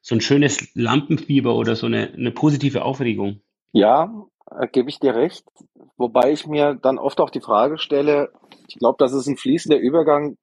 so 0.00 0.14
ein 0.14 0.20
schönes 0.20 0.68
Lampenfieber 0.74 1.54
oder 1.54 1.76
so 1.76 1.86
eine, 1.86 2.12
eine 2.12 2.32
positive 2.32 2.82
Aufregung. 2.84 3.40
Ja, 3.72 4.12
äh, 4.50 4.68
gebe 4.68 4.88
ich 4.88 4.98
dir 4.98 5.14
recht. 5.14 5.44
Wobei 5.96 6.32
ich 6.32 6.46
mir 6.46 6.74
dann 6.74 6.98
oft 6.98 7.20
auch 7.20 7.30
die 7.30 7.40
Frage 7.40 7.78
stelle, 7.78 8.32
ich 8.68 8.78
glaube, 8.78 8.96
dass 8.98 9.12
es 9.12 9.26
ein 9.26 9.36
fließender 9.36 9.78
Übergang 9.78 10.36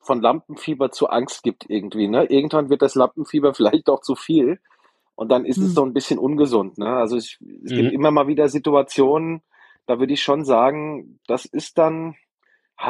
von 0.00 0.20
Lampenfieber 0.20 0.90
zu 0.90 1.08
Angst 1.08 1.42
gibt 1.42 1.66
irgendwie. 1.68 2.08
Ne? 2.08 2.24
Irgendwann 2.24 2.70
wird 2.70 2.82
das 2.82 2.94
Lampenfieber 2.94 3.54
vielleicht 3.54 3.88
auch 3.88 4.00
zu 4.00 4.14
viel 4.14 4.60
und 5.14 5.30
dann 5.30 5.44
ist 5.44 5.56
hm. 5.56 5.64
es 5.64 5.74
so 5.74 5.84
ein 5.84 5.92
bisschen 5.92 6.18
ungesund. 6.18 6.78
Ne? 6.78 6.88
Also 6.88 7.16
ich, 7.16 7.38
es 7.64 7.72
mhm. 7.72 7.76
gibt 7.76 7.92
immer 7.92 8.10
mal 8.10 8.28
wieder 8.28 8.48
Situationen, 8.48 9.42
da 9.86 9.98
würde 9.98 10.12
ich 10.12 10.22
schon 10.22 10.44
sagen, 10.44 11.18
das 11.26 11.44
ist 11.44 11.78
dann, 11.78 12.14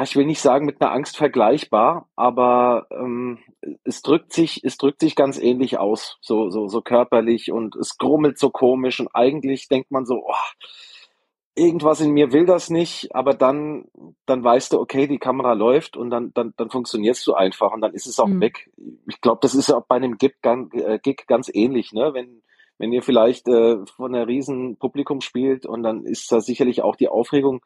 ich 0.03 0.15
will 0.15 0.25
nicht 0.25 0.41
sagen 0.41 0.65
mit 0.65 0.81
einer 0.81 0.91
Angst 0.91 1.17
vergleichbar, 1.17 2.09
aber 2.15 2.87
ähm, 2.91 3.39
es 3.83 4.01
drückt 4.01 4.33
sich, 4.33 4.63
es 4.63 4.77
drückt 4.77 5.01
sich 5.01 5.15
ganz 5.15 5.39
ähnlich 5.39 5.77
aus, 5.79 6.17
so 6.21 6.49
so 6.49 6.67
so 6.67 6.81
körperlich 6.81 7.51
und 7.51 7.75
es 7.75 7.97
grummelt 7.97 8.37
so 8.37 8.49
komisch 8.49 8.99
und 8.99 9.09
eigentlich 9.13 9.67
denkt 9.67 9.91
man 9.91 10.05
so, 10.05 10.23
oh, 10.25 10.69
irgendwas 11.59 12.01
in 12.01 12.11
mir 12.11 12.31
will 12.31 12.45
das 12.45 12.69
nicht, 12.69 13.13
aber 13.13 13.33
dann, 13.33 13.85
dann 14.25 14.43
weißt 14.43 14.73
du, 14.73 14.79
okay, 14.79 15.07
die 15.07 15.19
Kamera 15.19 15.53
läuft 15.53 15.97
und 15.97 16.09
dann, 16.09 16.31
dann, 16.33 16.53
dann 16.57 16.69
funktionierst 16.69 17.25
du 17.27 17.33
einfach 17.33 17.71
und 17.71 17.81
dann 17.81 17.93
ist 17.93 18.07
es 18.07 18.19
auch 18.19 18.27
mhm. 18.27 18.41
weg. 18.41 18.71
Ich 19.07 19.21
glaube, 19.21 19.39
das 19.41 19.53
ist 19.53 19.71
auch 19.71 19.85
bei 19.85 19.97
einem 19.97 20.17
Gig, 20.17 20.35
äh, 20.43 20.99
Gig 20.99 21.25
ganz 21.27 21.49
ähnlich, 21.53 21.91
ne? 21.91 22.13
Wenn, 22.13 22.41
wenn 22.77 22.93
ihr 22.93 23.03
vielleicht 23.03 23.47
äh, 23.49 23.77
von 23.97 24.15
einer 24.15 24.27
riesen 24.27 24.77
Publikum 24.77 25.21
spielt 25.21 25.65
und 25.65 25.83
dann 25.83 26.05
ist 26.05 26.31
da 26.31 26.39
sicherlich 26.39 26.81
auch 26.81 26.95
die 26.95 27.09
Aufregung 27.09 27.61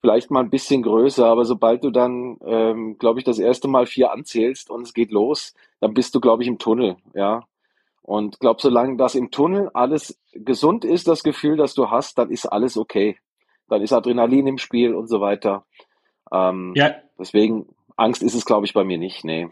vielleicht 0.00 0.30
mal 0.30 0.40
ein 0.40 0.50
bisschen 0.50 0.82
größer, 0.82 1.26
aber 1.26 1.44
sobald 1.44 1.84
du 1.84 1.90
dann, 1.90 2.38
ähm, 2.44 2.98
glaube 2.98 3.18
ich, 3.18 3.24
das 3.24 3.38
erste 3.38 3.68
Mal 3.68 3.86
vier 3.86 4.12
anzählst 4.12 4.70
und 4.70 4.82
es 4.82 4.94
geht 4.94 5.10
los, 5.10 5.54
dann 5.80 5.94
bist 5.94 6.14
du, 6.14 6.20
glaube 6.20 6.42
ich, 6.42 6.48
im 6.48 6.58
Tunnel, 6.58 6.96
ja. 7.14 7.44
Und 8.02 8.40
glaube, 8.40 8.60
solange 8.62 8.96
das 8.96 9.14
im 9.14 9.30
Tunnel 9.30 9.70
alles 9.74 10.18
gesund 10.32 10.84
ist, 10.84 11.08
das 11.08 11.22
Gefühl, 11.22 11.56
das 11.56 11.74
du 11.74 11.90
hast, 11.90 12.16
dann 12.16 12.30
ist 12.30 12.46
alles 12.46 12.78
okay 12.78 13.18
dann 13.68 13.82
ist 13.82 13.92
Adrenalin 13.92 14.46
im 14.46 14.58
Spiel 14.58 14.94
und 14.94 15.08
so 15.08 15.20
weiter. 15.20 15.66
Ähm, 16.32 16.72
ja. 16.74 16.96
Deswegen, 17.18 17.66
Angst 17.96 18.22
ist 18.22 18.34
es, 18.34 18.44
glaube 18.44 18.66
ich, 18.66 18.72
bei 18.72 18.84
mir 18.84 18.98
nicht, 18.98 19.24
nee. 19.24 19.48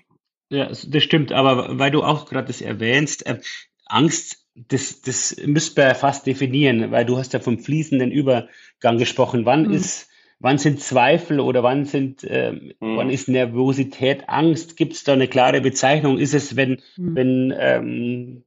Ja, 0.49 0.67
das 0.67 1.03
stimmt, 1.03 1.33
aber 1.33 1.79
weil 1.79 1.91
du 1.91 2.03
auch 2.03 2.27
gerade 2.27 2.47
das 2.47 2.61
erwähnst, 2.61 3.27
äh, 3.27 3.41
Angst, 3.87 4.45
das, 4.55 5.03
das 5.03 5.37
müsste 5.45 5.83
man 5.83 5.95
fast 5.95 6.27
definieren, 6.27 6.91
weil 6.91 7.05
du 7.05 7.19
hast 7.19 7.33
ja 7.33 7.41
vom 7.41 7.59
fließenden 7.59 8.11
Übergang 8.11 8.97
gesprochen. 8.99 9.45
Wann 9.45 9.67
mhm. 9.67 9.75
ist, 9.75 10.09
wann 10.39 10.59
sind 10.59 10.81
Zweifel 10.81 11.41
oder 11.41 11.63
wann 11.63 11.85
sind, 11.85 12.25
äh, 12.25 12.53
mhm. 12.53 12.97
wann 12.97 13.11
ist 13.11 13.29
Nervosität, 13.29 14.29
Angst? 14.29 14.77
Gibt 14.77 14.95
es 14.95 15.05
da 15.05 15.15
eine 15.15 15.29
klare 15.29 15.61
Bezeichnung? 15.61 16.19
Ist 16.19 16.35
es, 16.35 16.57
wenn, 16.57 16.83
mhm. 16.97 17.17
wenn 17.17 17.55
ähm, 17.59 18.45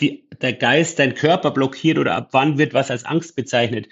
die, 0.00 0.28
der 0.40 0.52
Geist 0.52 0.98
deinen 0.98 1.14
Körper 1.14 1.50
blockiert 1.50 1.98
oder 1.98 2.14
ab 2.14 2.28
wann 2.32 2.58
wird 2.58 2.74
was 2.74 2.90
als 2.90 3.04
Angst 3.04 3.36
bezeichnet? 3.36 3.88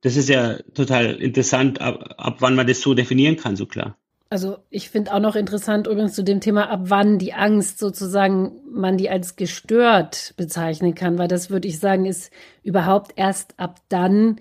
Das 0.00 0.16
ist 0.16 0.28
ja 0.28 0.58
total 0.74 1.14
interessant, 1.16 1.80
ab, 1.80 2.14
ab 2.16 2.36
wann 2.40 2.54
man 2.54 2.66
das 2.66 2.80
so 2.80 2.94
definieren 2.94 3.36
kann, 3.36 3.56
so 3.56 3.66
klar. 3.66 3.96
Also 4.30 4.56
ich 4.70 4.88
finde 4.88 5.12
auch 5.12 5.20
noch 5.20 5.36
interessant 5.36 5.86
übrigens 5.86 6.14
zu 6.14 6.24
dem 6.24 6.40
Thema, 6.40 6.70
ab 6.70 6.84
wann 6.84 7.18
die 7.18 7.34
Angst 7.34 7.78
sozusagen 7.78 8.52
man 8.72 8.96
die 8.96 9.10
als 9.10 9.36
gestört 9.36 10.32
bezeichnen 10.38 10.94
kann, 10.94 11.18
weil 11.18 11.28
das 11.28 11.50
würde 11.50 11.68
ich 11.68 11.78
sagen, 11.78 12.06
ist 12.06 12.32
überhaupt 12.62 13.12
erst 13.16 13.60
ab 13.60 13.80
dann, 13.90 14.40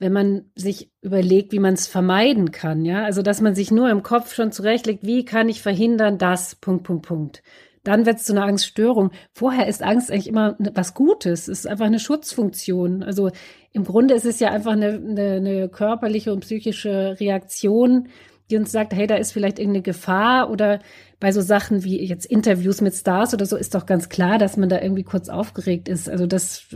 wenn 0.00 0.12
man 0.12 0.50
sich 0.56 0.90
überlegt, 1.02 1.52
wie 1.52 1.58
man 1.58 1.74
es 1.74 1.86
vermeiden 1.86 2.50
kann, 2.50 2.84
ja. 2.84 3.04
Also 3.04 3.22
dass 3.22 3.40
man 3.40 3.54
sich 3.54 3.70
nur 3.70 3.90
im 3.90 4.02
Kopf 4.02 4.34
schon 4.34 4.50
zurechtlegt, 4.50 5.06
wie 5.06 5.24
kann 5.24 5.48
ich 5.48 5.62
verhindern, 5.62 6.18
dass, 6.18 6.56
Punkt, 6.56 6.84
Punkt, 6.84 7.06
Punkt. 7.06 7.42
Dann 7.84 8.06
wird 8.06 8.16
es 8.16 8.24
zu 8.24 8.32
einer 8.32 8.44
Angststörung. 8.44 9.10
Vorher 9.32 9.66
ist 9.66 9.82
Angst 9.82 10.10
eigentlich 10.10 10.26
immer 10.26 10.56
was 10.74 10.94
Gutes. 10.94 11.48
Es 11.48 11.60
ist 11.60 11.66
einfach 11.66 11.86
eine 11.86 11.98
Schutzfunktion. 11.98 13.02
Also 13.02 13.30
im 13.72 13.84
Grunde 13.84 14.14
ist 14.14 14.26
es 14.26 14.40
ja 14.40 14.50
einfach 14.50 14.72
eine, 14.72 14.94
eine, 14.94 15.32
eine 15.34 15.68
körperliche 15.68 16.32
und 16.32 16.40
psychische 16.40 17.16
Reaktion, 17.20 18.08
die 18.50 18.56
uns 18.56 18.72
sagt, 18.72 18.92
hey, 18.94 19.06
da 19.06 19.16
ist 19.16 19.32
vielleicht 19.32 19.58
irgendeine 19.58 19.82
Gefahr 19.82 20.50
oder 20.50 20.80
bei 21.20 21.32
so 21.32 21.40
Sachen 21.40 21.84
wie 21.84 22.04
jetzt 22.04 22.26
Interviews 22.26 22.80
mit 22.80 22.94
Stars 22.94 23.32
oder 23.32 23.46
so 23.46 23.56
ist 23.56 23.74
doch 23.74 23.86
ganz 23.86 24.08
klar, 24.08 24.38
dass 24.38 24.56
man 24.56 24.68
da 24.68 24.80
irgendwie 24.80 25.04
kurz 25.04 25.28
aufgeregt 25.28 25.88
ist. 25.88 26.08
Also 26.08 26.26
das 26.26 26.66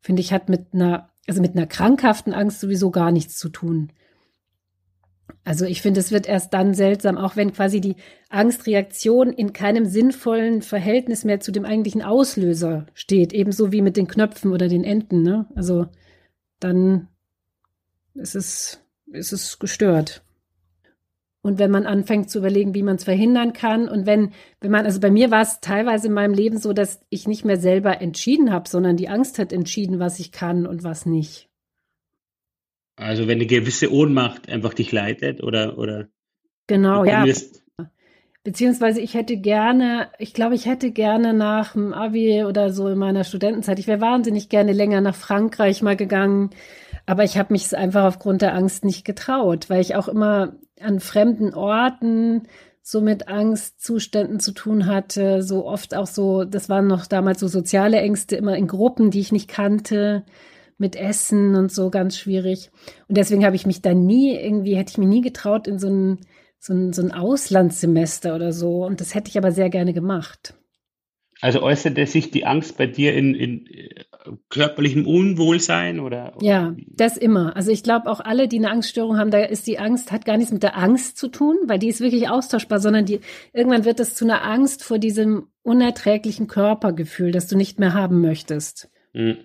finde 0.00 0.20
ich 0.20 0.32
hat 0.32 0.48
mit 0.48 0.74
einer, 0.74 1.10
also 1.26 1.40
mit 1.40 1.56
einer 1.56 1.66
krankhaften 1.66 2.34
Angst 2.34 2.60
sowieso 2.60 2.90
gar 2.90 3.12
nichts 3.12 3.36
zu 3.38 3.48
tun. 3.48 3.92
Also 5.44 5.66
ich 5.66 5.82
finde, 5.82 6.00
es 6.00 6.10
wird 6.10 6.26
erst 6.26 6.54
dann 6.54 6.72
seltsam, 6.72 7.18
auch 7.18 7.36
wenn 7.36 7.52
quasi 7.52 7.80
die 7.80 7.96
Angstreaktion 8.30 9.30
in 9.30 9.52
keinem 9.52 9.84
sinnvollen 9.84 10.62
Verhältnis 10.62 11.24
mehr 11.24 11.40
zu 11.40 11.52
dem 11.52 11.66
eigentlichen 11.66 12.02
Auslöser 12.02 12.86
steht, 12.94 13.32
ebenso 13.34 13.70
wie 13.70 13.82
mit 13.82 13.96
den 13.96 14.06
Knöpfen 14.06 14.52
oder 14.52 14.68
den 14.68 14.84
Enden. 14.84 15.22
Ne? 15.22 15.46
Also 15.54 15.86
dann 16.60 17.08
ist 18.14 18.34
es, 18.34 18.80
ist 19.12 19.32
es 19.32 19.58
gestört. 19.58 20.23
Und 21.44 21.58
wenn 21.58 21.70
man 21.70 21.84
anfängt 21.84 22.30
zu 22.30 22.38
überlegen, 22.38 22.74
wie 22.74 22.82
man 22.82 22.96
es 22.96 23.04
verhindern 23.04 23.52
kann 23.52 23.86
und 23.86 24.06
wenn, 24.06 24.32
wenn 24.62 24.70
man, 24.70 24.86
also 24.86 24.98
bei 24.98 25.10
mir 25.10 25.30
war 25.30 25.42
es 25.42 25.60
teilweise 25.60 26.06
in 26.06 26.14
meinem 26.14 26.32
Leben 26.32 26.56
so, 26.56 26.72
dass 26.72 27.02
ich 27.10 27.28
nicht 27.28 27.44
mehr 27.44 27.58
selber 27.58 28.00
entschieden 28.00 28.50
habe, 28.50 28.66
sondern 28.66 28.96
die 28.96 29.10
Angst 29.10 29.38
hat 29.38 29.52
entschieden, 29.52 29.98
was 29.98 30.18
ich 30.18 30.32
kann 30.32 30.66
und 30.66 30.84
was 30.84 31.04
nicht. 31.04 31.50
Also 32.96 33.28
wenn 33.28 33.36
eine 33.36 33.46
gewisse 33.46 33.92
Ohnmacht 33.92 34.48
einfach 34.48 34.72
dich 34.72 34.90
leitet 34.90 35.42
oder, 35.42 35.76
oder 35.76 36.08
Genau, 36.66 37.04
ja. 37.04 37.26
Beziehungsweise 38.42 39.02
ich 39.02 39.12
hätte 39.12 39.36
gerne, 39.36 40.08
ich 40.18 40.32
glaube, 40.32 40.54
ich 40.54 40.64
hätte 40.64 40.92
gerne 40.92 41.34
nach 41.34 41.72
dem 41.72 41.92
Abi 41.92 42.44
oder 42.44 42.72
so 42.72 42.88
in 42.88 42.96
meiner 42.96 43.24
Studentenzeit, 43.24 43.78
ich 43.78 43.86
wäre 43.86 44.00
wahnsinnig 44.00 44.48
gerne 44.48 44.72
länger 44.72 45.02
nach 45.02 45.14
Frankreich 45.14 45.82
mal 45.82 45.96
gegangen, 45.96 46.50
aber 47.04 47.24
ich 47.24 47.36
habe 47.36 47.52
mich 47.52 47.76
einfach 47.76 48.04
aufgrund 48.04 48.40
der 48.40 48.54
Angst 48.54 48.82
nicht 48.82 49.04
getraut, 49.04 49.68
weil 49.68 49.82
ich 49.82 49.94
auch 49.94 50.08
immer 50.08 50.56
an 50.80 51.00
fremden 51.00 51.54
Orten 51.54 52.42
so 52.82 53.00
mit 53.00 53.28
Angstzuständen 53.28 54.40
zu 54.40 54.52
tun 54.52 54.86
hatte, 54.86 55.42
so 55.42 55.66
oft 55.66 55.94
auch 55.94 56.06
so, 56.06 56.44
das 56.44 56.68
waren 56.68 56.86
noch 56.86 57.06
damals 57.06 57.40
so 57.40 57.48
soziale 57.48 57.98
Ängste, 57.98 58.36
immer 58.36 58.56
in 58.56 58.66
Gruppen, 58.66 59.10
die 59.10 59.20
ich 59.20 59.32
nicht 59.32 59.48
kannte, 59.48 60.24
mit 60.76 60.96
Essen 60.96 61.54
und 61.54 61.72
so 61.72 61.88
ganz 61.88 62.18
schwierig. 62.18 62.70
Und 63.08 63.16
deswegen 63.16 63.44
habe 63.46 63.56
ich 63.56 63.64
mich 63.64 63.80
da 63.80 63.94
nie 63.94 64.36
irgendwie, 64.36 64.76
hätte 64.76 64.90
ich 64.90 64.98
mir 64.98 65.06
nie 65.06 65.22
getraut, 65.22 65.66
in 65.66 65.78
so 65.78 65.88
ein 65.88 66.18
so 66.64 66.72
ein, 66.72 66.92
so 66.94 67.02
ein 67.02 67.12
Auslandssemester 67.12 68.34
oder 68.34 68.52
so. 68.52 68.86
Und 68.86 69.00
das 69.00 69.14
hätte 69.14 69.28
ich 69.28 69.36
aber 69.36 69.52
sehr 69.52 69.68
gerne 69.68 69.92
gemacht. 69.92 70.54
Also 71.40 71.62
äußerte 71.62 72.06
sich 72.06 72.30
die 72.30 72.46
Angst 72.46 72.76
bei 72.76 72.86
dir 72.86 73.14
in, 73.14 73.34
in 73.34 73.66
äh, 73.66 74.04
körperlichem 74.48 75.06
Unwohlsein 75.06 76.00
oder? 76.00 76.32
Ja, 76.40 76.74
das 76.88 77.16
immer. 77.16 77.56
Also 77.56 77.70
ich 77.70 77.82
glaube 77.82 78.10
auch 78.10 78.20
alle, 78.20 78.48
die 78.48 78.58
eine 78.58 78.70
Angststörung 78.70 79.18
haben, 79.18 79.30
da 79.30 79.40
ist 79.40 79.66
die 79.66 79.78
Angst, 79.78 80.12
hat 80.12 80.24
gar 80.24 80.36
nichts 80.36 80.52
mit 80.52 80.62
der 80.62 80.76
Angst 80.76 81.18
zu 81.18 81.28
tun, 81.28 81.56
weil 81.66 81.78
die 81.78 81.88
ist 81.88 82.00
wirklich 82.00 82.28
austauschbar, 82.28 82.80
sondern 82.80 83.04
die, 83.04 83.20
irgendwann 83.52 83.84
wird 83.84 84.00
es 84.00 84.14
zu 84.14 84.24
einer 84.24 84.44
Angst 84.44 84.84
vor 84.84 84.98
diesem 84.98 85.48
unerträglichen 85.62 86.46
Körpergefühl, 86.46 87.32
das 87.32 87.48
du 87.48 87.56
nicht 87.56 87.78
mehr 87.78 87.94
haben 87.94 88.20
möchtest. 88.20 88.88
Hm. 89.12 89.36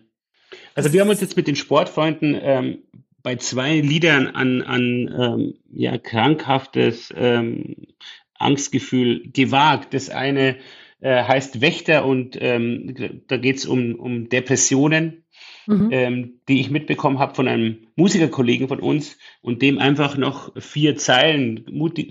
Also 0.76 0.94
wir 0.94 1.02
haben 1.02 1.10
uns 1.10 1.22
jetzt 1.22 1.38
mit 1.38 1.48
den 1.48 1.56
Sportfreunden 1.56 2.38
ähm, 2.42 2.80
bei 3.22 3.36
zwei 3.36 3.80
Liedern 3.80 4.28
an, 4.28 4.62
an 4.62 4.82
ähm, 5.20 5.54
ja, 5.72 5.98
krankhaftes 5.98 7.14
ähm, 7.16 7.88
Angstgefühl 8.36 9.30
gewagt. 9.32 9.94
Das 9.94 10.10
eine 10.10 10.56
äh, 11.02 11.24
heißt 11.24 11.62
Wächter 11.62 12.06
und 12.06 12.38
ähm, 12.39 13.22
da 13.28 13.38
geht 13.38 13.58
es 13.58 13.66
um, 13.66 13.95
um 13.95 14.30
Depressionen. 14.30 15.24
mhm. 15.70 15.89
ähm, 15.91 16.39
die 16.47 16.60
ich 16.60 16.70
mitbekommen 16.70 17.20
habe 17.20 17.36
von 17.36 17.47
einem 17.47 17.88
Musikerkollegen 17.95 18.68
von 18.68 18.80
uns 18.80 19.18
und 19.41 19.62
dem 19.62 19.78
einfach 19.78 20.18
noch 20.18 20.52
vier 20.60 20.97
Zeilen, 20.97 21.66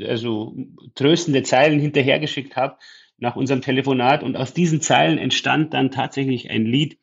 also 0.06 0.56
tröstende 0.94 1.42
Zeilen 1.42 1.80
hinterhergeschickt 1.80 2.56
habe 2.56 2.76
nach 3.18 3.36
unserem 3.36 3.60
Telefonat. 3.60 4.22
Und 4.22 4.36
aus 4.36 4.54
diesen 4.54 4.80
Zeilen 4.80 5.18
entstand 5.18 5.74
dann 5.74 5.90
tatsächlich 5.90 6.50
ein 6.50 6.66
Lied, 6.66 6.98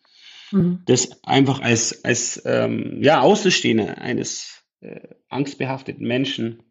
mhm. 0.52 0.82
das 0.86 1.24
einfach 1.24 1.62
als, 1.62 2.06
als 2.06 2.42
ähm, 2.46 3.00
ja, 3.02 3.22
Außenstehender 3.22 3.98
eines 3.98 4.64
äh, 4.80 5.02
angstbehafteten 5.28 6.08
Menschen 6.08 6.64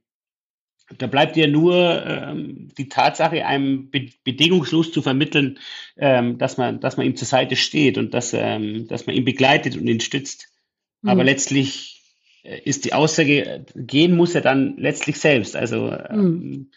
da 0.99 1.07
bleibt 1.07 1.37
ja 1.37 1.47
nur 1.47 2.05
ähm, 2.07 2.69
die 2.77 2.89
Tatsache, 2.89 3.47
einem 3.47 3.91
be 3.91 4.11
bedingungslos 4.23 4.93
zu 4.93 5.03
vermitteln, 5.03 5.59
ähm, 5.97 6.39
dass 6.39 6.57
man, 6.57 6.81
dass 6.81 6.97
man 6.97 7.07
ihm 7.07 7.17
zur 7.17 7.27
Seite 7.27 7.57
steht 7.57 7.99
und 7.99 8.13
dass, 8.13 8.33
ähm, 8.35 8.87
dass 8.89 9.07
man 9.07 9.17
ihn 9.17 9.25
begleitet 9.25 9.77
und 9.77 9.87
ihn 9.87 10.01
stützt. 10.01 10.49
Mhm. 11.03 11.09
Aber 11.09 11.25
letztlich 11.25 12.03
äh, 12.43 12.61
ist 12.65 12.85
die 12.85 12.93
Aussage, 12.93 13.65
gehen 13.75 14.17
muss 14.17 14.35
er 14.35 14.43
dann 14.43 14.77
letztlich 14.77 15.19
selbst. 15.19 15.57
Also 15.57 15.97
mhm. 16.11 16.71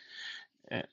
äh, 0.70 0.84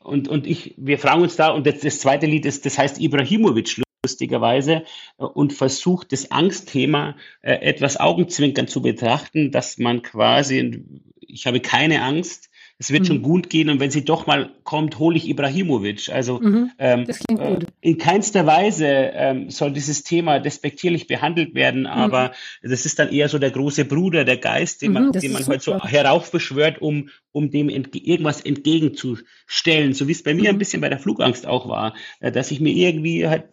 und, 0.00 0.28
und 0.28 0.46
ich, 0.46 0.74
wir 0.76 0.98
fragen 0.98 1.22
uns 1.22 1.36
da, 1.36 1.50
und 1.50 1.66
das, 1.66 1.80
das 1.80 2.00
zweite 2.00 2.26
Lied 2.26 2.44
ist, 2.44 2.66
das 2.66 2.76
heißt 2.76 3.00
Ibrahimovic 3.00 3.82
lustigerweise 4.04 4.84
äh, 5.18 5.24
und 5.24 5.52
versucht 5.52 6.12
das 6.12 6.30
Angstthema 6.30 7.16
äh, 7.42 7.54
etwas 7.54 7.96
augenzwinkern 7.96 8.68
zu 8.68 8.82
betrachten, 8.82 9.50
dass 9.50 9.78
man 9.78 10.02
quasi, 10.02 10.84
ich 11.20 11.46
habe 11.46 11.60
keine 11.60 12.02
Angst, 12.02 12.50
es 12.80 12.92
wird 12.92 13.02
mhm. 13.02 13.06
schon 13.06 13.22
gut 13.22 13.50
gehen 13.50 13.70
und 13.70 13.80
wenn 13.80 13.90
sie 13.90 14.04
doch 14.04 14.26
mal 14.28 14.50
kommt, 14.62 15.00
hole 15.00 15.16
ich 15.16 15.28
Ibrahimovic. 15.28 16.10
Also 16.10 16.38
mhm. 16.38 16.70
ähm, 16.78 17.06
äh, 17.28 17.58
in 17.80 17.98
keinster 17.98 18.46
Weise 18.46 18.86
ähm, 18.86 19.50
soll 19.50 19.72
dieses 19.72 20.04
Thema 20.04 20.38
despektierlich 20.38 21.08
behandelt 21.08 21.56
werden, 21.56 21.82
mhm. 21.82 21.86
aber 21.88 22.32
mhm. 22.62 22.70
das 22.70 22.86
ist 22.86 23.00
dann 23.00 23.10
eher 23.10 23.28
so 23.28 23.40
der 23.40 23.50
große 23.50 23.84
Bruder, 23.84 24.24
der 24.24 24.36
Geist, 24.36 24.82
den 24.82 24.92
man, 24.92 25.06
mhm, 25.06 25.12
den 25.12 25.32
man 25.32 25.44
halt 25.44 25.62
so 25.62 25.82
heraufbeschwört, 25.82 26.80
um, 26.80 27.08
um 27.32 27.50
dem 27.50 27.68
entge 27.68 27.98
irgendwas 27.98 28.40
entgegenzustellen. 28.42 29.92
So 29.92 30.06
wie 30.06 30.12
es 30.12 30.22
bei 30.22 30.34
mir 30.34 30.50
ein 30.50 30.54
mhm. 30.54 30.60
bisschen 30.60 30.80
bei 30.80 30.88
der 30.88 31.00
Flugangst 31.00 31.46
auch 31.46 31.68
war, 31.68 31.94
äh, 32.20 32.30
dass 32.30 32.52
ich 32.52 32.60
mir 32.60 32.72
irgendwie 32.72 33.26
halt 33.26 33.46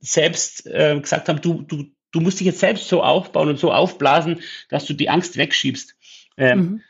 selbst 0.00 0.66
äh, 0.66 0.98
gesagt 0.98 1.28
habe, 1.28 1.40
du, 1.40 1.60
du, 1.60 1.84
du 2.10 2.20
musst 2.20 2.40
dich 2.40 2.46
jetzt 2.46 2.60
selbst 2.60 2.88
so 2.88 3.02
aufbauen 3.02 3.50
und 3.50 3.58
so 3.58 3.70
aufblasen, 3.70 4.40
dass 4.70 4.86
du 4.86 4.94
die 4.94 5.10
Angst 5.10 5.36
wegschiebst. 5.36 5.94
Ähm, 6.38 6.58
mhm. 6.58 6.80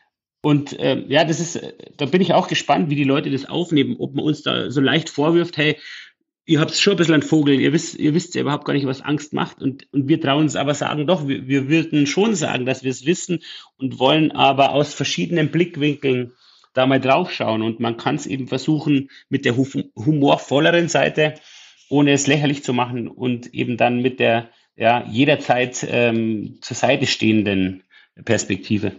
Und 0.42 0.76
ähm, 0.80 1.04
ja, 1.08 1.24
das 1.24 1.38
ist, 1.38 1.60
da 1.96 2.06
bin 2.06 2.20
ich 2.20 2.34
auch 2.34 2.48
gespannt, 2.48 2.90
wie 2.90 2.96
die 2.96 3.04
Leute 3.04 3.30
das 3.30 3.48
aufnehmen, 3.48 3.96
ob 3.98 4.14
man 4.14 4.24
uns 4.24 4.42
da 4.42 4.70
so 4.70 4.80
leicht 4.80 5.08
vorwirft, 5.08 5.56
hey, 5.56 5.76
ihr 6.44 6.60
habt 6.60 6.74
schon 6.74 6.94
ein 6.94 6.96
bisschen 6.96 7.14
ein 7.14 7.22
Vogel, 7.22 7.60
ihr 7.60 7.72
wisst, 7.72 7.94
ihr 7.94 8.14
wisst 8.14 8.34
ja 8.34 8.40
überhaupt 8.40 8.64
gar 8.64 8.74
nicht, 8.74 8.86
was 8.86 9.00
Angst 9.00 9.32
macht. 9.32 9.62
Und, 9.62 9.86
und 9.92 10.08
wir 10.08 10.20
trauen 10.20 10.42
uns 10.42 10.56
aber 10.56 10.74
sagen, 10.74 11.06
doch, 11.06 11.28
wir, 11.28 11.46
wir 11.46 11.68
würden 11.68 12.06
schon 12.06 12.34
sagen, 12.34 12.66
dass 12.66 12.82
wir 12.82 12.90
es 12.90 13.06
wissen 13.06 13.40
und 13.76 14.00
wollen 14.00 14.32
aber 14.32 14.72
aus 14.72 14.94
verschiedenen 14.94 15.50
Blickwinkeln 15.50 16.32
da 16.74 16.86
mal 16.86 17.00
draufschauen. 17.00 17.62
Und 17.62 17.78
man 17.78 17.96
kann 17.96 18.16
es 18.16 18.26
eben 18.26 18.48
versuchen 18.48 19.10
mit 19.28 19.44
der 19.44 19.56
humorvolleren 19.56 20.88
Seite, 20.88 21.34
ohne 21.88 22.12
es 22.12 22.26
lächerlich 22.26 22.64
zu 22.64 22.72
machen 22.72 23.06
und 23.06 23.54
eben 23.54 23.76
dann 23.76 24.02
mit 24.02 24.18
der 24.18 24.50
ja, 24.74 25.06
jederzeit 25.08 25.86
ähm, 25.88 26.58
zur 26.62 26.76
Seite 26.76 27.06
stehenden 27.06 27.84
Perspektive. 28.24 28.92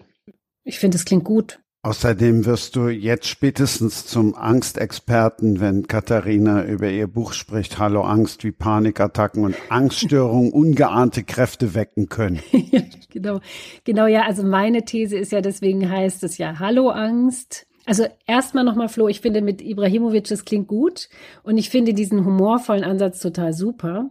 Ich 0.64 0.80
finde, 0.80 0.98
es 0.98 1.06
klingt 1.06 1.26
gut. 1.26 1.60
Außerdem 1.86 2.46
wirst 2.46 2.78
du 2.78 2.88
jetzt 2.88 3.28
spätestens 3.28 4.06
zum 4.06 4.36
Angstexperten, 4.36 5.60
wenn 5.60 5.86
Katharina 5.86 6.64
über 6.64 6.90
ihr 6.90 7.08
Buch 7.08 7.34
spricht, 7.34 7.78
Hallo 7.78 8.04
Angst, 8.04 8.46
wie 8.46 8.54
Panikattacken 8.54 9.44
und 9.44 9.56
Angststörungen 9.68 10.54
ungeahnte 10.54 11.24
Kräfte 11.24 11.74
wecken 11.74 12.08
können. 12.08 12.40
genau, 13.10 13.42
genau, 13.84 14.08
ja. 14.08 14.22
Also 14.22 14.44
meine 14.44 14.86
These 14.86 15.18
ist 15.18 15.34
ja, 15.34 15.42
deswegen 15.42 15.90
heißt 15.90 16.24
es 16.24 16.38
ja 16.38 16.60
Hallo 16.60 16.88
Angst. 16.88 17.68
Also 17.86 18.06
erstmal 18.26 18.64
nochmal, 18.64 18.88
Flo, 18.88 19.10
ich 19.10 19.20
finde 19.20 19.42
mit 19.42 19.62
Ibrahimovic, 19.62 20.30
das 20.30 20.46
klingt 20.46 20.70
gut. 20.70 21.10
Und 21.44 21.58
ich 21.58 21.70
finde 21.70 21.94
diesen 21.94 22.24
humorvollen 22.24 22.86
Ansatz 22.86 23.20
total 23.20 23.52
super. 23.52 24.10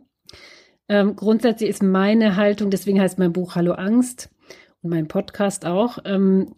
Ähm, 0.90 1.16
grundsätzlich 1.16 1.70
ist 1.70 1.82
meine 1.82 2.36
Haltung, 2.36 2.68
deswegen 2.68 3.00
heißt 3.00 3.18
mein 3.18 3.32
Buch 3.32 3.54
Hallo 3.54 3.72
Angst, 3.72 4.28
mein 4.82 5.08
Podcast 5.08 5.64
auch. 5.64 5.98
Ähm, 6.04 6.54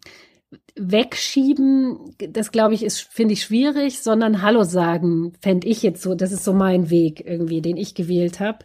wegschieben, 0.75 2.15
das 2.17 2.51
glaube 2.51 2.73
ich, 2.73 2.83
ist, 2.83 3.01
finde 3.01 3.33
ich 3.33 3.41
schwierig, 3.41 3.99
sondern 3.99 4.41
Hallo 4.41 4.63
sagen, 4.63 5.33
fände 5.39 5.67
ich 5.67 5.81
jetzt 5.83 6.01
so, 6.01 6.15
das 6.15 6.31
ist 6.31 6.43
so 6.43 6.53
mein 6.53 6.89
Weg 6.89 7.23
irgendwie, 7.25 7.61
den 7.61 7.77
ich 7.77 7.95
gewählt 7.95 8.39
habe, 8.39 8.59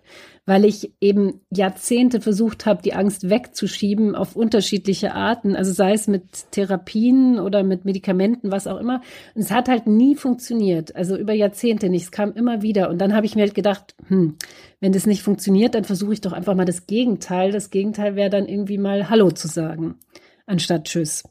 weil 0.47 0.65
ich 0.65 0.93
eben 1.01 1.41
Jahrzehnte 1.51 2.21
versucht 2.21 2.67
habe, 2.67 2.83
die 2.83 2.95
Angst 2.95 3.31
wegzuschieben 3.31 4.17
auf 4.17 4.35
unterschiedliche 4.35 5.15
Arten, 5.15 5.55
also 5.55 5.71
sei 5.71 5.93
es 5.93 6.09
mit 6.09 6.51
Therapien 6.51 7.39
oder 7.39 7.63
mit 7.63 7.85
Medikamenten, 7.85 8.51
was 8.51 8.67
auch 8.67 8.79
immer. 8.79 9.03
Und 9.37 9.43
es 9.43 9.53
hat 9.53 9.69
halt 9.69 9.87
nie 9.87 10.17
funktioniert, 10.17 10.97
also 10.97 11.17
über 11.17 11.33
Jahrzehnte 11.33 11.89
nicht, 11.89 12.03
es 12.05 12.11
kam 12.11 12.33
immer 12.33 12.63
wieder. 12.63 12.91
Und 12.91 12.99
dann 12.99 13.15
habe 13.15 13.27
ich 13.27 13.37
mir 13.37 13.43
halt 13.43 13.55
gedacht, 13.55 13.95
hm, 14.09 14.35
wenn 14.81 14.93
das 14.93 15.07
nicht 15.07 15.23
funktioniert, 15.23 15.77
dann 15.77 15.85
versuche 15.85 16.15
ich 16.15 16.21
doch 16.21 16.33
einfach 16.33 16.57
mal 16.57 16.65
das 16.65 16.89
Gegenteil. 16.89 17.53
Das 17.53 17.71
Gegenteil 17.71 18.17
wäre 18.17 18.31
dann 18.31 18.49
irgendwie 18.49 18.79
mal 18.79 19.09
Hallo 19.09 19.31
zu 19.31 19.47
sagen, 19.47 19.97
anstatt 20.47 20.87
Tschüss. 20.87 21.23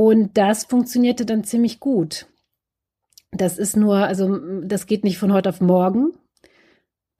Und 0.00 0.38
das 0.38 0.64
funktionierte 0.64 1.26
dann 1.26 1.42
ziemlich 1.42 1.80
gut. 1.80 2.28
Das 3.32 3.58
ist 3.58 3.76
nur, 3.76 3.96
also 3.96 4.38
das 4.62 4.86
geht 4.86 5.02
nicht 5.02 5.18
von 5.18 5.32
heute 5.32 5.48
auf 5.48 5.60
morgen. 5.60 6.12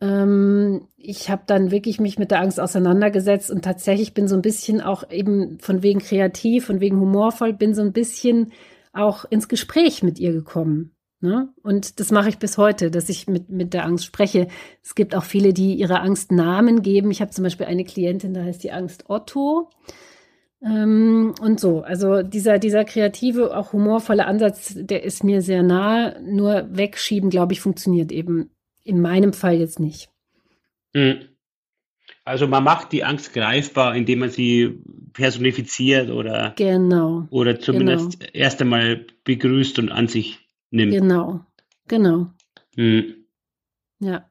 Ähm, 0.00 0.86
ich 0.96 1.28
habe 1.28 1.42
dann 1.44 1.72
wirklich 1.72 1.98
mich 1.98 2.20
mit 2.20 2.30
der 2.30 2.40
Angst 2.40 2.60
auseinandergesetzt 2.60 3.50
und 3.50 3.64
tatsächlich 3.64 4.14
bin 4.14 4.28
so 4.28 4.36
ein 4.36 4.42
bisschen 4.42 4.80
auch 4.80 5.10
eben 5.10 5.58
von 5.58 5.82
wegen 5.82 5.98
kreativ, 5.98 6.66
von 6.66 6.78
wegen 6.78 7.00
humorvoll, 7.00 7.52
bin 7.52 7.74
so 7.74 7.82
ein 7.82 7.92
bisschen 7.92 8.52
auch 8.92 9.24
ins 9.24 9.48
Gespräch 9.48 10.04
mit 10.04 10.20
ihr 10.20 10.32
gekommen. 10.32 10.92
Ne? 11.20 11.48
Und 11.64 11.98
das 11.98 12.12
mache 12.12 12.28
ich 12.28 12.38
bis 12.38 12.58
heute, 12.58 12.92
dass 12.92 13.08
ich 13.08 13.26
mit, 13.26 13.48
mit 13.48 13.74
der 13.74 13.86
Angst 13.86 14.04
spreche. 14.04 14.46
Es 14.84 14.94
gibt 14.94 15.16
auch 15.16 15.24
viele, 15.24 15.52
die 15.52 15.74
ihrer 15.74 16.00
Angst 16.00 16.30
Namen 16.30 16.82
geben. 16.82 17.10
Ich 17.10 17.20
habe 17.20 17.32
zum 17.32 17.42
Beispiel 17.42 17.66
eine 17.66 17.82
Klientin, 17.82 18.34
da 18.34 18.44
heißt 18.44 18.62
die 18.62 18.70
Angst 18.70 19.10
Otto. 19.10 19.68
Ähm, 20.60 21.34
und 21.40 21.60
so, 21.60 21.82
also 21.82 22.22
dieser, 22.22 22.58
dieser 22.58 22.84
kreative, 22.84 23.56
auch 23.56 23.72
humorvolle 23.72 24.26
Ansatz, 24.26 24.74
der 24.76 25.04
ist 25.04 25.22
mir 25.22 25.40
sehr 25.40 25.62
nah. 25.62 26.18
Nur 26.20 26.68
wegschieben, 26.70 27.30
glaube 27.30 27.52
ich, 27.52 27.60
funktioniert 27.60 28.10
eben 28.10 28.50
in 28.82 29.00
meinem 29.00 29.32
Fall 29.32 29.54
jetzt 29.54 29.78
nicht. 29.78 30.10
Mhm. 30.94 31.20
Also 32.24 32.46
man 32.46 32.64
macht 32.64 32.92
die 32.92 33.04
Angst 33.04 33.32
greifbar, 33.32 33.94
indem 33.96 34.18
man 34.18 34.30
sie 34.30 34.82
personifiziert 35.14 36.10
oder, 36.10 36.52
genau, 36.56 37.26
oder 37.30 37.58
zumindest 37.58 38.20
genau. 38.20 38.32
erst 38.34 38.60
einmal 38.60 39.06
begrüßt 39.24 39.78
und 39.78 39.90
an 39.90 40.08
sich 40.08 40.38
nimmt. 40.70 40.92
Genau, 40.92 41.40
genau. 41.86 42.26
Mhm. 42.76 43.24
Ja. 44.00 44.28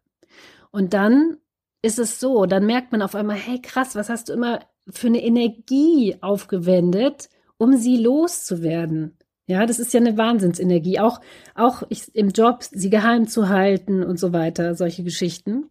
Und 0.70 0.94
dann 0.94 1.38
ist 1.82 1.98
es 1.98 2.20
so, 2.20 2.46
dann 2.46 2.66
merkt 2.66 2.92
man 2.92 3.02
auf 3.02 3.16
einmal, 3.16 3.38
hey 3.38 3.60
krass, 3.62 3.96
was 3.96 4.10
hast 4.10 4.30
du 4.30 4.34
immer 4.34 4.60
für 4.90 5.08
eine 5.08 5.24
Energie 5.24 6.18
aufgewendet, 6.22 7.30
um 7.58 7.78
sie 7.78 7.98
loszuwerden. 7.98 9.18
Ja, 9.48 9.66
das 9.66 9.80
ist 9.80 9.94
ja 9.94 10.02
eine 10.02 10.18
Wahnsinnsenergie. 10.18 11.00
Auch, 11.00 11.22
auch 11.56 11.84
ich, 11.90 12.14
im 12.14 12.30
Job, 12.30 12.64
sie 12.64 12.90
geheim 12.90 13.28
zu 13.28 13.48
halten 13.48 14.04
und 14.04 14.20
so 14.20 14.34
weiter, 14.34 14.76
solche 14.76 15.04
Geschichten. 15.04 15.70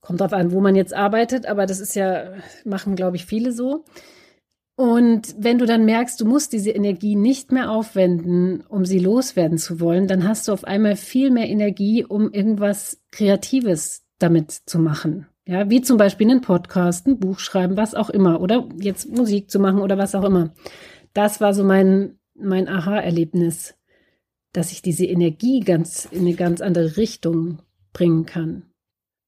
Kommt 0.00 0.20
drauf 0.20 0.32
an, 0.32 0.52
wo 0.52 0.60
man 0.60 0.76
jetzt 0.76 0.94
arbeitet, 0.94 1.46
aber 1.46 1.66
das 1.66 1.80
ist 1.80 1.96
ja, 1.96 2.34
machen, 2.64 2.94
glaube 2.94 3.16
ich, 3.16 3.26
viele 3.26 3.50
so. 3.50 3.84
Und 4.76 5.34
wenn 5.38 5.58
du 5.58 5.66
dann 5.66 5.84
merkst, 5.84 6.20
du 6.20 6.26
musst 6.26 6.52
diese 6.52 6.70
Energie 6.70 7.16
nicht 7.16 7.50
mehr 7.50 7.70
aufwenden, 7.70 8.62
um 8.68 8.84
sie 8.84 8.98
loswerden 8.98 9.58
zu 9.58 9.80
wollen, 9.80 10.06
dann 10.06 10.28
hast 10.28 10.46
du 10.46 10.52
auf 10.52 10.64
einmal 10.64 10.96
viel 10.96 11.30
mehr 11.30 11.48
Energie, 11.48 12.04
um 12.04 12.30
irgendwas 12.30 13.02
Kreatives 13.10 14.04
damit 14.18 14.52
zu 14.52 14.78
machen. 14.78 15.26
Ja, 15.46 15.70
wie 15.70 15.80
zum 15.80 15.96
Beispiel 15.96 16.28
einen 16.28 16.40
Podcast, 16.40 17.06
ein 17.06 17.20
Buch 17.20 17.38
schreiben, 17.38 17.76
was 17.76 17.94
auch 17.94 18.10
immer, 18.10 18.40
oder 18.40 18.68
jetzt 18.78 19.08
Musik 19.08 19.48
zu 19.48 19.60
machen 19.60 19.80
oder 19.80 19.96
was 19.96 20.16
auch 20.16 20.24
immer. 20.24 20.52
Das 21.14 21.40
war 21.40 21.54
so 21.54 21.62
mein, 21.62 22.18
mein 22.34 22.68
Aha-Erlebnis, 22.68 23.78
dass 24.52 24.72
ich 24.72 24.82
diese 24.82 25.06
Energie 25.06 25.60
ganz 25.60 26.06
in 26.06 26.22
eine 26.22 26.34
ganz 26.34 26.60
andere 26.60 26.96
Richtung 26.96 27.60
bringen 27.92 28.26
kann. 28.26 28.64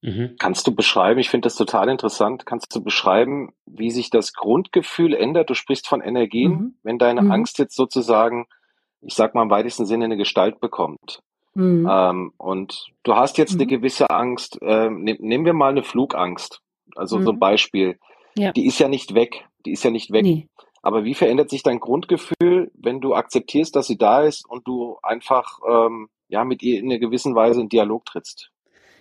Mhm. 0.02 0.34
Kannst 0.38 0.66
du 0.66 0.74
beschreiben, 0.74 1.20
ich 1.20 1.30
finde 1.30 1.46
das 1.46 1.54
total 1.54 1.88
interessant, 1.88 2.46
kannst 2.46 2.74
du 2.74 2.82
beschreiben, 2.82 3.52
wie 3.66 3.90
sich 3.90 4.10
das 4.10 4.32
Grundgefühl 4.32 5.14
ändert? 5.14 5.50
Du 5.50 5.54
sprichst 5.54 5.86
von 5.86 6.00
Energien, 6.00 6.50
mhm. 6.50 6.74
wenn 6.82 6.98
deine 6.98 7.22
mhm. 7.22 7.30
Angst 7.30 7.58
jetzt 7.58 7.76
sozusagen, 7.76 8.46
ich 9.00 9.14
sag 9.14 9.34
mal 9.34 9.42
im 9.42 9.50
weitesten 9.50 9.86
Sinne, 9.86 10.06
eine 10.06 10.16
Gestalt 10.16 10.60
bekommt. 10.60 11.22
Mhm. 11.58 11.88
Ähm, 11.90 12.32
und 12.36 12.86
du 13.02 13.16
hast 13.16 13.36
jetzt 13.36 13.54
mhm. 13.54 13.62
eine 13.62 13.66
gewisse 13.66 14.10
Angst. 14.10 14.62
Äh, 14.62 14.90
ne, 14.90 15.16
nehmen 15.18 15.44
wir 15.44 15.54
mal 15.54 15.70
eine 15.70 15.82
Flugangst. 15.82 16.60
Also 16.94 17.18
mhm. 17.18 17.24
so 17.24 17.30
ein 17.30 17.34
mhm. 17.34 17.40
Beispiel. 17.40 17.98
Ja. 18.36 18.52
Die 18.52 18.66
ist 18.66 18.78
ja 18.78 18.86
nicht 18.86 19.14
weg. 19.14 19.44
Die 19.66 19.72
ist 19.72 19.82
ja 19.82 19.90
nicht 19.90 20.12
weg. 20.12 20.22
Nee. 20.22 20.46
Aber 20.82 21.02
wie 21.02 21.14
verändert 21.14 21.50
sich 21.50 21.64
dein 21.64 21.80
Grundgefühl, 21.80 22.70
wenn 22.74 23.00
du 23.00 23.12
akzeptierst, 23.12 23.74
dass 23.74 23.88
sie 23.88 23.98
da 23.98 24.22
ist 24.22 24.48
und 24.48 24.68
du 24.68 24.98
einfach 25.02 25.58
ähm, 25.68 26.08
ja 26.28 26.44
mit 26.44 26.62
ihr 26.62 26.78
in 26.78 26.86
einer 26.86 27.00
gewissen 27.00 27.34
Weise 27.34 27.60
in 27.60 27.68
Dialog 27.68 28.04
trittst? 28.04 28.52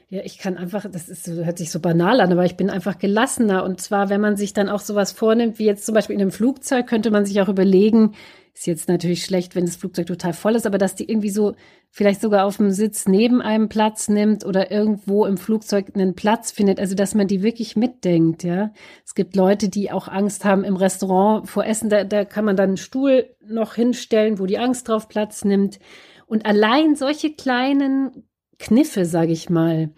Ja, 0.09 0.21
ich 0.23 0.39
kann 0.39 0.57
einfach, 0.57 0.89
das 0.89 1.09
ist, 1.09 1.27
hört 1.27 1.59
sich 1.59 1.69
so 1.69 1.79
banal 1.79 2.21
an, 2.21 2.31
aber 2.31 2.45
ich 2.45 2.57
bin 2.57 2.71
einfach 2.71 2.97
gelassener. 2.97 3.63
Und 3.63 3.81
zwar, 3.81 4.09
wenn 4.09 4.21
man 4.21 4.35
sich 4.35 4.53
dann 4.53 4.69
auch 4.69 4.79
sowas 4.79 5.11
vornimmt, 5.11 5.59
wie 5.59 5.65
jetzt 5.65 5.85
zum 5.85 5.93
Beispiel 5.93 6.15
in 6.15 6.21
einem 6.21 6.31
Flugzeug, 6.31 6.87
könnte 6.87 7.11
man 7.11 7.25
sich 7.25 7.39
auch 7.39 7.49
überlegen, 7.49 8.15
ist 8.57 8.65
jetzt 8.65 8.89
natürlich 8.89 9.23
schlecht, 9.23 9.55
wenn 9.55 9.67
das 9.67 9.75
Flugzeug 9.75 10.07
total 10.07 10.33
voll 10.33 10.55
ist, 10.55 10.65
aber 10.65 10.79
dass 10.79 10.95
die 10.95 11.07
irgendwie 11.07 11.29
so 11.29 11.53
vielleicht 11.91 12.21
sogar 12.21 12.45
auf 12.45 12.57
dem 12.57 12.71
Sitz 12.71 13.07
neben 13.07 13.39
einem 13.39 13.69
Platz 13.69 14.09
nimmt 14.09 14.45
oder 14.45 14.71
irgendwo 14.71 15.27
im 15.27 15.37
Flugzeug 15.37 15.91
einen 15.93 16.15
Platz 16.15 16.51
findet, 16.51 16.79
also 16.79 16.95
dass 16.95 17.13
man 17.13 17.27
die 17.27 17.43
wirklich 17.43 17.75
mitdenkt, 17.75 18.43
ja. 18.43 18.73
Es 19.05 19.13
gibt 19.13 19.35
Leute, 19.35 19.69
die 19.69 19.91
auch 19.91 20.07
Angst 20.07 20.43
haben 20.43 20.63
im 20.63 20.75
Restaurant 20.75 21.47
vor 21.47 21.65
Essen, 21.65 21.89
da, 21.89 22.03
da 22.03 22.25
kann 22.25 22.45
man 22.45 22.55
dann 22.55 22.69
einen 22.69 22.77
Stuhl 22.77 23.29
noch 23.45 23.75
hinstellen, 23.75 24.39
wo 24.39 24.47
die 24.47 24.57
Angst 24.57 24.87
drauf 24.87 25.07
Platz 25.07 25.45
nimmt. 25.45 25.77
Und 26.25 26.47
allein 26.47 26.95
solche 26.95 27.33
kleinen 27.33 28.27
Kniffe, 28.57 29.05
sage 29.05 29.33
ich 29.33 29.51
mal, 29.51 29.91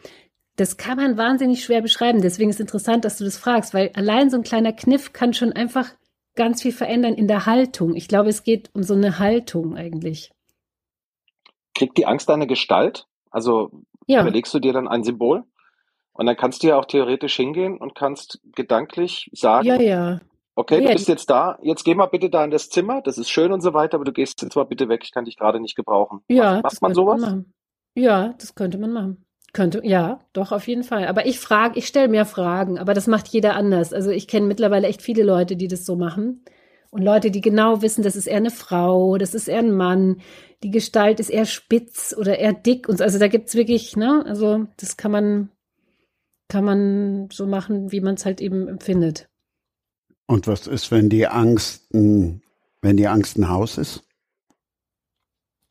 das 0.57 0.75
kann 0.75 0.97
man 0.97 1.17
wahnsinnig 1.17 1.63
schwer 1.63 1.81
beschreiben. 1.81 2.21
Deswegen 2.21 2.49
ist 2.49 2.57
es 2.57 2.61
interessant, 2.61 3.05
dass 3.05 3.17
du 3.17 3.23
das 3.23 3.37
fragst, 3.37 3.73
weil 3.73 3.91
allein 3.93 4.29
so 4.29 4.35
ein 4.35 4.43
kleiner 4.43 4.73
Kniff 4.73 5.13
kann 5.13 5.33
schon 5.33 5.53
einfach 5.53 5.93
ganz 6.35 6.61
viel 6.61 6.71
verändern 6.71 7.13
in 7.13 7.27
der 7.27 7.45
Haltung. 7.45 7.95
Ich 7.95 8.07
glaube, 8.07 8.29
es 8.29 8.43
geht 8.43 8.69
um 8.73 8.83
so 8.83 8.93
eine 8.93 9.19
Haltung 9.19 9.75
eigentlich. 9.75 10.31
Kriegt 11.75 11.97
die 11.97 12.05
Angst 12.05 12.29
eine 12.29 12.47
Gestalt? 12.47 13.07
Also 13.29 13.71
ja. 14.07 14.21
überlegst 14.21 14.53
du 14.53 14.59
dir 14.59 14.73
dann 14.73 14.87
ein 14.87 15.03
Symbol? 15.03 15.43
Und 16.13 16.25
dann 16.25 16.35
kannst 16.35 16.63
du 16.63 16.67
ja 16.67 16.77
auch 16.77 16.85
theoretisch 16.85 17.35
hingehen 17.35 17.77
und 17.77 17.95
kannst 17.95 18.41
gedanklich 18.53 19.29
sagen, 19.33 19.65
ja, 19.65 19.79
ja. 19.79 20.19
okay, 20.55 20.81
ja, 20.81 20.87
du 20.87 20.93
bist 20.93 21.07
jetzt 21.07 21.29
da, 21.29 21.57
jetzt 21.61 21.85
geh 21.85 21.95
mal 21.95 22.07
bitte 22.07 22.29
da 22.29 22.43
in 22.43 22.51
das 22.51 22.69
Zimmer, 22.69 23.01
das 23.01 23.17
ist 23.17 23.29
schön 23.29 23.53
und 23.53 23.61
so 23.61 23.73
weiter, 23.73 23.95
aber 23.95 24.03
du 24.03 24.11
gehst 24.11 24.41
jetzt 24.41 24.55
mal 24.55 24.65
bitte 24.65 24.89
weg, 24.89 25.01
ich 25.03 25.13
kann 25.13 25.23
dich 25.23 25.37
gerade 25.37 25.61
nicht 25.61 25.77
gebrauchen. 25.77 26.19
Ja, 26.27 26.59
macht 26.61 26.81
man 26.81 26.93
sowas? 26.93 27.21
Man 27.21 27.53
ja, 27.95 28.33
das 28.37 28.55
könnte 28.55 28.77
man 28.77 28.91
machen. 28.91 29.25
Könnte, 29.51 29.81
ja, 29.83 30.19
doch, 30.33 30.51
auf 30.51 30.67
jeden 30.67 30.83
Fall. 30.83 31.07
Aber 31.07 31.25
ich 31.25 31.39
frage, 31.39 31.79
ich 31.79 31.87
stelle 31.87 32.07
mir 32.07 32.25
Fragen, 32.25 32.77
aber 32.77 32.93
das 32.93 33.07
macht 33.07 33.27
jeder 33.29 33.55
anders. 33.55 33.93
Also 33.93 34.11
ich 34.11 34.27
kenne 34.27 34.45
mittlerweile 34.45 34.87
echt 34.87 35.01
viele 35.01 35.23
Leute, 35.23 35.55
die 35.55 35.67
das 35.67 35.85
so 35.85 35.95
machen. 35.95 36.43
Und 36.91 37.03
Leute, 37.03 37.31
die 37.31 37.41
genau 37.41 37.81
wissen, 37.81 38.03
das 38.03 38.15
ist 38.15 38.27
eher 38.27 38.37
eine 38.37 38.51
Frau, 38.51 39.17
das 39.17 39.33
ist 39.33 39.47
eher 39.47 39.59
ein 39.59 39.71
Mann, 39.71 40.21
die 40.63 40.71
Gestalt 40.71 41.19
ist 41.19 41.29
eher 41.29 41.45
spitz 41.45 42.15
oder 42.17 42.37
eher 42.37 42.53
dick. 42.53 42.89
Und 42.89 42.97
so. 42.97 43.03
also 43.03 43.19
da 43.19 43.27
gibt's 43.27 43.55
wirklich, 43.55 43.95
ne, 43.95 44.23
also 44.25 44.67
das 44.77 44.97
kann 44.97 45.11
man, 45.11 45.49
kann 46.47 46.63
man 46.63 47.29
so 47.31 47.45
machen, 47.45 47.91
wie 47.91 48.01
man 48.01 48.15
es 48.15 48.25
halt 48.25 48.41
eben 48.41 48.67
empfindet. 48.67 49.29
Und 50.25 50.47
was 50.47 50.67
ist, 50.67 50.91
wenn 50.91 51.09
die 51.09 51.27
Angst, 51.27 51.91
ein, 51.93 52.41
wenn 52.81 52.97
die 52.97 53.07
Angst 53.07 53.37
ein 53.37 53.49
Haus 53.49 53.77
ist? 53.77 54.03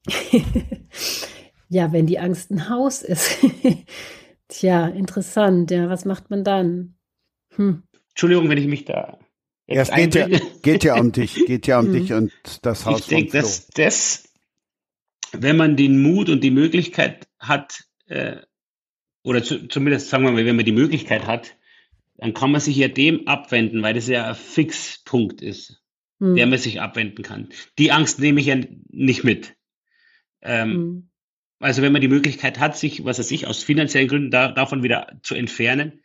Ja, 1.69 1.93
wenn 1.93 2.07
die 2.07 2.19
Angst 2.19 2.51
ein 2.51 2.69
Haus 2.69 3.03
ist. 3.03 3.39
Tja, 4.49 4.89
interessant. 4.89 5.71
Ja, 5.71 5.89
was 5.91 6.05
macht 6.05 6.31
man 6.31 6.45
dann? 6.45 6.95
Hm. 7.55 7.83
Entschuldigung, 8.11 8.49
wenn 8.49 8.59
ich 8.59 8.67
mich 8.67 8.85
da. 8.85 9.19
Ja, 9.67 9.83
es 9.83 9.91
geht 9.91 10.15
ja, 10.15 10.29
geht 10.63 10.85
ja, 10.85 10.99
um 10.99 11.13
dich, 11.13 11.35
geht 11.47 11.67
ja 11.67 11.79
um 11.79 11.93
dich 11.93 12.13
und 12.15 12.33
das 12.63 12.87
Haus. 12.87 13.01
Ich 13.01 13.07
denke, 13.07 13.33
dass 13.33 13.67
das, 13.69 14.25
wenn 15.33 15.59
man 15.59 15.77
den 15.77 16.03
Mut 16.03 16.31
und 16.31 16.43
die 16.43 16.51
Möglichkeit 16.51 17.29
hat, 17.39 17.85
äh, 18.07 18.37
oder 19.23 19.43
zu, 19.43 19.69
zumindest 19.69 20.09
sagen 20.09 20.25
wir 20.25 20.33
mal, 20.33 20.47
wenn 20.47 20.57
man 20.57 20.65
die 20.65 20.73
Möglichkeit 20.73 21.27
hat, 21.27 21.55
dann 22.17 22.33
kann 22.33 22.51
man 22.51 22.63
sich 22.63 22.77
ja 22.77 22.89
dem 22.89 23.29
abwenden, 23.29 23.83
weil 23.83 23.95
das 23.95 24.09
ja 24.09 24.29
ein 24.29 24.35
Fixpunkt 24.35 25.43
ist, 25.43 25.83
hm. 26.19 26.35
der 26.35 26.47
man 26.47 26.59
sich 26.59 26.81
abwenden 26.81 27.23
kann. 27.23 27.51
Die 27.79 27.93
Angst 27.93 28.21
nehme 28.21 28.41
ich 28.41 28.47
ja 28.47 28.57
nicht 28.89 29.23
mit. 29.23 29.55
Ähm, 30.41 30.71
hm. 30.71 31.11
Also 31.61 31.83
wenn 31.83 31.93
man 31.93 32.01
die 32.01 32.09
Möglichkeit 32.09 32.61
hat, 32.61 32.77
sich, 32.77 33.05
was 33.05 33.19
er 33.19 33.25
sich 33.25 33.47
aus 33.47 33.63
finanziellen 33.63 34.09
Gründen 34.09 34.31
da, 34.31 34.53
davon 34.53 34.83
wieder 34.83 35.19
zu 35.23 35.35
entfernen, 35.35 36.03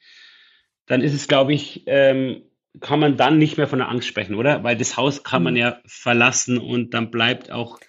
dann 0.85 1.01
ist 1.01 1.13
es, 1.13 1.27
glaube 1.27 1.53
ich, 1.53 1.83
ähm, 1.85 2.43
kann 2.79 2.99
man 2.99 3.17
dann 3.17 3.37
nicht 3.37 3.57
mehr 3.57 3.67
von 3.67 3.79
der 3.79 3.89
Angst 3.89 4.07
sprechen, 4.07 4.35
oder? 4.35 4.63
Weil 4.63 4.77
das 4.77 4.97
Haus 4.97 5.23
kann 5.23 5.43
man 5.43 5.53
mhm. 5.53 5.59
ja 5.59 5.81
verlassen 5.85 6.57
und 6.57 6.93
dann 6.93 7.11
bleibt 7.11 7.51
auch 7.51 7.79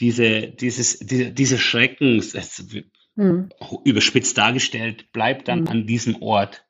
diese, 0.00 0.48
dieses, 0.48 0.98
diese, 0.98 1.32
diese 1.32 1.58
Schrecken, 1.58 2.22
mhm. 3.16 3.48
überspitzt 3.84 4.36
dargestellt, 4.36 5.10
bleibt 5.12 5.48
dann 5.48 5.62
mhm. 5.62 5.68
an 5.68 5.86
diesem 5.86 6.22
Ort. 6.22 6.64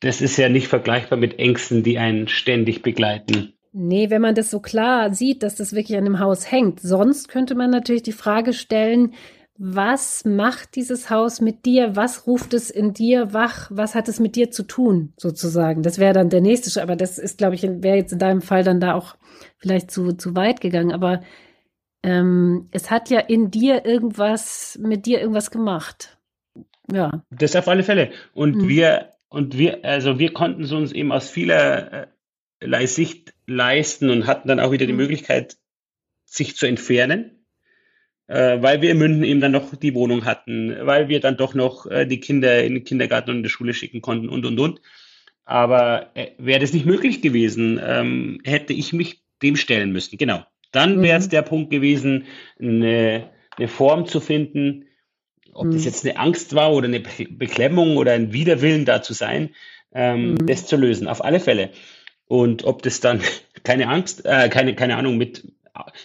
Das 0.00 0.20
ist 0.20 0.36
ja 0.36 0.48
nicht 0.48 0.68
vergleichbar 0.68 1.18
mit 1.18 1.38
Ängsten, 1.38 1.82
die 1.82 1.98
einen 1.98 2.28
ständig 2.28 2.82
begleiten. 2.82 3.57
Nee, 3.72 4.10
wenn 4.10 4.22
man 4.22 4.34
das 4.34 4.50
so 4.50 4.60
klar 4.60 5.12
sieht, 5.12 5.42
dass 5.42 5.56
das 5.56 5.74
wirklich 5.74 5.98
an 5.98 6.04
dem 6.04 6.18
Haus 6.20 6.50
hängt. 6.50 6.80
Sonst 6.80 7.28
könnte 7.28 7.54
man 7.54 7.70
natürlich 7.70 8.02
die 8.02 8.12
Frage 8.12 8.52
stellen, 8.52 9.14
was 9.60 10.24
macht 10.24 10.76
dieses 10.76 11.10
Haus 11.10 11.40
mit 11.40 11.66
dir? 11.66 11.96
Was 11.96 12.28
ruft 12.28 12.54
es 12.54 12.70
in 12.70 12.94
dir 12.94 13.32
wach? 13.34 13.68
Was 13.74 13.96
hat 13.96 14.08
es 14.08 14.20
mit 14.20 14.36
dir 14.36 14.52
zu 14.52 14.62
tun, 14.62 15.12
sozusagen? 15.16 15.82
Das 15.82 15.98
wäre 15.98 16.14
dann 16.14 16.30
der 16.30 16.40
nächste, 16.40 16.80
aber 16.80 16.94
das 16.94 17.18
ist, 17.18 17.38
glaube 17.38 17.56
ich, 17.56 17.62
wäre 17.62 17.96
jetzt 17.96 18.12
in 18.12 18.20
deinem 18.20 18.40
Fall 18.40 18.62
dann 18.62 18.78
da 18.78 18.94
auch 18.94 19.16
vielleicht 19.56 19.90
zu, 19.90 20.12
zu 20.12 20.36
weit 20.36 20.60
gegangen. 20.60 20.92
Aber 20.92 21.22
ähm, 22.04 22.68
es 22.70 22.90
hat 22.92 23.10
ja 23.10 23.18
in 23.18 23.50
dir 23.50 23.84
irgendwas, 23.84 24.78
mit 24.80 25.06
dir 25.06 25.20
irgendwas 25.20 25.50
gemacht. 25.50 26.18
Ja. 26.92 27.24
Das 27.30 27.56
auf 27.56 27.66
alle 27.66 27.82
Fälle. 27.82 28.12
Und 28.34 28.56
mhm. 28.56 28.68
wir, 28.68 29.10
und 29.28 29.58
wir, 29.58 29.84
also 29.84 30.20
wir 30.20 30.32
konnten 30.32 30.62
es 30.62 30.72
uns 30.72 30.92
eben 30.92 31.10
aus 31.10 31.28
vieler 31.30 32.08
äh, 32.60 32.86
Sicht 32.86 33.34
leisten 33.48 34.10
und 34.10 34.26
hatten 34.26 34.48
dann 34.48 34.60
auch 34.60 34.70
wieder 34.70 34.86
die 34.86 34.92
mhm. 34.92 34.98
Möglichkeit, 34.98 35.56
sich 36.24 36.56
zu 36.56 36.66
entfernen, 36.66 37.44
äh, 38.26 38.60
weil 38.60 38.82
wir 38.82 38.90
in 38.90 38.98
München 38.98 39.24
eben 39.24 39.40
dann 39.40 39.52
noch 39.52 39.74
die 39.74 39.94
Wohnung 39.94 40.24
hatten, 40.24 40.76
weil 40.82 41.08
wir 41.08 41.20
dann 41.20 41.36
doch 41.36 41.54
noch 41.54 41.86
äh, 41.86 42.06
die 42.06 42.20
Kinder 42.20 42.62
in 42.62 42.74
den 42.74 42.84
Kindergarten 42.84 43.30
und 43.30 43.36
in 43.38 43.42
die 43.42 43.48
Schule 43.48 43.74
schicken 43.74 44.02
konnten 44.02 44.28
und, 44.28 44.44
und, 44.44 44.58
und. 44.60 44.80
Aber 45.44 46.10
äh, 46.14 46.28
wäre 46.36 46.60
das 46.60 46.74
nicht 46.74 46.84
möglich 46.84 47.22
gewesen, 47.22 47.80
ähm, 47.82 48.40
hätte 48.44 48.74
ich 48.74 48.92
mich 48.92 49.22
dem 49.42 49.56
stellen 49.56 49.92
müssen. 49.92 50.18
Genau. 50.18 50.44
Dann 50.72 51.02
wäre 51.02 51.18
es 51.18 51.26
mhm. 51.26 51.30
der 51.30 51.42
Punkt 51.42 51.70
gewesen, 51.70 52.26
eine, 52.60 53.30
eine 53.56 53.68
Form 53.68 54.06
zu 54.06 54.20
finden, 54.20 54.84
ob 55.54 55.66
mhm. 55.66 55.72
das 55.72 55.86
jetzt 55.86 56.04
eine 56.04 56.18
Angst 56.18 56.54
war 56.54 56.72
oder 56.74 56.86
eine 56.86 57.00
Beklemmung 57.00 57.96
oder 57.96 58.12
ein 58.12 58.34
Widerwillen 58.34 58.84
da 58.84 59.00
zu 59.00 59.14
sein, 59.14 59.54
ähm, 59.94 60.32
mhm. 60.32 60.46
das 60.46 60.66
zu 60.66 60.76
lösen. 60.76 61.08
Auf 61.08 61.24
alle 61.24 61.40
Fälle. 61.40 61.70
Und 62.28 62.64
ob 62.64 62.82
das 62.82 63.00
dann, 63.00 63.20
keine 63.64 63.88
Angst, 63.88 64.24
äh, 64.24 64.48
keine, 64.48 64.74
keine 64.74 64.96
Ahnung, 64.96 65.16
mit, 65.16 65.50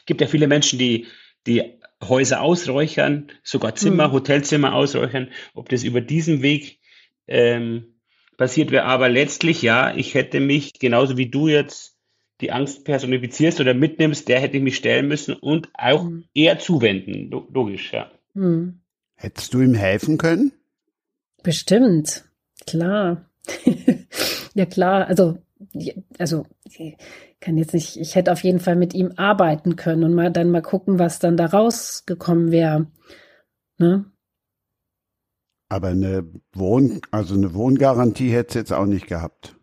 gibt 0.06 0.22
ja 0.22 0.28
viele 0.28 0.48
Menschen, 0.48 0.80
die, 0.80 1.08
die 1.46 1.64
Häuser 2.02 2.42
ausräuchern, 2.42 3.28
sogar 3.44 3.76
Zimmer, 3.76 4.10
mhm. 4.10 4.14
Hotelzimmer 4.14 4.74
ausräuchern, 4.74 5.30
ob 5.54 5.70
das 5.70 5.84
über 5.84 6.02
diesen 6.02 6.42
Weg 6.42 6.80
ähm, 7.28 7.96
passiert 8.38 8.72
wäre. 8.72 8.86
Aber 8.86 9.10
letztlich, 9.10 9.62
ja, 9.62 9.96
ich 9.96 10.16
hätte 10.16 10.40
mich, 10.40 10.80
genauso 10.80 11.18
wie 11.18 11.30
du 11.30 11.48
jetzt 11.48 11.98
die 12.42 12.52
Angst 12.52 12.84
personifizierst 12.84 13.62
oder 13.62 13.74
mitnimmst, 13.74 14.28
der 14.28 14.40
hätte 14.40 14.58
ich 14.58 14.64
mich 14.64 14.76
stellen 14.76 15.08
müssen 15.08 15.34
und 15.34 15.70
auch 15.74 16.04
mhm. 16.04 16.26
eher 16.34 16.60
zuwenden. 16.60 17.30
Logisch, 17.30 17.94
ja. 17.94 18.12
Mhm. 18.34 18.82
Hättest 19.16 19.54
du 19.54 19.62
ihm 19.62 19.76
helfen 19.76 20.18
können? 20.18 20.52
Bestimmt, 21.44 22.26
klar. 22.66 23.30
ja, 24.54 24.66
klar. 24.66 25.08
Also 25.08 25.38
also 26.18 26.46
kann 27.40 27.58
jetzt 27.58 27.74
nicht, 27.74 27.98
ich 27.98 28.16
hätte 28.16 28.32
auf 28.32 28.44
jeden 28.44 28.60
Fall 28.60 28.76
mit 28.76 28.94
ihm 28.94 29.14
arbeiten 29.18 29.76
können 29.76 30.04
und 30.04 30.14
mal 30.14 30.32
dann 30.32 30.50
mal 30.50 30.62
gucken, 30.62 31.00
was 31.00 31.20
dann 31.20 31.38
da 31.38 31.48
rausgekommen 31.48 32.52
wäre. 32.52 32.88
Ne? 33.78 34.06
Aber 35.70 35.90
eine 35.90 36.26
Wohn, 36.54 37.02
also 37.12 37.36
eine 37.36 37.54
Wohngarantie 37.54 38.32
hätte 38.32 38.50
es 38.50 38.54
jetzt 38.54 38.74
auch 38.74 38.86
nicht 38.86 39.08
gehabt. 39.08 39.56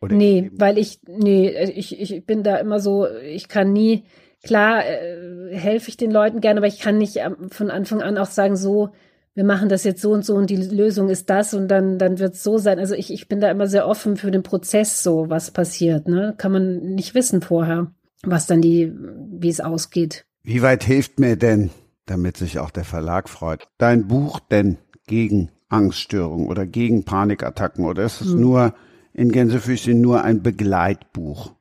Oder 0.00 0.16
nee, 0.16 0.50
weil 0.54 0.78
ich, 0.78 1.00
nee, 1.06 1.50
ich, 1.64 2.00
ich 2.00 2.24
bin 2.24 2.42
da 2.42 2.56
immer 2.56 2.80
so, 2.80 3.06
ich 3.06 3.48
kann 3.48 3.72
nie, 3.72 4.04
klar, 4.42 4.84
äh, 4.86 5.54
helfe 5.54 5.90
ich 5.90 5.96
den 5.96 6.10
Leuten 6.10 6.40
gerne, 6.40 6.60
aber 6.60 6.66
ich 6.66 6.80
kann 6.80 6.96
nicht 6.96 7.20
von 7.50 7.70
Anfang 7.70 8.00
an 8.00 8.16
auch 8.16 8.26
sagen, 8.26 8.56
so, 8.56 8.90
wir 9.34 9.44
machen 9.44 9.68
das 9.68 9.84
jetzt 9.84 10.02
so 10.02 10.12
und 10.12 10.24
so 10.24 10.34
und 10.34 10.50
die 10.50 10.56
Lösung 10.56 11.08
ist 11.08 11.30
das 11.30 11.54
und 11.54 11.68
dann, 11.68 11.98
dann 11.98 12.18
wird 12.18 12.34
es 12.34 12.42
so 12.42 12.58
sein. 12.58 12.78
Also 12.78 12.94
ich, 12.94 13.12
ich 13.12 13.28
bin 13.28 13.40
da 13.40 13.50
immer 13.50 13.68
sehr 13.68 13.86
offen 13.86 14.16
für 14.16 14.30
den 14.30 14.42
Prozess, 14.42 15.02
so 15.02 15.30
was 15.30 15.50
passiert. 15.50 16.08
Ne? 16.08 16.34
Kann 16.36 16.52
man 16.52 16.94
nicht 16.94 17.14
wissen 17.14 17.40
vorher, 17.40 17.92
was 18.22 18.46
dann 18.46 18.60
die, 18.60 18.92
wie 18.92 19.48
es 19.48 19.60
ausgeht. 19.60 20.26
Wie 20.42 20.62
weit 20.62 20.84
hilft 20.84 21.20
mir 21.20 21.36
denn, 21.36 21.70
damit 22.06 22.36
sich 22.36 22.58
auch 22.58 22.70
der 22.70 22.84
Verlag 22.84 23.28
freut, 23.28 23.68
dein 23.78 24.08
Buch 24.08 24.40
denn 24.40 24.78
gegen 25.06 25.50
Angststörungen 25.68 26.48
oder 26.48 26.66
gegen 26.66 27.04
Panikattacken 27.04 27.84
oder 27.84 28.02
ist 28.04 28.20
es 28.20 28.32
hm. 28.32 28.40
nur 28.40 28.74
in 29.12 29.30
Gänsefüßchen 29.30 30.00
nur 30.00 30.24
ein 30.24 30.42
Begleitbuch? 30.42 31.52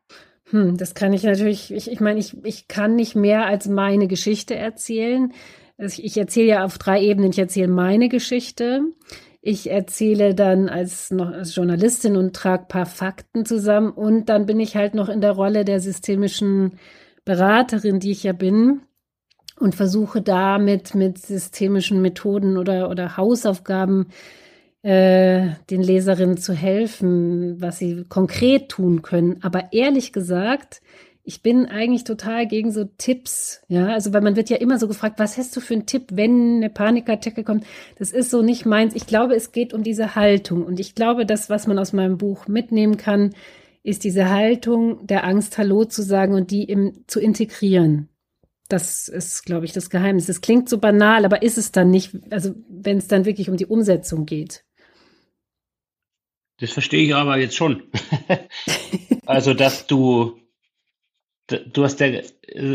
Hm, 0.51 0.77
das 0.77 0.95
kann 0.95 1.13
ich 1.13 1.23
natürlich, 1.23 1.71
ich, 1.71 1.91
ich 1.91 1.99
meine, 1.99 2.19
ich, 2.19 2.35
ich 2.43 2.67
kann 2.67 2.95
nicht 2.95 3.15
mehr 3.15 3.45
als 3.45 3.67
meine 3.67 4.07
Geschichte 4.07 4.55
erzählen. 4.55 5.31
Also 5.79 6.03
ich 6.03 6.17
erzähle 6.17 6.47
ja 6.47 6.65
auf 6.65 6.77
drei 6.77 7.01
Ebenen. 7.01 7.31
Ich 7.31 7.39
erzähle 7.39 7.69
meine 7.69 8.09
Geschichte. 8.09 8.81
Ich 9.41 9.71
erzähle 9.71 10.35
dann 10.35 10.67
als, 10.67 11.09
noch 11.11 11.31
als 11.31 11.55
Journalistin 11.55 12.17
und 12.17 12.35
trage 12.35 12.65
paar 12.67 12.85
Fakten 12.85 13.45
zusammen. 13.45 13.91
Und 13.91 14.27
dann 14.27 14.45
bin 14.45 14.59
ich 14.59 14.75
halt 14.75 14.93
noch 14.93 15.07
in 15.07 15.21
der 15.21 15.31
Rolle 15.31 15.63
der 15.63 15.79
systemischen 15.79 16.77
Beraterin, 17.23 17.99
die 17.99 18.11
ich 18.11 18.23
ja 18.23 18.33
bin. 18.33 18.81
und 19.59 19.75
versuche 19.75 20.21
damit 20.21 20.95
mit 20.95 21.17
systemischen 21.17 22.01
Methoden 22.01 22.57
oder, 22.57 22.89
oder 22.89 23.17
Hausaufgaben 23.17 24.07
äh, 24.81 25.49
den 25.69 25.81
Leserinnen 25.81 26.37
zu 26.37 26.53
helfen, 26.53 27.61
was 27.61 27.77
sie 27.79 28.05
konkret 28.07 28.69
tun 28.69 29.01
können. 29.01 29.39
Aber 29.43 29.73
ehrlich 29.73 30.13
gesagt, 30.13 30.81
ich 31.29 31.43
bin 31.43 31.67
eigentlich 31.67 32.05
total 32.05 32.47
gegen 32.47 32.71
so 32.71 32.85
Tipps, 32.85 33.61
ja, 33.67 33.89
also 33.89 34.13
weil 34.13 34.21
man 34.21 34.35
wird 34.35 34.49
ja 34.49 34.57
immer 34.57 34.79
so 34.79 34.87
gefragt, 34.87 35.19
was 35.19 35.37
hast 35.37 35.55
du 35.55 35.59
für 35.61 35.75
einen 35.75 35.85
Tipp, 35.85 36.05
wenn 36.09 36.55
eine 36.55 36.71
Panikattacke 36.71 37.43
kommt? 37.43 37.67
Das 37.99 38.09
ist 38.09 38.31
so 38.31 38.41
nicht 38.41 38.65
meins. 38.65 38.95
Ich 38.95 39.05
glaube, 39.05 39.35
es 39.35 39.51
geht 39.51 39.71
um 39.75 39.83
diese 39.83 40.15
Haltung 40.15 40.65
und 40.65 40.79
ich 40.79 40.95
glaube, 40.95 41.27
das, 41.27 41.47
was 41.47 41.67
man 41.67 41.77
aus 41.77 41.93
meinem 41.93 42.17
Buch 42.17 42.47
mitnehmen 42.47 42.97
kann, 42.97 43.35
ist 43.83 44.05
diese 44.05 44.31
Haltung 44.31 45.05
der 45.05 45.23
Angst, 45.23 45.59
Hallo 45.59 45.85
zu 45.85 46.01
sagen 46.01 46.33
und 46.33 46.49
die 46.49 46.63
im, 46.63 47.03
zu 47.05 47.19
integrieren. 47.19 48.09
Das 48.67 49.07
ist, 49.07 49.45
glaube 49.45 49.65
ich, 49.65 49.71
das 49.71 49.91
Geheimnis. 49.91 50.29
Es 50.29 50.41
klingt 50.41 50.67
so 50.67 50.79
banal, 50.79 51.25
aber 51.25 51.43
ist 51.43 51.59
es 51.59 51.71
dann 51.71 51.91
nicht, 51.91 52.09
also 52.31 52.55
wenn 52.67 52.97
es 52.97 53.07
dann 53.07 53.25
wirklich 53.25 53.51
um 53.51 53.57
die 53.57 53.67
Umsetzung 53.67 54.25
geht. 54.25 54.65
Das 56.59 56.71
verstehe 56.71 57.03
ich 57.03 57.13
aber 57.13 57.37
jetzt 57.37 57.55
schon. 57.55 57.83
also, 59.27 59.53
dass 59.53 59.85
du, 59.85 60.39
du 61.51 61.83
hast 61.83 61.99
ja 61.99 62.07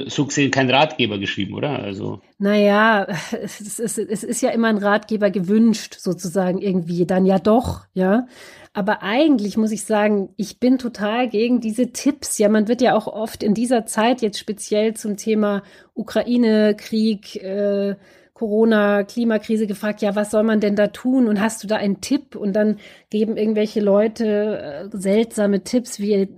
so 0.06 0.26
gesehen 0.26 0.50
keinen 0.50 0.70
Ratgeber 0.70 1.18
geschrieben, 1.18 1.54
oder? 1.54 1.78
Also. 1.78 2.20
Naja, 2.38 3.06
es 3.42 3.60
ist, 3.60 3.98
es 3.98 4.24
ist 4.24 4.40
ja 4.40 4.50
immer 4.50 4.68
ein 4.68 4.78
Ratgeber 4.78 5.30
gewünscht, 5.30 5.96
sozusagen 5.98 6.58
irgendwie. 6.60 7.06
Dann 7.06 7.26
ja 7.26 7.38
doch, 7.38 7.86
ja. 7.94 8.26
Aber 8.72 9.02
eigentlich 9.02 9.56
muss 9.56 9.70
ich 9.70 9.84
sagen, 9.84 10.30
ich 10.36 10.58
bin 10.58 10.78
total 10.78 11.28
gegen 11.28 11.60
diese 11.60 11.92
Tipps. 11.92 12.38
Ja, 12.38 12.48
man 12.48 12.66
wird 12.66 12.82
ja 12.82 12.96
auch 12.96 13.06
oft 13.06 13.42
in 13.42 13.54
dieser 13.54 13.86
Zeit 13.86 14.20
jetzt 14.20 14.38
speziell 14.38 14.94
zum 14.94 15.16
Thema 15.16 15.62
Ukraine-Krieg, 15.94 17.36
äh, 17.36 17.94
Corona, 18.34 19.04
Klimakrise 19.04 19.68
gefragt, 19.68 20.02
ja, 20.02 20.16
was 20.16 20.32
soll 20.32 20.42
man 20.42 20.58
denn 20.58 20.74
da 20.74 20.88
tun? 20.88 21.28
Und 21.28 21.40
hast 21.40 21.62
du 21.62 21.68
da 21.68 21.76
einen 21.76 22.00
Tipp? 22.00 22.34
Und 22.34 22.52
dann 22.54 22.78
geben 23.08 23.36
irgendwelche 23.36 23.80
Leute 23.80 24.90
äh, 24.92 24.96
seltsame 24.96 25.62
Tipps 25.62 26.00
wie 26.00 26.12
äh, 26.12 26.28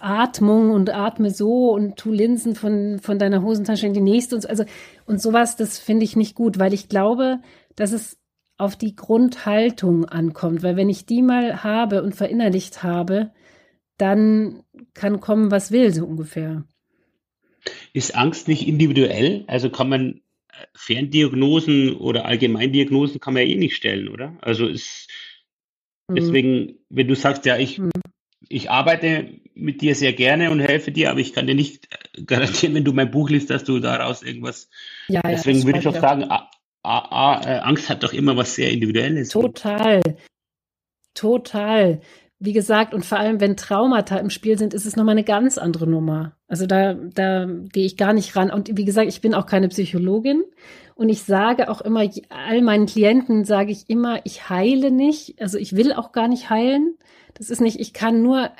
Atmung 0.00 0.70
und 0.70 0.90
atme 0.90 1.30
so 1.30 1.70
und 1.72 1.96
tu 1.96 2.12
Linsen 2.12 2.54
von, 2.54 2.98
von 2.98 3.18
deiner 3.18 3.42
Hosentasche 3.42 3.86
in 3.86 3.94
die 3.94 4.02
nächste 4.02 4.34
und 4.34 4.42
so. 4.42 4.48
Also, 4.48 4.64
und 5.06 5.22
sowas, 5.22 5.56
das 5.56 5.78
finde 5.78 6.04
ich 6.04 6.14
nicht 6.14 6.34
gut, 6.34 6.58
weil 6.58 6.74
ich 6.74 6.90
glaube, 6.90 7.38
dass 7.74 7.92
es 7.92 8.18
auf 8.58 8.76
die 8.76 8.94
Grundhaltung 8.94 10.04
ankommt. 10.04 10.62
Weil 10.62 10.76
wenn 10.76 10.90
ich 10.90 11.06
die 11.06 11.22
mal 11.22 11.64
habe 11.64 12.02
und 12.02 12.14
verinnerlicht 12.14 12.82
habe, 12.82 13.32
dann 13.96 14.62
kann 14.92 15.20
kommen, 15.20 15.50
was 15.50 15.72
will, 15.72 15.94
so 15.94 16.04
ungefähr. 16.04 16.64
Ist 17.94 18.14
Angst 18.14 18.46
nicht 18.46 18.68
individuell? 18.68 19.44
Also 19.46 19.70
kann 19.70 19.88
man 19.88 20.20
Ferndiagnosen 20.74 21.96
oder 21.96 22.24
Allgemeindiagnosen 22.24 23.20
kann 23.20 23.34
man 23.34 23.44
ja 23.44 23.48
eh 23.48 23.56
nicht 23.56 23.76
stellen, 23.76 24.08
oder? 24.08 24.36
Also 24.40 24.66
ist 24.66 25.08
mhm. 26.08 26.14
deswegen, 26.16 26.78
wenn 26.88 27.08
du 27.08 27.14
sagst, 27.14 27.44
ja, 27.46 27.56
ich, 27.56 27.78
mhm. 27.78 27.90
ich 28.48 28.70
arbeite 28.70 29.40
mit 29.54 29.82
dir 29.82 29.94
sehr 29.94 30.12
gerne 30.12 30.50
und 30.50 30.60
helfe 30.60 30.92
dir, 30.92 31.10
aber 31.10 31.20
ich 31.20 31.32
kann 31.32 31.46
dir 31.46 31.54
nicht 31.54 31.88
garantieren, 32.26 32.74
wenn 32.74 32.84
du 32.84 32.92
mein 32.92 33.10
Buch 33.10 33.30
liest, 33.30 33.50
dass 33.50 33.64
du 33.64 33.78
daraus 33.80 34.22
irgendwas. 34.22 34.68
Ja, 35.08 35.20
deswegen 35.22 35.60
ja, 35.60 35.64
würde 35.66 35.78
ich 35.78 35.84
doch 35.84 36.00
sagen, 36.00 36.24
A, 36.24 36.50
A, 36.82 36.98
A, 36.98 37.42
äh, 37.44 37.58
Angst 37.60 37.88
hat 37.90 38.02
doch 38.02 38.12
immer 38.12 38.36
was 38.36 38.54
sehr 38.54 38.70
Individuelles. 38.70 39.28
Total. 39.28 40.00
Total 41.14 42.00
wie 42.42 42.54
gesagt, 42.54 42.94
und 42.94 43.04
vor 43.04 43.18
allem, 43.18 43.38
wenn 43.38 43.56
Traumata 43.56 44.16
im 44.16 44.30
Spiel 44.30 44.58
sind, 44.58 44.72
ist 44.72 44.86
es 44.86 44.96
nochmal 44.96 45.12
eine 45.12 45.24
ganz 45.24 45.58
andere 45.58 45.86
Nummer. 45.86 46.32
Also 46.48 46.66
da, 46.66 46.94
da 46.94 47.46
gehe 47.70 47.84
ich 47.84 47.98
gar 47.98 48.14
nicht 48.14 48.34
ran. 48.34 48.50
Und 48.50 48.76
wie 48.78 48.86
gesagt, 48.86 49.08
ich 49.08 49.20
bin 49.20 49.34
auch 49.34 49.44
keine 49.44 49.68
Psychologin. 49.68 50.42
Und 50.94 51.10
ich 51.10 51.22
sage 51.22 51.70
auch 51.70 51.82
immer, 51.82 52.08
all 52.30 52.62
meinen 52.62 52.86
Klienten 52.86 53.44
sage 53.44 53.72
ich 53.72 53.90
immer, 53.90 54.20
ich 54.24 54.48
heile 54.48 54.90
nicht. 54.90 55.40
Also 55.40 55.58
ich 55.58 55.76
will 55.76 55.92
auch 55.92 56.12
gar 56.12 56.28
nicht 56.28 56.48
heilen. 56.48 56.96
Das 57.34 57.50
ist 57.50 57.60
nicht, 57.60 57.78
ich 57.78 57.92
kann 57.92 58.22
nur 58.22 58.50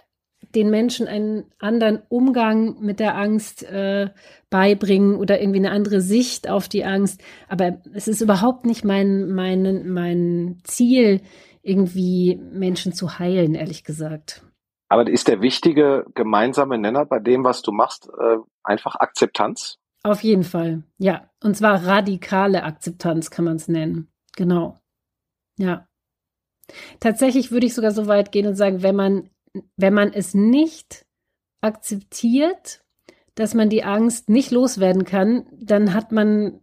den 0.55 0.68
Menschen 0.68 1.07
einen 1.07 1.45
anderen 1.59 2.03
Umgang 2.11 2.81
mit 2.81 3.01
der 3.01 3.16
Angst 3.16 3.62
äh, 3.62 4.11
beibringen 4.51 5.14
oder 5.14 5.41
irgendwie 5.41 5.61
eine 5.61 5.70
andere 5.70 6.03
Sicht 6.03 6.51
auf 6.51 6.68
die 6.68 6.85
Angst. 6.85 7.22
Aber 7.49 7.78
es 7.95 8.09
ist 8.09 8.20
überhaupt 8.20 8.66
nicht 8.66 8.85
mein, 8.85 9.31
mein, 9.31 9.89
mein 9.89 10.59
Ziel, 10.64 11.22
irgendwie 11.62 12.36
Menschen 12.36 12.92
zu 12.92 13.18
heilen, 13.18 13.54
ehrlich 13.54 13.84
gesagt. 13.84 14.44
Aber 14.88 15.08
ist 15.08 15.28
der 15.28 15.40
wichtige 15.40 16.04
gemeinsame 16.14 16.78
Nenner 16.78 17.06
bei 17.06 17.20
dem, 17.20 17.44
was 17.44 17.62
du 17.62 17.70
machst, 17.70 18.08
äh, 18.08 18.38
einfach 18.64 18.96
Akzeptanz? 18.96 19.78
Auf 20.02 20.22
jeden 20.22 20.44
Fall, 20.44 20.82
ja. 20.98 21.30
Und 21.42 21.56
zwar 21.56 21.86
radikale 21.86 22.64
Akzeptanz 22.64 23.30
kann 23.30 23.44
man 23.44 23.56
es 23.56 23.68
nennen. 23.68 24.08
Genau. 24.36 24.80
Ja. 25.58 25.86
Tatsächlich 27.00 27.50
würde 27.50 27.66
ich 27.66 27.74
sogar 27.74 27.92
so 27.92 28.06
weit 28.06 28.32
gehen 28.32 28.46
und 28.46 28.56
sagen, 28.56 28.82
wenn 28.82 28.96
man, 28.96 29.30
wenn 29.76 29.94
man 29.94 30.12
es 30.12 30.34
nicht 30.34 31.06
akzeptiert, 31.61 32.82
dass 33.34 33.54
man 33.54 33.68
die 33.68 33.84
Angst 33.84 34.28
nicht 34.28 34.50
loswerden 34.50 35.04
kann, 35.04 35.46
dann 35.52 35.94
hat 35.94 36.12
man 36.12 36.61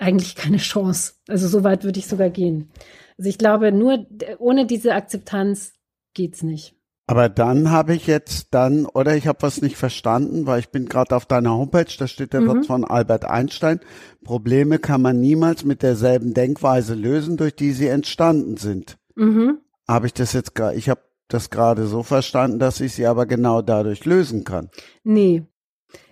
eigentlich 0.00 0.34
keine 0.34 0.58
Chance. 0.58 1.14
Also 1.28 1.48
so 1.48 1.64
weit 1.64 1.84
würde 1.84 1.98
ich 1.98 2.06
sogar 2.06 2.30
gehen. 2.30 2.70
Also 3.18 3.28
ich 3.28 3.38
glaube, 3.38 3.72
nur 3.72 4.06
ohne 4.38 4.66
diese 4.66 4.94
Akzeptanz 4.94 5.72
geht's 6.14 6.42
nicht. 6.42 6.74
Aber 7.06 7.28
dann 7.28 7.72
habe 7.72 7.94
ich 7.96 8.06
jetzt 8.06 8.54
dann, 8.54 8.86
oder 8.86 9.16
ich 9.16 9.26
habe 9.26 9.42
was 9.42 9.62
nicht 9.62 9.76
verstanden, 9.76 10.46
weil 10.46 10.60
ich 10.60 10.68
bin 10.68 10.86
gerade 10.86 11.16
auf 11.16 11.26
deiner 11.26 11.50
Homepage, 11.50 11.92
da 11.98 12.06
steht 12.06 12.32
der 12.32 12.42
mhm. 12.42 12.46
Satz 12.46 12.66
von 12.68 12.84
Albert 12.84 13.24
Einstein, 13.24 13.80
Probleme 14.22 14.78
kann 14.78 15.02
man 15.02 15.20
niemals 15.20 15.64
mit 15.64 15.82
derselben 15.82 16.34
Denkweise 16.34 16.94
lösen, 16.94 17.36
durch 17.36 17.56
die 17.56 17.72
sie 17.72 17.88
entstanden 17.88 18.58
sind. 18.58 18.96
Mhm. 19.16 19.58
Habe 19.88 20.06
ich 20.06 20.14
das 20.14 20.32
jetzt 20.34 20.54
gerade, 20.54 20.76
ich 20.76 20.88
habe 20.88 21.00
das 21.26 21.50
gerade 21.50 21.88
so 21.88 22.04
verstanden, 22.04 22.60
dass 22.60 22.80
ich 22.80 22.94
sie 22.94 23.06
aber 23.06 23.26
genau 23.26 23.60
dadurch 23.60 24.04
lösen 24.04 24.44
kann. 24.44 24.70
Nee. 25.02 25.42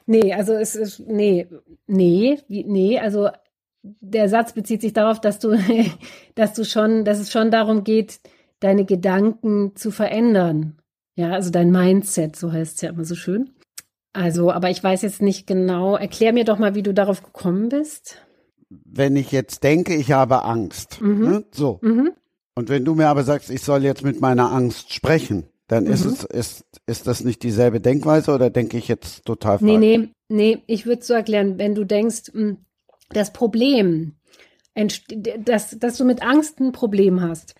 Nee, 0.07 0.33
also 0.33 0.55
es 0.55 0.75
ist, 0.75 1.01
nee, 1.07 1.47
nee, 1.87 2.41
nee, 2.49 2.99
also 2.99 3.29
der 3.83 4.29
Satz 4.29 4.53
bezieht 4.53 4.81
sich 4.81 4.93
darauf, 4.93 5.21
dass 5.21 5.39
du, 5.39 5.57
dass 6.35 6.55
du 6.55 6.65
schon, 6.65 7.05
dass 7.05 7.19
es 7.19 7.31
schon 7.31 7.51
darum 7.51 7.85
geht, 7.85 8.21
deine 8.61 8.85
Gedanken 8.85 9.77
zu 9.77 9.91
verändern. 9.91 10.79
Ja, 11.17 11.33
also 11.33 11.51
dein 11.51 11.71
Mindset, 11.71 12.37
so 12.37 12.53
heißt 12.53 12.77
es 12.77 12.81
ja 12.83 12.91
immer 12.91 13.05
so 13.05 13.15
schön. 13.15 13.51
Also, 14.13 14.51
aber 14.51 14.71
ich 14.71 14.83
weiß 14.83 15.03
jetzt 15.03 15.23
nicht 15.23 15.47
genau. 15.47 15.97
Erklär 15.97 16.33
mir 16.33 16.45
doch 16.45 16.59
mal, 16.59 16.75
wie 16.75 16.83
du 16.83 16.95
darauf 16.95 17.23
gekommen 17.23 17.69
bist. 17.69 18.17
Wenn 18.69 19.17
ich 19.17 19.33
jetzt 19.33 19.63
denke, 19.65 19.95
ich 19.95 20.13
habe 20.13 20.45
Angst, 20.45 21.01
mhm. 21.01 21.29
ne? 21.29 21.45
so. 21.51 21.79
Mhm. 21.83 22.13
Und 22.55 22.69
wenn 22.69 22.85
du 22.85 22.95
mir 22.95 23.09
aber 23.09 23.23
sagst, 23.23 23.51
ich 23.51 23.63
soll 23.63 23.85
jetzt 23.85 24.03
mit 24.03 24.21
meiner 24.21 24.51
Angst 24.53 24.93
sprechen, 24.93 25.45
dann 25.69 25.85
mhm. 25.85 25.93
ist 25.93 26.05
es, 26.05 26.25
ist, 26.25 26.65
ist 26.87 27.07
das 27.07 27.23
nicht 27.23 27.43
dieselbe 27.43 27.81
Denkweise 27.81 28.33
oder 28.33 28.51
denke 28.51 28.79
ich 28.79 28.89
jetzt 28.89 29.25
total 29.25 29.59
falsch? 29.59 29.63
Nee, 29.63 29.79
nee, 29.79 30.09
nee, 30.29 30.63
ich 30.67 30.87
würde 30.87 31.05
so 31.05 31.15
erklären, 31.15 31.59
wenn 31.59 31.75
du 31.75 31.85
denkst, 31.85 32.33
hm, 32.33 32.59
das 33.11 33.33
Problem, 33.33 34.17
dass, 35.39 35.79
dass 35.79 35.97
du 35.97 36.05
mit 36.05 36.23
Angst 36.23 36.61
ein 36.61 36.73
Problem 36.73 37.21
hast, 37.21 37.55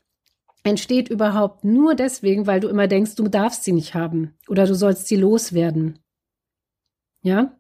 entsteht 0.65 1.09
überhaupt 1.09 1.65
nur 1.65 1.95
deswegen, 1.95 2.47
weil 2.47 2.61
du 2.61 2.69
immer 2.69 2.87
denkst, 2.87 3.15
du 3.15 3.29
darfst 3.29 3.65
sie 3.65 3.73
nicht 3.73 3.95
haben 3.95 4.35
oder 4.49 4.67
du 4.67 4.75
sollst 4.75 5.09
sie 5.09 5.17
loswerden. 5.17 5.99
Ja? 7.23 7.59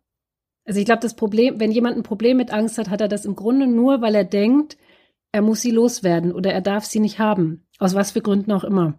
Also 0.64 0.80
ich 0.80 0.86
glaube, 0.86 1.00
das 1.00 1.16
Problem, 1.16 1.58
wenn 1.60 1.72
jemand 1.72 1.96
ein 1.96 2.02
Problem 2.02 2.36
mit 2.36 2.52
Angst 2.52 2.78
hat, 2.78 2.90
hat 2.90 3.00
er 3.00 3.08
das 3.08 3.24
im 3.24 3.34
Grunde 3.34 3.66
nur, 3.66 4.02
weil 4.02 4.14
er 4.14 4.24
denkt, 4.24 4.76
er 5.32 5.42
muss 5.42 5.60
sie 5.60 5.70
loswerden 5.70 6.32
oder 6.32 6.52
er 6.52 6.60
darf 6.60 6.84
sie 6.84 7.00
nicht 7.00 7.18
haben. 7.18 7.66
Aus 7.78 7.94
was 7.94 8.10
für 8.10 8.20
Gründen 8.20 8.52
auch 8.52 8.64
immer. 8.64 8.98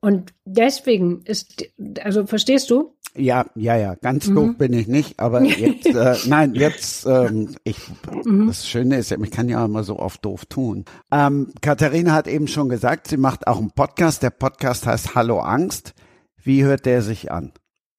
Und 0.00 0.32
deswegen 0.44 1.22
ist, 1.22 1.64
also 2.02 2.26
verstehst 2.26 2.70
du? 2.70 2.95
Ja, 3.16 3.46
ja, 3.54 3.76
ja, 3.76 3.94
ganz 3.94 4.28
mhm. 4.28 4.34
doof 4.34 4.58
bin 4.58 4.72
ich 4.72 4.88
nicht, 4.88 5.18
aber 5.18 5.42
jetzt, 5.42 5.86
äh, 5.86 6.16
nein, 6.26 6.54
jetzt, 6.54 7.06
ähm, 7.06 7.54
ich, 7.64 7.78
mhm. 8.24 8.46
das 8.46 8.68
Schöne 8.68 8.98
ist, 8.98 9.10
ich 9.10 9.30
kann 9.30 9.48
ja 9.48 9.64
immer 9.64 9.84
so 9.84 9.98
oft 9.98 10.24
doof 10.24 10.46
tun. 10.46 10.84
Ähm, 11.10 11.52
Katharina 11.60 12.12
hat 12.12 12.28
eben 12.28 12.48
schon 12.48 12.68
gesagt, 12.68 13.08
sie 13.08 13.16
macht 13.16 13.46
auch 13.46 13.58
einen 13.58 13.70
Podcast. 13.70 14.22
Der 14.22 14.30
Podcast 14.30 14.86
heißt 14.86 15.14
Hallo 15.14 15.40
Angst. 15.40 15.94
Wie 16.42 16.64
hört 16.64 16.86
der 16.86 17.02
sich 17.02 17.32
an? 17.32 17.52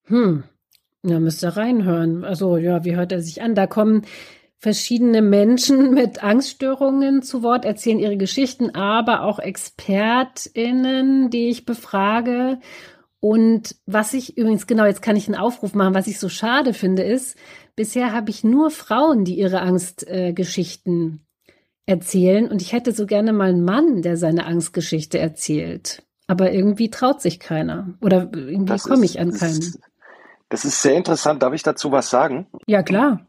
Hm, 0.05 0.43
ja, 1.03 1.19
müsst 1.19 1.43
ihr 1.43 1.49
reinhören. 1.49 2.23
Also, 2.23 2.57
ja, 2.57 2.85
wie 2.85 2.95
hört 2.95 3.11
er 3.11 3.21
sich 3.21 3.41
an? 3.41 3.55
Da 3.55 3.67
kommen 3.67 4.03
verschiedene 4.57 5.21
Menschen 5.21 5.93
mit 5.93 6.23
Angststörungen 6.23 7.21
zu 7.21 7.43
Wort, 7.43 7.65
erzählen 7.65 7.99
ihre 7.99 8.17
Geschichten, 8.17 8.75
aber 8.75 9.23
auch 9.23 9.39
ExpertInnen, 9.39 11.29
die 11.29 11.49
ich 11.49 11.65
befrage. 11.65 12.59
Und 13.19 13.75
was 13.85 14.13
ich 14.13 14.37
übrigens, 14.37 14.67
genau, 14.67 14.85
jetzt 14.85 15.01
kann 15.01 15.15
ich 15.15 15.27
einen 15.27 15.37
Aufruf 15.37 15.73
machen, 15.73 15.95
was 15.95 16.07
ich 16.07 16.19
so 16.19 16.29
schade 16.29 16.73
finde, 16.73 17.03
ist, 17.03 17.37
bisher 17.75 18.13
habe 18.13 18.29
ich 18.29 18.43
nur 18.43 18.69
Frauen, 18.69 19.23
die 19.23 19.37
ihre 19.37 19.61
Angstgeschichten 19.61 21.25
äh, 21.85 21.91
erzählen. 21.91 22.47
Und 22.49 22.61
ich 22.61 22.73
hätte 22.73 22.91
so 22.91 23.05
gerne 23.05 23.33
mal 23.33 23.49
einen 23.49 23.63
Mann, 23.63 24.01
der 24.01 24.17
seine 24.17 24.45
Angstgeschichte 24.45 25.17
erzählt. 25.17 26.03
Aber 26.27 26.51
irgendwie 26.51 26.89
traut 26.89 27.21
sich 27.21 27.39
keiner. 27.39 27.95
Oder 28.01 28.29
irgendwie 28.33 28.77
komme 28.77 29.05
ich 29.05 29.19
an 29.19 29.31
keinen. 29.31 29.55
Das 29.55 29.67
ist, 29.67 29.79
das 30.49 30.65
ist 30.65 30.81
sehr 30.81 30.95
interessant. 30.95 31.41
Darf 31.41 31.53
ich 31.53 31.63
dazu 31.63 31.91
was 31.91 32.09
sagen? 32.09 32.47
Ja, 32.67 32.83
klar. 32.83 33.25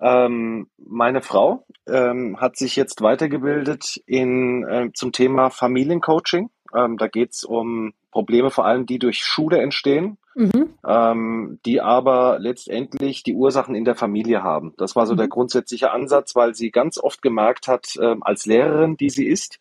Ähm, 0.00 0.68
meine 0.76 1.22
Frau 1.22 1.64
ähm, 1.86 2.38
hat 2.38 2.56
sich 2.56 2.76
jetzt 2.76 3.00
weitergebildet 3.00 4.02
in, 4.06 4.64
äh, 4.64 4.90
zum 4.92 5.12
Thema 5.12 5.50
Familiencoaching. 5.50 6.50
Ähm, 6.74 6.96
da 6.96 7.08
geht 7.08 7.32
es 7.32 7.44
um 7.44 7.92
Probleme 8.10 8.50
vor 8.50 8.64
allem, 8.64 8.86
die 8.86 8.98
durch 8.98 9.18
Schule 9.18 9.58
entstehen, 9.60 10.18
mhm. 10.34 10.70
ähm, 10.86 11.58
die 11.66 11.80
aber 11.80 12.38
letztendlich 12.38 13.22
die 13.22 13.34
Ursachen 13.34 13.74
in 13.74 13.84
der 13.84 13.94
Familie 13.94 14.42
haben. 14.42 14.74
Das 14.78 14.96
war 14.96 15.06
so 15.06 15.12
mhm. 15.12 15.18
der 15.18 15.28
grundsätzliche 15.28 15.90
Ansatz, 15.90 16.34
weil 16.34 16.54
sie 16.54 16.70
ganz 16.70 16.98
oft 16.98 17.22
gemerkt 17.22 17.68
hat, 17.68 17.96
äh, 17.96 18.16
als 18.20 18.46
Lehrerin, 18.46 18.96
die 18.96 19.10
sie 19.10 19.26
ist, 19.26 19.58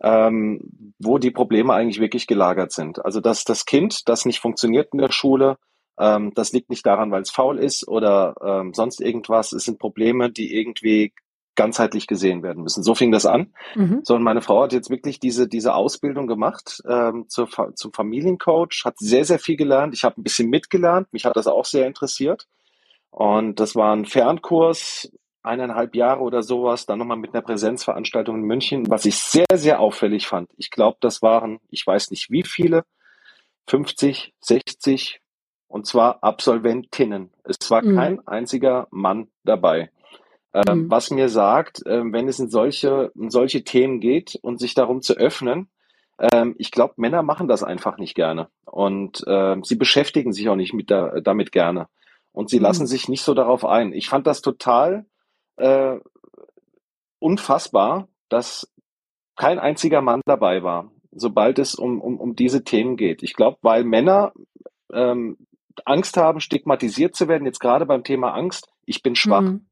ähm, 0.00 0.94
wo 0.98 1.18
die 1.18 1.30
Probleme 1.30 1.74
eigentlich 1.74 2.00
wirklich 2.00 2.26
gelagert 2.26 2.72
sind. 2.72 3.04
Also 3.04 3.20
dass 3.20 3.44
das 3.44 3.64
Kind, 3.64 4.08
das 4.08 4.24
nicht 4.24 4.40
funktioniert 4.40 4.92
in 4.92 4.98
der 4.98 5.12
Schule, 5.12 5.58
ähm, 5.98 6.32
das 6.34 6.52
liegt 6.52 6.70
nicht 6.70 6.84
daran, 6.86 7.10
weil 7.10 7.22
es 7.22 7.30
faul 7.30 7.58
ist 7.58 7.86
oder 7.86 8.34
ähm, 8.42 8.74
sonst 8.74 9.00
irgendwas. 9.00 9.52
Es 9.52 9.64
sind 9.64 9.78
Probleme, 9.78 10.30
die 10.30 10.54
irgendwie 10.56 11.12
ganzheitlich 11.54 12.06
gesehen 12.06 12.42
werden 12.42 12.62
müssen. 12.62 12.82
So 12.82 12.94
fing 12.94 13.12
das 13.12 13.26
an. 13.26 13.52
Mhm. 13.74 14.00
So, 14.02 14.14
und 14.14 14.22
meine 14.22 14.42
Frau 14.42 14.62
hat 14.62 14.72
jetzt 14.72 14.90
wirklich 14.90 15.20
diese, 15.20 15.48
diese 15.48 15.74
Ausbildung 15.74 16.26
gemacht 16.26 16.82
ähm, 16.88 17.26
zur, 17.28 17.48
zum 17.74 17.92
Familiencoach, 17.92 18.84
hat 18.84 18.98
sehr, 18.98 19.24
sehr 19.24 19.38
viel 19.38 19.56
gelernt. 19.56 19.94
Ich 19.94 20.04
habe 20.04 20.20
ein 20.20 20.24
bisschen 20.24 20.50
mitgelernt. 20.50 21.12
Mich 21.12 21.24
hat 21.24 21.36
das 21.36 21.46
auch 21.46 21.64
sehr 21.64 21.86
interessiert. 21.86 22.46
Und 23.10 23.60
das 23.60 23.76
war 23.76 23.94
ein 23.94 24.06
Fernkurs, 24.06 25.08
eineinhalb 25.44 25.94
Jahre 25.94 26.20
oder 26.20 26.42
sowas, 26.42 26.86
dann 26.86 26.98
nochmal 26.98 27.18
mit 27.18 27.34
einer 27.34 27.42
Präsenzveranstaltung 27.42 28.36
in 28.36 28.42
München, 28.42 28.90
was 28.90 29.04
ich 29.04 29.16
sehr, 29.16 29.46
sehr 29.54 29.78
auffällig 29.78 30.26
fand. 30.26 30.48
Ich 30.56 30.70
glaube, 30.70 30.96
das 31.00 31.22
waren, 31.22 31.60
ich 31.70 31.86
weiß 31.86 32.10
nicht 32.10 32.30
wie 32.30 32.42
viele, 32.42 32.84
50, 33.68 34.34
60, 34.40 35.20
und 35.68 35.86
zwar 35.86 36.22
Absolventinnen. 36.22 37.30
Es 37.44 37.70
war 37.70 37.84
mhm. 37.84 37.96
kein 37.96 38.26
einziger 38.26 38.88
Mann 38.90 39.28
dabei. 39.44 39.90
Ähm, 40.54 40.84
mhm. 40.84 40.90
Was 40.90 41.10
mir 41.10 41.28
sagt, 41.28 41.84
äh, 41.84 42.02
wenn 42.04 42.28
es 42.28 42.38
in 42.38 42.48
solche, 42.48 43.10
in 43.16 43.28
solche 43.28 43.64
Themen 43.64 44.00
geht 44.00 44.38
und 44.40 44.60
sich 44.60 44.74
darum 44.74 45.02
zu 45.02 45.14
öffnen, 45.14 45.68
ähm, 46.18 46.54
ich 46.58 46.70
glaube, 46.70 46.94
Männer 46.96 47.22
machen 47.24 47.48
das 47.48 47.64
einfach 47.64 47.98
nicht 47.98 48.14
gerne. 48.14 48.48
Und 48.64 49.26
äh, 49.26 49.56
sie 49.62 49.74
beschäftigen 49.74 50.32
sich 50.32 50.48
auch 50.48 50.54
nicht 50.54 50.72
mit 50.72 50.90
da, 50.90 51.20
damit 51.20 51.50
gerne. 51.50 51.88
Und 52.32 52.50
sie 52.50 52.58
mhm. 52.58 52.62
lassen 52.62 52.86
sich 52.86 53.08
nicht 53.08 53.22
so 53.22 53.34
darauf 53.34 53.64
ein. 53.64 53.92
Ich 53.92 54.08
fand 54.08 54.28
das 54.28 54.42
total 54.42 55.06
äh, 55.56 55.96
unfassbar, 57.18 58.08
dass 58.28 58.72
kein 59.36 59.58
einziger 59.58 60.02
Mann 60.02 60.20
dabei 60.24 60.62
war, 60.62 60.92
sobald 61.10 61.58
es 61.58 61.74
um, 61.74 62.00
um, 62.00 62.20
um 62.20 62.36
diese 62.36 62.62
Themen 62.62 62.96
geht. 62.96 63.24
Ich 63.24 63.34
glaube, 63.34 63.58
weil 63.62 63.82
Männer 63.82 64.32
ähm, 64.92 65.36
Angst 65.84 66.16
haben, 66.16 66.38
stigmatisiert 66.38 67.16
zu 67.16 67.26
werden, 67.26 67.46
jetzt 67.46 67.58
gerade 67.58 67.86
beim 67.86 68.04
Thema 68.04 68.34
Angst, 68.34 68.68
ich 68.84 69.02
bin 69.02 69.16
schwach. 69.16 69.42
Mhm. 69.42 69.66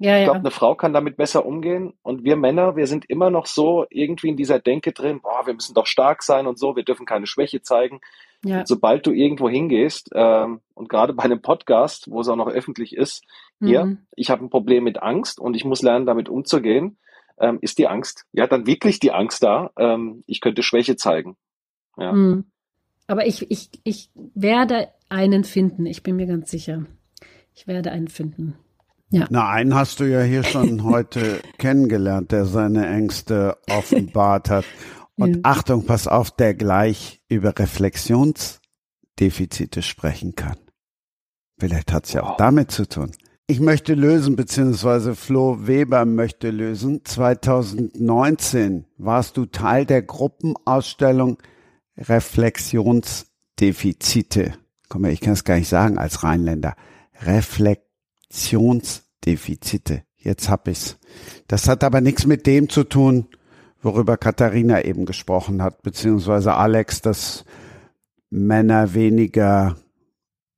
Ja, 0.00 0.18
ich 0.18 0.24
glaube, 0.24 0.38
ja. 0.38 0.42
eine 0.42 0.50
Frau 0.50 0.74
kann 0.74 0.94
damit 0.94 1.18
besser 1.18 1.44
umgehen. 1.44 1.92
Und 2.02 2.24
wir 2.24 2.36
Männer, 2.36 2.74
wir 2.74 2.86
sind 2.86 3.04
immer 3.10 3.28
noch 3.28 3.44
so 3.44 3.84
irgendwie 3.90 4.28
in 4.28 4.36
dieser 4.36 4.58
Denke 4.58 4.92
drin, 4.92 5.20
boah, 5.20 5.46
wir 5.46 5.52
müssen 5.52 5.74
doch 5.74 5.86
stark 5.86 6.22
sein 6.22 6.46
und 6.46 6.58
so, 6.58 6.74
wir 6.74 6.84
dürfen 6.84 7.04
keine 7.04 7.26
Schwäche 7.26 7.62
zeigen. 7.62 8.00
Ja. 8.42 8.64
sobald 8.64 9.06
du 9.06 9.12
irgendwo 9.12 9.50
hingehst, 9.50 10.08
ähm, 10.14 10.62
und 10.72 10.88
gerade 10.88 11.12
bei 11.12 11.24
einem 11.24 11.42
Podcast, 11.42 12.10
wo 12.10 12.22
es 12.22 12.28
auch 12.28 12.36
noch 12.36 12.48
öffentlich 12.48 12.96
ist, 12.96 13.22
hier, 13.60 13.84
mhm. 13.84 13.98
ich 14.16 14.30
habe 14.30 14.42
ein 14.42 14.48
Problem 14.48 14.82
mit 14.82 15.02
Angst 15.02 15.38
und 15.38 15.54
ich 15.54 15.66
muss 15.66 15.82
lernen, 15.82 16.06
damit 16.06 16.30
umzugehen, 16.30 16.96
ähm, 17.38 17.58
ist 17.60 17.76
die 17.76 17.86
Angst, 17.86 18.24
ja, 18.32 18.46
dann 18.46 18.66
wirklich 18.66 18.98
die 18.98 19.12
Angst 19.12 19.42
da, 19.42 19.70
ähm, 19.76 20.24
ich 20.26 20.40
könnte 20.40 20.62
Schwäche 20.62 20.96
zeigen. 20.96 21.36
Ja. 21.98 22.12
Mhm. 22.12 22.44
Aber 23.06 23.26
ich, 23.26 23.50
ich, 23.50 23.68
ich 23.84 24.10
werde 24.14 24.88
einen 25.10 25.44
finden, 25.44 25.84
ich 25.84 26.02
bin 26.02 26.16
mir 26.16 26.26
ganz 26.26 26.50
sicher. 26.50 26.86
Ich 27.54 27.66
werde 27.66 27.90
einen 27.92 28.08
finden. 28.08 28.56
Ja. 29.10 29.26
Na, 29.28 29.48
einen 29.48 29.74
hast 29.74 30.00
du 30.00 30.04
ja 30.04 30.22
hier 30.22 30.44
schon 30.44 30.84
heute 30.84 31.42
kennengelernt, 31.58 32.32
der 32.32 32.46
seine 32.46 32.88
Ängste 32.88 33.58
offenbart 33.68 34.48
hat. 34.50 34.64
Und 35.16 35.36
ja. 35.36 35.40
Achtung, 35.42 35.84
pass 35.84 36.06
auf, 36.06 36.30
der 36.30 36.54
gleich 36.54 37.20
über 37.28 37.58
Reflexionsdefizite 37.58 39.82
sprechen 39.82 40.34
kann. 40.34 40.56
Vielleicht 41.58 41.92
hat 41.92 42.06
es 42.06 42.14
ja 42.14 42.22
auch 42.22 42.38
damit 42.38 42.70
zu 42.70 42.88
tun. 42.88 43.10
Ich 43.46 43.60
möchte 43.60 43.92
lösen, 43.94 44.36
beziehungsweise 44.36 45.14
Flo 45.16 45.66
Weber 45.66 46.06
möchte 46.06 46.50
lösen. 46.50 47.04
2019 47.04 48.86
warst 48.96 49.36
du 49.36 49.44
Teil 49.44 49.84
der 49.84 50.00
Gruppenausstellung 50.02 51.36
Reflexionsdefizite. 51.98 54.54
Komm, 54.88 55.04
ich 55.06 55.20
kann 55.20 55.32
es 55.34 55.44
gar 55.44 55.56
nicht 55.56 55.68
sagen 55.68 55.98
als 55.98 56.22
Rheinländer. 56.22 56.76
Reflexionsdefizite. 57.20 57.89
Jetzt 60.16 60.48
hab 60.48 60.68
ich's. 60.68 60.98
Das 61.48 61.68
hat 61.68 61.82
aber 61.84 62.00
nichts 62.00 62.26
mit 62.26 62.46
dem 62.46 62.68
zu 62.68 62.84
tun, 62.84 63.26
worüber 63.82 64.16
Katharina 64.16 64.84
eben 64.84 65.06
gesprochen 65.06 65.62
hat, 65.62 65.82
beziehungsweise 65.82 66.54
Alex, 66.54 67.00
dass 67.00 67.44
Männer 68.30 68.94
weniger 68.94 69.76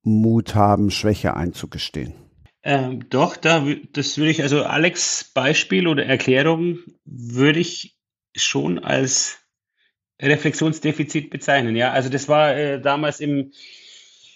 Mut 0.03 0.53
haben, 0.53 0.91
Schwäche 0.91 1.35
einzugestehen. 1.35 2.13
Ähm, 2.61 3.09
doch, 3.09 3.35
da, 3.35 3.65
das 3.91 4.17
würde 4.17 4.31
ich, 4.31 4.43
also 4.43 4.63
Alex 4.63 5.31
Beispiel 5.33 5.87
oder 5.87 6.05
Erklärung 6.05 6.79
würde 7.03 7.59
ich 7.59 7.97
schon 8.35 8.79
als 8.79 9.39
Reflexionsdefizit 10.21 11.29
bezeichnen. 11.29 11.75
Ja, 11.75 11.91
also 11.91 12.09
das 12.09 12.29
war 12.29 12.55
äh, 12.55 12.81
damals 12.81 13.19
im 13.19 13.51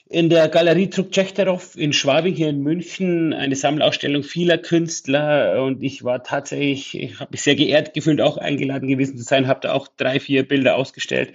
in 0.09 0.29
der 0.29 0.47
Galerie 0.49 0.89
Trubčechtérov 0.89 1.77
in 1.77 1.93
Schwabing 1.93 2.33
hier 2.33 2.49
in 2.49 2.61
München 2.61 3.33
eine 3.33 3.55
Sammelausstellung 3.55 4.23
vieler 4.23 4.57
Künstler. 4.57 5.63
Und 5.63 5.83
ich 5.83 6.03
war 6.03 6.23
tatsächlich, 6.23 6.97
ich 6.97 7.19
habe 7.19 7.31
mich 7.31 7.41
sehr 7.41 7.55
geehrt 7.55 7.93
gefühlt, 7.93 8.21
auch 8.21 8.37
eingeladen 8.37 8.87
gewesen 8.87 9.17
zu 9.17 9.23
sein, 9.23 9.47
habe 9.47 9.61
da 9.61 9.73
auch 9.73 9.87
drei, 9.87 10.19
vier 10.19 10.47
Bilder 10.47 10.75
ausgestellt. 10.75 11.33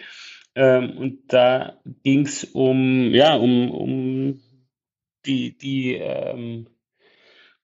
Ähm, 0.55 0.97
und 0.97 1.33
da 1.33 1.79
ging 2.03 2.27
es 2.27 2.45
um, 2.45 3.15
ja, 3.15 3.35
um, 3.35 3.71
um 3.71 4.41
die, 5.27 5.57
die, 5.57 5.95
ähm, 5.95 6.67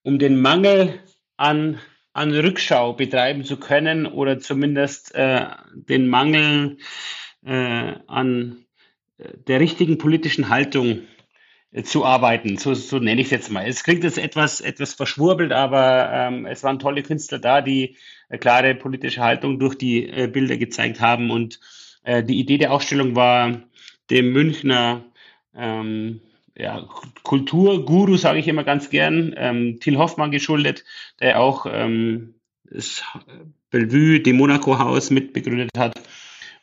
um 0.03 0.19
den 0.19 0.41
Mangel 0.41 1.01
an 1.37 1.81
an 2.19 2.33
Rückschau 2.33 2.95
betreiben 2.95 3.45
zu 3.45 3.59
können 3.59 4.05
oder 4.05 4.41
zumindest 4.41 5.15
äh, 5.15 5.47
den 5.73 6.09
Mangel 6.09 6.79
äh, 7.45 7.95
an 8.09 8.65
der 9.19 9.61
richtigen 9.61 9.99
politischen 9.99 10.49
Haltung 10.49 11.01
äh, 11.73 11.83
zu 11.83 12.05
arbeiten. 12.05 12.57
So, 12.57 12.75
so 12.75 12.99
nenne 12.99 13.21
ich 13.21 13.27
es 13.29 13.31
jetzt 13.33 13.51
mal. 13.51 13.67
Es 13.67 13.83
klingt 13.85 14.05
jetzt 14.05 14.19
etwas, 14.19 14.61
etwas 14.61 14.95
verschwurbelt, 14.95 15.53
aber 15.53 16.11
ähm, 16.13 16.47
es 16.47 16.63
waren 16.63 16.79
tolle 16.79 17.03
Künstler 17.03 17.39
da, 17.39 17.61
die 17.61 17.97
äh, 18.29 18.39
klare 18.39 18.75
politische 18.75 19.23
Haltung 19.23 19.59
durch 19.59 19.77
die 19.77 20.09
äh, 20.09 20.29
Bilder 20.29 20.57
gezeigt 20.57 21.01
haben. 21.01 21.31
Und 21.31 21.61
äh, 22.05 22.23
die 22.23 22.39
Idee 22.39 22.59
der 22.59 22.73
Ausstellung 22.73 23.17
war, 23.17 23.63
dem 24.11 24.33
Münchner 24.33 25.05
ähm, 25.55 26.21
ja, 26.57 26.89
Kulturguru, 27.23 28.17
sage 28.17 28.39
ich 28.39 28.49
immer 28.49 28.65
ganz 28.65 28.91
gern, 28.91 29.35
ähm, 29.37 29.79
Till 29.81 29.99
Hoffmann 29.99 30.31
geschuldet, 30.31 30.85
der 31.21 31.41
auch 31.41 31.67
ähm, 31.71 32.35
das 32.65 33.05
Bellevue, 33.71 34.21
dem 34.21 34.37
Monaco-Haus 34.37 35.11
mitbegründet 35.11 35.71
hat 35.77 36.01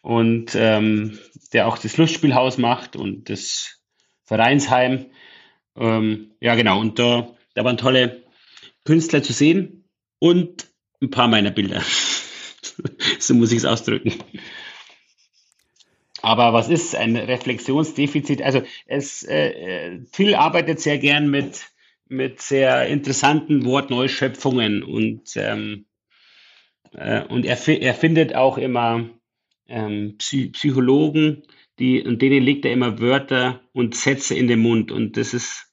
und 0.06 0.54
ähm, 0.54 1.18
der 1.52 1.68
auch 1.68 1.80
das 1.80 1.98
Lustspielhaus 1.98 2.60
macht 2.60 2.96
und 2.96 3.28
das 3.28 3.82
Vereinsheim. 4.24 5.08
Ähm, 5.76 6.36
ja, 6.40 6.54
genau, 6.54 6.80
und 6.80 7.00
da, 7.00 7.36
da 7.56 7.64
waren 7.64 7.78
tolle 7.78 8.24
Künstler 8.84 9.24
zu 9.24 9.34
sehen 9.34 9.90
und 10.20 10.68
ein 11.02 11.10
paar 11.10 11.28
meiner 11.28 11.50
Bilder. 11.50 11.82
so 13.20 13.34
muss 13.34 13.52
ich 13.52 13.58
es 13.58 13.66
ausdrücken. 13.66 14.14
Aber 16.22 16.54
was 16.54 16.70
ist 16.70 16.96
ein 16.96 17.16
Reflexionsdefizit? 17.16 18.44
Also 18.44 18.62
es 18.86 19.24
äh, 19.24 20.02
Phil 20.14 20.36
arbeitet 20.36 20.82
sehr 20.82 21.00
gern 21.00 21.32
mit 21.32 21.66
mit 22.08 22.44
sehr 22.44 22.86
interessanten 22.86 23.66
Wortneuschöpfungen 23.66 24.84
und 24.84 25.36
ähm, 25.36 25.88
äh, 26.94 27.24
und 27.24 27.44
er, 27.44 27.58
er 27.68 27.96
findet 27.96 28.36
auch 28.36 28.60
immer 28.60 29.10
ähm, 29.68 30.16
Psy 30.18 30.50
Psychologen, 30.50 31.44
die 31.80 32.04
und 32.04 32.22
denen 32.22 32.44
legt 32.44 32.66
er 32.66 32.74
immer 32.74 33.00
Wörter 33.00 33.62
und 33.74 33.96
Sätze 33.96 34.36
in 34.36 34.48
den 34.48 34.60
Mund 34.60 34.92
und 34.92 35.18
das 35.18 35.34
ist 35.34 35.72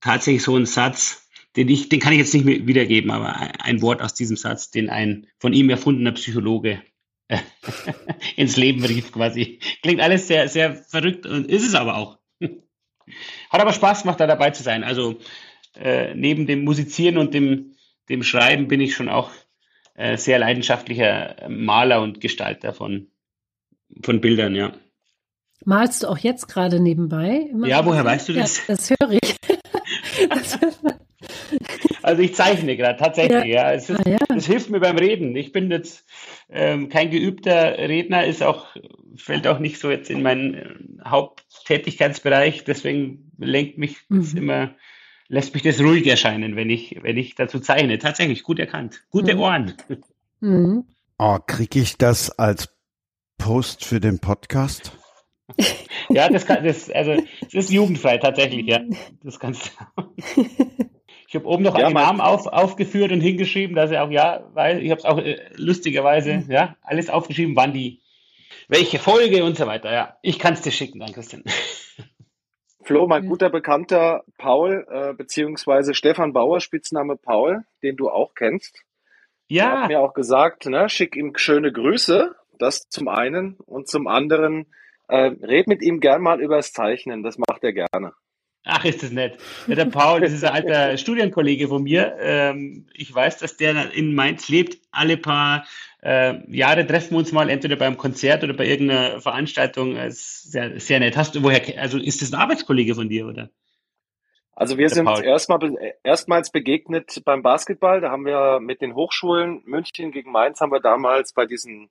tatsächlich 0.00 0.42
so 0.42 0.56
ein 0.56 0.66
Satz, 0.66 1.28
den 1.56 1.68
ich, 1.68 1.88
den 1.88 2.00
kann 2.00 2.12
ich 2.12 2.18
jetzt 2.18 2.34
nicht 2.34 2.46
mehr 2.46 2.66
wiedergeben, 2.66 3.10
aber 3.10 3.34
ein 3.62 3.82
Wort 3.82 4.02
aus 4.02 4.14
diesem 4.14 4.36
Satz, 4.36 4.70
den 4.70 4.90
ein 4.90 5.26
von 5.38 5.52
ihm 5.52 5.70
erfundener 5.70 6.12
Psychologe 6.12 6.82
ins 8.36 8.56
Leben 8.56 8.84
rief 8.84 9.12
quasi. 9.12 9.58
Klingt 9.82 10.00
alles 10.00 10.28
sehr, 10.28 10.48
sehr 10.48 10.74
verrückt 10.74 11.26
und 11.26 11.46
ist 11.46 11.66
es 11.66 11.74
aber 11.74 11.96
auch. 11.96 12.18
Hat 13.50 13.60
aber 13.60 13.72
Spaß 13.72 14.02
gemacht, 14.02 14.20
da 14.20 14.26
dabei 14.26 14.50
zu 14.50 14.62
sein. 14.62 14.84
Also 14.84 15.18
äh, 15.74 16.14
neben 16.14 16.46
dem 16.46 16.64
Musizieren 16.64 17.18
und 17.18 17.34
dem, 17.34 17.76
dem 18.08 18.22
Schreiben 18.22 18.68
bin 18.68 18.80
ich 18.80 18.94
schon 18.94 19.08
auch 19.08 19.30
äh, 19.94 20.16
sehr 20.16 20.38
leidenschaftlicher 20.38 21.48
Maler 21.48 22.00
und 22.02 22.20
Gestalter 22.20 22.72
von, 22.72 23.08
von 24.02 24.20
Bildern, 24.20 24.54
ja. 24.54 24.72
Malst 25.64 26.02
du 26.02 26.08
auch 26.08 26.18
jetzt 26.18 26.48
gerade 26.48 26.80
nebenbei? 26.80 27.48
ja, 27.64 27.84
woher 27.84 28.04
weißt 28.04 28.28
du 28.28 28.32
das? 28.32 28.58
Ja, 28.58 28.62
das 28.68 28.90
höre 28.90 29.12
ich. 29.12 29.36
das 30.28 30.58
Also 32.02 32.22
ich 32.22 32.34
zeichne 32.34 32.76
gerade 32.76 32.98
tatsächlich, 32.98 33.44
ja. 33.44 33.70
ja. 33.70 33.72
Es, 33.72 33.88
ist, 33.88 34.00
ah, 34.00 34.10
ja. 34.10 34.18
es, 34.36 34.46
hilft 34.46 34.70
mir 34.70 34.80
beim 34.80 34.98
Reden. 34.98 35.36
Ich 35.36 35.52
bin 35.52 35.70
jetzt 35.70 36.04
ähm, 36.50 36.88
kein 36.88 37.10
geübter 37.10 37.78
Redner, 37.78 38.26
ist 38.26 38.42
auch, 38.42 38.66
fällt 39.16 39.46
auch 39.46 39.58
nicht 39.58 39.78
so 39.78 39.90
jetzt 39.90 40.10
in 40.10 40.22
meinen 40.22 40.54
äh, 40.54 40.74
Haupttätigkeitsbereich, 41.06 42.64
deswegen 42.64 43.32
lenkt 43.38 43.78
mich 43.78 43.98
mhm. 44.08 44.18
das 44.20 44.34
immer, 44.34 44.74
lässt 45.28 45.54
mich 45.54 45.62
das 45.62 45.80
ruhig 45.80 46.06
erscheinen, 46.06 46.56
wenn 46.56 46.70
ich, 46.70 46.98
wenn 47.02 47.16
ich 47.16 47.34
dazu 47.34 47.60
zeichne. 47.60 47.98
Tatsächlich, 47.98 48.42
gut 48.42 48.58
erkannt. 48.58 49.04
Gute 49.10 49.34
mhm. 49.34 49.40
Ohren. 49.40 49.74
Mhm. 50.40 50.84
Oh, 51.18 51.38
kriege 51.46 51.78
ich 51.78 51.98
das 51.98 52.36
als 52.36 52.71
Post 53.42 53.84
für 53.84 53.98
den 53.98 54.20
Podcast? 54.20 54.96
ja, 56.08 56.28
das 56.28 56.46
kann, 56.46 56.62
das, 56.62 56.88
also, 56.88 57.16
das 57.42 57.54
ist 57.54 57.70
jugendfrei 57.70 58.18
tatsächlich, 58.18 58.66
ja. 58.66 58.82
Das 59.24 59.40
kannst 59.40 59.72
du. 59.96 60.44
Ich 61.26 61.34
habe 61.34 61.46
oben 61.46 61.62
noch 61.62 61.78
ja, 61.78 61.86
einen 61.86 61.94
Namen 61.94 62.20
auf, 62.20 62.46
aufgeführt 62.46 63.10
und 63.10 63.22
hingeschrieben, 63.22 63.74
dass 63.74 63.90
er 63.90 64.04
auch, 64.04 64.10
ja, 64.10 64.50
weil 64.52 64.82
ich 64.82 64.90
habe 64.90 64.98
es 64.98 65.04
auch 65.06 65.16
äh, 65.16 65.40
lustigerweise, 65.56 66.34
mhm. 66.34 66.50
ja, 66.50 66.76
alles 66.82 67.08
aufgeschrieben, 67.08 67.56
wann 67.56 67.72
die, 67.72 68.02
welche 68.68 68.98
Folge 68.98 69.42
und 69.42 69.56
so 69.56 69.66
weiter, 69.66 69.90
ja. 69.90 70.16
Ich 70.20 70.38
kann 70.38 70.52
es 70.52 70.60
dir 70.60 70.70
schicken, 70.72 71.00
dann 71.00 71.12
Christian. 71.12 71.42
Flo, 72.84 73.06
mein 73.06 73.26
guter 73.26 73.48
Bekannter 73.48 74.24
Paul, 74.36 74.86
äh, 74.90 75.14
beziehungsweise 75.14 75.94
Stefan 75.94 76.34
Bauer, 76.34 76.60
Spitzname 76.60 77.16
Paul, 77.16 77.64
den 77.82 77.96
du 77.96 78.10
auch 78.10 78.34
kennst. 78.34 78.84
Ja. 79.48 79.82
Hat 79.82 79.88
mir 79.88 80.00
auch 80.00 80.12
gesagt, 80.12 80.66
ne, 80.66 80.90
schick 80.90 81.16
ihm 81.16 81.32
schöne 81.36 81.72
Grüße, 81.72 82.36
das 82.62 82.88
zum 82.88 83.08
einen. 83.08 83.56
Und 83.66 83.88
zum 83.88 84.06
anderen, 84.06 84.66
äh, 85.08 85.32
red 85.42 85.66
mit 85.66 85.82
ihm 85.82 86.00
gern 86.00 86.22
mal 86.22 86.40
übers 86.40 86.72
Zeichnen, 86.72 87.22
das 87.22 87.36
macht 87.38 87.62
er 87.62 87.72
gerne. 87.72 88.12
Ach, 88.64 88.84
ist 88.84 89.02
das 89.02 89.10
nett. 89.10 89.38
Ja, 89.66 89.74
der 89.74 89.86
Paul, 89.86 90.20
das 90.20 90.32
ist 90.32 90.44
ein 90.44 90.52
alter 90.52 90.96
Studienkollege 90.96 91.66
von 91.66 91.82
mir. 91.82 92.16
Ähm, 92.20 92.86
ich 92.94 93.12
weiß, 93.12 93.38
dass 93.38 93.56
der 93.56 93.92
in 93.92 94.14
Mainz 94.14 94.48
lebt. 94.48 94.78
Alle 94.92 95.16
paar 95.16 95.66
äh, 96.00 96.34
Jahre 96.54 96.86
treffen 96.86 97.12
wir 97.12 97.18
uns 97.18 97.32
mal 97.32 97.50
entweder 97.50 97.74
beim 97.74 97.96
Konzert 97.96 98.44
oder 98.44 98.54
bei 98.54 98.66
irgendeiner 98.66 99.20
Veranstaltung. 99.20 99.96
Sehr, 100.10 100.78
sehr 100.78 101.00
nett. 101.00 101.16
Hast 101.16 101.34
du 101.34 101.42
woher? 101.42 101.60
Also 101.80 101.98
ist 101.98 102.22
das 102.22 102.32
ein 102.32 102.40
Arbeitskollege 102.40 102.94
von 102.94 103.08
dir, 103.08 103.26
oder? 103.26 103.50
Also 104.54 104.78
wir 104.78 104.86
der 104.86 104.94
sind 104.94 105.08
erstmal, 105.08 105.94
erstmals 106.04 106.50
begegnet 106.50 107.22
beim 107.24 107.42
Basketball. 107.42 108.00
Da 108.00 108.10
haben 108.10 108.26
wir 108.26 108.60
mit 108.60 108.80
den 108.80 108.94
Hochschulen 108.94 109.62
München 109.64 110.12
gegen 110.12 110.30
Mainz 110.30 110.60
haben 110.60 110.70
wir 110.70 110.80
damals 110.80 111.32
bei 111.32 111.46
diesen 111.46 111.90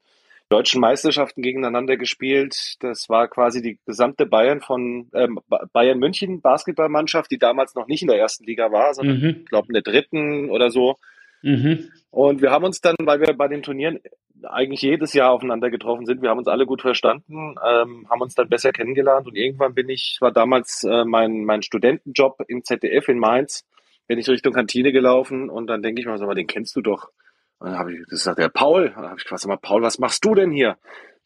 deutschen 0.51 0.81
Meisterschaften 0.81 1.41
gegeneinander 1.41 1.97
gespielt. 1.97 2.75
Das 2.79 3.09
war 3.09 3.27
quasi 3.27 3.61
die 3.61 3.79
gesamte 3.85 4.25
Bayern 4.25 4.61
von 4.61 5.07
äh, 5.13 5.27
Bayern 5.73 5.99
München 5.99 6.41
Basketballmannschaft, 6.41 7.31
die 7.31 7.39
damals 7.39 7.75
noch 7.75 7.87
nicht 7.87 8.01
in 8.01 8.07
der 8.07 8.19
ersten 8.19 8.43
Liga 8.43 8.71
war, 8.71 8.93
sondern 8.93 9.19
mhm. 9.19 9.29
ich 9.41 9.45
glaube 9.45 9.67
in 9.69 9.73
der 9.73 9.83
dritten 9.83 10.49
oder 10.49 10.69
so. 10.69 10.97
Mhm. 11.41 11.89
Und 12.11 12.41
wir 12.41 12.51
haben 12.51 12.65
uns 12.65 12.81
dann, 12.81 12.95
weil 13.03 13.21
wir 13.21 13.33
bei 13.33 13.47
den 13.47 13.63
Turnieren 13.63 13.99
eigentlich 14.43 14.81
jedes 14.81 15.13
Jahr 15.13 15.31
aufeinander 15.31 15.69
getroffen 15.69 16.05
sind, 16.05 16.21
wir 16.21 16.29
haben 16.29 16.39
uns 16.39 16.47
alle 16.47 16.65
gut 16.65 16.81
verstanden, 16.81 17.55
ähm, 17.65 18.07
haben 18.09 18.21
uns 18.21 18.35
dann 18.35 18.49
besser 18.49 18.71
kennengelernt 18.71 19.27
und 19.27 19.35
irgendwann 19.35 19.75
bin 19.75 19.87
ich, 19.89 20.17
war 20.19 20.31
damals 20.31 20.83
äh, 20.83 21.05
mein, 21.05 21.45
mein 21.45 21.61
Studentenjob 21.61 22.39
im 22.47 22.63
ZDF 22.63 23.07
in 23.07 23.19
Mainz, 23.19 23.65
bin 24.07 24.17
ich 24.17 24.27
Richtung 24.27 24.53
Kantine 24.53 24.91
gelaufen 24.91 25.49
und 25.49 25.67
dann 25.67 25.81
denke 25.81 26.01
ich 26.01 26.07
mir, 26.07 26.17
sag 26.17 26.27
mal, 26.27 26.35
den 26.35 26.47
kennst 26.47 26.75
du 26.75 26.81
doch. 26.81 27.09
Und 27.61 27.67
dann 27.67 27.77
habe 27.77 27.93
ich 27.93 28.07
gesagt, 28.07 28.39
der 28.39 28.49
Paul, 28.49 28.89
dann 28.89 29.05
habe 29.05 29.17
ich 29.19 29.23
gefragt, 29.23 29.45
mal, 29.45 29.55
Paul, 29.55 29.83
was 29.83 29.99
machst 29.99 30.25
du 30.25 30.33
denn 30.33 30.49
hier? 30.49 30.77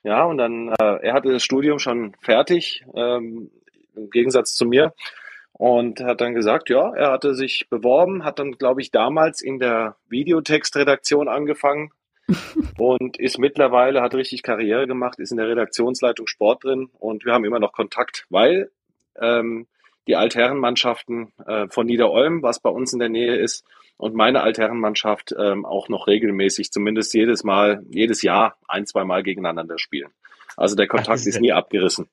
Ja, 0.04 0.26
und 0.26 0.38
dann, 0.38 0.68
äh, 0.68 0.98
er 1.02 1.14
hatte 1.14 1.32
das 1.32 1.44
Studium 1.44 1.80
schon 1.80 2.14
fertig, 2.20 2.84
ähm, 2.94 3.50
im 3.96 4.10
Gegensatz 4.10 4.54
zu 4.54 4.66
mir. 4.66 4.94
Und 5.54 6.02
hat 6.02 6.20
dann 6.20 6.34
gesagt, 6.34 6.70
ja, 6.70 6.94
er 6.94 7.14
hatte 7.14 7.36
sich 7.36 7.68
beworben, 7.70 8.26
hat 8.26 8.40
dann, 8.40 8.52
glaube 8.52 8.82
ich, 8.82 8.92
damals 8.92 9.42
in 9.42 9.60
der 9.60 9.96
Videotextredaktion 10.10 11.30
angefangen 11.30 11.92
und 12.78 13.18
ist 13.18 13.40
mittlerweile, 13.40 14.02
hat 14.02 14.14
richtig 14.14 14.44
Karriere 14.44 14.88
gemacht, 14.88 15.20
ist 15.20 15.32
in 15.32 15.38
der 15.38 15.48
Redaktionsleitung 15.48 16.28
Sport 16.28 16.66
drin 16.66 16.90
und 17.00 17.24
wir 17.24 17.32
haben 17.32 17.46
immer 17.46 17.62
noch 17.62 17.72
Kontakt, 17.72 18.26
weil 18.30 18.70
ähm, 19.22 19.68
die 20.08 20.18
Altherrenmannschaften 20.18 21.32
äh, 21.48 21.68
von 21.70 21.86
Niederolm, 21.86 22.44
was 22.44 22.60
bei 22.60 22.70
uns 22.70 22.92
in 22.92 23.00
der 23.00 23.10
Nähe 23.10 23.38
ist, 23.38 23.64
und 23.98 24.16
meine 24.16 24.42
Altherrenmannschaft 24.42 25.34
ähm, 25.38 25.66
auch 25.66 25.90
noch 25.90 26.08
regelmäßig, 26.08 26.72
zumindest 26.72 27.14
jedes 27.14 27.44
Mal, 27.44 27.84
jedes 27.90 28.22
Jahr 28.22 28.58
ein, 28.68 28.86
zwei 28.86 29.04
Mal 29.04 29.24
gegeneinander 29.24 29.80
spielen. 29.80 30.12
Also 30.58 30.76
der 30.76 30.88
Kontakt 30.88 31.20
ist, 31.20 31.28
ist 31.28 31.42
nie 31.42 31.52
abgerissen. 31.52 32.08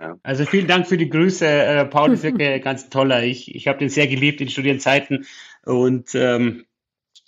Ja. 0.00 0.16
Also 0.22 0.44
vielen 0.44 0.68
Dank 0.68 0.86
für 0.86 0.96
die 0.96 1.10
Grüße. 1.10 1.46
Äh, 1.46 1.84
Paul 1.86 2.12
ist 2.12 2.22
wirklich 2.22 2.62
ganz 2.62 2.88
toller. 2.88 3.24
Ich, 3.24 3.54
ich 3.54 3.66
habe 3.66 3.78
den 3.78 3.88
sehr 3.88 4.06
geliebt 4.06 4.40
in 4.40 4.48
Studienzeiten 4.48 5.26
und 5.64 6.14
ähm, 6.14 6.66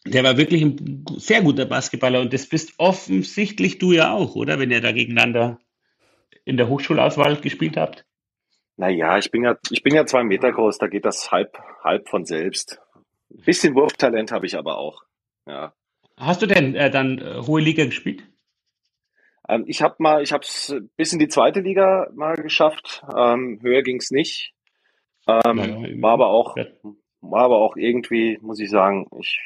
der 0.06 0.24
war 0.24 0.36
wirklich 0.36 0.62
ein 0.62 1.04
sehr 1.16 1.42
guter 1.42 1.66
Basketballer 1.66 2.20
und 2.20 2.32
das 2.32 2.48
bist 2.48 2.74
offensichtlich 2.78 3.78
du 3.78 3.92
ja 3.92 4.12
auch, 4.12 4.34
oder? 4.34 4.58
Wenn 4.58 4.70
ihr 4.70 4.80
da 4.80 4.92
gegeneinander 4.92 5.58
in 6.44 6.56
der 6.56 6.68
Hochschulauswahl 6.68 7.36
gespielt 7.36 7.76
habt. 7.76 8.06
Naja, 8.76 9.18
ich 9.18 9.30
bin 9.30 9.44
ja, 9.44 9.58
ich 9.70 9.82
bin 9.82 9.94
ja 9.94 10.06
zwei 10.06 10.24
Meter 10.24 10.52
groß, 10.52 10.78
da 10.78 10.86
geht 10.86 11.04
das 11.04 11.30
halb, 11.30 11.58
halb 11.84 12.08
von 12.08 12.24
selbst. 12.24 12.80
Ein 13.30 13.42
bisschen 13.44 13.74
Wurftalent 13.74 14.32
habe 14.32 14.46
ich 14.46 14.56
aber 14.56 14.78
auch. 14.78 15.04
Ja. 15.46 15.72
Hast 16.16 16.42
du 16.42 16.46
denn 16.46 16.74
äh, 16.74 16.90
dann 16.90 17.18
äh, 17.18 17.42
hohe 17.46 17.60
Liga 17.60 17.84
gespielt? 17.84 18.24
Ähm, 19.48 19.64
ich 19.66 19.82
habe 19.82 19.96
mal, 19.98 20.22
ich 20.22 20.32
habe 20.32 20.44
es 20.44 20.74
bis 20.96 21.12
in 21.12 21.18
die 21.18 21.28
zweite 21.28 21.60
Liga 21.60 22.08
mal 22.14 22.36
geschafft. 22.36 23.02
Ähm, 23.16 23.58
höher 23.62 23.82
ging 23.82 23.96
es 23.96 24.10
nicht. 24.10 24.54
Ähm, 25.26 25.56
naja, 25.56 26.02
war 26.02 26.12
aber 26.12 26.28
auch, 26.28 26.56
war 27.20 27.44
aber 27.44 27.58
auch 27.58 27.76
irgendwie, 27.76 28.38
muss 28.40 28.60
ich 28.60 28.70
sagen, 28.70 29.08
ich, 29.18 29.40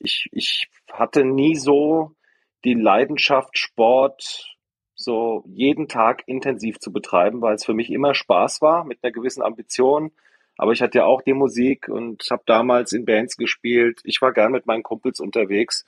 ich, 0.00 0.28
ich 0.32 0.68
hatte 0.90 1.24
nie 1.24 1.56
so 1.56 2.12
die 2.64 2.74
Leidenschaft, 2.74 3.58
Sport 3.58 4.56
so 4.94 5.44
jeden 5.46 5.88
Tag 5.88 6.22
intensiv 6.26 6.78
zu 6.78 6.92
betreiben, 6.92 7.42
weil 7.42 7.54
es 7.54 7.64
für 7.64 7.74
mich 7.74 7.90
immer 7.90 8.14
Spaß 8.14 8.62
war 8.62 8.84
mit 8.84 8.98
einer 9.02 9.12
gewissen 9.12 9.42
Ambition. 9.42 10.12
Aber 10.58 10.72
ich 10.72 10.82
hatte 10.82 10.98
ja 10.98 11.04
auch 11.04 11.22
die 11.22 11.34
Musik 11.34 11.88
und 11.88 12.22
habe 12.30 12.42
damals 12.46 12.92
in 12.92 13.04
Bands 13.04 13.36
gespielt. 13.36 14.00
Ich 14.04 14.22
war 14.22 14.32
gern 14.32 14.52
mit 14.52 14.66
meinen 14.66 14.82
Kumpels 14.82 15.20
unterwegs. 15.20 15.84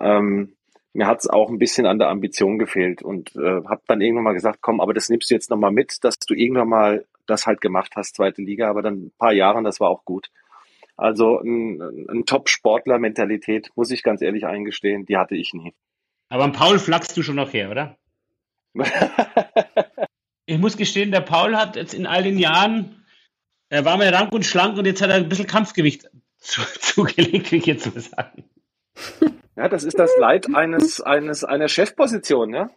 Ähm, 0.00 0.52
mir 0.92 1.06
hat 1.06 1.18
es 1.20 1.28
auch 1.28 1.50
ein 1.50 1.58
bisschen 1.58 1.86
an 1.86 1.98
der 1.98 2.08
Ambition 2.08 2.58
gefehlt 2.58 3.02
und 3.02 3.34
äh, 3.36 3.62
habe 3.66 3.82
dann 3.86 4.00
irgendwann 4.00 4.24
mal 4.24 4.32
gesagt, 4.32 4.60
komm, 4.62 4.80
aber 4.80 4.94
das 4.94 5.08
nimmst 5.08 5.30
du 5.30 5.34
jetzt 5.34 5.50
nochmal 5.50 5.72
mit, 5.72 6.02
dass 6.04 6.18
du 6.18 6.34
irgendwann 6.34 6.68
mal 6.68 7.04
das 7.26 7.46
halt 7.46 7.60
gemacht 7.60 7.92
hast, 7.96 8.16
zweite 8.16 8.40
Liga, 8.40 8.70
aber 8.70 8.82
dann 8.82 9.06
ein 9.06 9.12
paar 9.18 9.32
Jahre 9.32 9.58
und 9.58 9.64
das 9.64 9.80
war 9.80 9.90
auch 9.90 10.04
gut. 10.04 10.30
Also 10.96 11.38
ein, 11.40 12.08
ein 12.08 12.24
Top-Sportler-Mentalität, 12.24 13.70
muss 13.74 13.90
ich 13.90 14.02
ganz 14.02 14.22
ehrlich 14.22 14.46
eingestehen, 14.46 15.04
die 15.04 15.18
hatte 15.18 15.36
ich 15.36 15.52
nie. 15.52 15.74
Aber 16.30 16.44
am 16.44 16.52
Paul 16.52 16.78
flachst 16.78 17.16
du 17.16 17.22
schon 17.22 17.36
noch 17.36 17.52
her, 17.52 17.70
oder? 17.70 17.98
ich 20.46 20.58
muss 20.58 20.76
gestehen, 20.76 21.10
der 21.10 21.20
Paul 21.20 21.56
hat 21.56 21.76
jetzt 21.76 21.92
in 21.92 22.06
all 22.06 22.22
den 22.22 22.38
Jahren 22.38 22.95
er 23.76 23.84
war 23.84 23.98
mal 23.98 24.08
rank 24.08 24.32
und 24.32 24.44
schlank 24.44 24.78
und 24.78 24.86
jetzt 24.86 25.02
hat 25.02 25.10
er 25.10 25.16
ein 25.16 25.28
bisschen 25.28 25.46
Kampfgewicht 25.46 26.08
zu, 26.38 26.62
zugelegt, 26.80 27.52
wie 27.52 27.56
ich 27.56 27.66
jetzt 27.66 27.84
so 27.84 28.00
sagen. 28.00 28.44
Ja, 29.56 29.68
das 29.68 29.84
ist 29.84 29.98
das 29.98 30.10
Leid 30.18 30.54
eines, 30.54 31.00
eines, 31.02 31.44
einer 31.44 31.68
Chefposition, 31.68 32.54
ja. 32.54 32.70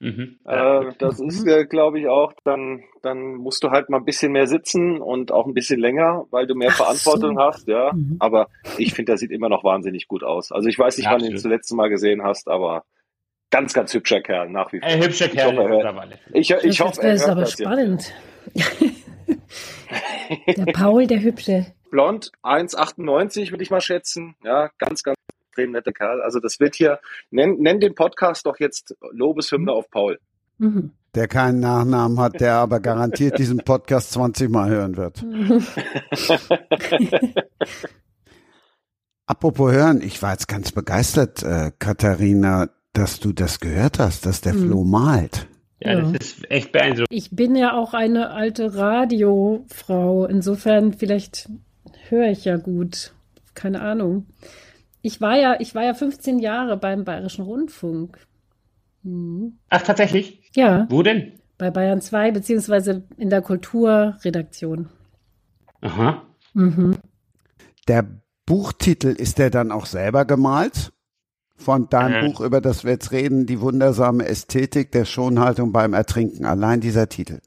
Mhm. 0.00 0.38
Äh, 0.44 0.92
das 0.98 1.20
ist, 1.20 1.46
äh, 1.46 1.64
glaube 1.66 2.00
ich, 2.00 2.08
auch, 2.08 2.32
dann, 2.44 2.82
dann 3.02 3.36
musst 3.36 3.62
du 3.62 3.70
halt 3.70 3.88
mal 3.88 3.98
ein 3.98 4.04
bisschen 4.04 4.32
mehr 4.32 4.46
sitzen 4.46 5.00
und 5.00 5.30
auch 5.30 5.46
ein 5.46 5.54
bisschen 5.54 5.78
länger, 5.78 6.24
weil 6.30 6.46
du 6.46 6.54
mehr 6.54 6.70
Ach 6.72 6.76
Verantwortung 6.76 7.36
so. 7.36 7.42
hast, 7.42 7.68
ja. 7.68 7.92
Mhm. 7.92 8.16
Aber 8.18 8.48
ich 8.78 8.94
finde, 8.94 9.12
der 9.12 9.18
sieht 9.18 9.30
immer 9.30 9.48
noch 9.48 9.64
wahnsinnig 9.64 10.08
gut 10.08 10.24
aus. 10.24 10.50
Also 10.50 10.68
ich 10.68 10.78
weiß 10.78 10.96
nicht, 10.96 11.06
ja, 11.06 11.12
wann 11.12 11.20
du 11.20 11.26
ihn 11.26 11.38
zuletzt 11.38 11.72
Mal 11.72 11.88
gesehen 11.88 12.22
hast, 12.22 12.48
aber 12.48 12.84
ganz, 13.50 13.74
ganz 13.74 13.94
hübscher 13.94 14.22
Kerl 14.22 14.48
nach 14.48 14.72
wie 14.72 14.80
vor. 14.80 14.88
Ein 14.88 15.02
hübscher 15.02 15.28
Kerl. 15.28 15.52
Ich 15.52 15.58
hoffe, 15.58 15.74
er, 15.74 16.08
ich, 16.32 16.50
ich, 16.50 16.64
ich 16.64 16.80
hoffe, 16.80 17.02
er 17.02 17.12
ist 17.12 17.28
aber 17.28 17.46
spannend. 17.46 18.12
Der 20.46 20.72
Paul, 20.72 21.06
der 21.06 21.22
Hübsche. 21.22 21.66
Blond, 21.90 22.32
1,98 22.42 23.50
würde 23.50 23.62
ich 23.62 23.70
mal 23.70 23.82
schätzen. 23.82 24.34
Ja, 24.42 24.70
ganz, 24.78 25.02
ganz 25.02 25.18
extrem 25.52 25.72
netter 25.72 25.92
Kerl. 25.92 26.22
Also 26.22 26.40
das 26.40 26.58
wird 26.58 26.74
hier, 26.74 26.98
nenn, 27.30 27.58
nenn 27.58 27.80
den 27.80 27.94
Podcast 27.94 28.46
doch 28.46 28.58
jetzt 28.58 28.96
Lobeshymne 29.10 29.72
mhm. 29.72 29.76
auf 29.76 29.90
Paul. 29.90 30.18
Mhm. 30.58 30.92
Der 31.14 31.28
keinen 31.28 31.60
Nachnamen 31.60 32.18
hat, 32.18 32.40
der 32.40 32.54
aber 32.54 32.80
garantiert 32.80 33.38
diesen 33.38 33.58
Podcast 33.58 34.12
20 34.12 34.48
Mal 34.48 34.70
hören 34.70 34.96
wird. 34.96 35.22
Apropos 39.26 39.72
hören, 39.72 40.00
ich 40.00 40.22
war 40.22 40.32
jetzt 40.32 40.48
ganz 40.48 40.72
begeistert, 40.72 41.42
äh, 41.42 41.70
Katharina, 41.78 42.70
dass 42.94 43.20
du 43.20 43.32
das 43.32 43.60
gehört 43.60 43.98
hast, 43.98 44.24
dass 44.24 44.40
der 44.40 44.54
mhm. 44.54 44.68
Flo 44.68 44.84
malt. 44.84 45.48
Ja, 45.84 45.92
ja, 45.92 46.00
das 46.00 46.12
ist 46.12 46.50
echt 46.50 46.72
beeindruckend. 46.72 47.08
Ich 47.10 47.30
bin 47.30 47.56
ja 47.56 47.76
auch 47.76 47.94
eine 47.94 48.30
alte 48.30 48.76
Radiofrau. 48.76 50.26
Insofern, 50.26 50.92
vielleicht 50.92 51.48
höre 52.08 52.28
ich 52.28 52.44
ja 52.44 52.56
gut. 52.56 53.12
Keine 53.54 53.80
Ahnung. 53.80 54.26
Ich 55.02 55.20
war 55.20 55.36
ja, 55.36 55.56
ich 55.58 55.74
war 55.74 55.82
ja 55.82 55.94
15 55.94 56.38
Jahre 56.38 56.76
beim 56.76 57.04
Bayerischen 57.04 57.44
Rundfunk. 57.44 58.18
Hm. 59.02 59.58
Ach, 59.68 59.82
tatsächlich? 59.82 60.50
Ja. 60.54 60.86
Wo 60.88 61.02
denn? 61.02 61.32
Bei 61.58 61.70
Bayern 61.70 62.00
2, 62.00 62.30
beziehungsweise 62.30 63.02
in 63.16 63.30
der 63.30 63.42
Kulturredaktion. 63.42 64.88
Aha. 65.80 66.22
Mhm. 66.54 66.96
Der 67.88 68.06
Buchtitel, 68.46 69.08
ist 69.08 69.38
der 69.38 69.50
dann 69.50 69.72
auch 69.72 69.86
selber 69.86 70.24
gemalt? 70.24 70.92
Von 71.62 71.88
deinem 71.88 72.24
äh. 72.24 72.28
Buch, 72.28 72.40
über 72.40 72.60
das 72.60 72.84
wir 72.84 72.92
jetzt 72.92 73.12
reden, 73.12 73.46
die 73.46 73.60
wundersame 73.60 74.26
Ästhetik 74.26 74.92
der 74.92 75.04
Schonhaltung 75.04 75.72
beim 75.72 75.94
Ertrinken. 75.94 76.44
Allein 76.44 76.80
dieser 76.80 77.08
Titel. 77.08 77.40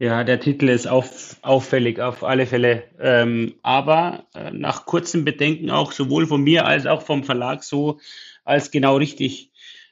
Ja, 0.00 0.22
der 0.22 0.38
Titel 0.38 0.68
ist 0.68 0.86
auf, 0.86 1.36
auffällig 1.42 2.00
auf 2.00 2.22
alle 2.22 2.46
Fälle. 2.46 2.84
Ähm, 3.00 3.54
aber 3.62 4.26
äh, 4.34 4.52
nach 4.52 4.86
kurzem 4.86 5.24
Bedenken 5.24 5.70
auch 5.70 5.90
sowohl 5.90 6.26
von 6.26 6.42
mir 6.42 6.66
als 6.66 6.86
auch 6.86 7.02
vom 7.02 7.24
Verlag 7.24 7.64
so 7.64 7.98
als 8.44 8.70
genau 8.70 8.96
richtig 8.96 9.50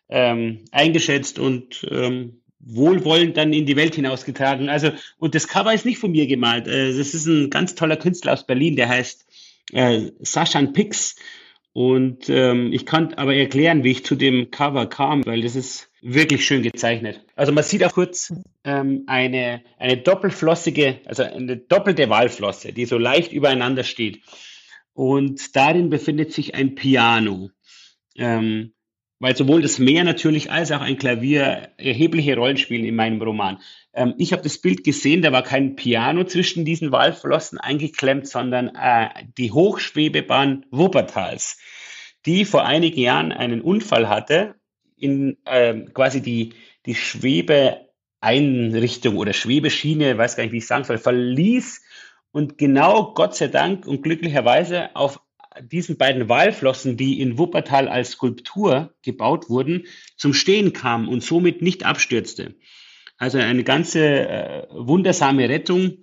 ähm, 0.09 0.65
eingeschätzt 0.71 1.39
und 1.39 1.87
ähm, 1.91 2.41
wohlwollend 2.61 3.37
dann 3.37 3.53
in 3.53 3.67
die 3.67 3.77
Welt 3.77 3.97
hinausgetragen. 3.97 4.69
Also, 4.69 4.93
und 5.19 5.35
das 5.35 5.49
Cover 5.49 5.75
ist 5.75 5.85
nicht 5.85 5.99
von 5.99 6.13
mir 6.13 6.27
gemalt. 6.27 6.69
Äh, 6.69 6.97
das 6.97 7.13
ist 7.13 7.27
ein 7.27 7.51
ganz 7.51 7.75
toller 7.75 7.97
Künstler 7.97 8.33
aus 8.33 8.47
Berlin, 8.47 8.77
der 8.77 8.89
heißt 8.89 9.27
äh, 9.73 10.11
Saschan 10.21 10.73
Pix. 10.73 11.17
Und 11.77 12.31
ähm, 12.31 12.73
ich 12.73 12.87
kann 12.87 13.13
aber 13.13 13.35
erklären, 13.35 13.85
wie 13.85 13.91
ich 13.91 14.03
zu 14.03 14.15
dem 14.15 14.51
Cover 14.51 14.87
kam, 14.87 15.27
weil 15.27 15.43
das 15.43 15.57
ist 15.57 15.91
wirklich 16.01 16.47
schön 16.47 16.63
gezeichnet. 16.63 17.21
Also 17.35 17.53
man 17.53 17.65
sieht 17.65 17.85
auch 17.85 17.93
kurz 17.93 18.33
ähm, 18.65 19.05
eine, 19.07 19.63
eine 19.79 19.99
doppelflossige, 19.99 21.01
also 21.05 21.25
eine 21.25 21.59
doppelte 21.59 22.09
Walflosse, 22.09 22.73
die 22.73 22.87
so 22.87 22.97
leicht 22.97 23.31
übereinander 23.31 23.85
steht. 23.85 24.23
Und 24.95 25.55
darin 25.55 25.91
befindet 25.91 26.33
sich 26.33 26.55
ein 26.55 26.77
Piano. 26.77 27.51
Ähm, 28.17 28.73
weil 29.19 29.37
sowohl 29.37 29.63
das 29.63 29.79
Meer 29.79 30.05
natürlich 30.05 30.51
als 30.51 30.71
auch 30.73 30.83
ein 30.83 30.99
Klavier 30.99 31.71
erhebliche 31.79 32.37
Rollen 32.37 32.59
spielen 32.59 32.85
in 32.85 32.97
meinem 32.97 33.23
Roman. 33.23 33.61
Ähm, 33.95 34.15
ich 34.19 34.33
habe 34.33 34.43
das 34.43 34.59
Bild 34.59 34.85
gesehen, 34.85 35.23
da 35.23 35.33
war 35.33 35.43
kein 35.43 35.75
Piano 35.77 36.25
zwischen 36.25 36.65
diesen 36.65 36.93
Walflossen 36.93 37.59
eingeklemmt, 37.59 38.29
sondern 38.29 38.73
äh, 38.75 39.09
die 39.39 39.53
Hochschwebebahn 39.53 40.67
Wuppertals, 40.71 41.59
die 42.27 42.45
vor 42.45 42.67
einigen 42.67 43.01
Jahren 43.01 43.33
einen 43.33 43.63
Unfall 43.63 44.09
hatte, 44.09 44.57
in 44.97 45.37
äh, 45.45 45.81
quasi 45.93 46.21
die, 46.21 46.53
die 46.85 46.95
Schwebeeinrichtung 46.95 49.17
oder 49.17 49.33
Schwebeschiene, 49.33 50.19
weiß 50.19 50.37
gar 50.37 50.45
nicht, 50.45 50.53
wie 50.53 50.59
ich 50.59 50.67
sagen 50.67 50.85
soll, 50.85 50.99
verließ 50.99 51.83
und 52.33 52.59
genau 52.59 53.15
Gott 53.15 53.35
sei 53.35 53.49
Dank 53.49 53.87
und 53.87 54.03
glücklicherweise 54.03 54.95
auf 54.95 55.21
diesen 55.63 55.97
beiden 55.97 56.29
Walflossen, 56.29 56.97
die 56.97 57.21
in 57.21 57.39
Wuppertal 57.39 57.89
als 57.89 58.13
Skulptur 58.13 58.95
gebaut 59.03 59.49
wurden, 59.49 59.87
zum 60.17 60.35
Stehen 60.35 60.73
kam 60.73 61.09
und 61.09 61.23
somit 61.23 61.63
nicht 61.63 61.85
abstürzte. 61.85 62.55
Also 63.19 63.39
eine 63.39 63.65
ganze 63.65 64.29
äh, 64.29 64.67
wundersame 64.71 65.49
Rettung 65.49 65.99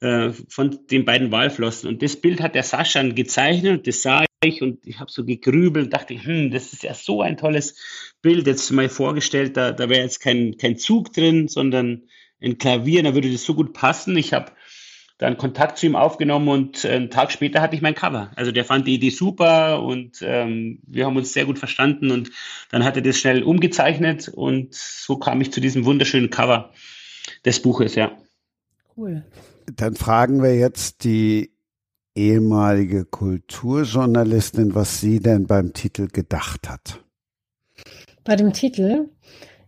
äh, 0.00 0.30
von 0.48 0.78
den 0.90 1.04
beiden 1.04 1.30
Walflossen. 1.30 1.88
Und 1.88 2.02
das 2.02 2.16
Bild 2.16 2.40
hat 2.40 2.54
der 2.54 2.62
Sascha 2.62 3.02
gezeichnet 3.02 3.86
das 3.86 4.02
sah 4.02 4.24
ich 4.44 4.62
und 4.62 4.86
ich 4.86 5.00
habe 5.00 5.10
so 5.10 5.24
gegrübelt 5.24 5.86
und 5.86 5.92
dachte, 5.92 6.14
hm, 6.14 6.50
das 6.50 6.72
ist 6.72 6.84
ja 6.84 6.94
so 6.94 7.22
ein 7.22 7.36
tolles 7.36 7.76
Bild. 8.22 8.46
Jetzt 8.46 8.70
mal 8.70 8.88
vorgestellt, 8.88 9.56
da, 9.56 9.72
da 9.72 9.88
wäre 9.88 10.02
jetzt 10.02 10.20
kein, 10.20 10.56
kein 10.56 10.78
Zug 10.78 11.12
drin, 11.12 11.48
sondern 11.48 12.04
ein 12.40 12.58
Klavier, 12.58 13.02
da 13.02 13.14
würde 13.14 13.32
das 13.32 13.44
so 13.44 13.54
gut 13.54 13.72
passen. 13.72 14.16
Ich 14.16 14.32
habe 14.32 14.52
dann 15.18 15.36
Kontakt 15.36 15.78
zu 15.78 15.86
ihm 15.86 15.96
aufgenommen 15.96 16.48
und 16.48 16.84
äh, 16.84 16.90
einen 16.90 17.10
Tag 17.10 17.32
später 17.32 17.60
hatte 17.60 17.74
ich 17.74 17.82
mein 17.82 17.96
Cover. 17.96 18.30
Also 18.36 18.52
der 18.52 18.64
fand 18.64 18.86
die 18.86 18.94
Idee 18.94 19.10
super 19.10 19.82
und 19.82 20.22
ähm, 20.22 20.78
wir 20.86 21.06
haben 21.06 21.16
uns 21.16 21.32
sehr 21.32 21.44
gut 21.44 21.58
verstanden 21.58 22.12
und 22.12 22.30
dann 22.70 22.84
hat 22.84 22.96
er 22.96 23.02
das 23.02 23.18
schnell 23.18 23.42
umgezeichnet 23.42 24.28
und 24.28 24.74
so 24.74 25.16
kam 25.16 25.40
ich 25.40 25.52
zu 25.52 25.60
diesem 25.60 25.84
wunderschönen 25.84 26.30
Cover 26.30 26.72
des 27.44 27.60
Buches, 27.60 27.96
ja. 27.96 28.12
Cool. 28.96 29.24
Dann 29.74 29.96
fragen 29.96 30.42
wir 30.42 30.56
jetzt 30.56 31.04
die 31.04 31.52
ehemalige 32.14 33.04
Kulturjournalistin, 33.04 34.74
was 34.74 35.00
sie 35.00 35.20
denn 35.20 35.46
beim 35.46 35.72
Titel 35.72 36.08
gedacht 36.08 36.68
hat. 36.68 37.02
Bei 38.24 38.36
dem 38.36 38.52
Titel, 38.52 39.08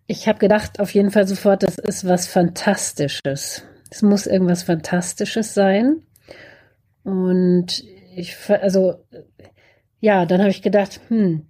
ich 0.07 0.29
habe 0.29 0.39
gedacht 0.39 0.81
auf 0.81 0.93
jeden 0.95 1.11
Fall 1.11 1.27
sofort, 1.27 1.63
das 1.63 1.79
ist 1.79 2.07
was 2.07 2.29
Fantastisches. 2.29 3.65
Es 3.91 4.03
muss 4.03 4.27
irgendwas 4.27 4.63
Fantastisches 4.63 5.55
sein. 5.55 6.03
Und 7.03 7.85
ich, 8.15 8.37
also, 8.49 9.05
ja, 10.01 10.27
dann 10.27 10.41
habe 10.41 10.51
ich 10.51 10.63
gedacht, 10.63 11.01
hm, 11.09 11.47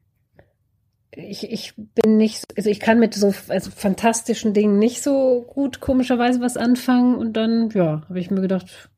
ich, 1.12 1.50
ich 1.50 1.74
bin 1.76 2.16
nicht, 2.16 2.44
also 2.56 2.70
ich 2.70 2.80
kann 2.80 3.00
mit 3.00 3.14
so 3.14 3.34
also 3.48 3.70
fantastischen 3.70 4.54
Dingen 4.54 4.78
nicht 4.78 5.02
so 5.02 5.44
gut 5.48 5.80
komischerweise 5.80 6.40
was 6.40 6.56
anfangen. 6.56 7.16
Und 7.16 7.34
dann, 7.34 7.70
ja, 7.70 8.02
habe 8.08 8.20
ich 8.20 8.30
mir 8.30 8.40
gedacht, 8.40 8.90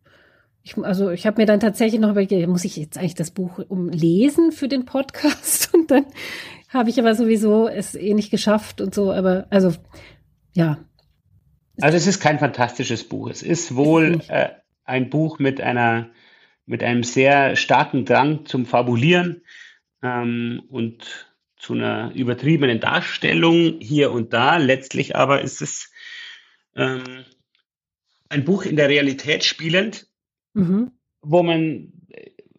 ich, 0.62 0.76
also 0.78 1.10
ich 1.10 1.26
habe 1.26 1.40
mir 1.40 1.46
dann 1.46 1.60
tatsächlich 1.60 2.00
noch 2.00 2.10
überlegt, 2.10 2.48
muss 2.48 2.64
ich 2.64 2.76
jetzt 2.76 2.98
eigentlich 2.98 3.14
das 3.14 3.32
Buch 3.32 3.58
umlesen 3.68 4.52
für 4.52 4.68
den 4.68 4.84
Podcast? 4.84 5.74
Und 5.74 5.90
dann 5.90 6.06
habe 6.68 6.90
ich 6.90 6.98
aber 6.98 7.14
sowieso 7.14 7.68
es 7.68 7.94
eh 7.94 8.14
nicht 8.14 8.30
geschafft 8.30 8.80
und 8.80 8.94
so. 8.94 9.12
Aber 9.12 9.46
also, 9.50 9.72
ja, 10.54 10.78
also 11.80 11.96
es 11.96 12.06
ist 12.06 12.20
kein 12.20 12.38
fantastisches 12.38 13.04
Buch. 13.04 13.30
Es 13.30 13.42
ist 13.42 13.74
wohl 13.74 14.20
äh, 14.28 14.50
ein 14.84 15.10
Buch 15.10 15.38
mit 15.38 15.60
einer 15.60 16.10
mit 16.64 16.82
einem 16.82 17.02
sehr 17.02 17.56
starken 17.56 18.04
Drang 18.04 18.46
zum 18.46 18.66
Fabulieren 18.66 19.42
ähm, 20.02 20.62
und 20.68 21.28
zu 21.56 21.74
einer 21.74 22.12
übertriebenen 22.14 22.80
Darstellung 22.80 23.78
hier 23.80 24.12
und 24.12 24.32
da. 24.32 24.56
Letztlich 24.56 25.16
aber 25.16 25.42
ist 25.42 25.60
es 25.60 25.92
ähm, 26.76 27.24
ein 28.28 28.44
Buch 28.44 28.64
in 28.64 28.76
der 28.76 28.88
Realität 28.88 29.44
spielend, 29.44 30.06
mhm. 30.54 30.92
wo 31.20 31.42
man 31.42 31.92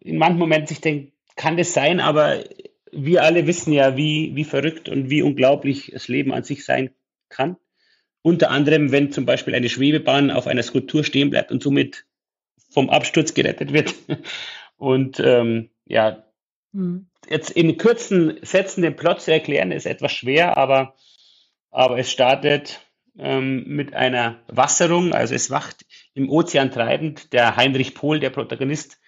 in 0.00 0.18
manchen 0.18 0.38
Momenten 0.38 0.68
sich 0.68 0.80
denkt, 0.80 1.12
kann 1.36 1.56
das 1.56 1.72
sein, 1.72 2.00
aber 2.00 2.44
wir 2.92 3.22
alle 3.22 3.46
wissen 3.46 3.72
ja, 3.72 3.96
wie, 3.96 4.36
wie 4.36 4.44
verrückt 4.44 4.88
und 4.88 5.10
wie 5.10 5.22
unglaublich 5.22 5.90
das 5.92 6.08
Leben 6.08 6.32
an 6.32 6.44
sich 6.44 6.64
sein 6.64 6.90
kann. 7.28 7.56
Unter 8.26 8.50
anderem, 8.50 8.90
wenn 8.90 9.12
zum 9.12 9.26
Beispiel 9.26 9.54
eine 9.54 9.68
Schwebebahn 9.68 10.30
auf 10.30 10.46
einer 10.46 10.62
Skulptur 10.62 11.04
stehen 11.04 11.28
bleibt 11.28 11.52
und 11.52 11.62
somit 11.62 12.06
vom 12.70 12.88
Absturz 12.88 13.34
gerettet 13.34 13.74
wird. 13.74 13.94
Und 14.78 15.20
ähm, 15.20 15.68
ja, 15.84 16.24
mhm. 16.72 17.06
jetzt 17.28 17.50
in 17.50 17.76
kurzen 17.76 18.38
Sätzen 18.40 18.80
den 18.80 18.96
Plot 18.96 19.20
zu 19.20 19.30
erklären, 19.30 19.72
ist 19.72 19.84
etwas 19.84 20.12
schwer, 20.12 20.56
aber, 20.56 20.94
aber 21.70 21.98
es 21.98 22.10
startet 22.10 22.80
ähm, 23.18 23.64
mit 23.66 23.92
einer 23.92 24.40
Wasserung. 24.48 25.12
Also 25.12 25.34
es 25.34 25.50
wacht 25.50 25.84
im 26.14 26.30
Ozean 26.30 26.70
treibend 26.70 27.34
der 27.34 27.56
Heinrich 27.56 27.94
Pohl, 27.94 28.20
der 28.20 28.30
Protagonist, 28.30 28.98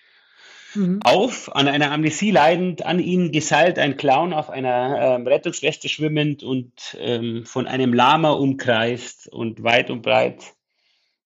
mhm. 0.76 1.00
auf, 1.02 1.54
an 1.54 1.68
einer 1.68 1.90
Amnesie 1.90 2.30
leidend, 2.30 2.84
an 2.84 3.00
ihn 3.00 3.32
geseilt 3.32 3.78
ein 3.78 3.96
Clown 3.96 4.32
auf 4.32 4.50
einer 4.50 5.16
ähm, 5.16 5.26
Rettungsweste 5.26 5.88
schwimmend 5.88 6.42
und 6.42 6.96
ähm, 7.00 7.44
von 7.44 7.66
einem 7.66 7.92
Lama 7.92 8.30
umkreist 8.30 9.28
und 9.28 9.62
weit 9.62 9.90
und 9.90 10.02
breit 10.02 10.54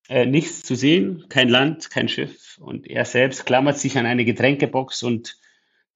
äh, 0.09 0.27
nichts 0.27 0.63
zu 0.63 0.75
sehen, 0.75 1.27
kein 1.29 1.49
Land, 1.49 1.91
kein 1.91 2.09
Schiff 2.09 2.59
und 2.59 2.89
er 2.89 3.05
selbst 3.05 3.47
klammert 3.47 3.79
sich 3.79 3.99
an 3.99 4.07
eine 4.07 4.25
Getränkebox 4.25 5.03
und 5.03 5.37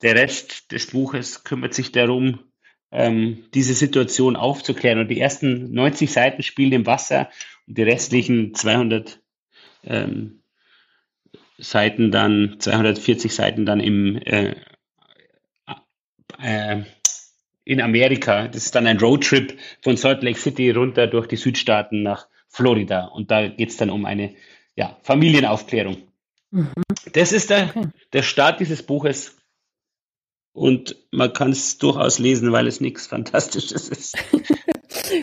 der 0.03 0.15
Rest 0.15 0.71
des 0.73 0.89
Buches 0.89 1.45
kümmert 1.45 1.75
sich 1.75 1.93
darum, 1.93 2.41
ähm, 2.93 3.45
diese 3.55 3.75
Situation 3.75 4.37
aufzuklären. 4.37 4.99
Und 5.01 5.09
die 5.09 5.21
ersten 5.21 5.73
90 5.73 6.13
Seiten 6.13 6.43
spielen 6.43 6.73
im 6.73 6.87
Wasser 6.87 7.31
und 7.67 7.79
die 7.79 7.83
restlichen 7.83 8.55
200 8.55 9.21
ähm, 9.85 10.43
Seiten 11.59 12.11
dann, 12.11 12.57
240 12.59 13.35
Seiten 13.35 13.67
dann 13.67 13.81
im, 13.81 14.17
äh, 14.17 14.55
äh, 16.41 16.83
in 17.65 17.81
Amerika. 17.81 18.49
Das 18.49 18.65
ist 18.65 18.75
dann 18.75 18.87
ein 18.87 18.99
Roadtrip 18.99 19.59
von 19.83 19.97
Salt 19.97 20.23
Lake 20.23 20.39
City 20.39 20.71
runter 20.71 21.07
durch 21.07 21.27
die 21.27 21.37
Südstaaten 21.37 22.03
nach 22.03 22.29
Florida. 22.49 23.07
Und 23.07 23.31
da 23.31 23.49
geht 23.49 23.71
es 23.71 23.77
dann 23.77 23.91
um 23.91 24.05
eine 24.05 24.35
ja, 24.77 24.99
Familienaufklärung. 25.03 25.97
Mhm. 26.51 26.73
Das 27.13 27.33
ist 27.33 27.51
der, 27.51 27.71
okay. 27.75 27.89
der 28.13 28.23
Start 28.23 28.61
dieses 28.61 28.83
Buches. 28.83 29.37
Und 30.53 30.97
man 31.11 31.33
kann 31.33 31.51
es 31.51 31.79
durchaus 31.79 32.19
lesen, 32.19 32.53
weil 32.53 32.69
es 32.69 32.81
nichts 32.81 33.07
Fantastisches 33.09 33.89
ist. 33.89 34.17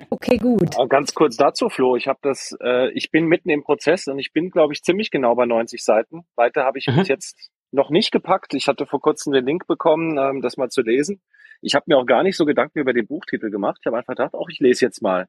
okay, 0.10 0.38
gut. 0.38 0.76
Ganz 0.90 1.14
kurz 1.14 1.38
dazu, 1.38 1.70
Flo. 1.70 1.96
Ich 1.96 2.08
habe 2.08 2.20
das, 2.22 2.58
äh, 2.62 2.92
ich 2.92 3.12
bin 3.12 3.26
mitten 3.26 3.50
im 3.50 3.64
Prozess 3.64 4.08
und 4.08 4.20
ich 4.20 4.34
bin, 4.34 4.50
glaube 4.50 4.74
ich, 4.74 4.84
ziemlich 4.84 5.12
genau 5.12 5.36
bei 5.36 5.46
90 5.46 5.84
Seiten. 5.84 6.26
Weiter 6.36 6.64
habe 6.64 6.78
ich 6.80 6.88
mhm. 6.88 6.98
bis 6.98 7.08
jetzt 7.08 7.52
noch 7.72 7.90
nicht 7.90 8.12
gepackt. 8.12 8.54
Ich 8.54 8.68
hatte 8.68 8.86
vor 8.86 9.02
kurzem 9.02 9.34
den 9.34 9.46
Link 9.46 9.68
bekommen, 9.68 10.18
ähm, 10.18 10.42
das 10.42 10.58
mal 10.58 10.70
zu 10.70 10.82
lesen. 10.82 11.22
Ich 11.62 11.76
habe 11.76 11.86
mir 11.88 11.98
auch 11.98 12.06
gar 12.06 12.24
nicht 12.24 12.38
so 12.38 12.46
Gedanken 12.46 12.80
über 12.80 12.94
den 12.94 13.08
Buchtitel 13.08 13.50
gemacht. 13.50 13.78
Ich 13.82 13.86
habe 13.86 13.98
einfach 13.98 14.16
gedacht, 14.16 14.34
auch 14.34 14.50
ich 14.50 14.60
lese 14.60 14.86
jetzt 14.86 15.02
mal. 15.02 15.28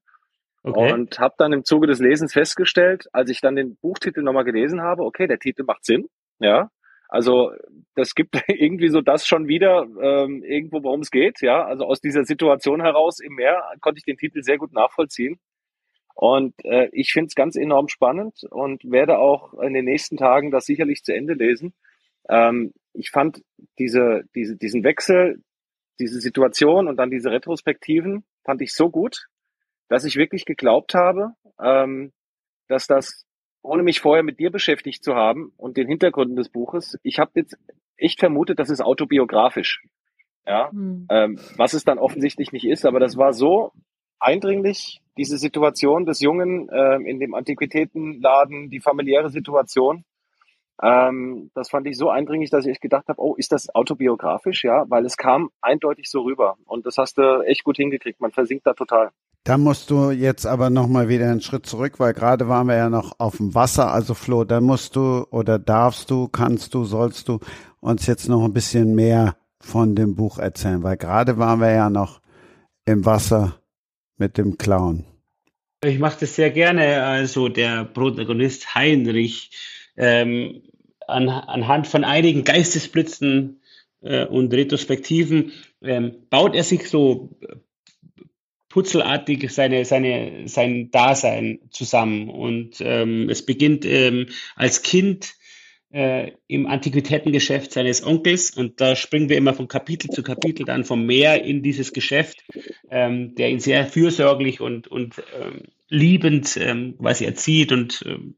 Okay. 0.65 0.93
Und 0.93 1.19
habe 1.19 1.35
dann 1.39 1.53
im 1.53 1.65
Zuge 1.65 1.87
des 1.87 1.99
Lesens 1.99 2.33
festgestellt, 2.33 3.09
als 3.13 3.31
ich 3.31 3.41
dann 3.41 3.57
den 3.57 3.77
Buchtitel 3.77 4.23
nochmal 4.23 4.45
gelesen 4.45 4.81
habe, 4.81 5.03
okay, 5.03 5.27
der 5.27 5.39
Titel 5.39 5.65
macht 5.65 5.85
Sinn. 5.85 6.07
Ja, 6.39 6.71
also 7.13 7.53
das 7.95 8.15
gibt 8.15 8.43
irgendwie 8.49 8.89
so 8.89 9.03
das 9.03 9.27
schon 9.27 9.47
wieder 9.47 9.87
ähm, 10.01 10.43
irgendwo, 10.43 10.83
worum 10.83 11.01
es 11.01 11.11
geht. 11.11 11.43
Ja, 11.43 11.63
also 11.63 11.85
aus 11.85 12.01
dieser 12.01 12.25
Situation 12.25 12.81
heraus 12.81 13.21
im 13.21 13.35
Meer 13.35 13.63
konnte 13.83 13.99
ich 13.99 14.07
den 14.07 14.17
Titel 14.17 14.43
sehr 14.43 14.57
gut 14.57 14.73
nachvollziehen. 14.73 15.39
Und 16.15 16.55
äh, 16.65 16.89
ich 16.93 17.13
finde 17.13 17.27
es 17.27 17.35
ganz 17.35 17.55
enorm 17.57 17.89
spannend 17.89 18.45
und 18.51 18.91
werde 18.91 19.19
auch 19.19 19.53
in 19.61 19.75
den 19.75 19.85
nächsten 19.85 20.17
Tagen 20.17 20.51
das 20.51 20.65
sicherlich 20.65 21.03
zu 21.03 21.15
Ende 21.15 21.35
lesen. 21.35 21.75
Ähm, 22.31 22.73
ich 22.95 23.11
fand 23.11 23.43
diese, 23.79 24.23
diese, 24.35 24.57
diesen 24.57 24.83
Wechsel, 24.83 25.43
diese 26.01 26.19
Situation 26.19 26.89
und 26.89 26.97
dann 26.97 27.11
diese 27.11 27.31
Retrospektiven 27.31 28.25
fand 28.43 28.63
ich 28.63 28.73
so 28.73 28.89
gut, 28.89 29.27
dass 29.89 30.05
ich 30.05 30.17
wirklich 30.17 30.47
geglaubt 30.47 30.95
habe, 30.95 31.33
ähm, 31.61 32.13
dass 32.69 32.87
das, 32.87 33.27
ohne 33.63 33.83
mich 33.83 34.01
vorher 34.01 34.23
mit 34.23 34.39
dir 34.39 34.51
beschäftigt 34.51 35.05
zu 35.05 35.15
haben 35.15 35.53
und 35.57 35.77
den 35.77 35.89
Hintergründen 35.89 36.37
des 36.37 36.49
Buches, 36.49 36.99
ich 37.03 37.19
habe 37.19 37.33
jetzt 37.37 37.57
echt 37.97 38.21
vermutet, 38.21 38.59
das 38.59 38.71
ist 38.71 38.81
autobiografisch. 38.81 39.83
Ja, 40.45 40.71
mhm. 40.73 41.07
ähm, 41.09 41.39
was 41.57 41.73
es 41.73 41.85
dann 41.85 41.99
offensichtlich 41.99 42.53
nicht 42.53 42.67
ist, 42.67 42.85
aber 42.85 42.99
das 42.99 43.17
war 43.17 43.33
so 43.33 43.73
eindringlich, 44.19 45.01
diese 45.17 45.39
Situation 45.39 46.05
des 46.05 46.21
Jungen 46.21 46.69
äh, 46.69 46.97
in 47.09 47.21
dem 47.21 47.35
Antiquitätenladen, 47.35 48.71
die 48.71 48.81
familiäre 48.81 49.31
Situation. 49.31 50.05
Ähm, 50.83 51.51
das 51.55 51.71
fand 51.71 51.87
ich 51.87 51.97
so 51.97 52.11
eindringlich, 52.11 52.51
dass 52.51 52.67
ich 52.67 52.81
gedacht 52.81 53.07
habe, 53.09 53.23
oh, 53.23 53.35
ist 53.37 53.53
das 53.53 53.73
autobiografisch? 53.75 54.65
Ja, 54.65 54.85
weil 54.89 55.07
es 55.07 55.17
kam 55.17 55.51
eindeutig 55.61 56.11
so 56.11 56.23
rüber. 56.23 56.57
Und 56.67 56.87
das 56.87 56.99
hast 56.99 57.19
du 57.19 57.43
echt 57.43 57.63
gut 57.63 57.77
hingekriegt. 57.77 58.21
Man 58.21 58.33
versinkt 58.33 58.67
da 58.67 58.75
total. 58.75 59.11
Da 59.45 59.59
musst 59.59 59.91
du 59.91 60.11
jetzt 60.11 60.47
aber 60.47 60.71
nochmal 60.71 61.09
wieder 61.09 61.31
einen 61.31 61.41
Schritt 61.41 61.67
zurück, 61.67 61.99
weil 61.99 62.13
gerade 62.15 62.49
waren 62.49 62.67
wir 62.67 62.77
ja 62.77 62.91
noch 62.91 63.19
auf 63.19 63.37
dem 63.37 63.55
Wasser. 63.55 63.93
Also 63.93 64.15
Flo, 64.15 64.45
da 64.45 64.61
musst 64.61 64.97
du 64.97 65.25
oder 65.31 65.59
darfst 65.59 66.11
du, 66.11 66.29
kannst 66.29 66.75
du, 66.75 66.85
sollst 66.85 67.29
du 67.29 67.39
uns 67.81 68.07
jetzt 68.07 68.29
noch 68.29 68.45
ein 68.45 68.53
bisschen 68.53 68.95
mehr 68.95 69.37
von 69.61 69.95
dem 69.95 70.15
Buch 70.17 70.39
erzählen, 70.39 70.83
weil 70.83 70.97
gerade 70.97 71.39
waren 71.39 71.61
wir 71.61 71.71
ja 71.71 71.91
noch 71.91 72.21
im 72.85 73.05
Wasser 73.05 73.61
mit 74.17 74.39
dem 74.39 74.59
Clown. 74.59 75.05
Ich 75.85 75.99
mache 75.99 76.21
das 76.21 76.37
sehr 76.37 76.51
gerne. 76.51 77.05
Also 77.05 77.49
der 77.49 77.85
Protagonist 77.85 78.75
Heinrich 78.75 79.51
ähm, 79.97 80.63
an, 81.13 81.29
anhand 81.29 81.87
von 81.87 82.05
einigen 82.05 82.45
Geistesblitzen 82.45 83.61
äh, 84.03 84.25
und 84.25 84.53
Retrospektiven 84.53 85.53
ähm, 85.83 86.15
baut 86.31 86.55
er 86.55 86.65
sich 86.65 86.89
so 86.89 87.31
putzelartig 88.69 89.51
seine, 89.53 89.85
seine, 89.85 90.49
sein 90.49 90.91
Dasein 90.91 91.61
zusammen. 91.71 92.31
Und 92.31 92.81
ähm, 92.81 93.29
es 93.29 93.45
beginnt 93.45 93.85
ähm, 93.85 94.29
als 94.57 94.83
Kind 94.83 95.35
äh, 95.93 96.33
im 96.47 96.67
Antiquitätengeschäft 96.67 97.73
seines 97.73 98.05
Onkels 98.05 98.51
und 98.57 98.81
da 98.81 98.97
springen 98.97 99.29
wir 99.29 99.37
immer 99.37 99.53
von 99.53 99.69
Kapitel 99.69 100.09
zu 100.09 100.23
Kapitel 100.23 100.65
dann 100.65 100.85
vom 100.85 101.05
Meer 101.05 101.45
in 101.45 101.63
dieses 101.63 101.93
Geschäft, 101.93 102.45
ähm, 102.91 103.35
der 103.35 103.51
ihn 103.51 103.61
sehr 103.61 103.87
fürsorglich 103.87 104.63
und, 104.63 104.89
und 104.89 105.23
ähm, 105.39 105.65
liebend 105.89 106.57
ähm, 106.57 106.97
quasi 106.99 107.27
erzieht 107.27 107.73
und 107.73 108.03
ähm, 108.07 108.37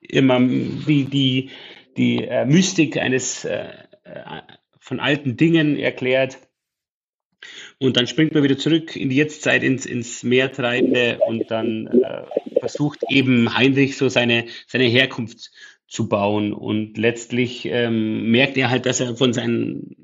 immer 0.00 0.40
wie 0.40 1.04
die, 1.04 1.50
die 1.96 2.24
äh, 2.24 2.44
Mystik 2.44 2.96
eines 2.96 3.44
äh, 3.44 3.68
äh 4.04 4.42
von 4.78 4.98
alten 4.98 5.36
Dingen 5.36 5.78
erklärt. 5.78 6.38
Und 7.78 7.96
dann 7.96 8.08
springt 8.08 8.34
man 8.34 8.42
wieder 8.42 8.58
zurück 8.58 8.96
in 8.96 9.10
die 9.10 9.16
Jetztzeit 9.16 9.62
ins, 9.62 9.86
ins 9.86 10.24
Meer 10.24 10.50
treibende 10.50 11.20
und 11.24 11.50
dann 11.52 11.86
äh, 11.86 12.24
versucht 12.58 12.98
eben 13.08 13.56
Heinrich 13.56 13.96
so 13.96 14.08
seine, 14.08 14.46
seine 14.66 14.84
Herkunft 14.84 15.52
zu 15.86 16.08
bauen. 16.08 16.52
Und 16.52 16.98
letztlich 16.98 17.64
ähm, 17.66 18.30
merkt 18.30 18.56
er 18.56 18.70
halt, 18.70 18.86
dass 18.86 19.00
er 19.00 19.16
von 19.16 19.32
seinem 19.32 19.96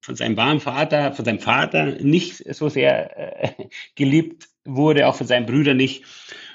von 0.00 0.16
seinem 0.16 0.38
wahren 0.38 0.60
Vater, 0.60 1.12
von 1.12 1.26
seinem 1.26 1.38
Vater 1.38 2.02
nicht 2.02 2.42
so 2.54 2.70
sehr 2.70 3.44
äh, 3.44 3.68
geliebt 3.94 4.48
wurde, 4.64 5.06
auch 5.06 5.16
von 5.16 5.26
seinen 5.26 5.44
Brüdern 5.44 5.76
nicht. 5.76 6.04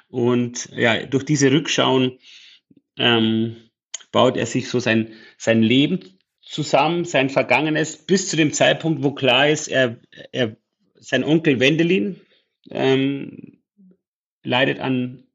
Und 0.07 0.69
ja, 0.75 1.05
durch 1.05 1.23
diese 1.23 1.51
Rückschauen 1.51 2.17
ähm, 2.97 3.57
baut 4.13 4.37
er 4.37 4.45
sich 4.45 4.69
so 4.69 4.79
sein, 4.79 5.11
sein 5.37 5.61
Leben 5.61 5.99
zusammen, 6.39 7.03
sein 7.03 7.29
Vergangenes, 7.29 7.97
bis 7.97 8.29
zu 8.29 8.37
dem 8.37 8.53
Zeitpunkt, 8.53 9.03
wo 9.03 9.11
klar 9.11 9.49
ist, 9.49 9.67
er, 9.67 9.99
er 10.31 10.55
sein 10.95 11.25
Onkel 11.25 11.59
Wendelin 11.59 12.21
ähm, 12.69 13.59
leidet 14.43 14.79
an 14.79 15.25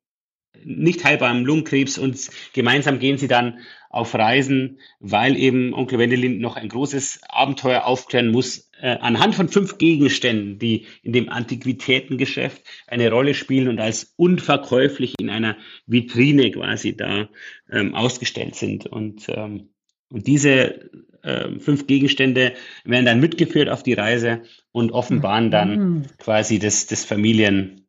nicht 0.65 1.05
heilbarem 1.05 1.45
Lungenkrebs 1.45 1.99
und 1.99 2.19
gemeinsam 2.53 2.99
gehen 2.99 3.19
sie 3.19 3.29
dann 3.29 3.61
auf 3.91 4.15
Reisen, 4.15 4.81
weil 5.01 5.37
eben 5.37 5.75
Onkel 5.75 5.99
Wendelin 5.99 6.41
noch 6.41 6.57
ein 6.57 6.69
großes 6.69 7.21
Abenteuer 7.29 7.85
aufklären 7.85 8.31
muss, 8.31 8.68
äh, 8.81 8.97
anhand 9.01 9.35
von 9.35 9.49
fünf 9.49 9.79
Gegenständen, 9.79 10.59
die 10.59 10.87
in 11.03 11.13
dem 11.13 11.29
Antiquitätengeschäft 11.29 12.63
eine 12.87 13.11
Rolle 13.11 13.35
spielen 13.35 13.69
und 13.69 13.81
als 13.81 14.15
unverkäuflich 14.17 15.15
in 15.21 15.31
einer 15.31 15.57
Vitrine 15.87 16.51
quasi 16.51 16.97
da 16.97 17.29
ähm, 17.71 17.95
ausgestellt 17.95 18.55
sind. 18.55 18.87
Und, 18.87 19.29
ähm, 19.29 19.71
und 20.11 20.27
diese 20.27 20.91
äh, 21.23 21.59
fünf 21.59 21.87
Gegenstände 21.87 22.55
werden 22.85 23.07
dann 23.07 23.21
mitgeführt 23.21 23.69
auf 23.69 23.83
die 23.83 23.95
Reise 23.95 24.43
und 24.73 24.93
offenbaren 24.93 25.51
dann 25.51 25.79
mhm. 25.79 26.03
quasi 26.19 26.59
das, 26.59 26.87
das 26.87 27.05
Familien 27.05 27.87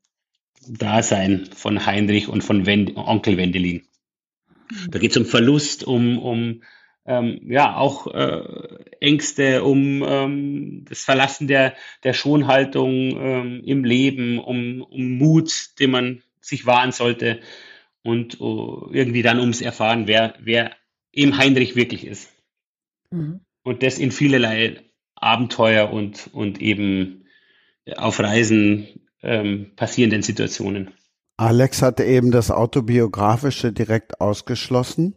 Dasein 0.68 1.48
von 1.56 1.86
Heinrich 1.86 2.28
und 2.28 2.44
von 2.44 2.66
Wend 2.66 2.95
Onkel 2.95 3.38
Wendelin. 3.38 3.84
Da 4.90 4.99
geht 4.99 5.11
es 5.11 5.18
um 5.18 5.26
Verlust, 5.26 5.84
um, 5.84 6.20
um 6.20 6.61
ähm, 7.10 7.41
ja 7.48 7.76
auch 7.76 8.06
äh, 8.07 8.44
Ängste, 9.02 9.64
um 9.64 10.03
ähm, 10.06 10.86
das 10.88 11.02
Verlassen 11.02 11.48
der, 11.48 11.73
der 12.03 12.14
Schonhaltung 12.14 12.94
ähm, 13.19 13.64
im 13.65 13.84
Leben, 13.84 14.38
um, 14.38 14.84
um 14.84 15.18
Mut, 15.18 15.80
den 15.80 15.90
man 15.90 16.22
sich 16.40 16.68
wahren 16.68 16.91
sollte 16.91 17.40
und 18.03 18.40
uh, 18.40 18.90
irgendwie 18.91 19.23
dann 19.23 19.40
ums 19.40 19.61
Erfahren, 19.61 20.07
wer, 20.07 20.36
wer 20.40 20.72
eben 21.11 21.38
Heinrich 21.38 21.76
wirklich 21.76 22.06
ist. 22.06 22.30
Mhm. 23.10 23.41
Und 23.64 23.81
das 23.81 23.98
in 23.98 24.11
vielerlei 24.11 24.77
Abenteuer 25.15 25.91
und, 25.91 26.30
und 26.31 26.61
eben 26.61 27.26
auf 27.98 28.19
Reisen 28.19 28.88
ähm, 29.23 29.72
passierenden 29.76 30.22
Situationen. 30.22 30.91
Alex 31.38 31.81
hatte 31.81 32.03
eben 32.03 32.31
das 32.31 32.52
Autobiografische 32.52 33.73
direkt 33.73 34.22
ausgeschlossen. 34.22 35.15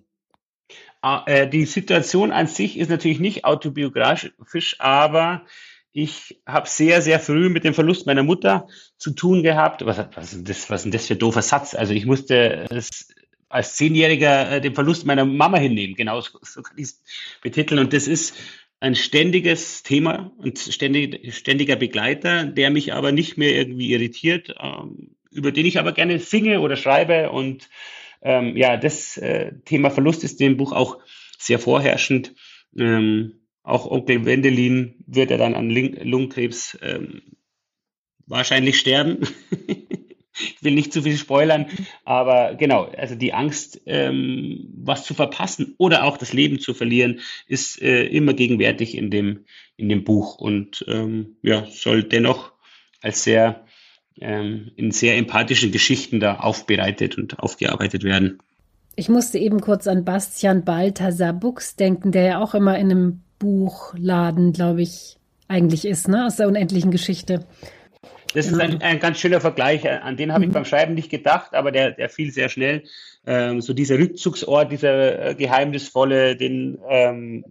Äh, 1.02 1.48
die 1.48 1.64
Situation 1.64 2.32
an 2.32 2.46
sich 2.46 2.78
ist 2.78 2.90
natürlich 2.90 3.18
nicht 3.18 3.44
autobiografisch, 3.44 4.76
aber 4.78 5.44
ich 5.92 6.40
habe 6.46 6.68
sehr, 6.68 7.02
sehr 7.02 7.20
früh 7.20 7.48
mit 7.48 7.64
dem 7.64 7.74
Verlust 7.74 8.06
meiner 8.06 8.22
Mutter 8.22 8.66
zu 8.96 9.10
tun 9.10 9.42
gehabt. 9.42 9.84
Was, 9.84 9.98
was, 10.14 10.32
ist, 10.32 10.48
das, 10.48 10.70
was 10.70 10.80
ist 10.80 10.84
denn 10.84 10.92
das 10.92 11.06
für 11.06 11.14
ein 11.14 11.18
doofer 11.18 11.42
Satz? 11.42 11.74
Also 11.74 11.92
ich 11.92 12.06
musste 12.06 12.66
als 13.48 13.76
Zehnjähriger 13.76 14.52
äh, 14.52 14.60
den 14.60 14.74
Verlust 14.74 15.04
meiner 15.04 15.26
Mama 15.26 15.58
hinnehmen. 15.58 15.94
Genau 15.94 16.20
so, 16.20 16.38
so 16.40 16.62
kann 16.62 16.78
ich 16.78 16.84
es 16.84 17.02
betiteln. 17.42 17.80
Und 17.80 17.92
das 17.92 18.08
ist 18.08 18.34
ein 18.80 18.94
ständiges 18.94 19.82
Thema 19.82 20.32
und 20.38 20.58
ständig, 20.58 21.34
ständiger 21.36 21.76
Begleiter, 21.76 22.46
der 22.46 22.70
mich 22.70 22.94
aber 22.94 23.12
nicht 23.12 23.36
mehr 23.36 23.54
irgendwie 23.54 23.92
irritiert, 23.92 24.54
ähm, 24.60 25.14
über 25.30 25.52
den 25.52 25.66
ich 25.66 25.78
aber 25.78 25.92
gerne 25.92 26.18
singe 26.18 26.60
oder 26.60 26.76
schreibe. 26.76 27.30
Und 27.30 27.68
ähm, 28.22 28.56
ja, 28.56 28.76
das 28.76 29.16
äh, 29.16 29.52
Thema 29.64 29.90
Verlust 29.90 30.24
ist 30.24 30.40
in 30.40 30.52
dem 30.52 30.56
Buch 30.56 30.72
auch 30.72 30.98
sehr 31.38 31.58
vorherrschend. 31.58 32.34
Ähm, 32.78 33.40
auch 33.62 33.90
Onkel 33.90 34.24
Wendelin 34.24 34.94
wird 35.06 35.30
er 35.30 35.38
dann 35.38 35.54
an 35.54 35.70
Lungenkrebs 35.70 36.78
ähm, 36.82 37.22
wahrscheinlich 38.26 38.78
sterben. 38.78 39.20
ich 40.34 40.62
will 40.62 40.74
nicht 40.74 40.92
zu 40.92 41.02
viel 41.02 41.16
spoilern, 41.16 41.66
aber 42.04 42.54
genau, 42.54 42.84
also 42.84 43.14
die 43.14 43.32
Angst, 43.32 43.82
ähm, 43.86 44.68
was 44.74 45.04
zu 45.04 45.14
verpassen 45.14 45.74
oder 45.78 46.04
auch 46.04 46.16
das 46.16 46.32
Leben 46.32 46.58
zu 46.58 46.74
verlieren, 46.74 47.20
ist 47.46 47.80
äh, 47.82 48.04
immer 48.04 48.34
gegenwärtig 48.34 48.96
in 48.96 49.10
dem, 49.10 49.44
in 49.76 49.88
dem 49.88 50.04
Buch 50.04 50.36
und 50.36 50.84
ähm, 50.88 51.36
ja, 51.42 51.66
soll 51.66 52.02
dennoch 52.04 52.52
als 53.00 53.24
sehr 53.24 53.66
ähm, 54.20 54.70
in 54.76 54.90
sehr 54.90 55.16
empathischen 55.16 55.72
Geschichten 55.72 56.20
da 56.20 56.36
aufbereitet 56.36 57.18
und 57.18 57.38
aufgearbeitet 57.38 58.04
werden. 58.04 58.38
Ich 58.94 59.08
musste 59.08 59.38
eben 59.38 59.60
kurz 59.60 59.86
an 59.86 60.04
Bastian 60.04 60.64
Balthasar 60.64 61.32
Buchs 61.32 61.76
denken, 61.76 62.12
der 62.12 62.22
ja 62.22 62.42
auch 62.42 62.54
immer 62.54 62.78
in 62.78 62.90
einem 62.90 63.22
Buchladen, 63.38 64.52
glaube 64.52 64.82
ich, 64.82 65.16
eigentlich 65.48 65.84
ist, 65.84 66.08
ne, 66.08 66.26
aus 66.26 66.36
der 66.36 66.48
unendlichen 66.48 66.90
Geschichte. 66.90 67.46
Das 68.34 68.46
ist 68.46 68.58
ein, 68.58 68.80
ein 68.80 68.98
ganz 68.98 69.18
schöner 69.18 69.40
Vergleich. 69.40 69.88
An 69.88 70.16
den 70.16 70.32
habe 70.32 70.44
ich 70.44 70.48
mhm. 70.48 70.54
beim 70.54 70.64
Schreiben 70.64 70.94
nicht 70.94 71.10
gedacht, 71.10 71.54
aber 71.54 71.70
der, 71.70 71.92
der 71.92 72.08
fiel 72.08 72.32
sehr 72.32 72.48
schnell. 72.48 72.84
Ähm, 73.26 73.60
so 73.60 73.72
dieser 73.72 73.98
Rückzugsort, 73.98 74.72
dieser 74.72 75.30
äh, 75.30 75.34
geheimnisvolle, 75.34 76.36
den 76.36 76.78
ähm, 76.88 77.44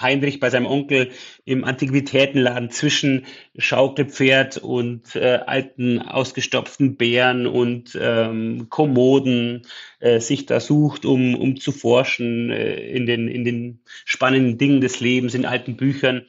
Heinrich 0.00 0.40
bei 0.40 0.50
seinem 0.50 0.66
Onkel 0.66 1.10
im 1.44 1.64
Antiquitätenladen 1.64 2.70
zwischen 2.70 3.26
Schaukelpferd 3.56 4.58
und 4.58 5.16
äh, 5.16 5.40
alten 5.46 6.00
ausgestopften 6.00 6.96
Bären 6.96 7.46
und 7.46 7.98
ähm, 8.00 8.68
Kommoden 8.68 9.66
äh, 10.00 10.20
sich 10.20 10.46
da 10.46 10.60
sucht, 10.60 11.04
um, 11.04 11.34
um 11.34 11.58
zu 11.58 11.72
forschen 11.72 12.50
äh, 12.50 12.76
in, 12.90 13.06
den, 13.06 13.28
in 13.28 13.44
den 13.44 13.80
spannenden 14.04 14.58
Dingen 14.58 14.80
des 14.80 15.00
Lebens, 15.00 15.34
in 15.34 15.44
alten 15.44 15.76
Büchern. 15.76 16.26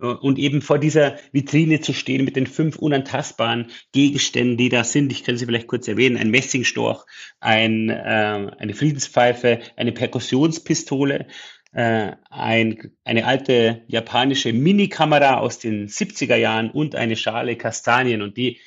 Äh, 0.00 0.06
und 0.06 0.38
eben 0.38 0.62
vor 0.62 0.78
dieser 0.78 1.16
Vitrine 1.32 1.80
zu 1.80 1.92
stehen 1.92 2.24
mit 2.24 2.36
den 2.36 2.46
fünf 2.46 2.76
unantastbaren 2.76 3.66
Gegenständen, 3.92 4.56
die 4.56 4.68
da 4.68 4.84
sind. 4.84 5.12
Ich 5.12 5.24
kann 5.24 5.36
sie 5.36 5.46
vielleicht 5.46 5.66
kurz 5.66 5.88
erwähnen. 5.88 6.16
Ein 6.16 6.30
Messingstorch, 6.30 7.04
ein, 7.40 7.90
äh, 7.90 8.50
eine 8.58 8.74
Friedenspfeife, 8.74 9.60
eine 9.76 9.92
Perkussionspistole, 9.92 11.26
äh, 11.72 12.12
ein, 12.30 12.92
eine 13.04 13.26
alte 13.26 13.82
japanische 13.88 14.52
Minikamera 14.52 15.38
aus 15.38 15.58
den 15.58 15.88
70er 15.88 16.36
Jahren 16.36 16.70
und 16.70 16.94
eine 16.94 17.16
Schale 17.16 17.56
Kastanien. 17.56 18.22
Und 18.22 18.36
die 18.36 18.58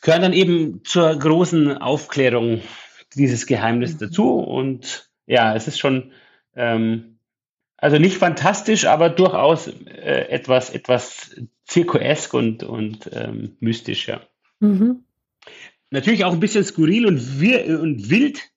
gehören 0.00 0.22
dann 0.22 0.32
eben 0.32 0.84
zur 0.84 1.18
großen 1.18 1.78
Aufklärung 1.78 2.62
dieses 3.14 3.46
Geheimnis 3.46 3.98
dazu. 3.98 4.38
Und 4.38 5.10
ja, 5.26 5.54
es 5.54 5.68
ist 5.68 5.78
schon, 5.78 6.12
ähm, 6.54 7.18
also 7.76 7.98
nicht 7.98 8.16
fantastisch, 8.16 8.86
aber 8.86 9.10
durchaus 9.10 9.66
äh, 9.66 10.28
etwas, 10.28 10.70
etwas 10.70 11.34
zirkuesk 11.64 12.34
und, 12.34 12.62
und 12.62 13.10
ähm, 13.12 13.56
mystisch, 13.60 14.08
ja. 14.08 14.20
Mhm. 14.60 15.04
Natürlich 15.90 16.24
auch 16.24 16.32
ein 16.32 16.40
bisschen 16.40 16.64
skurril 16.64 17.06
und, 17.06 17.40
wir 17.40 17.80
und 17.80 18.08
wild, 18.08 18.51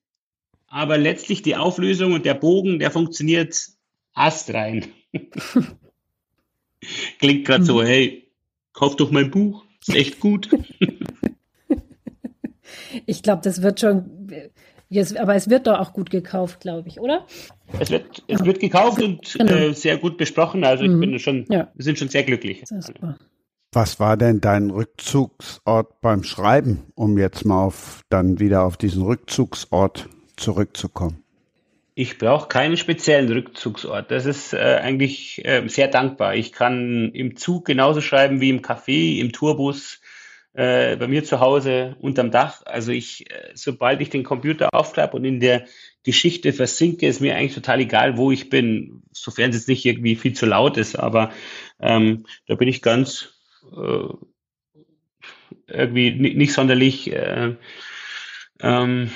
aber 0.68 0.98
letztlich 0.98 1.42
die 1.42 1.56
Auflösung 1.56 2.12
und 2.12 2.24
der 2.24 2.34
Bogen, 2.34 2.78
der 2.78 2.90
funktioniert 2.90 3.68
astrein. 4.14 4.86
Klingt 7.18 7.46
gerade 7.46 7.64
so, 7.64 7.80
mhm. 7.80 7.86
hey, 7.86 8.30
kauf 8.72 8.96
doch 8.96 9.10
mein 9.10 9.30
Buch, 9.30 9.64
ist 9.86 9.94
echt 9.94 10.20
gut. 10.20 10.50
ich 13.06 13.22
glaube, 13.22 13.42
das 13.42 13.62
wird 13.62 13.80
schon, 13.80 14.30
jetzt, 14.88 15.16
aber 15.16 15.34
es 15.34 15.48
wird 15.48 15.66
doch 15.66 15.78
auch 15.78 15.92
gut 15.92 16.10
gekauft, 16.10 16.60
glaube 16.60 16.88
ich, 16.88 17.00
oder? 17.00 17.26
Es 17.78 17.90
wird, 17.90 18.24
es 18.28 18.44
wird 18.44 18.60
gekauft 18.60 19.02
und 19.02 19.34
genau. 19.34 19.52
äh, 19.52 19.74
sehr 19.74 19.98
gut 19.98 20.16
besprochen. 20.16 20.64
Also 20.64 20.84
ich 20.84 20.90
mhm. 20.90 21.00
bin 21.00 21.18
schon, 21.18 21.44
ja. 21.48 21.68
wir 21.74 21.84
sind 21.84 21.98
schon 21.98 22.08
sehr 22.08 22.24
glücklich. 22.24 22.64
Was 23.72 24.00
war 24.00 24.16
denn 24.16 24.40
dein 24.40 24.70
Rückzugsort 24.70 26.00
beim 26.00 26.22
Schreiben, 26.22 26.84
um 26.94 27.18
jetzt 27.18 27.44
mal 27.44 27.64
auf 27.64 28.02
dann 28.08 28.38
wieder 28.38 28.64
auf 28.64 28.76
diesen 28.76 29.02
Rückzugsort 29.02 30.08
zurückzukommen? 30.36 31.22
Ich 31.94 32.18
brauche 32.18 32.48
keinen 32.48 32.76
speziellen 32.76 33.32
Rückzugsort. 33.32 34.10
Das 34.10 34.26
ist 34.26 34.52
äh, 34.52 34.80
eigentlich 34.82 35.42
äh, 35.46 35.66
sehr 35.66 35.88
dankbar. 35.88 36.34
Ich 36.34 36.52
kann 36.52 37.10
im 37.12 37.36
Zug 37.36 37.64
genauso 37.64 38.02
schreiben 38.02 38.42
wie 38.42 38.50
im 38.50 38.60
Café, 38.60 39.18
im 39.18 39.32
Tourbus, 39.32 40.02
äh, 40.52 40.96
bei 40.96 41.08
mir 41.08 41.24
zu 41.24 41.40
Hause 41.40 41.96
unterm 42.00 42.30
Dach. 42.30 42.62
Also 42.66 42.92
ich, 42.92 43.30
äh, 43.30 43.50
sobald 43.54 44.02
ich 44.02 44.10
den 44.10 44.24
Computer 44.24 44.68
aufklappe 44.74 45.16
und 45.16 45.24
in 45.24 45.40
der 45.40 45.66
Geschichte 46.02 46.52
versinke, 46.52 47.06
ist 47.06 47.20
mir 47.20 47.34
eigentlich 47.34 47.54
total 47.54 47.80
egal, 47.80 48.18
wo 48.18 48.30
ich 48.30 48.50
bin, 48.50 49.02
sofern 49.12 49.50
es 49.50 49.56
jetzt 49.56 49.68
nicht 49.68 49.86
irgendwie 49.86 50.16
viel 50.16 50.34
zu 50.34 50.44
laut 50.44 50.76
ist. 50.76 50.98
Aber 50.98 51.32
ähm, 51.80 52.26
da 52.46 52.56
bin 52.56 52.68
ich 52.68 52.82
ganz 52.82 53.34
äh, 53.74 54.08
irgendwie 55.66 56.10
nicht 56.12 56.52
sonderlich 56.52 57.10
äh, 57.12 57.54
ähm, 58.60 59.10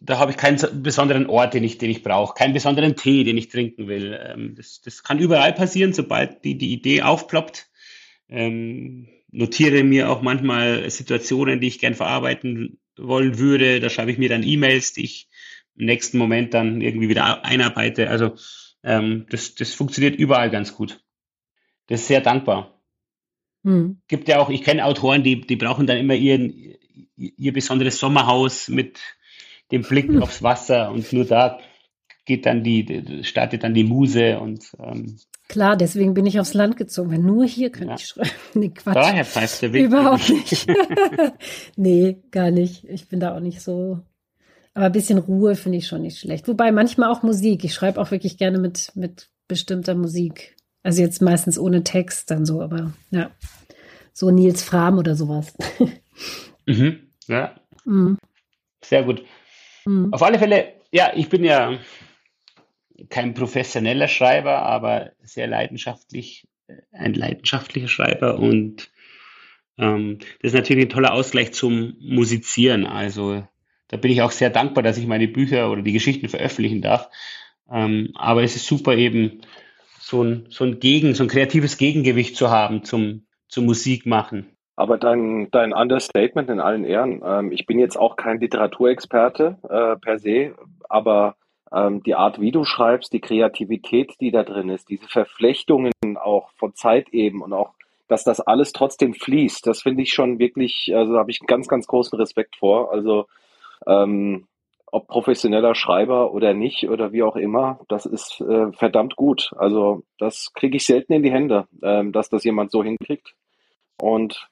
da 0.00 0.18
habe 0.18 0.30
ich 0.30 0.36
keinen 0.36 0.58
besonderen 0.82 1.26
Ort, 1.26 1.54
den 1.54 1.64
ich, 1.64 1.78
den 1.78 1.90
ich 1.90 2.02
brauche, 2.02 2.34
keinen 2.34 2.54
besonderen 2.54 2.96
Tee, 2.96 3.24
den 3.24 3.36
ich 3.36 3.48
trinken 3.48 3.88
will. 3.88 4.18
Ähm, 4.22 4.54
das, 4.54 4.80
das 4.80 5.02
kann 5.02 5.18
überall 5.18 5.52
passieren, 5.52 5.92
sobald 5.92 6.44
die, 6.44 6.56
die 6.56 6.72
Idee 6.72 7.02
aufploppt. 7.02 7.68
Ähm, 8.28 9.08
notiere 9.30 9.82
mir 9.82 10.10
auch 10.10 10.22
manchmal 10.22 10.88
Situationen, 10.90 11.60
die 11.60 11.68
ich 11.68 11.80
gern 11.80 11.94
verarbeiten 11.94 12.78
wollen 12.96 13.38
würde. 13.38 13.80
Da 13.80 13.90
schreibe 13.90 14.12
ich 14.12 14.18
mir 14.18 14.28
dann 14.28 14.44
E-Mails, 14.44 14.92
die 14.92 15.04
ich 15.04 15.28
im 15.76 15.86
nächsten 15.86 16.18
Moment 16.18 16.54
dann 16.54 16.80
irgendwie 16.80 17.08
wieder 17.08 17.44
einarbeite. 17.44 18.08
Also 18.08 18.36
ähm, 18.84 19.26
das, 19.30 19.54
das 19.56 19.74
funktioniert 19.74 20.16
überall 20.16 20.50
ganz 20.50 20.74
gut. 20.74 21.00
Das 21.88 22.02
ist 22.02 22.08
sehr 22.08 22.20
dankbar. 22.20 22.80
Hm. 23.64 24.00
Gibt 24.06 24.28
ja 24.28 24.38
auch, 24.38 24.50
ich 24.50 24.62
kenne 24.62 24.84
Autoren, 24.84 25.24
die, 25.24 25.40
die 25.40 25.56
brauchen 25.56 25.86
dann 25.86 25.98
immer 25.98 26.14
ihren, 26.14 26.76
ihr 27.16 27.52
besonderes 27.52 27.98
Sommerhaus 27.98 28.68
mit 28.68 29.00
den 29.70 29.82
Blick 29.82 30.10
aufs 30.22 30.42
Wasser 30.42 30.90
und 30.90 31.12
nur 31.12 31.24
da 31.24 31.58
geht 32.24 32.44
dann 32.46 32.62
die, 32.62 33.22
startet 33.22 33.64
dann 33.64 33.74
die 33.74 33.84
Muse 33.84 34.38
und 34.38 34.72
ähm, 34.78 35.18
Klar, 35.48 35.78
deswegen 35.78 36.12
bin 36.12 36.26
ich 36.26 36.38
aufs 36.38 36.52
Land 36.52 36.76
gezogen, 36.76 37.10
weil 37.10 37.18
nur 37.20 37.46
hier 37.46 37.70
könnte 37.70 37.92
ja. 37.92 37.96
ich 37.96 38.06
schreiben. 38.06 38.30
Nee, 38.54 38.68
Quatsch. 38.68 38.94
Daher 38.94 39.24
pfeift 39.24 39.62
der 39.62 39.72
Weg. 39.72 39.86
Überhaupt 39.86 40.28
nicht. 40.28 40.66
nee, 41.76 42.18
gar 42.30 42.50
nicht. 42.50 42.84
Ich 42.84 43.08
bin 43.08 43.18
da 43.18 43.34
auch 43.34 43.40
nicht 43.40 43.62
so. 43.62 44.00
Aber 44.74 44.86
ein 44.86 44.92
bisschen 44.92 45.18
Ruhe 45.18 45.54
finde 45.54 45.78
ich 45.78 45.86
schon 45.86 46.02
nicht 46.02 46.18
schlecht. 46.18 46.48
Wobei 46.48 46.70
manchmal 46.70 47.10
auch 47.10 47.22
Musik. 47.22 47.64
Ich 47.64 47.72
schreibe 47.72 47.98
auch 47.98 48.10
wirklich 48.10 48.36
gerne 48.36 48.58
mit, 48.58 48.92
mit 48.94 49.30
bestimmter 49.48 49.94
Musik. 49.94 50.54
Also 50.82 51.00
jetzt 51.00 51.22
meistens 51.22 51.58
ohne 51.58 51.82
Text 51.82 52.30
dann 52.30 52.44
so, 52.44 52.60
aber 52.60 52.92
ja. 53.10 53.30
So 54.12 54.30
Nils 54.30 54.62
Fram 54.62 54.98
oder 54.98 55.16
sowas. 55.16 55.54
mhm. 56.66 57.08
Ja. 57.26 57.54
Mhm. 57.86 58.18
Sehr 58.84 59.02
gut. 59.02 59.22
Mhm. 59.88 60.12
Auf 60.12 60.22
alle 60.22 60.38
Fälle, 60.38 60.74
ja, 60.92 61.12
ich 61.14 61.28
bin 61.30 61.44
ja 61.44 61.78
kein 63.08 63.32
professioneller 63.32 64.08
Schreiber, 64.08 64.62
aber 64.62 65.12
sehr 65.22 65.46
leidenschaftlich, 65.46 66.46
äh, 66.66 66.74
ein 66.92 67.14
leidenschaftlicher 67.14 67.88
Schreiber 67.88 68.38
und 68.38 68.90
ähm, 69.78 70.18
das 70.42 70.52
ist 70.52 70.54
natürlich 70.54 70.86
ein 70.86 70.90
toller 70.90 71.14
Ausgleich 71.14 71.52
zum 71.52 71.96
Musizieren. 72.00 72.84
Also 72.84 73.46
da 73.88 73.96
bin 73.96 74.10
ich 74.10 74.20
auch 74.20 74.32
sehr 74.32 74.50
dankbar, 74.50 74.82
dass 74.82 74.98
ich 74.98 75.06
meine 75.06 75.28
Bücher 75.28 75.70
oder 75.70 75.80
die 75.80 75.92
Geschichten 75.92 76.28
veröffentlichen 76.28 76.82
darf. 76.82 77.08
Ähm, 77.70 78.10
aber 78.14 78.42
es 78.42 78.56
ist 78.56 78.66
super 78.66 78.94
eben 78.94 79.40
so 80.00 80.22
ein, 80.22 80.46
so 80.50 80.64
ein 80.64 80.80
Gegen, 80.80 81.14
so 81.14 81.22
ein 81.22 81.28
kreatives 81.28 81.78
Gegengewicht 81.78 82.36
zu 82.36 82.50
haben 82.50 82.84
zum, 82.84 83.26
zum 83.46 83.64
Musik 83.64 84.04
machen. 84.04 84.57
Aber 84.78 84.96
dein, 84.96 85.50
dein 85.50 85.72
Understatement 85.72 86.48
in 86.48 86.60
allen 86.60 86.84
Ehren. 86.84 87.20
Ähm, 87.24 87.50
ich 87.50 87.66
bin 87.66 87.80
jetzt 87.80 87.96
auch 87.96 88.14
kein 88.14 88.38
Literaturexperte 88.38 89.56
äh, 89.68 89.96
per 89.96 90.20
se, 90.20 90.54
aber 90.88 91.34
ähm, 91.72 92.00
die 92.04 92.14
Art, 92.14 92.40
wie 92.40 92.52
du 92.52 92.62
schreibst, 92.62 93.12
die 93.12 93.18
Kreativität, 93.18 94.14
die 94.20 94.30
da 94.30 94.44
drin 94.44 94.68
ist, 94.68 94.88
diese 94.88 95.08
Verflechtungen 95.08 95.90
auch 96.14 96.52
von 96.52 96.76
Zeit 96.76 97.08
eben 97.08 97.42
und 97.42 97.52
auch, 97.54 97.72
dass 98.06 98.22
das 98.22 98.40
alles 98.40 98.72
trotzdem 98.72 99.14
fließt, 99.14 99.66
das 99.66 99.82
finde 99.82 100.04
ich 100.04 100.12
schon 100.12 100.38
wirklich, 100.38 100.92
also 100.94 101.14
da 101.14 101.18
habe 101.18 101.32
ich 101.32 101.40
ganz, 101.40 101.66
ganz 101.66 101.88
großen 101.88 102.16
Respekt 102.16 102.54
vor. 102.54 102.92
Also 102.92 103.26
ähm, 103.84 104.46
ob 104.86 105.08
professioneller 105.08 105.74
Schreiber 105.74 106.32
oder 106.32 106.54
nicht 106.54 106.88
oder 106.88 107.10
wie 107.10 107.24
auch 107.24 107.34
immer, 107.34 107.80
das 107.88 108.06
ist 108.06 108.40
äh, 108.42 108.70
verdammt 108.70 109.16
gut. 109.16 109.52
Also 109.58 110.04
das 110.20 110.52
kriege 110.54 110.76
ich 110.76 110.84
selten 110.84 111.14
in 111.14 111.24
die 111.24 111.32
Hände, 111.32 111.66
ähm, 111.82 112.12
dass 112.12 112.28
das 112.28 112.44
jemand 112.44 112.70
so 112.70 112.84
hinkriegt. 112.84 113.34
Und 114.00 114.48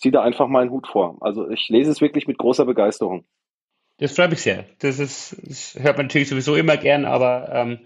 ziehe 0.00 0.12
da 0.12 0.22
einfach 0.22 0.48
mal 0.48 0.62
einen 0.62 0.70
Hut 0.70 0.86
vor. 0.88 1.18
Also 1.20 1.48
ich 1.50 1.68
lese 1.68 1.90
es 1.90 2.00
wirklich 2.00 2.26
mit 2.26 2.38
großer 2.38 2.64
Begeisterung. 2.64 3.24
Das 3.98 4.12
freut 4.12 4.30
mich 4.30 4.40
sehr. 4.40 4.64
Das, 4.78 4.98
ist, 4.98 5.36
das 5.42 5.76
hört 5.78 5.98
man 5.98 6.06
natürlich 6.06 6.30
sowieso 6.30 6.56
immer 6.56 6.78
gern, 6.78 7.04
aber 7.04 7.50
ähm, 7.52 7.80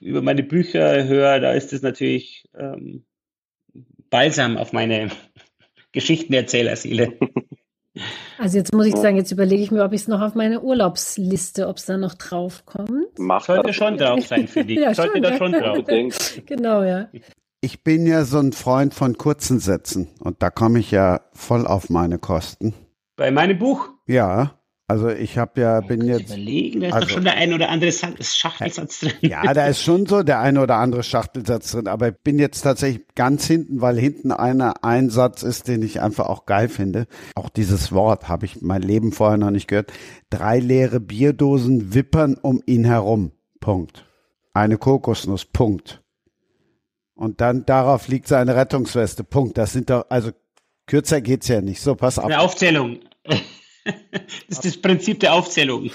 über 0.00 0.22
meine 0.22 0.42
Bücher 0.42 1.04
höre, 1.04 1.40
da 1.40 1.52
ist 1.52 1.72
es 1.72 1.82
natürlich 1.82 2.48
ähm, 2.58 3.04
balsam 4.08 4.56
auf 4.56 4.72
meine 4.72 5.10
Geschichtenerzählerseele. 5.92 7.18
Also 8.38 8.58
jetzt 8.58 8.74
muss 8.74 8.86
ich 8.86 8.96
sagen, 8.96 9.16
jetzt 9.16 9.30
überlege 9.30 9.62
ich 9.62 9.70
mir, 9.70 9.84
ob 9.84 9.92
ich 9.92 10.00
es 10.00 10.08
noch 10.08 10.20
auf 10.20 10.34
meine 10.34 10.62
Urlaubsliste, 10.62 11.68
ob 11.68 11.76
es 11.76 11.86
da 11.86 11.96
noch 11.96 12.14
drauf 12.14 12.66
kommt. 12.66 13.16
Macht 13.20 13.46
Sollte 13.46 13.72
schon 13.72 13.96
drauf 13.96 14.26
sein, 14.26 14.48
finde 14.48 14.72
ich. 14.72 14.80
ja, 14.80 14.92
Sollte 14.94 15.12
schon, 15.12 15.22
da 15.22 15.36
schon 15.36 15.52
drauf. 15.52 16.42
genau, 16.44 16.82
ja. 16.82 17.08
Ich 17.64 17.82
bin 17.82 18.06
ja 18.06 18.26
so 18.26 18.40
ein 18.40 18.52
Freund 18.52 18.92
von 18.92 19.16
kurzen 19.16 19.58
Sätzen 19.58 20.08
und 20.18 20.42
da 20.42 20.50
komme 20.50 20.80
ich 20.80 20.90
ja 20.90 21.22
voll 21.32 21.66
auf 21.66 21.88
meine 21.88 22.18
Kosten. 22.18 22.74
Bei 23.16 23.30
meinem 23.30 23.58
Buch? 23.58 23.88
Ja. 24.06 24.60
Also 24.86 25.08
ich 25.08 25.38
habe 25.38 25.62
ja, 25.62 25.80
bin 25.80 26.04
jetzt. 26.04 26.26
Überlegen, 26.26 26.80
da 26.80 26.88
ist 26.88 26.92
also, 26.92 27.06
doch 27.06 27.14
schon 27.14 27.24
der 27.24 27.36
ein 27.36 27.54
oder 27.54 27.70
andere 27.70 27.90
Schachtelsatz 27.90 29.00
drin. 29.00 29.12
Ja, 29.22 29.54
da 29.54 29.66
ist 29.66 29.80
schon 29.80 30.04
so 30.04 30.22
der 30.22 30.40
ein 30.40 30.58
oder 30.58 30.76
andere 30.76 31.02
Schachtelsatz 31.02 31.72
drin, 31.72 31.88
aber 31.88 32.08
ich 32.08 32.18
bin 32.22 32.38
jetzt 32.38 32.60
tatsächlich 32.60 33.06
ganz 33.14 33.46
hinten, 33.46 33.80
weil 33.80 33.98
hinten 33.98 34.30
einer 34.30 34.84
ein 34.84 35.08
Satz 35.08 35.42
ist, 35.42 35.66
den 35.66 35.80
ich 35.80 36.02
einfach 36.02 36.26
auch 36.26 36.44
geil 36.44 36.68
finde. 36.68 37.06
Auch 37.34 37.48
dieses 37.48 37.92
Wort 37.92 38.28
habe 38.28 38.44
ich 38.44 38.60
mein 38.60 38.82
Leben 38.82 39.10
vorher 39.10 39.38
noch 39.38 39.50
nicht 39.50 39.68
gehört. 39.68 39.90
Drei 40.28 40.58
leere 40.58 41.00
Bierdosen 41.00 41.94
wippern 41.94 42.34
um 42.34 42.62
ihn 42.66 42.84
herum. 42.84 43.32
Punkt. 43.58 44.04
Eine 44.52 44.76
Kokosnuss. 44.76 45.46
Punkt. 45.46 46.03
Und 47.14 47.40
dann 47.40 47.64
darauf 47.64 48.08
liegt 48.08 48.28
seine 48.28 48.56
Rettungsweste. 48.56 49.24
Punkt. 49.24 49.56
Das 49.56 49.72
sind 49.72 49.90
doch, 49.90 50.06
also 50.08 50.30
kürzer 50.86 51.20
geht's 51.20 51.48
ja 51.48 51.60
nicht. 51.60 51.80
So, 51.80 51.94
pass 51.94 52.18
auf. 52.18 52.26
Eine 52.26 52.40
Aufzählung. 52.40 53.00
das 53.24 53.38
ist 54.48 54.64
das 54.64 54.76
Prinzip 54.76 55.20
der 55.20 55.34
Aufzählung. 55.34 55.90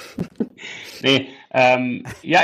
nee, 1.01 1.27
ähm, 1.51 2.05
ja, 2.21 2.43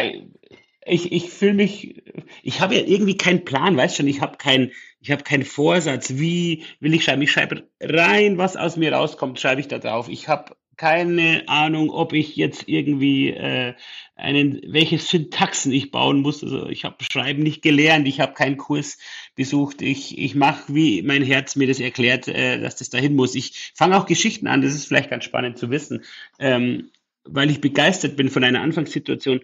ich, 0.85 1.11
ich 1.11 1.30
fühle 1.30 1.53
mich, 1.53 2.03
ich 2.43 2.61
habe 2.61 2.76
ja 2.76 2.81
irgendwie 2.81 3.18
keinen 3.18 3.43
Plan, 3.43 3.76
weißt 3.76 3.97
schon, 3.97 4.07
ich 4.07 4.22
habe 4.22 4.38
keinen, 4.38 4.72
ich 4.99 5.11
habe 5.11 5.23
keinen 5.23 5.45
Vorsatz, 5.45 6.11
wie 6.15 6.64
will 6.80 6.93
ich 6.93 7.03
schreiben? 7.03 7.22
Ich 7.23 7.31
schreibe 7.31 7.68
rein, 7.81 8.38
was 8.38 8.56
aus 8.56 8.77
mir 8.77 8.93
rauskommt, 8.93 9.39
schreibe 9.39 9.61
ich 9.61 9.68
da 9.68 9.80
drauf. 9.80 10.10
Ich 10.10 10.27
habe 10.27 10.56
keine 10.77 11.43
Ahnung, 11.47 11.89
ob 11.89 12.14
ich 12.14 12.35
jetzt 12.35 12.68
irgendwie 12.68 13.30
äh, 13.30 13.73
einen, 14.15 14.61
welche 14.67 14.97
Syntaxen 14.97 15.73
ich 15.73 15.91
bauen 15.91 16.21
muss. 16.21 16.43
Also 16.43 16.67
ich 16.69 16.85
habe 16.85 17.03
Schreiben 17.03 17.43
nicht 17.43 17.61
gelernt, 17.61 18.07
ich 18.07 18.21
habe 18.21 18.33
keinen 18.33 18.57
Kurs 18.57 18.97
besucht. 19.35 19.81
Ich, 19.81 20.17
ich 20.17 20.35
mache, 20.35 20.73
wie 20.73 21.01
mein 21.01 21.21
Herz 21.21 21.55
mir 21.55 21.67
das 21.67 21.79
erklärt, 21.79 22.27
äh, 22.27 22.59
dass 22.59 22.77
das 22.77 22.89
dahin 22.89 23.15
muss. 23.15 23.35
Ich 23.35 23.71
fange 23.75 23.97
auch 23.97 24.05
Geschichten 24.05 24.47
an, 24.47 24.61
das 24.61 24.73
ist 24.73 24.87
vielleicht 24.87 25.09
ganz 25.09 25.25
spannend 25.25 25.57
zu 25.57 25.69
wissen, 25.69 26.03
ähm, 26.39 26.91
weil 27.25 27.51
ich 27.51 27.59
begeistert 27.59 28.15
bin 28.15 28.29
von 28.29 28.43
einer 28.43 28.61
Anfangssituation, 28.61 29.41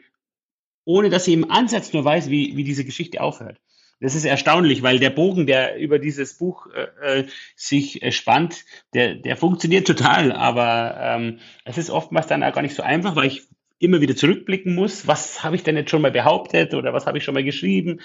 ohne 0.86 1.10
dass 1.10 1.26
sie 1.26 1.34
im 1.34 1.52
Ansatz 1.52 1.92
nur 1.92 2.06
weiß, 2.06 2.30
wie, 2.30 2.56
wie 2.56 2.64
diese 2.64 2.86
Geschichte 2.86 3.22
aufhört. 3.22 3.60
Das 4.00 4.16
ist 4.16 4.26
erstaunlich, 4.26 4.82
weil 4.82 5.00
der 5.00 5.12
Bogen, 5.12 5.46
der 5.46 5.78
über 5.78 6.00
dieses 6.00 6.38
Buch 6.40 6.68
äh, 6.74 7.20
äh 7.20 7.28
sich 7.56 8.02
äh, 8.02 8.12
spannt, 8.12 8.66
der, 8.96 9.14
der 9.14 9.38
funktioniert 9.38 9.86
total. 9.86 10.32
Aber 10.32 10.98
ähm, 11.00 11.40
es 11.66 11.78
ist 11.78 11.92
oftmals 11.92 12.26
dann 12.26 12.42
auch 12.42 12.52
gar 12.52 12.64
nicht 12.64 12.74
so 12.74 12.82
einfach, 12.82 13.16
weil 13.16 13.28
ich 13.28 13.44
immer 13.82 14.02
wieder 14.02 14.16
zurückblicken 14.16 14.76
muss. 14.76 15.08
Was 15.08 15.44
habe 15.44 15.56
ich 15.56 15.64
denn 15.64 15.76
jetzt 15.76 15.90
schon 15.90 16.02
mal 16.02 16.12
behauptet 16.12 16.74
oder 16.74 16.94
was 16.94 17.06
habe 17.06 17.18
ich 17.18 17.24
schon 17.24 17.34
mal 17.34 17.44
geschrieben? 17.44 18.00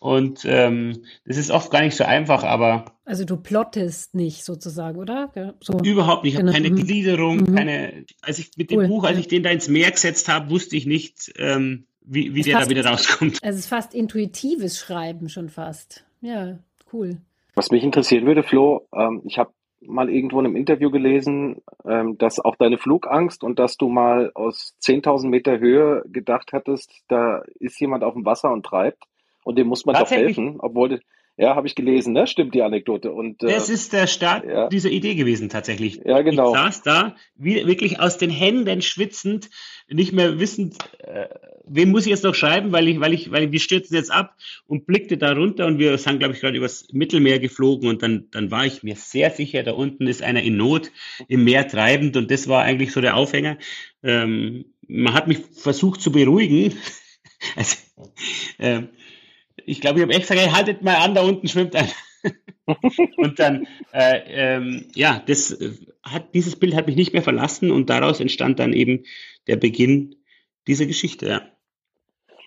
Und 0.00 0.44
ähm, 0.44 1.02
das 1.26 1.36
ist 1.36 1.50
oft 1.50 1.70
gar 1.70 1.82
nicht 1.82 1.96
so 1.96 2.04
einfach, 2.04 2.42
aber. 2.42 2.86
Also 3.04 3.24
du 3.24 3.36
plottest 3.36 4.14
nicht 4.14 4.44
sozusagen, 4.44 4.98
oder? 4.98 5.30
So. 5.60 5.78
Überhaupt 5.78 6.24
nicht. 6.24 6.34
Ich 6.34 6.40
genau. 6.40 6.52
habe 6.52 6.62
keine 6.62 6.74
mhm. 6.74 6.84
Gliederung, 6.84 7.36
mhm. 7.38 7.54
keine. 7.54 8.04
Als 8.22 8.38
ich 8.38 8.50
mit 8.56 8.70
dem 8.70 8.88
Buch, 8.88 9.04
als 9.04 9.18
ich 9.18 9.28
den 9.28 9.42
da 9.42 9.50
ins 9.50 9.68
Meer 9.68 9.90
gesetzt 9.90 10.28
habe, 10.28 10.50
wusste 10.50 10.76
ich 10.76 10.86
nicht, 10.86 11.32
ähm, 11.36 11.86
wie, 12.00 12.34
wie 12.34 12.42
der 12.42 12.54
fast, 12.54 12.66
da 12.66 12.70
wieder 12.70 12.86
rauskommt. 12.86 13.38
Es 13.42 13.56
ist 13.56 13.66
fast 13.66 13.94
intuitives 13.94 14.78
Schreiben 14.78 15.28
schon 15.28 15.48
fast. 15.48 16.04
Ja, 16.22 16.58
cool. 16.92 17.18
Was 17.54 17.70
mich 17.70 17.84
interessieren 17.84 18.26
würde, 18.26 18.42
Flo, 18.42 18.88
ähm, 18.94 19.22
ich 19.26 19.38
habe 19.38 19.52
mal 19.80 20.10
irgendwo 20.10 20.40
in 20.40 20.46
einem 20.46 20.56
Interview 20.56 20.90
gelesen, 20.90 21.62
ähm, 21.84 22.18
dass 22.18 22.38
auch 22.38 22.56
deine 22.56 22.78
Flugangst 22.78 23.42
und 23.42 23.58
dass 23.58 23.76
du 23.76 23.88
mal 23.88 24.30
aus 24.34 24.74
10.000 24.82 25.28
Meter 25.28 25.58
Höhe 25.58 26.02
gedacht 26.06 26.52
hattest, 26.52 26.92
da 27.08 27.42
ist 27.58 27.80
jemand 27.80 28.04
auf 28.04 28.14
dem 28.14 28.24
Wasser 28.24 28.52
und 28.52 28.64
treibt 28.64 29.04
und 29.44 29.58
dem 29.58 29.68
muss 29.68 29.86
man 29.86 29.96
doch 29.96 30.10
helfen, 30.10 30.56
obwohl 30.58 31.00
ja, 31.36 31.54
habe 31.56 31.66
ich 31.66 31.74
gelesen, 31.74 32.12
ne? 32.12 32.26
Stimmt 32.26 32.54
die 32.54 32.62
Anekdote. 32.62 33.12
Und, 33.12 33.42
äh, 33.42 33.46
das 33.46 33.70
ist 33.70 33.92
der 33.92 34.06
Start 34.06 34.44
ja. 34.44 34.68
dieser 34.68 34.90
Idee 34.90 35.14
gewesen, 35.14 35.48
tatsächlich. 35.48 36.00
Ja, 36.04 36.20
genau. 36.20 36.52
Ich 36.52 36.58
saß 36.58 36.82
da, 36.82 37.16
wie, 37.34 37.66
wirklich 37.66 37.98
aus 37.98 38.18
den 38.18 38.30
Händen 38.30 38.82
schwitzend, 38.82 39.48
nicht 39.88 40.12
mehr 40.12 40.38
wissend, 40.38 40.76
äh, 40.98 41.28
wem 41.64 41.90
muss 41.90 42.04
ich 42.04 42.10
jetzt 42.10 42.24
noch 42.24 42.34
schreiben, 42.34 42.72
weil 42.72 42.88
ich, 42.88 43.00
weil 43.00 43.14
ich, 43.14 43.30
weil 43.30 43.52
wir 43.52 43.60
stürzen 43.60 43.94
jetzt 43.96 44.10
ab 44.10 44.36
und 44.66 44.86
blickte 44.86 45.16
da 45.16 45.32
runter 45.32 45.66
und 45.66 45.78
wir 45.78 45.96
sind, 45.98 46.18
glaube 46.18 46.34
ich, 46.34 46.40
gerade 46.40 46.58
übers 46.58 46.88
Mittelmeer 46.92 47.38
geflogen 47.38 47.88
und 47.88 48.02
dann, 48.02 48.28
dann 48.32 48.50
war 48.50 48.66
ich 48.66 48.82
mir 48.82 48.96
sehr 48.96 49.30
sicher, 49.30 49.62
da 49.62 49.72
unten 49.72 50.06
ist 50.06 50.22
einer 50.22 50.42
in 50.42 50.56
Not 50.56 50.90
im 51.28 51.44
Meer 51.44 51.66
treibend 51.68 52.16
und 52.16 52.30
das 52.30 52.48
war 52.48 52.62
eigentlich 52.62 52.92
so 52.92 53.00
der 53.00 53.16
Aufhänger. 53.16 53.56
Ähm, 54.02 54.66
man 54.86 55.14
hat 55.14 55.28
mich 55.28 55.38
versucht 55.54 56.00
zu 56.00 56.12
beruhigen. 56.12 56.74
also, 57.56 57.76
ähm, 58.58 58.88
ich 59.70 59.80
glaube, 59.80 59.98
ich 59.98 60.02
habe 60.02 60.14
extra 60.14 60.34
gesagt, 60.34 60.56
haltet 60.56 60.82
mal 60.82 60.96
an, 60.96 61.14
da 61.14 61.22
unten 61.22 61.46
schwimmt 61.46 61.76
einer. 61.76 61.88
und 63.16 63.38
dann, 63.38 63.66
äh, 63.92 64.56
ähm, 64.56 64.86
ja, 64.94 65.22
das 65.24 65.52
äh, 65.52 65.72
hat, 66.02 66.34
dieses 66.34 66.56
Bild 66.56 66.74
hat 66.74 66.86
mich 66.86 66.96
nicht 66.96 67.12
mehr 67.12 67.22
verlassen 67.22 67.70
und 67.70 67.88
daraus 67.88 68.20
entstand 68.20 68.58
dann 68.58 68.72
eben 68.72 69.04
der 69.46 69.56
Beginn 69.56 70.16
dieser 70.66 70.86
Geschichte, 70.86 71.28
ja. 71.28 71.42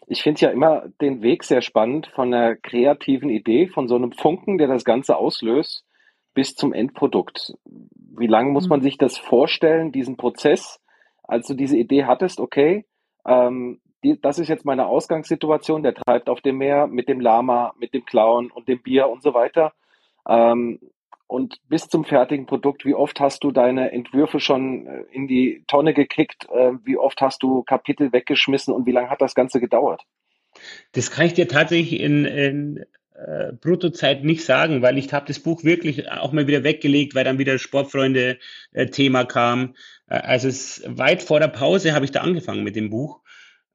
Ich 0.07 0.21
finde 0.21 0.41
ja 0.41 0.49
immer 0.49 0.89
den 1.01 1.21
Weg 1.21 1.45
sehr 1.45 1.61
spannend 1.61 2.07
von 2.13 2.33
einer 2.33 2.57
kreativen 2.57 3.29
Idee, 3.29 3.67
von 3.67 3.87
so 3.87 3.95
einem 3.95 4.11
Funken, 4.11 4.57
der 4.57 4.67
das 4.67 4.83
Ganze 4.83 5.15
auslöst, 5.15 5.85
bis 6.33 6.55
zum 6.55 6.73
Endprodukt. 6.73 7.53
Wie 7.65 8.27
lange 8.27 8.51
muss 8.51 8.67
man 8.67 8.79
mhm. 8.79 8.83
sich 8.83 8.97
das 8.97 9.17
vorstellen, 9.17 9.93
diesen 9.93 10.17
Prozess, 10.17 10.81
als 11.23 11.47
du 11.47 11.53
diese 11.53 11.77
Idee 11.77 12.03
hattest, 12.03 12.41
okay, 12.41 12.85
ähm, 13.25 13.79
die, 14.03 14.19
das 14.19 14.39
ist 14.39 14.47
jetzt 14.47 14.65
meine 14.65 14.85
Ausgangssituation, 14.85 15.84
der 15.84 15.95
treibt 15.95 16.30
auf 16.30 16.41
dem 16.41 16.57
Meer 16.57 16.88
mit 16.88 17.07
dem 17.07 17.19
Lama, 17.19 17.73
mit 17.80 17.93
dem 17.93 18.05
Clown 18.05 18.51
und 18.51 18.67
dem 18.67 18.81
Bier 18.81 19.07
und 19.07 19.23
so 19.23 19.34
weiter. 19.34 19.73
Ähm, 20.27 20.80
und 21.27 21.57
bis 21.67 21.88
zum 21.88 22.05
fertigen 22.05 22.45
Produkt, 22.45 22.85
wie 22.85 22.93
oft 22.93 23.19
hast 23.19 23.43
du 23.43 23.51
deine 23.51 23.91
Entwürfe 23.91 24.39
schon 24.39 24.85
äh, 24.85 25.03
in 25.11 25.27
die 25.27 25.63
Tonne 25.67 25.93
gekickt? 25.93 26.47
Äh, 26.51 26.73
wie 26.84 26.97
oft 26.97 27.21
hast 27.21 27.41
du 27.41 27.63
Kapitel 27.63 28.13
weggeschmissen 28.13 28.73
und 28.73 28.85
wie 28.85 28.91
lange 28.91 29.09
hat 29.09 29.21
das 29.21 29.34
Ganze 29.34 29.59
gedauert? 29.59 30.03
Das 30.91 31.09
kann 31.09 31.25
ich 31.25 31.34
dir 31.34 31.47
tatsächlich 31.47 31.99
in, 31.99 32.25
in 32.25 32.85
äh, 33.15 33.53
Bruttozeit 33.53 34.23
nicht 34.23 34.45
sagen, 34.45 34.81
weil 34.81 34.97
ich 34.97 35.11
habe 35.11 35.25
das 35.25 35.39
Buch 35.39 35.63
wirklich 35.63 36.11
auch 36.11 36.34
mal 36.34 36.45
wieder 36.45 36.63
weggelegt, 36.63 37.15
weil 37.15 37.23
dann 37.23 37.39
wieder 37.39 37.57
Sportfreunde-Thema 37.57 39.21
äh, 39.21 39.25
kam. 39.25 39.75
Äh, 40.07 40.17
also 40.17 40.47
es, 40.47 40.84
weit 40.85 41.23
vor 41.23 41.39
der 41.39 41.47
Pause 41.47 41.93
habe 41.93 42.05
ich 42.05 42.11
da 42.11 42.21
angefangen 42.21 42.63
mit 42.63 42.75
dem 42.75 42.89
Buch 42.89 43.22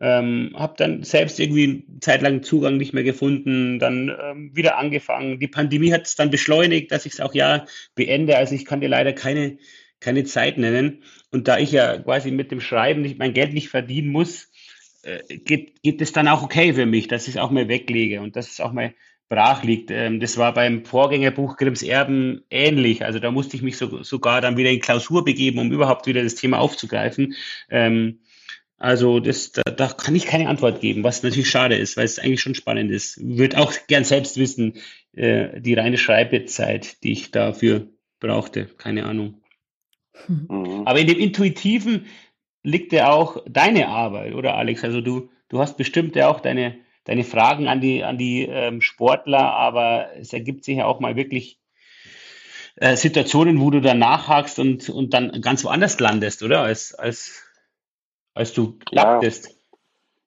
ähm, 0.00 0.54
habe 0.54 0.74
dann 0.76 1.02
selbst 1.02 1.40
irgendwie 1.40 1.84
eine 1.88 2.00
Zeit 2.00 2.22
lang 2.22 2.42
Zugang 2.42 2.76
nicht 2.76 2.92
mehr 2.92 3.02
gefunden, 3.02 3.78
dann 3.78 4.14
ähm, 4.22 4.50
wieder 4.54 4.78
angefangen. 4.78 5.40
Die 5.40 5.48
Pandemie 5.48 5.92
hat 5.92 6.06
es 6.06 6.14
dann 6.14 6.30
beschleunigt, 6.30 6.92
dass 6.92 7.06
ich 7.06 7.14
es 7.14 7.20
auch 7.20 7.34
ja 7.34 7.66
beende. 7.94 8.36
Also 8.36 8.54
ich 8.54 8.64
kann 8.64 8.80
dir 8.80 8.88
leider 8.88 9.12
keine, 9.12 9.58
keine 10.00 10.24
Zeit 10.24 10.58
nennen. 10.58 11.02
Und 11.30 11.48
da 11.48 11.58
ich 11.58 11.72
ja 11.72 11.98
quasi 11.98 12.30
mit 12.30 12.52
dem 12.52 12.60
Schreiben 12.60 13.02
nicht, 13.02 13.18
mein 13.18 13.34
Geld 13.34 13.52
nicht 13.54 13.70
verdienen 13.70 14.10
muss, 14.10 14.50
äh, 15.02 15.36
geht, 15.38 15.82
geht 15.82 16.00
es 16.00 16.12
dann 16.12 16.28
auch 16.28 16.42
okay 16.42 16.72
für 16.74 16.86
mich, 16.86 17.08
dass 17.08 17.26
ich 17.26 17.34
es 17.34 17.40
auch 17.40 17.50
mal 17.50 17.68
weglege 17.68 18.20
und 18.20 18.36
dass 18.36 18.50
es 18.50 18.60
auch 18.60 18.72
mal 18.72 18.94
brach 19.28 19.62
liegt. 19.64 19.90
Ähm, 19.90 20.20
das 20.20 20.36
war 20.38 20.54
beim 20.54 20.84
Vorgängerbuch 20.84 21.56
Grimms 21.56 21.82
Erben 21.82 22.42
ähnlich. 22.50 23.04
Also 23.04 23.18
da 23.18 23.30
musste 23.30 23.56
ich 23.56 23.62
mich 23.62 23.76
so, 23.76 24.02
sogar 24.04 24.40
dann 24.40 24.56
wieder 24.56 24.70
in 24.70 24.80
Klausur 24.80 25.24
begeben, 25.24 25.58
um 25.58 25.72
überhaupt 25.72 26.06
wieder 26.06 26.22
das 26.22 26.36
Thema 26.36 26.60
aufzugreifen. 26.60 27.34
Ähm, 27.68 28.20
also 28.78 29.18
das, 29.18 29.50
da, 29.52 29.62
da 29.62 29.88
kann 29.88 30.14
ich 30.14 30.26
keine 30.26 30.48
Antwort 30.48 30.80
geben, 30.80 31.02
was 31.02 31.22
natürlich 31.22 31.50
schade 31.50 31.76
ist, 31.76 31.96
weil 31.96 32.04
es 32.04 32.18
eigentlich 32.18 32.40
schon 32.40 32.54
spannend 32.54 32.92
ist. 32.92 33.18
Würde 33.20 33.58
auch 33.58 33.72
gern 33.88 34.04
selbst 34.04 34.36
wissen, 34.36 34.74
äh, 35.12 35.60
die 35.60 35.74
reine 35.74 35.98
Schreibezeit, 35.98 37.02
die 37.02 37.12
ich 37.12 37.32
dafür 37.32 37.88
brauchte, 38.20 38.66
keine 38.66 39.04
Ahnung. 39.04 39.42
Mhm. 40.28 40.82
Aber 40.84 41.00
in 41.00 41.08
dem 41.08 41.18
Intuitiven 41.18 42.06
liegt 42.62 42.92
ja 42.92 43.10
auch 43.10 43.42
deine 43.48 43.88
Arbeit, 43.88 44.34
oder 44.34 44.54
Alex? 44.54 44.84
Also 44.84 45.00
du, 45.00 45.30
du 45.48 45.58
hast 45.58 45.76
bestimmt 45.76 46.14
ja 46.14 46.28
auch 46.28 46.40
deine, 46.40 46.76
deine 47.04 47.24
Fragen 47.24 47.66
an 47.66 47.80
die, 47.80 48.04
an 48.04 48.16
die 48.16 48.42
ähm, 48.42 48.80
Sportler, 48.80 49.52
aber 49.54 50.10
es 50.16 50.32
ergibt 50.32 50.64
sich 50.64 50.78
ja 50.78 50.86
auch 50.86 51.00
mal 51.00 51.16
wirklich 51.16 51.58
äh, 52.76 52.94
Situationen, 52.94 53.60
wo 53.60 53.70
du 53.70 53.80
dann 53.80 53.98
nachhakst 53.98 54.60
und, 54.60 54.88
und 54.88 55.14
dann 55.14 55.40
ganz 55.40 55.64
woanders 55.64 55.98
landest, 55.98 56.44
oder? 56.44 56.62
Als, 56.62 56.94
als 56.94 57.47
als 58.34 58.52
du 58.52 58.78
klapptest. 58.78 59.46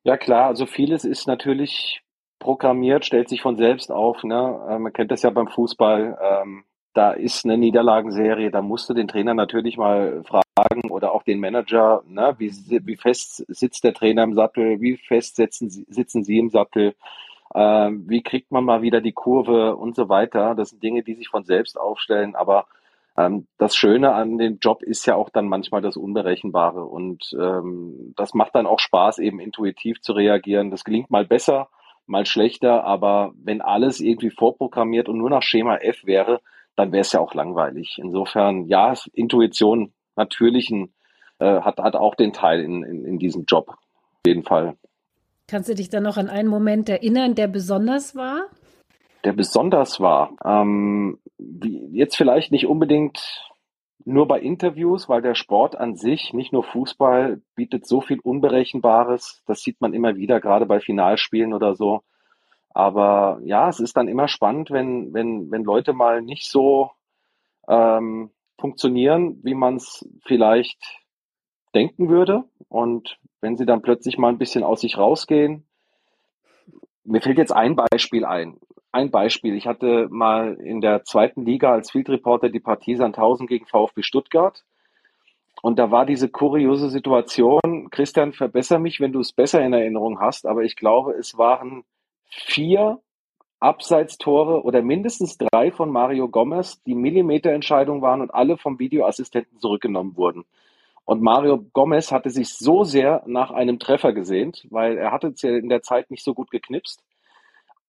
Ja, 0.04 0.12
ja, 0.12 0.18
klar, 0.18 0.48
also 0.48 0.66
vieles 0.66 1.06
ist 1.06 1.28
natürlich 1.28 2.02
programmiert, 2.40 3.06
stellt 3.06 3.30
sich 3.30 3.42
von 3.42 3.56
selbst 3.56 3.92
auf. 3.92 4.24
Ne? 4.24 4.60
Äh, 4.70 4.80
man 4.80 4.92
kennt 4.94 5.12
das 5.12 5.22
ja 5.22 5.30
beim 5.30 5.48
Fußball. 5.48 6.18
Ähm, 6.22 6.64
da 6.94 7.12
ist 7.12 7.46
eine 7.46 7.58
Niederlagenserie, 7.58 8.52
da 8.52 8.62
musst 8.62 8.90
du 8.90 8.94
den 8.94 9.08
Trainer 9.08 9.34
natürlich 9.34 9.78
mal 9.78 10.24
fragen 10.26 10.90
oder 10.90 11.14
auch 11.14 11.24
den 11.24 11.40
Manager, 11.40 12.04
ne? 12.08 12.36
wie, 12.38 12.52
wie 12.52 12.98
fest 12.98 13.46
sitzt 13.48 13.84
der 13.86 13.94
Trainer 13.94 14.24
im 14.24 14.34
Sattel, 14.34 14.82
wie 14.82 14.98
fest 14.98 15.38
sitzen 15.38 15.70
sie, 15.70 15.86
sitzen 15.88 16.24
sie 16.24 16.38
im 16.38 16.50
Sattel, 16.50 16.96
ähm, 17.56 18.04
wie 18.10 18.22
kriegt 18.24 18.52
man 18.52 18.66
mal 18.66 18.82
wieder 18.82 19.00
die 19.00 19.14
Kurve 19.14 19.78
und 19.78 19.96
so 19.96 20.10
weiter. 20.10 20.54
Das 20.56 20.72
sind 20.72 20.84
Dinge, 20.84 21.04
die 21.04 21.16
sich 21.16 21.30
von 21.30 21.46
selbst 21.46 21.80
aufstellen, 21.80 22.36
aber 22.36 22.66
das 23.16 23.76
Schöne 23.76 24.14
an 24.14 24.38
dem 24.38 24.60
Job 24.60 24.84
ist 24.84 25.06
ja 25.06 25.16
auch 25.16 25.30
dann 25.30 25.48
manchmal 25.48 25.82
das 25.82 25.98
Unberechenbare 25.98 26.86
und 26.86 27.32
ähm, 27.40 28.14
das 28.16 28.34
macht 28.34 28.56
dann 28.56 28.66
auch 28.66 28.80
Spaß, 28.80 29.20
eben 29.20 29.40
intuitiv 29.40 30.02
zu 30.02 30.14
reagieren. 30.14 30.72
Das 30.72 30.84
gelingt 30.84 31.12
mal 31.12 31.26
besser, 31.26 31.70
mal 32.06 32.26
schlechter, 32.26 32.84
aber 32.84 33.34
wenn 33.36 33.62
alles 33.62 34.00
irgendwie 34.00 34.32
vorprogrammiert 34.32 35.10
und 35.10 35.18
nur 35.18 35.30
nach 35.30 35.44
Schema 35.44 35.78
F 35.78 36.06
wäre, 36.06 36.42
dann 36.76 36.92
wäre 36.92 37.02
es 37.02 37.12
ja 37.12 37.20
auch 37.20 37.34
langweilig. 37.34 38.00
Insofern, 38.02 38.66
ja, 38.66 38.94
Intuition 39.14 39.94
natürlich 40.16 40.72
äh, 40.72 40.88
hat, 41.62 41.80
hat 41.80 41.96
auch 41.96 42.16
den 42.16 42.34
Teil 42.34 42.62
in, 42.62 42.84
in, 42.84 43.06
in 43.06 43.20
diesem 43.20 43.46
Job. 43.46 43.70
Auf 43.70 44.28
jeden 44.28 44.44
Fall. 44.44 44.76
Kannst 45.48 45.68
du 45.70 45.76
dich 45.76 45.90
dann 45.90 46.04
noch 46.04 46.18
an 46.18 46.30
einen 46.30 46.48
Moment 46.48 46.88
erinnern, 46.88 47.36
der 47.36 47.48
besonders 47.48 48.16
war? 48.16 48.46
Der 49.24 49.34
besonders 49.34 50.00
war. 50.00 50.32
Ähm, 50.44 51.20
wie, 51.38 51.88
jetzt 51.92 52.16
vielleicht 52.16 52.52
nicht 52.52 52.68
unbedingt 52.68 53.48
nur 54.06 54.28
bei 54.28 54.40
Interviews, 54.40 55.10
weil 55.10 55.22
der 55.22 55.36
Sport 55.36 55.76
an 55.76 55.96
sich, 55.96 56.34
nicht 56.34 56.54
nur 56.54 56.64
Fußball, 56.64 57.42
bietet 57.56 57.86
so 57.86 58.02
viel 58.02 58.20
Unberechenbares. 58.20 59.44
Das 59.46 59.62
sieht 59.62 59.80
man 59.80 59.94
immer 59.94 60.16
wieder, 60.16 60.40
gerade 60.40 60.66
bei 60.66 60.80
Finalspielen 60.80 61.54
oder 61.54 61.76
so. 61.76 62.02
Aber 62.74 63.40
ja, 63.44 63.70
es 63.70 63.80
ist 63.80 63.98
dann 63.98 64.08
immer 64.08 64.28
spannend, 64.28 64.72
wenn, 64.72 65.14
wenn, 65.14 65.52
wenn 65.52 65.64
Leute 65.64 65.94
mal 65.94 66.22
nicht 66.22 66.50
so 66.50 66.92
ähm, 67.68 68.32
funktionieren, 68.60 69.40
wie 69.44 69.54
man 69.54 69.76
es 69.76 70.08
vielleicht 70.24 70.80
denken 71.76 72.10
würde. 72.10 72.46
Und 72.70 73.18
wenn 73.42 73.58
sie 73.58 73.66
dann 73.66 73.82
plötzlich 73.82 74.18
mal 74.18 74.30
ein 74.30 74.38
bisschen 74.38 74.64
aus 74.64 74.82
sich 74.82 74.98
rausgehen. 74.98 75.66
Mir 77.04 77.22
fällt 77.22 77.40
jetzt 77.40 77.52
ein 77.52 77.76
Beispiel 77.76 78.24
ein. 78.24 78.58
Ein 78.92 79.10
Beispiel. 79.10 79.56
Ich 79.56 79.68
hatte 79.68 80.08
mal 80.10 80.56
in 80.56 80.82
der 80.82 81.04
zweiten 81.04 81.46
Liga 81.46 81.72
als 81.72 81.92
Field 81.92 82.10
Reporter 82.10 82.50
die 82.50 82.60
Partie 82.60 82.96
Sandhausen 82.96 83.48
gegen 83.48 83.66
VfB 83.66 84.02
Stuttgart. 84.02 84.64
Und 85.62 85.80
da 85.80 85.92
war 85.92 86.06
diese 86.06 86.28
kuriose 86.28 86.90
Situation. 86.90 87.90
Christian, 87.92 88.34
verbessere 88.34 88.80
mich, 88.80 89.00
wenn 89.00 89.14
du 89.14 89.20
es 89.20 89.32
besser 89.32 89.62
in 89.62 89.74
Erinnerung 89.74 90.20
hast. 90.20 90.46
Aber 90.46 90.64
ich 90.64 90.76
glaube, 90.76 91.14
es 91.14 91.38
waren 91.38 91.84
vier 92.26 93.00
Abseitstore 93.62 94.64
oder 94.64 94.82
mindestens 94.82 95.38
drei 95.38 95.72
von 95.72 95.92
Mario 95.92 96.28
Gomez, 96.28 96.82
die 96.84 96.96
Millimeterentscheidung 96.96 98.02
waren 98.02 98.22
und 98.22 98.34
alle 98.34 98.58
vom 98.58 98.80
Videoassistenten 98.80 99.60
zurückgenommen 99.60 100.18
wurden. 100.18 100.46
Und 101.06 101.22
Mario 101.22 101.64
Gomez 101.74 102.12
hatte 102.12 102.32
sich 102.32 102.56
so 102.56 102.84
sehr 102.84 103.24
nach 103.28 103.52
einem 103.52 103.80
Treffer 103.80 104.14
gesehnt, 104.14 104.66
weil 104.70 104.98
er 104.98 105.12
hatte 105.12 105.34
in 105.48 105.70
der 105.70 105.84
Zeit 105.84 106.10
nicht 106.10 106.24
so 106.24 106.34
gut 106.34 106.50
geknipst. 106.52 107.04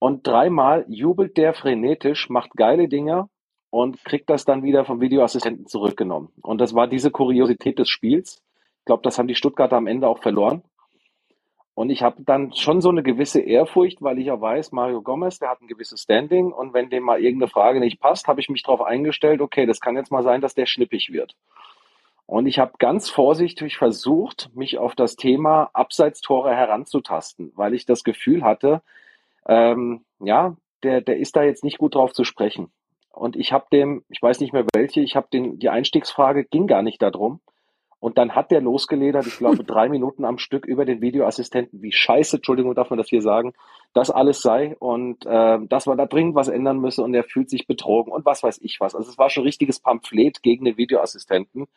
Und 0.02 0.26
dreimal 0.26 0.84
jubelt 0.88 1.36
der 1.36 1.54
frenetisch, 1.54 2.28
macht 2.28 2.56
geile 2.56 2.88
Dinger 2.88 3.28
und 3.70 4.04
kriegt 4.04 4.28
das 4.30 4.44
dann 4.44 4.64
wieder 4.64 4.84
vom 4.84 5.00
Videoassistenten 5.00 5.66
zurückgenommen. 5.66 6.30
Und 6.42 6.60
das 6.60 6.74
war 6.74 6.88
diese 6.88 7.12
Kuriosität 7.12 7.78
des 7.78 7.88
Spiels. 7.88 8.42
Ich 8.80 8.84
glaube, 8.84 9.04
das 9.04 9.16
haben 9.16 9.28
die 9.28 9.36
Stuttgarter 9.36 9.76
am 9.76 9.86
Ende 9.86 10.08
auch 10.08 10.18
verloren. 10.18 10.64
Und 11.74 11.90
ich 11.90 12.02
habe 12.02 12.16
dann 12.24 12.52
schon 12.52 12.80
so 12.80 12.88
eine 12.88 13.04
gewisse 13.04 13.42
Ehrfurcht, 13.42 14.02
weil 14.02 14.18
ich 14.18 14.26
ja 14.26 14.40
weiß, 14.40 14.72
Mario 14.72 15.02
Gomez, 15.02 15.38
der 15.38 15.50
hat 15.50 15.60
ein 15.60 15.68
gewisses 15.68 16.02
Standing 16.02 16.50
und 16.50 16.74
wenn 16.74 16.90
dem 16.90 17.04
mal 17.04 17.22
irgendeine 17.22 17.50
Frage 17.52 17.78
nicht 17.78 18.00
passt, 18.00 18.26
habe 18.26 18.40
ich 18.40 18.48
mich 18.48 18.64
darauf 18.64 18.82
eingestellt, 18.82 19.40
okay, 19.40 19.66
das 19.66 19.78
kann 19.78 19.94
jetzt 19.94 20.10
mal 20.10 20.24
sein, 20.24 20.40
dass 20.40 20.56
der 20.56 20.66
schnippig 20.66 21.12
wird. 21.12 21.36
Und 22.26 22.46
ich 22.46 22.58
habe 22.58 22.72
ganz 22.80 23.08
vorsichtig 23.08 23.76
versucht, 23.76 24.50
mich 24.52 24.78
auf 24.78 24.96
das 24.96 25.14
Thema 25.14 25.70
Abseitstore 25.74 26.56
heranzutasten, 26.56 27.52
weil 27.54 27.72
ich 27.72 27.86
das 27.86 28.02
Gefühl 28.02 28.42
hatte, 28.42 28.82
ähm, 29.46 30.04
ja, 30.20 30.56
der, 30.82 31.00
der 31.00 31.18
ist 31.18 31.36
da 31.36 31.42
jetzt 31.42 31.64
nicht 31.64 31.78
gut 31.78 31.94
drauf 31.94 32.12
zu 32.12 32.24
sprechen. 32.24 32.72
Und 33.12 33.36
ich 33.36 33.52
habe 33.52 33.66
dem, 33.72 34.04
ich 34.08 34.22
weiß 34.22 34.40
nicht 34.40 34.52
mehr 34.52 34.64
welche, 34.74 35.00
ich 35.00 35.16
habe 35.16 35.28
den, 35.32 35.58
die 35.58 35.68
Einstiegsfrage 35.68 36.44
ging 36.44 36.66
gar 36.66 36.82
nicht 36.82 37.02
darum. 37.02 37.40
Und 38.00 38.18
dann 38.18 38.34
hat 38.34 38.50
der 38.50 38.60
losgeledert, 38.60 39.28
ich 39.28 39.38
glaube, 39.38 39.62
drei 39.64 39.88
Minuten 39.88 40.24
am 40.24 40.38
Stück 40.38 40.66
über 40.66 40.84
den 40.84 41.00
Videoassistenten, 41.00 41.82
wie 41.82 41.92
scheiße, 41.92 42.38
Entschuldigung, 42.38 42.74
darf 42.74 42.90
man 42.90 42.98
das 42.98 43.08
hier 43.08 43.22
sagen, 43.22 43.52
das 43.92 44.10
alles 44.10 44.42
sei 44.42 44.74
und 44.80 45.24
äh, 45.24 45.58
dass 45.68 45.86
man 45.86 45.98
da 45.98 46.06
dringend 46.06 46.34
was 46.34 46.48
ändern 46.48 46.80
müsse 46.80 47.04
und 47.04 47.14
er 47.14 47.22
fühlt 47.22 47.48
sich 47.48 47.68
betrogen 47.68 48.12
und 48.12 48.24
was 48.26 48.42
weiß 48.42 48.58
ich 48.62 48.80
was. 48.80 48.96
Also 48.96 49.08
es 49.08 49.18
war 49.18 49.30
schon 49.30 49.42
ein 49.42 49.46
richtiges 49.46 49.78
Pamphlet 49.78 50.42
gegen 50.42 50.64
den 50.64 50.76
Videoassistenten. 50.76 51.68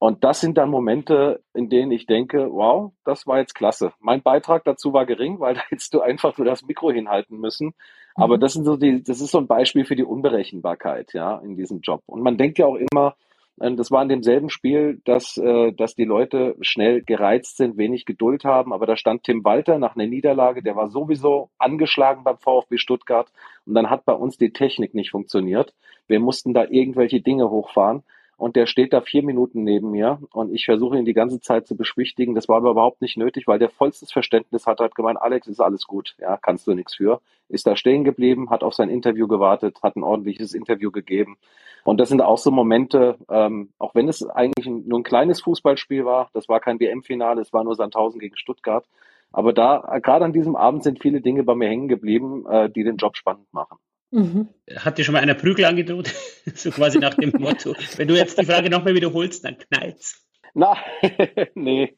Und 0.00 0.24
das 0.24 0.40
sind 0.40 0.56
dann 0.56 0.70
Momente, 0.70 1.42
in 1.52 1.68
denen 1.68 1.92
ich 1.92 2.06
denke, 2.06 2.50
wow, 2.50 2.92
das 3.04 3.26
war 3.26 3.38
jetzt 3.38 3.54
klasse. 3.54 3.92
Mein 4.00 4.22
Beitrag 4.22 4.64
dazu 4.64 4.94
war 4.94 5.04
gering, 5.04 5.40
weil 5.40 5.54
da 5.56 5.60
hättest 5.68 5.92
du 5.92 6.00
einfach 6.00 6.36
nur 6.38 6.46
das 6.46 6.62
Mikro 6.62 6.90
hinhalten 6.90 7.38
müssen. 7.38 7.74
Aber 8.14 8.36
mhm. 8.36 8.40
das 8.40 8.54
sind 8.54 8.64
so 8.64 8.78
die, 8.78 9.02
das 9.02 9.20
ist 9.20 9.30
so 9.30 9.38
ein 9.38 9.46
Beispiel 9.46 9.84
für 9.84 9.96
die 9.96 10.04
Unberechenbarkeit, 10.04 11.12
ja, 11.12 11.36
in 11.40 11.54
diesem 11.54 11.80
Job. 11.80 12.00
Und 12.06 12.22
man 12.22 12.38
denkt 12.38 12.58
ja 12.58 12.64
auch 12.64 12.76
immer, 12.76 13.14
ähm, 13.60 13.76
das 13.76 13.90
war 13.90 14.02
in 14.02 14.08
demselben 14.08 14.48
Spiel, 14.48 15.02
dass, 15.04 15.36
äh, 15.36 15.72
dass 15.72 15.96
die 15.96 16.06
Leute 16.06 16.56
schnell 16.62 17.02
gereizt 17.02 17.58
sind, 17.58 17.76
wenig 17.76 18.06
Geduld 18.06 18.46
haben. 18.46 18.72
Aber 18.72 18.86
da 18.86 18.96
stand 18.96 19.24
Tim 19.24 19.44
Walter 19.44 19.78
nach 19.78 19.96
einer 19.96 20.06
Niederlage, 20.06 20.62
der 20.62 20.76
war 20.76 20.88
sowieso 20.88 21.50
angeschlagen 21.58 22.24
beim 22.24 22.38
VfB 22.38 22.78
Stuttgart. 22.78 23.30
Und 23.66 23.74
dann 23.74 23.90
hat 23.90 24.06
bei 24.06 24.14
uns 24.14 24.38
die 24.38 24.54
Technik 24.54 24.94
nicht 24.94 25.10
funktioniert. 25.10 25.74
Wir 26.08 26.20
mussten 26.20 26.54
da 26.54 26.64
irgendwelche 26.64 27.20
Dinge 27.20 27.50
hochfahren. 27.50 28.02
Und 28.40 28.56
der 28.56 28.64
steht 28.64 28.94
da 28.94 29.02
vier 29.02 29.22
Minuten 29.22 29.64
neben 29.64 29.90
mir 29.90 30.18
und 30.32 30.50
ich 30.54 30.64
versuche 30.64 30.96
ihn 30.96 31.04
die 31.04 31.12
ganze 31.12 31.42
Zeit 31.42 31.66
zu 31.66 31.76
beschwichtigen. 31.76 32.34
Das 32.34 32.48
war 32.48 32.56
aber 32.56 32.70
überhaupt 32.70 33.02
nicht 33.02 33.18
nötig, 33.18 33.46
weil 33.46 33.58
der 33.58 33.68
vollstes 33.68 34.10
Verständnis 34.12 34.66
hat, 34.66 34.80
hat 34.80 34.94
gemeint, 34.94 35.20
Alex, 35.20 35.46
ist 35.46 35.60
alles 35.60 35.86
gut, 35.86 36.16
ja, 36.18 36.38
kannst 36.38 36.66
du 36.66 36.72
nichts 36.72 36.94
für. 36.94 37.20
Ist 37.50 37.66
da 37.66 37.76
stehen 37.76 38.02
geblieben, 38.02 38.48
hat 38.48 38.62
auf 38.62 38.72
sein 38.72 38.88
Interview 38.88 39.28
gewartet, 39.28 39.80
hat 39.82 39.94
ein 39.94 40.02
ordentliches 40.02 40.54
Interview 40.54 40.90
gegeben. 40.90 41.36
Und 41.84 42.00
das 42.00 42.08
sind 42.08 42.22
auch 42.22 42.38
so 42.38 42.50
Momente, 42.50 43.18
ähm, 43.28 43.74
auch 43.78 43.94
wenn 43.94 44.08
es 44.08 44.26
eigentlich 44.26 44.66
nur 44.66 45.00
ein 45.00 45.04
kleines 45.04 45.42
Fußballspiel 45.42 46.06
war, 46.06 46.30
das 46.32 46.48
war 46.48 46.60
kein 46.60 46.80
WM-Finale, 46.80 47.42
es 47.42 47.52
war 47.52 47.62
nur 47.62 47.74
Sandhausen 47.74 48.20
gegen 48.20 48.38
Stuttgart. 48.38 48.86
Aber 49.32 49.52
da, 49.52 49.98
gerade 50.02 50.24
an 50.24 50.32
diesem 50.32 50.56
Abend 50.56 50.82
sind 50.82 51.02
viele 51.02 51.20
Dinge 51.20 51.44
bei 51.44 51.54
mir 51.54 51.68
hängen 51.68 51.88
geblieben, 51.88 52.46
äh, 52.48 52.70
die 52.70 52.84
den 52.84 52.96
Job 52.96 53.18
spannend 53.18 53.52
machen. 53.52 53.76
Mhm. 54.10 54.48
Hat 54.76 54.98
dir 54.98 55.04
schon 55.04 55.12
mal 55.12 55.22
einer 55.22 55.34
Prügel 55.34 55.64
angedroht? 55.64 56.12
so 56.54 56.70
quasi 56.70 56.98
nach 56.98 57.14
dem 57.14 57.32
Motto, 57.38 57.74
wenn 57.96 58.08
du 58.08 58.16
jetzt 58.16 58.40
die 58.40 58.46
Frage 58.46 58.70
nochmal 58.70 58.94
wiederholst, 58.94 59.44
dann 59.44 59.56
knallt's. 59.58 60.26
Na, 60.52 60.76
nee, 61.54 61.96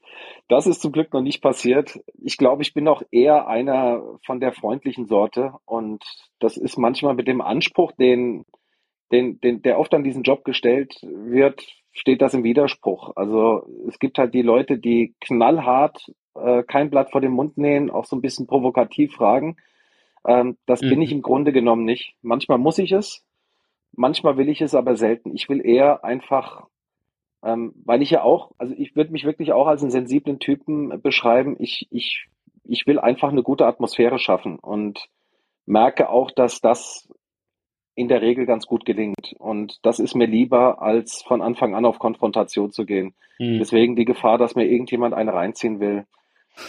das 0.48 0.66
ist 0.66 0.82
zum 0.82 0.92
Glück 0.92 1.12
noch 1.14 1.22
nicht 1.22 1.40
passiert. 1.42 1.98
Ich 2.22 2.36
glaube, 2.36 2.62
ich 2.62 2.74
bin 2.74 2.86
auch 2.86 3.02
eher 3.10 3.46
einer 3.46 4.02
von 4.26 4.40
der 4.40 4.52
freundlichen 4.52 5.06
Sorte 5.06 5.54
und 5.64 6.04
das 6.38 6.58
ist 6.58 6.76
manchmal 6.76 7.14
mit 7.14 7.28
dem 7.28 7.40
Anspruch, 7.40 7.92
den 7.92 8.44
den, 9.12 9.38
den, 9.40 9.62
der 9.62 9.78
oft 9.78 9.94
an 9.94 10.02
diesen 10.02 10.22
Job 10.22 10.44
gestellt 10.44 10.94
wird, 11.02 11.62
steht 11.92 12.22
das 12.22 12.34
im 12.34 12.44
Widerspruch. 12.44 13.12
Also 13.14 13.66
es 13.86 13.98
gibt 13.98 14.18
halt 14.18 14.34
die 14.34 14.42
Leute, 14.42 14.78
die 14.78 15.14
knallhart 15.20 16.10
äh, 16.34 16.62
kein 16.62 16.90
Blatt 16.90 17.12
vor 17.12 17.20
den 17.20 17.32
Mund 17.32 17.58
nähen, 17.58 17.90
auch 17.90 18.06
so 18.06 18.16
ein 18.16 18.22
bisschen 18.22 18.46
provokativ 18.46 19.12
fragen. 19.12 19.56
Ähm, 20.26 20.56
das 20.66 20.82
mhm. 20.82 20.90
bin 20.90 21.02
ich 21.02 21.12
im 21.12 21.22
Grunde 21.22 21.52
genommen 21.52 21.84
nicht. 21.84 22.14
Manchmal 22.22 22.58
muss 22.58 22.78
ich 22.78 22.92
es, 22.92 23.24
manchmal 23.92 24.36
will 24.36 24.48
ich 24.48 24.60
es 24.60 24.74
aber 24.74 24.96
selten. 24.96 25.34
Ich 25.34 25.48
will 25.48 25.64
eher 25.64 26.04
einfach, 26.04 26.66
ähm, 27.42 27.74
weil 27.84 28.02
ich 28.02 28.10
ja 28.10 28.22
auch, 28.22 28.52
also 28.58 28.74
ich 28.76 28.96
würde 28.96 29.12
mich 29.12 29.24
wirklich 29.24 29.52
auch 29.52 29.66
als 29.66 29.82
einen 29.82 29.90
sensiblen 29.90 30.38
Typen 30.38 31.00
beschreiben. 31.02 31.56
Ich, 31.58 31.88
ich, 31.90 32.26
ich 32.64 32.86
will 32.86 32.98
einfach 32.98 33.30
eine 33.30 33.42
gute 33.42 33.66
Atmosphäre 33.66 34.18
schaffen 34.18 34.58
und 34.58 35.08
merke 35.66 36.08
auch, 36.08 36.30
dass 36.30 36.60
das 36.60 37.08
in 37.94 38.08
der 38.08 38.22
Regel 38.22 38.46
ganz 38.46 38.66
gut 38.66 38.84
gelingt. 38.84 39.34
Und 39.38 39.78
das 39.82 39.98
ist 39.98 40.14
mir 40.14 40.26
lieber, 40.26 40.80
als 40.80 41.22
von 41.22 41.42
Anfang 41.42 41.74
an 41.74 41.84
auf 41.84 41.98
Konfrontation 41.98 42.72
zu 42.72 42.86
gehen. 42.86 43.14
Mhm. 43.38 43.58
Deswegen 43.58 43.96
die 43.96 44.06
Gefahr, 44.06 44.38
dass 44.38 44.54
mir 44.54 44.66
irgendjemand 44.66 45.14
eine 45.14 45.34
reinziehen 45.34 45.78
will, 45.80 46.06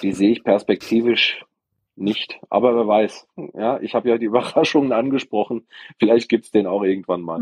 die 0.01 0.11
sehe 0.11 0.31
ich 0.31 0.43
perspektivisch 0.43 1.45
nicht. 1.95 2.39
Aber 2.49 2.75
wer 2.75 2.87
weiß. 2.87 3.27
Ja, 3.53 3.79
ich 3.79 3.95
habe 3.95 4.09
ja 4.09 4.17
die 4.17 4.25
Überraschungen 4.33 4.91
angesprochen. 4.91 5.67
Vielleicht 5.99 6.29
gibt's 6.29 6.51
den 6.51 6.67
auch 6.67 6.83
irgendwann 6.83 7.21
mal. 7.21 7.41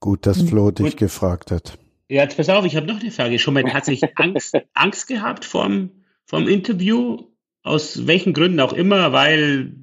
Gut, 0.00 0.26
dass 0.26 0.42
Flo 0.42 0.70
dich 0.70 0.92
Gut. 0.92 0.96
gefragt 0.98 1.50
hat. 1.50 1.78
Ja, 2.08 2.22
jetzt 2.22 2.36
pass 2.36 2.50
auf, 2.50 2.64
ich 2.64 2.76
habe 2.76 2.86
noch 2.86 3.00
eine 3.00 3.10
Frage. 3.10 3.38
Schon 3.38 3.54
mal 3.54 3.64
tatsächlich 3.64 4.10
Angst, 4.18 4.56
Angst 4.74 5.08
gehabt 5.08 5.44
vom, 5.44 5.90
vom 6.26 6.48
Interview? 6.48 7.28
Aus 7.62 8.06
welchen 8.06 8.34
Gründen 8.34 8.60
auch 8.60 8.74
immer, 8.74 9.12
weil 9.14 9.74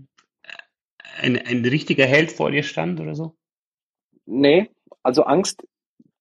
ein, 1.20 1.38
ein 1.38 1.66
richtiger 1.66 2.06
Held 2.06 2.32
vor 2.32 2.52
dir 2.52 2.62
stand 2.62 3.00
oder 3.00 3.16
so? 3.16 3.36
Nee, 4.28 4.70
also 5.02 5.24
Angst 5.24 5.66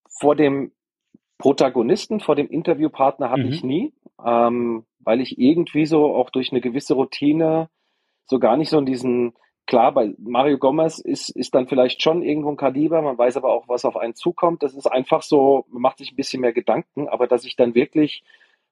vor 0.09 0.37
dem 0.37 0.73
Protagonisten, 1.39 2.21
vor 2.21 2.37
dem 2.37 2.49
Interviewpartner 2.49 3.31
habe 3.31 3.45
mhm. 3.45 3.53
ich 3.53 3.63
nie, 3.63 3.93
ähm, 4.25 4.85
weil 5.01 5.21
ich 5.21 5.39
irgendwie 5.39 5.87
so 5.87 6.15
auch 6.15 6.31
durch 6.31 6.51
eine 6.51 6.61
gewisse 6.61 6.95
Routine 6.95 7.69
so 8.31 8.39
gar 8.39 8.57
nicht 8.57 8.71
so 8.71 8.79
in 8.79 8.87
diesen, 8.87 9.35
klar, 9.67 9.93
bei 9.93 10.15
Mario 10.19 10.57
Gomez 10.57 11.01
ist, 11.01 11.31
ist 11.31 11.55
dann 11.55 11.67
vielleicht 11.67 12.01
schon 12.01 12.23
irgendwo 12.23 12.51
ein 12.51 12.57
Kaliber, 12.57 13.03
man 13.03 13.19
weiß 13.19 13.37
aber 13.37 13.53
auch, 13.53 13.69
was 13.69 13.85
auf 13.85 13.97
einen 13.97 14.15
zukommt. 14.15 14.63
Das 14.63 14.75
ist 14.75 14.87
einfach 14.87 15.23
so, 15.23 15.67
man 15.69 15.83
macht 15.83 15.99
sich 15.99 16.13
ein 16.13 16.17
bisschen 16.17 16.41
mehr 16.41 16.53
Gedanken, 16.53 17.09
aber 17.09 17.27
dass 17.27 17.45
ich 17.45 17.57
dann 17.57 17.75
wirklich 17.75 18.23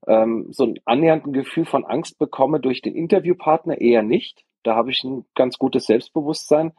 ähm, 0.07 0.47
so 0.51 0.65
ein 0.65 0.79
annähernden 0.85 1.33
Gefühl 1.33 1.67
von 1.67 1.85
Angst 1.85 2.19
bekomme 2.19 2.61
durch 2.61 2.83
den 2.83 2.95
Interviewpartner 2.95 3.81
eher 3.81 4.03
nicht. 4.03 4.45
Da 4.63 4.77
habe 4.77 4.93
ich 4.93 5.03
ein 5.03 5.27
ganz 5.35 5.59
gutes 5.59 5.87
Selbstbewusstsein. 5.87 6.73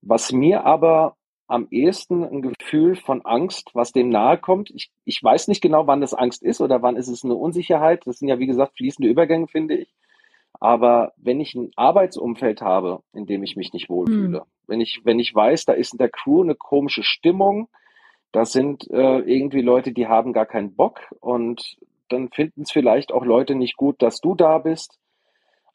Was 0.00 0.32
mir 0.32 0.64
aber 0.64 1.16
am 1.48 1.68
ehesten 1.70 2.24
ein 2.24 2.40
Gefühl 2.40 2.96
von 2.96 3.26
Angst, 3.26 3.70
was 3.74 3.92
dem 3.92 4.08
nahe 4.08 4.38
kommt. 4.38 4.70
Ich, 4.70 4.90
ich 5.04 5.22
weiß 5.22 5.48
nicht 5.48 5.60
genau, 5.60 5.86
wann 5.86 6.00
das 6.00 6.14
Angst 6.14 6.42
ist 6.42 6.62
oder 6.62 6.80
wann 6.80 6.96
ist 6.96 7.08
es 7.08 7.24
eine 7.24 7.34
Unsicherheit. 7.34 8.06
Das 8.06 8.18
sind 8.18 8.28
ja, 8.28 8.38
wie 8.38 8.46
gesagt, 8.46 8.78
fließende 8.78 9.10
Übergänge, 9.10 9.48
finde 9.48 9.76
ich. 9.76 9.94
Aber 10.62 11.12
wenn 11.16 11.40
ich 11.40 11.56
ein 11.56 11.72
Arbeitsumfeld 11.74 12.62
habe, 12.62 13.02
in 13.12 13.26
dem 13.26 13.42
ich 13.42 13.56
mich 13.56 13.72
nicht 13.72 13.90
wohlfühle, 13.90 14.42
hm. 14.42 14.46
wenn 14.68 14.80
ich, 14.80 15.00
wenn 15.02 15.18
ich 15.18 15.34
weiß, 15.34 15.64
da 15.64 15.72
ist 15.72 15.92
in 15.92 15.98
der 15.98 16.08
Crew 16.08 16.40
eine 16.40 16.54
komische 16.54 17.02
Stimmung, 17.02 17.68
das 18.30 18.52
sind 18.52 18.88
äh, 18.88 19.18
irgendwie 19.22 19.60
Leute, 19.60 19.90
die 19.90 20.06
haben 20.06 20.32
gar 20.32 20.46
keinen 20.46 20.76
Bock 20.76 21.00
und 21.18 21.74
dann 22.10 22.28
finden 22.30 22.62
es 22.62 22.70
vielleicht 22.70 23.10
auch 23.10 23.24
Leute 23.24 23.56
nicht 23.56 23.76
gut, 23.76 24.00
dass 24.02 24.20
du 24.20 24.36
da 24.36 24.58
bist 24.58 25.00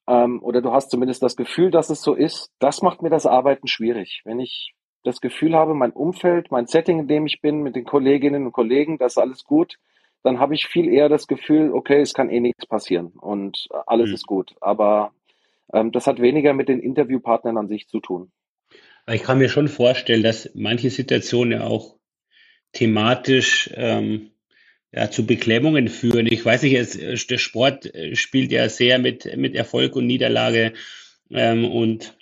ähm, 0.07 0.41
oder 0.41 0.61
du 0.61 0.71
hast 0.71 0.89
zumindest 0.89 1.21
das 1.21 1.35
Gefühl, 1.35 1.69
dass 1.69 1.89
es 1.89 2.01
so 2.01 2.13
ist, 2.13 2.53
das 2.59 2.81
macht 2.81 3.01
mir 3.01 3.09
das 3.09 3.25
Arbeiten 3.25 3.67
schwierig. 3.67 4.21
Wenn 4.23 4.39
ich 4.39 4.73
das 5.03 5.19
Gefühl 5.19 5.53
habe, 5.53 5.73
mein 5.73 5.91
Umfeld, 5.91 6.49
mein 6.49 6.67
Setting, 6.67 6.99
in 6.99 7.07
dem 7.09 7.25
ich 7.25 7.41
bin, 7.41 7.61
mit 7.61 7.75
den 7.75 7.83
Kolleginnen 7.83 8.45
und 8.45 8.53
Kollegen, 8.53 8.97
das 8.97 9.13
ist 9.13 9.17
alles 9.17 9.43
gut, 9.43 9.79
dann 10.23 10.39
habe 10.39 10.55
ich 10.55 10.67
viel 10.67 10.89
eher 10.89 11.09
das 11.09 11.27
Gefühl, 11.27 11.71
okay, 11.71 12.01
es 12.01 12.13
kann 12.13 12.29
eh 12.29 12.39
nichts 12.39 12.65
passieren 12.65 13.07
und 13.19 13.67
alles 13.85 14.09
mhm. 14.09 14.15
ist 14.15 14.27
gut. 14.27 14.55
Aber 14.61 15.11
ähm, 15.73 15.91
das 15.91 16.07
hat 16.07 16.21
weniger 16.21 16.53
mit 16.53 16.69
den 16.69 16.79
Interviewpartnern 16.79 17.57
an 17.57 17.67
sich 17.67 17.87
zu 17.87 17.99
tun. 17.99 18.31
Ich 19.09 19.23
kann 19.23 19.37
mir 19.37 19.49
schon 19.49 19.69
vorstellen, 19.69 20.23
dass 20.23 20.49
manche 20.53 20.89
Situationen 20.89 21.59
ja 21.59 21.67
auch 21.67 21.95
thematisch 22.73 23.69
ähm, 23.73 24.31
ja, 24.91 25.09
zu 25.09 25.25
Beklemmungen 25.25 25.87
führen. 25.87 26.27
Ich 26.27 26.43
weiß 26.43 26.63
nicht, 26.63 26.73
es, 26.73 26.95
äh, 26.95 27.15
der 27.15 27.37
Sport 27.37 27.93
äh, 27.93 28.15
spielt 28.15 28.51
ja 28.51 28.67
sehr 28.69 28.99
mit, 28.99 29.37
mit 29.37 29.55
Erfolg 29.55 29.95
und 29.95 30.07
Niederlage 30.07 30.73
ähm, 31.31 31.65
und, 31.65 32.17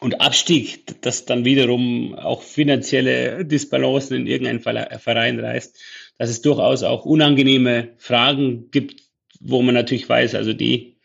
und 0.00 0.20
Abstieg, 0.20 1.00
das 1.02 1.24
dann 1.24 1.44
wiederum 1.44 2.14
auch 2.14 2.42
finanzielle 2.42 3.44
Disbalancen 3.44 4.16
in 4.16 4.26
irgendeinen 4.26 4.60
Verein 4.60 5.40
reißt, 5.40 5.80
dass 6.18 6.30
es 6.30 6.42
durchaus 6.42 6.82
auch 6.82 7.04
unangenehme 7.04 7.94
Fragen 7.98 8.70
gibt, 8.70 9.02
wo 9.40 9.62
man 9.62 9.74
natürlich 9.74 10.08
weiß, 10.08 10.34
also 10.34 10.52
die, 10.52 10.96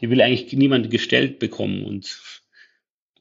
die 0.00 0.10
will 0.10 0.20
eigentlich 0.20 0.52
niemand 0.52 0.90
gestellt 0.90 1.38
bekommen 1.38 1.84
und, 1.84 2.20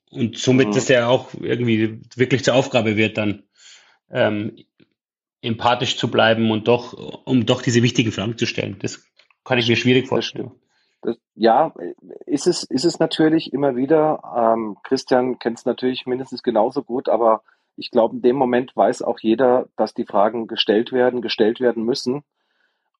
und 0.09 0.37
somit, 0.37 0.75
dass 0.75 0.85
der 0.85 1.09
auch 1.09 1.33
irgendwie 1.39 2.01
wirklich 2.15 2.43
zur 2.43 2.55
Aufgabe 2.55 2.97
wird, 2.97 3.17
dann 3.17 3.43
ähm, 4.11 4.55
empathisch 5.41 5.97
zu 5.97 6.09
bleiben 6.09 6.51
und 6.51 6.67
doch, 6.67 6.93
um 7.25 7.45
doch 7.45 7.61
diese 7.61 7.83
wichtigen 7.83 8.11
Fragen 8.11 8.37
zu 8.37 8.45
stellen. 8.45 8.77
Das 8.79 9.05
kann 9.43 9.57
ich 9.57 9.67
mir 9.67 9.75
schwierig 9.75 10.07
vorstellen. 10.07 10.51
Das, 11.01 11.17
ja, 11.35 11.73
ist 12.25 12.47
es, 12.47 12.63
ist 12.63 12.85
es 12.85 12.99
natürlich 12.99 13.51
immer 13.51 13.75
wieder. 13.75 14.21
Ähm, 14.35 14.77
Christian 14.83 15.37
kennt 15.37 15.59
es 15.59 15.65
natürlich 15.65 16.05
mindestens 16.05 16.43
genauso 16.43 16.81
gut, 16.81 17.09
aber 17.09 17.43
ich 17.75 17.91
glaube, 17.91 18.15
in 18.15 18.21
dem 18.21 18.35
Moment 18.35 18.75
weiß 18.75 19.01
auch 19.01 19.19
jeder, 19.19 19.67
dass 19.75 19.93
die 19.93 20.05
Fragen 20.05 20.47
gestellt 20.47 20.91
werden, 20.91 21.21
gestellt 21.21 21.59
werden 21.59 21.83
müssen. 21.83 22.23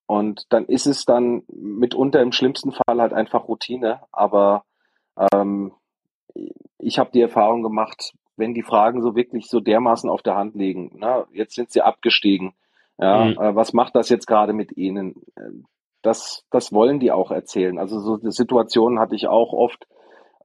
Und 0.05 0.45
dann 0.49 0.65
ist 0.65 0.85
es 0.85 1.05
dann 1.05 1.43
mitunter 1.47 2.21
im 2.21 2.31
schlimmsten 2.31 2.71
Fall 2.71 2.99
halt 2.99 3.13
einfach 3.13 3.47
Routine. 3.47 4.01
Aber 4.11 4.65
ähm, 5.31 5.73
ich 6.77 6.99
habe 6.99 7.11
die 7.13 7.21
Erfahrung 7.21 7.63
gemacht, 7.63 8.13
wenn 8.35 8.53
die 8.53 8.63
Fragen 8.63 9.01
so 9.01 9.15
wirklich 9.15 9.47
so 9.47 9.59
dermaßen 9.59 10.09
auf 10.09 10.21
der 10.21 10.35
Hand 10.35 10.55
liegen, 10.55 10.91
na, 10.95 11.27
jetzt 11.31 11.55
sind 11.55 11.71
sie 11.71 11.81
abgestiegen. 11.81 12.53
Ja, 12.97 13.25
mhm. 13.25 13.31
äh, 13.33 13.55
was 13.55 13.73
macht 13.73 13.95
das 13.95 14.09
jetzt 14.09 14.27
gerade 14.27 14.53
mit 14.53 14.75
ihnen? 14.77 15.15
Das, 16.01 16.45
das 16.51 16.73
wollen 16.73 16.99
die 16.99 17.11
auch 17.11 17.31
erzählen. 17.31 17.77
Also 17.77 17.99
so 17.99 18.19
eine 18.19 18.31
Situation 18.31 18.99
hatte 18.99 19.15
ich 19.15 19.27
auch 19.27 19.53
oft. 19.53 19.87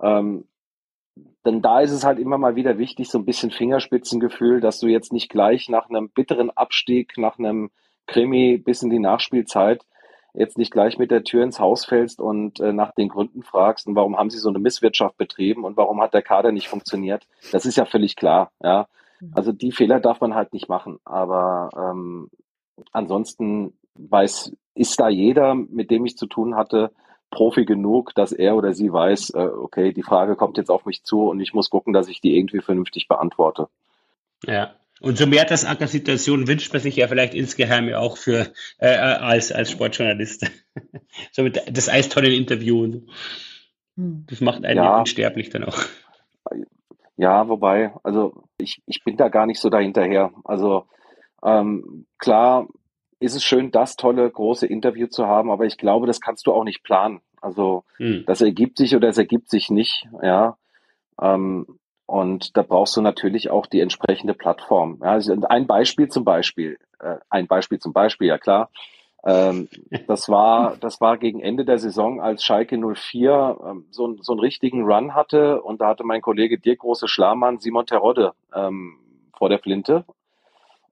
Ähm, 0.01 0.47
denn 1.45 1.63
da 1.63 1.81
ist 1.81 1.93
es 1.93 2.05
halt 2.05 2.19
immer 2.19 2.39
mal 2.39 2.57
wieder 2.57 2.79
wichtig, 2.79 3.09
so 3.09 3.19
ein 3.19 3.25
bisschen 3.25 3.51
Fingerspitzengefühl, 3.51 4.61
dass 4.61 4.81
du 4.81 4.87
jetzt 4.89 5.13
nicht 5.13 5.29
gleich 5.29 5.69
nach 5.69 5.89
einem 5.89 6.11
bitteren 6.11 6.51
Abstieg, 6.51 7.17
nach 7.17 7.39
einem 7.39 7.71
Krimi 8.07 8.59
bis 8.59 8.83
in 8.83 8.91
die 8.91 8.99
Nachspielzeit 8.99 9.85
jetzt 10.35 10.59
nicht 10.59 10.73
gleich 10.73 10.99
mit 10.99 11.11
der 11.11 11.25
Tür 11.25 11.43
ins 11.43 11.59
Haus 11.59 11.85
fällst 11.85 12.21
und 12.21 12.61
äh, 12.61 12.73
nach 12.73 12.93
den 12.93 13.09
Gründen 13.09 13.43
fragst 13.43 13.87
und 13.87 13.97
warum 13.97 14.17
haben 14.17 14.31
sie 14.31 14.39
so 14.39 14.49
eine 14.49 14.59
Misswirtschaft 14.59 15.17
betrieben 15.17 15.65
und 15.65 15.77
warum 15.77 16.01
hat 16.01 16.15
der 16.15 16.23
Kader 16.23 16.53
nicht 16.53 16.69
funktioniert. 16.69 17.27
Das 17.51 17.67
ist 17.67 17.77
ja 17.77 17.85
völlig 17.85 18.17
klar, 18.17 18.51
ja. 18.63 18.87
Mhm. 19.21 19.33
Also 19.35 19.53
die 19.53 19.73
Fehler 19.73 20.01
darf 20.01 20.21
man 20.21 20.35
halt 20.35 20.53
nicht 20.53 20.69
machen. 20.69 20.99
Aber 21.05 21.71
ähm, 21.77 22.31
ansonsten 22.93 23.75
weiß, 23.95 24.53
ist 24.75 25.01
da 25.01 25.09
jeder, 25.09 25.55
mit 25.55 25.91
dem 25.91 26.07
ich 26.07 26.17
zu 26.17 26.27
tun 26.27 26.55
hatte, 26.55 26.93
Profi 27.31 27.65
genug, 27.65 28.15
dass 28.15 28.33
er 28.33 28.57
oder 28.57 28.73
sie 28.73 28.93
weiß, 28.93 29.31
äh, 29.31 29.39
okay, 29.39 29.93
die 29.93 30.03
Frage 30.03 30.37
kommt 30.37 30.57
jetzt 30.57 30.71
auf 30.71 30.87
mich 30.87 31.05
zu 31.05 31.29
und 31.29 31.41
ich 31.41 31.53
muss 31.53 31.71
gucken, 31.71 31.93
dass 31.93 32.09
ich 32.09 32.21
die 32.21 32.37
irgendwie 32.37 32.61
vernünftig 32.61 33.09
beantworte. 33.09 33.69
Ja, 34.47 34.75
und 35.01 35.17
so 35.17 35.27
Mertesacker-Situation 35.27 36.49
wünscht 36.49 36.73
man 36.73 36.83
sich 36.83 36.97
ja 36.97 37.07
vielleicht 37.07 37.35
insgeheim 37.35 37.89
ja 37.89 37.99
auch 37.99 38.17
für 38.17 38.49
äh, 38.79 38.97
als, 38.97 39.53
als 39.53 39.71
Sportjournalist. 39.71 40.51
so 41.33 41.43
mit 41.43 41.63
das 41.71 41.89
Eistonnen-Interview. 41.89 42.83
und 42.83 42.93
So. 42.93 43.03
Hm. 43.97 44.27
Das 44.29 44.41
macht 44.41 44.65
einen 44.65 44.79
ja. 44.79 44.99
unsterblich 44.99 45.51
dann 45.51 45.65
auch. 45.65 45.79
Ja, 47.17 47.49
wobei, 47.49 47.93
also 48.03 48.45
ich, 48.59 48.81
ich 48.87 49.03
bin 49.05 49.17
da 49.17 49.29
gar 49.29 49.47
nicht 49.47 49.61
so 49.61 49.71
dahinterher. 49.71 50.33
Also 50.45 50.87
ähm, 51.45 52.07
klar 52.19 52.69
ist 53.21 53.35
es 53.35 53.45
schön, 53.45 53.71
das 53.71 53.97
tolle 53.97 54.29
große 54.31 54.67
Interview 54.67 55.07
zu 55.07 55.27
haben, 55.27 55.51
aber 55.51 55.67
ich 55.67 55.77
glaube, 55.77 56.07
das 56.07 56.21
kannst 56.21 56.47
du 56.47 56.53
auch 56.53 56.65
nicht 56.65 56.83
planen. 56.83 57.21
Also 57.41 57.85
hm. 57.97 58.25
das 58.27 58.41
ergibt 58.41 58.79
sich 58.79 58.95
oder 58.97 59.09
es 59.09 59.19
ergibt 59.19 59.51
sich 59.51 59.71
nicht, 59.71 60.07
ja. 60.23 60.57
Ähm, 61.21 61.67
und 62.07 62.57
da 62.57 62.63
brauchst 62.63 62.97
du 62.97 63.03
natürlich 63.03 63.51
auch 63.51 63.67
die 63.67 63.81
entsprechende 63.81 64.35
Plattform. 64.35 64.99
Ja, 65.03 65.11
also 65.11 65.37
ein 65.49 65.67
Beispiel 65.67 66.09
zum 66.09 66.25
Beispiel, 66.25 66.79
äh, 67.01 67.17
ein 67.29 67.47
Beispiel 67.47 67.79
zum 67.79 67.93
Beispiel, 67.93 68.29
ja 68.29 68.39
klar. 68.39 68.71
Ähm, 69.25 69.69
das 70.07 70.29
war, 70.29 70.77
das 70.79 71.01
war 71.01 71.19
gegen 71.19 71.41
Ende 71.41 71.65
der 71.65 71.79
Saison, 71.79 72.21
als 72.21 72.45
Schalke 72.45 72.79
04 72.79 73.59
ähm, 73.63 73.87
so, 73.91 74.17
so 74.21 74.33
einen 74.33 74.41
richtigen 74.41 74.85
Run 74.85 75.15
hatte 75.15 75.61
und 75.63 75.81
da 75.81 75.89
hatte 75.89 76.05
mein 76.05 76.23
Kollege 76.23 76.59
Dirk 76.59 76.79
Große 76.79 77.09
Schlamann 77.09 77.59
Simon 77.59 77.87
Terodde 77.87 78.33
ähm, 78.55 78.99
vor 79.37 79.49
der 79.49 79.59
Flinte 79.59 80.05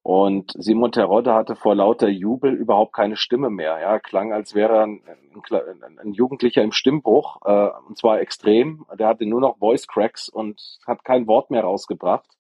und 0.06 0.52
Simon 0.56 0.92
Terodde 0.92 1.34
hatte 1.34 1.56
vor 1.56 1.74
lauter 1.74 2.06
Jubel 2.06 2.54
überhaupt 2.54 2.92
keine 2.92 3.16
Stimme 3.16 3.50
mehr. 3.50 3.80
Ja, 3.80 3.98
klang, 3.98 4.32
als 4.32 4.54
wäre 4.54 4.76
er 4.76 4.82
ein, 4.84 5.02
ein, 5.34 5.98
ein 5.98 6.12
Jugendlicher 6.12 6.62
im 6.62 6.70
Stimmbruch, 6.70 7.38
äh, 7.44 7.70
und 7.88 7.98
zwar 7.98 8.20
extrem. 8.20 8.86
Der 8.96 9.08
hatte 9.08 9.26
nur 9.26 9.40
noch 9.40 9.58
Voice 9.58 9.88
Cracks 9.88 10.28
und 10.28 10.78
hat 10.86 11.02
kein 11.02 11.26
Wort 11.26 11.50
mehr 11.50 11.64
rausgebracht. 11.64 12.30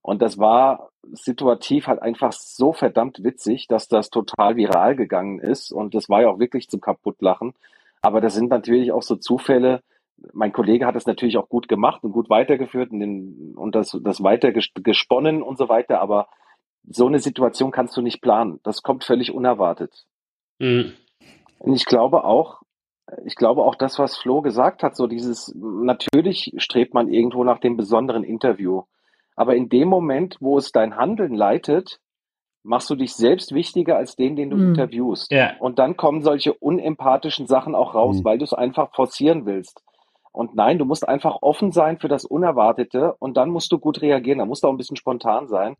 Und 0.00 0.22
das 0.22 0.38
war 0.38 0.88
situativ 1.12 1.88
halt 1.88 2.00
einfach 2.00 2.32
so 2.32 2.72
verdammt 2.72 3.22
witzig, 3.22 3.66
dass 3.68 3.86
das 3.86 4.08
total 4.08 4.56
viral 4.56 4.96
gegangen 4.96 5.40
ist. 5.40 5.72
Und 5.72 5.94
das 5.94 6.08
war 6.08 6.22
ja 6.22 6.30
auch 6.30 6.38
wirklich 6.38 6.70
zum 6.70 6.80
Kaputtlachen. 6.80 7.52
Aber 8.00 8.22
das 8.22 8.32
sind 8.32 8.48
natürlich 8.48 8.92
auch 8.92 9.02
so 9.02 9.16
Zufälle. 9.16 9.82
Mein 10.32 10.52
Kollege 10.52 10.86
hat 10.86 10.96
es 10.96 11.04
natürlich 11.04 11.36
auch 11.36 11.50
gut 11.50 11.68
gemacht 11.68 12.02
und 12.02 12.12
gut 12.12 12.30
weitergeführt 12.30 12.92
und, 12.92 13.00
den, 13.00 13.52
und 13.56 13.74
das, 13.74 13.94
das 14.02 14.22
weiter 14.22 14.52
gesponnen 14.52 15.42
und 15.42 15.58
so 15.58 15.68
weiter. 15.68 16.00
Aber 16.00 16.28
so 16.88 17.06
eine 17.06 17.18
Situation 17.18 17.70
kannst 17.70 17.96
du 17.96 18.02
nicht 18.02 18.20
planen. 18.20 18.60
Das 18.62 18.82
kommt 18.82 19.04
völlig 19.04 19.32
unerwartet. 19.32 20.04
Mhm. 20.58 20.92
Und 21.58 21.74
ich 21.74 21.86
glaube 21.86 22.24
auch, 22.24 22.60
ich 23.24 23.36
glaube 23.36 23.62
auch 23.62 23.74
das, 23.74 23.98
was 23.98 24.16
Flo 24.16 24.42
gesagt 24.42 24.82
hat, 24.82 24.96
so 24.96 25.06
dieses, 25.06 25.54
natürlich 25.54 26.52
strebt 26.56 26.94
man 26.94 27.08
irgendwo 27.08 27.44
nach 27.44 27.58
dem 27.58 27.76
besonderen 27.76 28.24
Interview. 28.24 28.82
Aber 29.36 29.56
in 29.56 29.68
dem 29.68 29.88
Moment, 29.88 30.36
wo 30.40 30.58
es 30.58 30.72
dein 30.72 30.96
Handeln 30.96 31.34
leitet, 31.34 32.00
machst 32.62 32.88
du 32.88 32.94
dich 32.94 33.14
selbst 33.14 33.52
wichtiger 33.52 33.96
als 33.96 34.16
den, 34.16 34.36
den 34.36 34.50
du 34.50 34.56
mhm. 34.56 34.68
interviewst. 34.68 35.30
Ja. 35.30 35.56
Und 35.58 35.78
dann 35.78 35.96
kommen 35.96 36.22
solche 36.22 36.54
unempathischen 36.54 37.46
Sachen 37.46 37.74
auch 37.74 37.94
raus, 37.94 38.20
mhm. 38.20 38.24
weil 38.24 38.38
du 38.38 38.44
es 38.44 38.54
einfach 38.54 38.94
forcieren 38.94 39.44
willst. 39.44 39.82
Und 40.32 40.56
nein, 40.56 40.78
du 40.78 40.84
musst 40.84 41.06
einfach 41.06 41.38
offen 41.42 41.70
sein 41.70 41.98
für 41.98 42.08
das 42.08 42.24
Unerwartete 42.24 43.14
und 43.20 43.36
dann 43.36 43.50
musst 43.50 43.70
du 43.70 43.78
gut 43.78 44.02
reagieren. 44.02 44.38
Da 44.38 44.46
musst 44.46 44.64
du 44.64 44.68
auch 44.68 44.72
ein 44.72 44.78
bisschen 44.78 44.96
spontan 44.96 45.46
sein. 45.46 45.76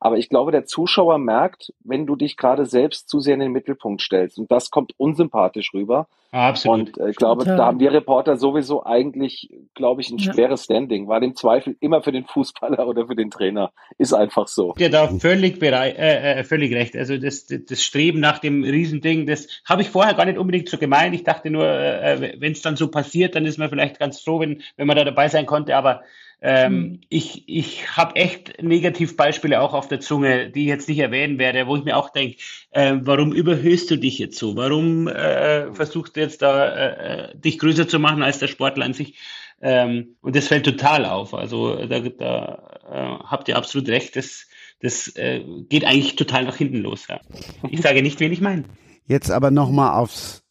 Aber 0.00 0.16
ich 0.16 0.28
glaube, 0.28 0.52
der 0.52 0.64
Zuschauer 0.64 1.18
merkt, 1.18 1.72
wenn 1.84 2.06
du 2.06 2.14
dich 2.14 2.36
gerade 2.36 2.66
selbst 2.66 3.08
zu 3.08 3.20
sehr 3.20 3.34
in 3.34 3.40
den 3.40 3.52
Mittelpunkt 3.52 4.00
stellst. 4.00 4.38
Und 4.38 4.50
das 4.50 4.70
kommt 4.70 4.92
unsympathisch 4.96 5.74
rüber. 5.74 6.06
Absolut. 6.30 6.96
Und 6.96 6.98
äh, 6.98 7.10
ich 7.10 7.16
glaube, 7.16 7.44
Total. 7.44 7.56
da 7.56 7.66
haben 7.66 7.80
wir 7.80 7.90
Reporter 7.90 8.36
sowieso 8.36 8.84
eigentlich, 8.84 9.50
glaube 9.74 10.02
ich, 10.02 10.10
ein 10.10 10.18
schweres 10.18 10.66
ja. 10.68 10.74
Standing, 10.74 11.08
weil 11.08 11.24
im 11.24 11.34
Zweifel 11.34 11.76
immer 11.80 12.02
für 12.02 12.12
den 12.12 12.26
Fußballer 12.26 12.86
oder 12.86 13.06
für 13.06 13.16
den 13.16 13.30
Trainer. 13.30 13.72
Ist 13.96 14.12
einfach 14.12 14.46
so. 14.46 14.74
Ja, 14.78 14.90
da 14.90 15.08
völlig, 15.08 15.58
bereit, 15.58 15.96
äh, 15.96 16.40
äh, 16.40 16.44
völlig 16.44 16.74
recht. 16.74 16.94
Also 16.96 17.16
das, 17.16 17.46
das 17.46 17.82
Streben 17.82 18.20
nach 18.20 18.38
dem 18.38 18.62
Riesending, 18.62 19.26
das 19.26 19.48
habe 19.64 19.82
ich 19.82 19.88
vorher 19.88 20.14
gar 20.14 20.26
nicht 20.26 20.38
unbedingt 20.38 20.68
so 20.68 20.76
gemeint. 20.76 21.14
Ich 21.14 21.24
dachte 21.24 21.50
nur, 21.50 21.66
äh, 21.66 22.36
wenn 22.38 22.52
es 22.52 22.60
dann 22.60 22.76
so 22.76 22.88
passiert, 22.88 23.34
dann 23.34 23.46
ist 23.46 23.58
man 23.58 23.70
vielleicht 23.70 23.98
ganz 23.98 24.20
froh, 24.20 24.38
wenn, 24.40 24.62
wenn 24.76 24.86
man 24.86 24.96
da 24.96 25.04
dabei 25.04 25.28
sein 25.28 25.46
konnte. 25.46 25.76
Aber 25.76 26.02
ähm, 26.40 26.72
mhm. 26.72 27.00
Ich, 27.08 27.48
ich 27.48 27.96
habe 27.96 28.16
echt 28.16 28.62
Negativbeispiele 28.62 29.60
auch 29.60 29.74
auf 29.74 29.88
der 29.88 30.00
Zunge, 30.00 30.50
die 30.50 30.62
ich 30.62 30.68
jetzt 30.68 30.88
nicht 30.88 31.00
erwähnen 31.00 31.38
werde, 31.38 31.66
wo 31.66 31.76
ich 31.76 31.84
mir 31.84 31.96
auch 31.96 32.10
denke, 32.10 32.36
äh, 32.70 32.96
warum 33.00 33.32
überhöhst 33.32 33.90
du 33.90 33.96
dich 33.96 34.18
jetzt 34.18 34.38
so? 34.38 34.54
Warum 34.56 35.08
äh, 35.08 35.72
versuchst 35.74 36.16
du 36.16 36.20
jetzt 36.20 36.42
da 36.42 36.68
äh, 36.68 37.36
dich 37.36 37.58
größer 37.58 37.88
zu 37.88 37.98
machen 37.98 38.22
als 38.22 38.38
der 38.38 38.46
Sportler 38.46 38.84
an 38.84 38.94
sich? 38.94 39.18
Ähm, 39.60 40.16
und 40.20 40.36
das 40.36 40.46
fällt 40.46 40.64
total 40.64 41.04
auf. 41.04 41.34
Also 41.34 41.86
da, 41.86 42.00
da 42.00 42.78
äh, 42.88 43.24
habt 43.24 43.48
ihr 43.48 43.56
absolut 43.56 43.88
recht. 43.88 44.14
Das, 44.14 44.46
das 44.80 45.08
äh, 45.16 45.42
geht 45.68 45.84
eigentlich 45.84 46.14
total 46.14 46.44
nach 46.44 46.56
hinten 46.56 46.78
los. 46.78 47.08
Ja. 47.08 47.20
Ich 47.68 47.80
sage 47.80 48.02
nicht, 48.02 48.20
wen 48.20 48.32
ich 48.32 48.40
meine. 48.40 48.64
Jetzt 49.06 49.30
aber 49.30 49.50
nochmal 49.50 49.98
aufs, 49.98 50.44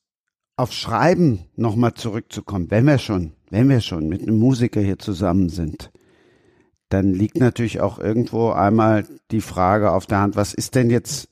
aufs 0.57 0.75
Schreiben 0.75 1.45
nochmal 1.55 1.93
zurückzukommen, 1.93 2.69
wenn 2.69 2.85
wir 2.85 2.97
schon 2.97 3.31
wenn 3.49 3.69
wir 3.69 3.81
schon 3.81 4.07
mit 4.07 4.21
einem 4.21 4.37
Musiker 4.37 4.81
hier 4.81 4.99
zusammen 4.99 5.49
sind, 5.49 5.91
dann 6.89 7.13
liegt 7.13 7.37
natürlich 7.37 7.81
auch 7.81 7.99
irgendwo 7.99 8.51
einmal 8.51 9.05
die 9.31 9.41
Frage 9.41 9.91
auf 9.91 10.05
der 10.05 10.19
Hand, 10.19 10.35
was 10.35 10.53
ist 10.53 10.75
denn 10.75 10.89
jetzt 10.89 11.29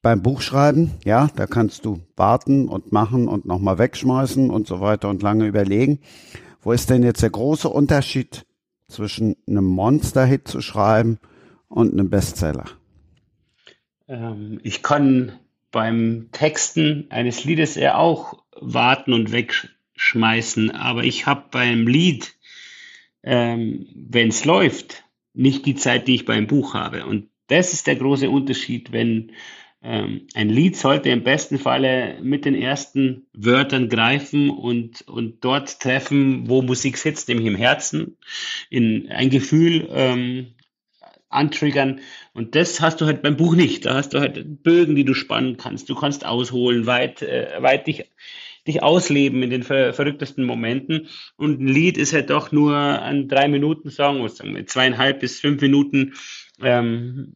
beim 0.00 0.22
Buchschreiben? 0.22 0.92
Ja, 1.04 1.28
da 1.36 1.46
kannst 1.46 1.84
du 1.84 2.00
warten 2.16 2.68
und 2.68 2.92
machen 2.92 3.28
und 3.28 3.44
nochmal 3.44 3.78
wegschmeißen 3.78 4.50
und 4.50 4.66
so 4.66 4.80
weiter 4.80 5.08
und 5.08 5.22
lange 5.22 5.46
überlegen. 5.46 6.00
Wo 6.60 6.72
ist 6.72 6.90
denn 6.90 7.02
jetzt 7.02 7.22
der 7.22 7.30
große 7.30 7.68
Unterschied 7.68 8.46
zwischen 8.88 9.36
einem 9.46 9.64
Monster-Hit 9.64 10.48
zu 10.48 10.60
schreiben 10.60 11.18
und 11.68 11.92
einem 11.92 12.10
Bestseller? 12.10 12.64
Ähm, 14.08 14.60
ich 14.62 14.82
kann 14.82 15.32
beim 15.72 16.28
Texten 16.30 17.06
eines 17.10 17.44
Liedes 17.44 17.76
eher 17.76 17.98
auch 17.98 18.44
warten 18.60 19.12
und 19.12 19.32
wegschmeißen 19.32 19.72
schmeißen. 20.02 20.70
Aber 20.72 21.04
ich 21.04 21.26
habe 21.26 21.44
beim 21.50 21.86
Lied, 21.86 22.34
ähm, 23.22 23.86
wenn 23.94 24.28
es 24.28 24.44
läuft, 24.44 25.04
nicht 25.32 25.64
die 25.64 25.76
Zeit, 25.76 26.08
die 26.08 26.16
ich 26.16 26.24
beim 26.24 26.46
Buch 26.46 26.74
habe. 26.74 27.06
Und 27.06 27.28
das 27.46 27.72
ist 27.72 27.86
der 27.86 27.96
große 27.96 28.28
Unterschied, 28.28 28.92
wenn 28.92 29.32
ähm, 29.82 30.26
ein 30.34 30.48
Lied 30.48 30.76
sollte 30.76 31.10
im 31.10 31.22
besten 31.22 31.58
Falle 31.58 32.18
mit 32.22 32.44
den 32.44 32.54
ersten 32.54 33.26
Wörtern 33.32 33.88
greifen 33.88 34.50
und, 34.50 35.02
und 35.02 35.44
dort 35.44 35.80
treffen, 35.80 36.48
wo 36.48 36.62
Musik 36.62 36.96
sitzt, 36.96 37.28
nämlich 37.28 37.46
im 37.46 37.56
Herzen, 37.56 38.16
in 38.70 39.08
ein 39.08 39.30
Gefühl 39.30 39.88
ähm, 39.90 40.54
antriggern. 41.32 42.00
Und 42.32 42.54
das 42.54 42.80
hast 42.80 43.00
du 43.00 43.06
halt 43.06 43.22
beim 43.22 43.36
Buch 43.36 43.54
nicht. 43.54 43.86
Da 43.86 43.94
hast 43.94 44.14
du 44.14 44.20
halt 44.20 44.62
Bögen, 44.62 44.94
die 44.94 45.04
du 45.04 45.14
spannen 45.14 45.56
kannst. 45.56 45.88
Du 45.88 45.94
kannst 45.94 46.24
ausholen, 46.26 46.86
weit, 46.86 47.22
äh, 47.22 47.60
weit 47.60 47.86
dich 47.86 48.04
dich 48.66 48.82
ausleben 48.82 49.42
in 49.42 49.50
den 49.50 49.62
ver 49.62 49.92
verrücktesten 49.92 50.44
Momenten. 50.44 51.08
Und 51.36 51.60
ein 51.60 51.66
Lied 51.66 51.98
ist 51.98 52.12
halt 52.12 52.30
doch 52.30 52.52
nur 52.52 52.76
ein 52.76 53.28
drei 53.28 53.48
Minuten 53.48 53.90
Song, 53.90 54.22
was 54.22 54.36
sagen 54.36 54.54
wir, 54.54 54.66
zweieinhalb 54.66 55.20
bis 55.20 55.40
fünf 55.40 55.60
Minuten. 55.60 56.14
Ähm, 56.62 57.34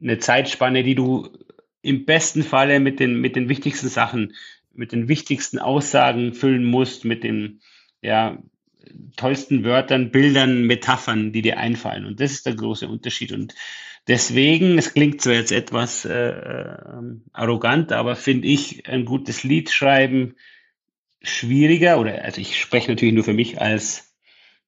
eine 0.00 0.18
Zeitspanne, 0.18 0.82
die 0.82 0.94
du 0.94 1.28
im 1.82 2.06
besten 2.06 2.42
Falle 2.42 2.80
mit 2.80 2.98
den, 2.98 3.20
mit 3.20 3.36
den 3.36 3.48
wichtigsten 3.48 3.88
Sachen, 3.88 4.34
mit 4.72 4.92
den 4.92 5.08
wichtigsten 5.08 5.58
Aussagen 5.58 6.32
füllen 6.32 6.64
musst, 6.64 7.04
mit 7.04 7.24
den 7.24 7.60
ja, 8.00 8.38
tollsten 9.16 9.64
Wörtern, 9.64 10.10
Bildern, 10.10 10.66
Metaphern, 10.66 11.32
die 11.32 11.42
dir 11.42 11.58
einfallen. 11.58 12.04
Und 12.04 12.20
das 12.20 12.32
ist 12.32 12.46
der 12.46 12.54
große 12.54 12.88
Unterschied. 12.88 13.32
Und 13.32 13.54
deswegen, 14.08 14.78
es 14.78 14.94
klingt 14.94 15.20
zwar 15.20 15.34
jetzt 15.34 15.52
etwas 15.52 16.04
äh, 16.04 16.30
ähm, 16.30 17.22
arrogant, 17.32 17.92
aber 17.92 18.16
finde 18.16 18.48
ich 18.48 18.88
ein 18.88 19.04
gutes 19.04 19.42
Lied 19.44 19.70
schreiben 19.70 20.34
schwieriger, 21.24 21.98
oder 21.98 22.22
also 22.22 22.40
ich 22.40 22.60
spreche 22.60 22.90
natürlich 22.90 23.14
nur 23.14 23.24
für 23.24 23.32
mich, 23.32 23.60
als, 23.60 24.14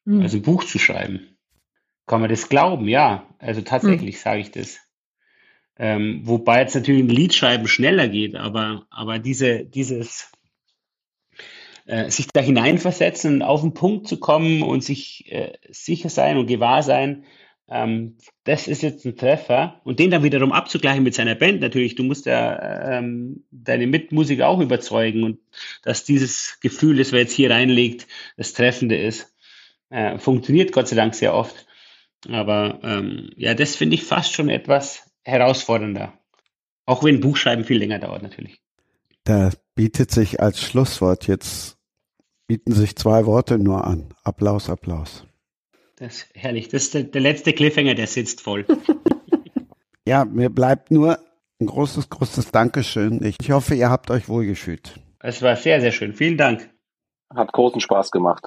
mhm. 0.05 0.23
als 0.23 0.35
ein 0.35 0.43
Buch 0.43 0.65
zu 0.65 0.79
schreiben. 0.79 1.37
Kann 2.07 2.21
man 2.21 2.31
das 2.31 2.49
glauben? 2.49 2.89
Ja, 2.89 3.29
also 3.39 3.61
tatsächlich 3.61 4.17
mhm. 4.17 4.21
sage 4.21 4.41
ich 4.41 4.51
das. 4.51 4.79
Ähm, 5.79 6.23
wobei 6.25 6.61
jetzt 6.61 6.75
natürlich 6.75 7.03
ein 7.03 7.09
Liedschreiben 7.09 7.69
schneller 7.69 8.09
geht, 8.09 8.35
aber, 8.35 8.87
aber 8.91 9.19
diese, 9.19 9.65
dieses 9.65 10.33
äh, 11.87 12.11
sich 12.11 12.29
da 12.33 12.41
hineinversetzen 12.41 13.43
auf 13.43 13.63
den 13.63 13.75
Punkt 13.75 14.09
zu 14.09 14.19
kommen 14.19 14.63
und 14.63 14.85
sich 14.85 15.31
äh, 15.33 15.53
sicher 15.71 16.09
sein 16.09 16.37
und 16.37 16.47
gewahr 16.47 16.83
sein, 16.83 17.25
ähm, 17.69 18.17
das 18.45 18.69
ist 18.69 18.83
jetzt 18.83 19.05
ein 19.05 19.17
Treffer. 19.17 19.81
Und 19.85 19.99
den 19.99 20.11
dann 20.11 20.23
wiederum 20.23 20.53
abzugleichen 20.53 21.03
mit 21.03 21.15
seiner 21.15 21.35
Band 21.35 21.61
natürlich. 21.61 21.95
Du 21.95 22.05
musst 22.05 22.27
ja 22.27 22.99
ähm, 22.99 23.45
deine 23.51 23.87
Mitmusiker 23.87 24.49
auch 24.49 24.61
überzeugen 24.61 25.25
und 25.25 25.39
dass 25.83 26.05
dieses 26.05 26.59
Gefühl, 26.61 26.99
das 26.99 27.13
wir 27.13 27.21
jetzt 27.21 27.33
hier 27.33 27.51
reinlegt, 27.51 28.07
das 28.37 28.53
Treffende 28.53 28.97
ist. 28.97 29.35
Äh, 29.91 30.19
funktioniert 30.19 30.73
Gott 30.73 30.89
sei 30.89 30.97
Dank 30.97 31.15
sehr 31.15 31.35
oft. 31.35 31.67
Aber 32.29 32.81
ähm, 32.83 33.31
ja, 33.37 33.55
das 33.55 33.77
finde 33.77 33.95
ich 33.95 34.05
fast 34.05 34.33
schon 34.33 34.49
etwas 34.49 35.11
herausfordernder. 35.25 36.13
Auch 36.85 37.03
wenn 37.03 37.21
Buchschreiben 37.21 37.65
viel 37.65 37.79
länger 37.79 37.99
dauert 37.99 38.23
natürlich. 38.23 38.61
Da 39.25 39.51
bietet 39.75 40.13
sich 40.13 40.41
als 40.41 40.61
Schlusswort 40.61 41.27
jetzt, 41.27 41.76
bieten 42.47 42.73
sich 42.73 42.97
zwei 42.97 43.27
Worte 43.27 43.59
nur 43.59 43.85
an. 43.85 44.09
Applaus, 44.23 44.71
Applaus. 44.71 45.25
Das 45.97 46.17
ist 46.17 46.27
herrlich. 46.35 46.69
Das 46.69 46.85
ist 46.85 46.95
der, 46.95 47.03
der 47.05 47.21
letzte 47.21 47.53
Cliffhanger, 47.53 47.95
der 47.95 48.07
sitzt 48.07 48.41
voll. 48.41 48.67
ja, 50.07 50.25
mir 50.25 50.51
bleibt 50.51 50.91
nur 50.91 51.19
ein 51.61 51.67
großes, 51.67 52.11
großes 52.11 52.51
Dankeschön. 52.51 53.25
Ich 53.25 53.51
hoffe, 53.51 53.75
ihr 53.75 53.91
habt 53.91 54.11
euch 54.11 54.29
wohlgefühlt. 54.29 55.01
Es 55.21 55.43
war 55.43 55.57
sehr, 55.57 55.81
sehr 55.81 55.93
schön. 55.93 56.13
Vielen 56.13 56.37
Dank. 56.37 56.71
Hat 57.35 57.53
großen 57.53 57.81
Spaß 57.81 58.11
gemacht. 58.11 58.47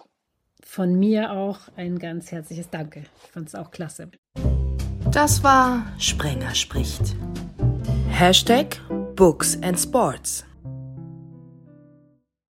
Von 0.64 1.00
mir 1.00 1.32
auch 1.32 1.60
ein 1.76 1.98
ganz 1.98 2.32
herzliches 2.32 2.70
Danke. 2.70 3.04
Ich 3.24 3.32
fand 3.32 3.48
es 3.48 3.56
auch 3.56 3.72
klasse. 3.72 4.12
Das 5.12 5.44
war 5.44 5.88
Sprenger 5.98 6.54
spricht. 6.54 7.16
Hashtag 8.10 8.80
Books 9.16 9.58
and 9.64 9.80
Sports. 9.80 10.46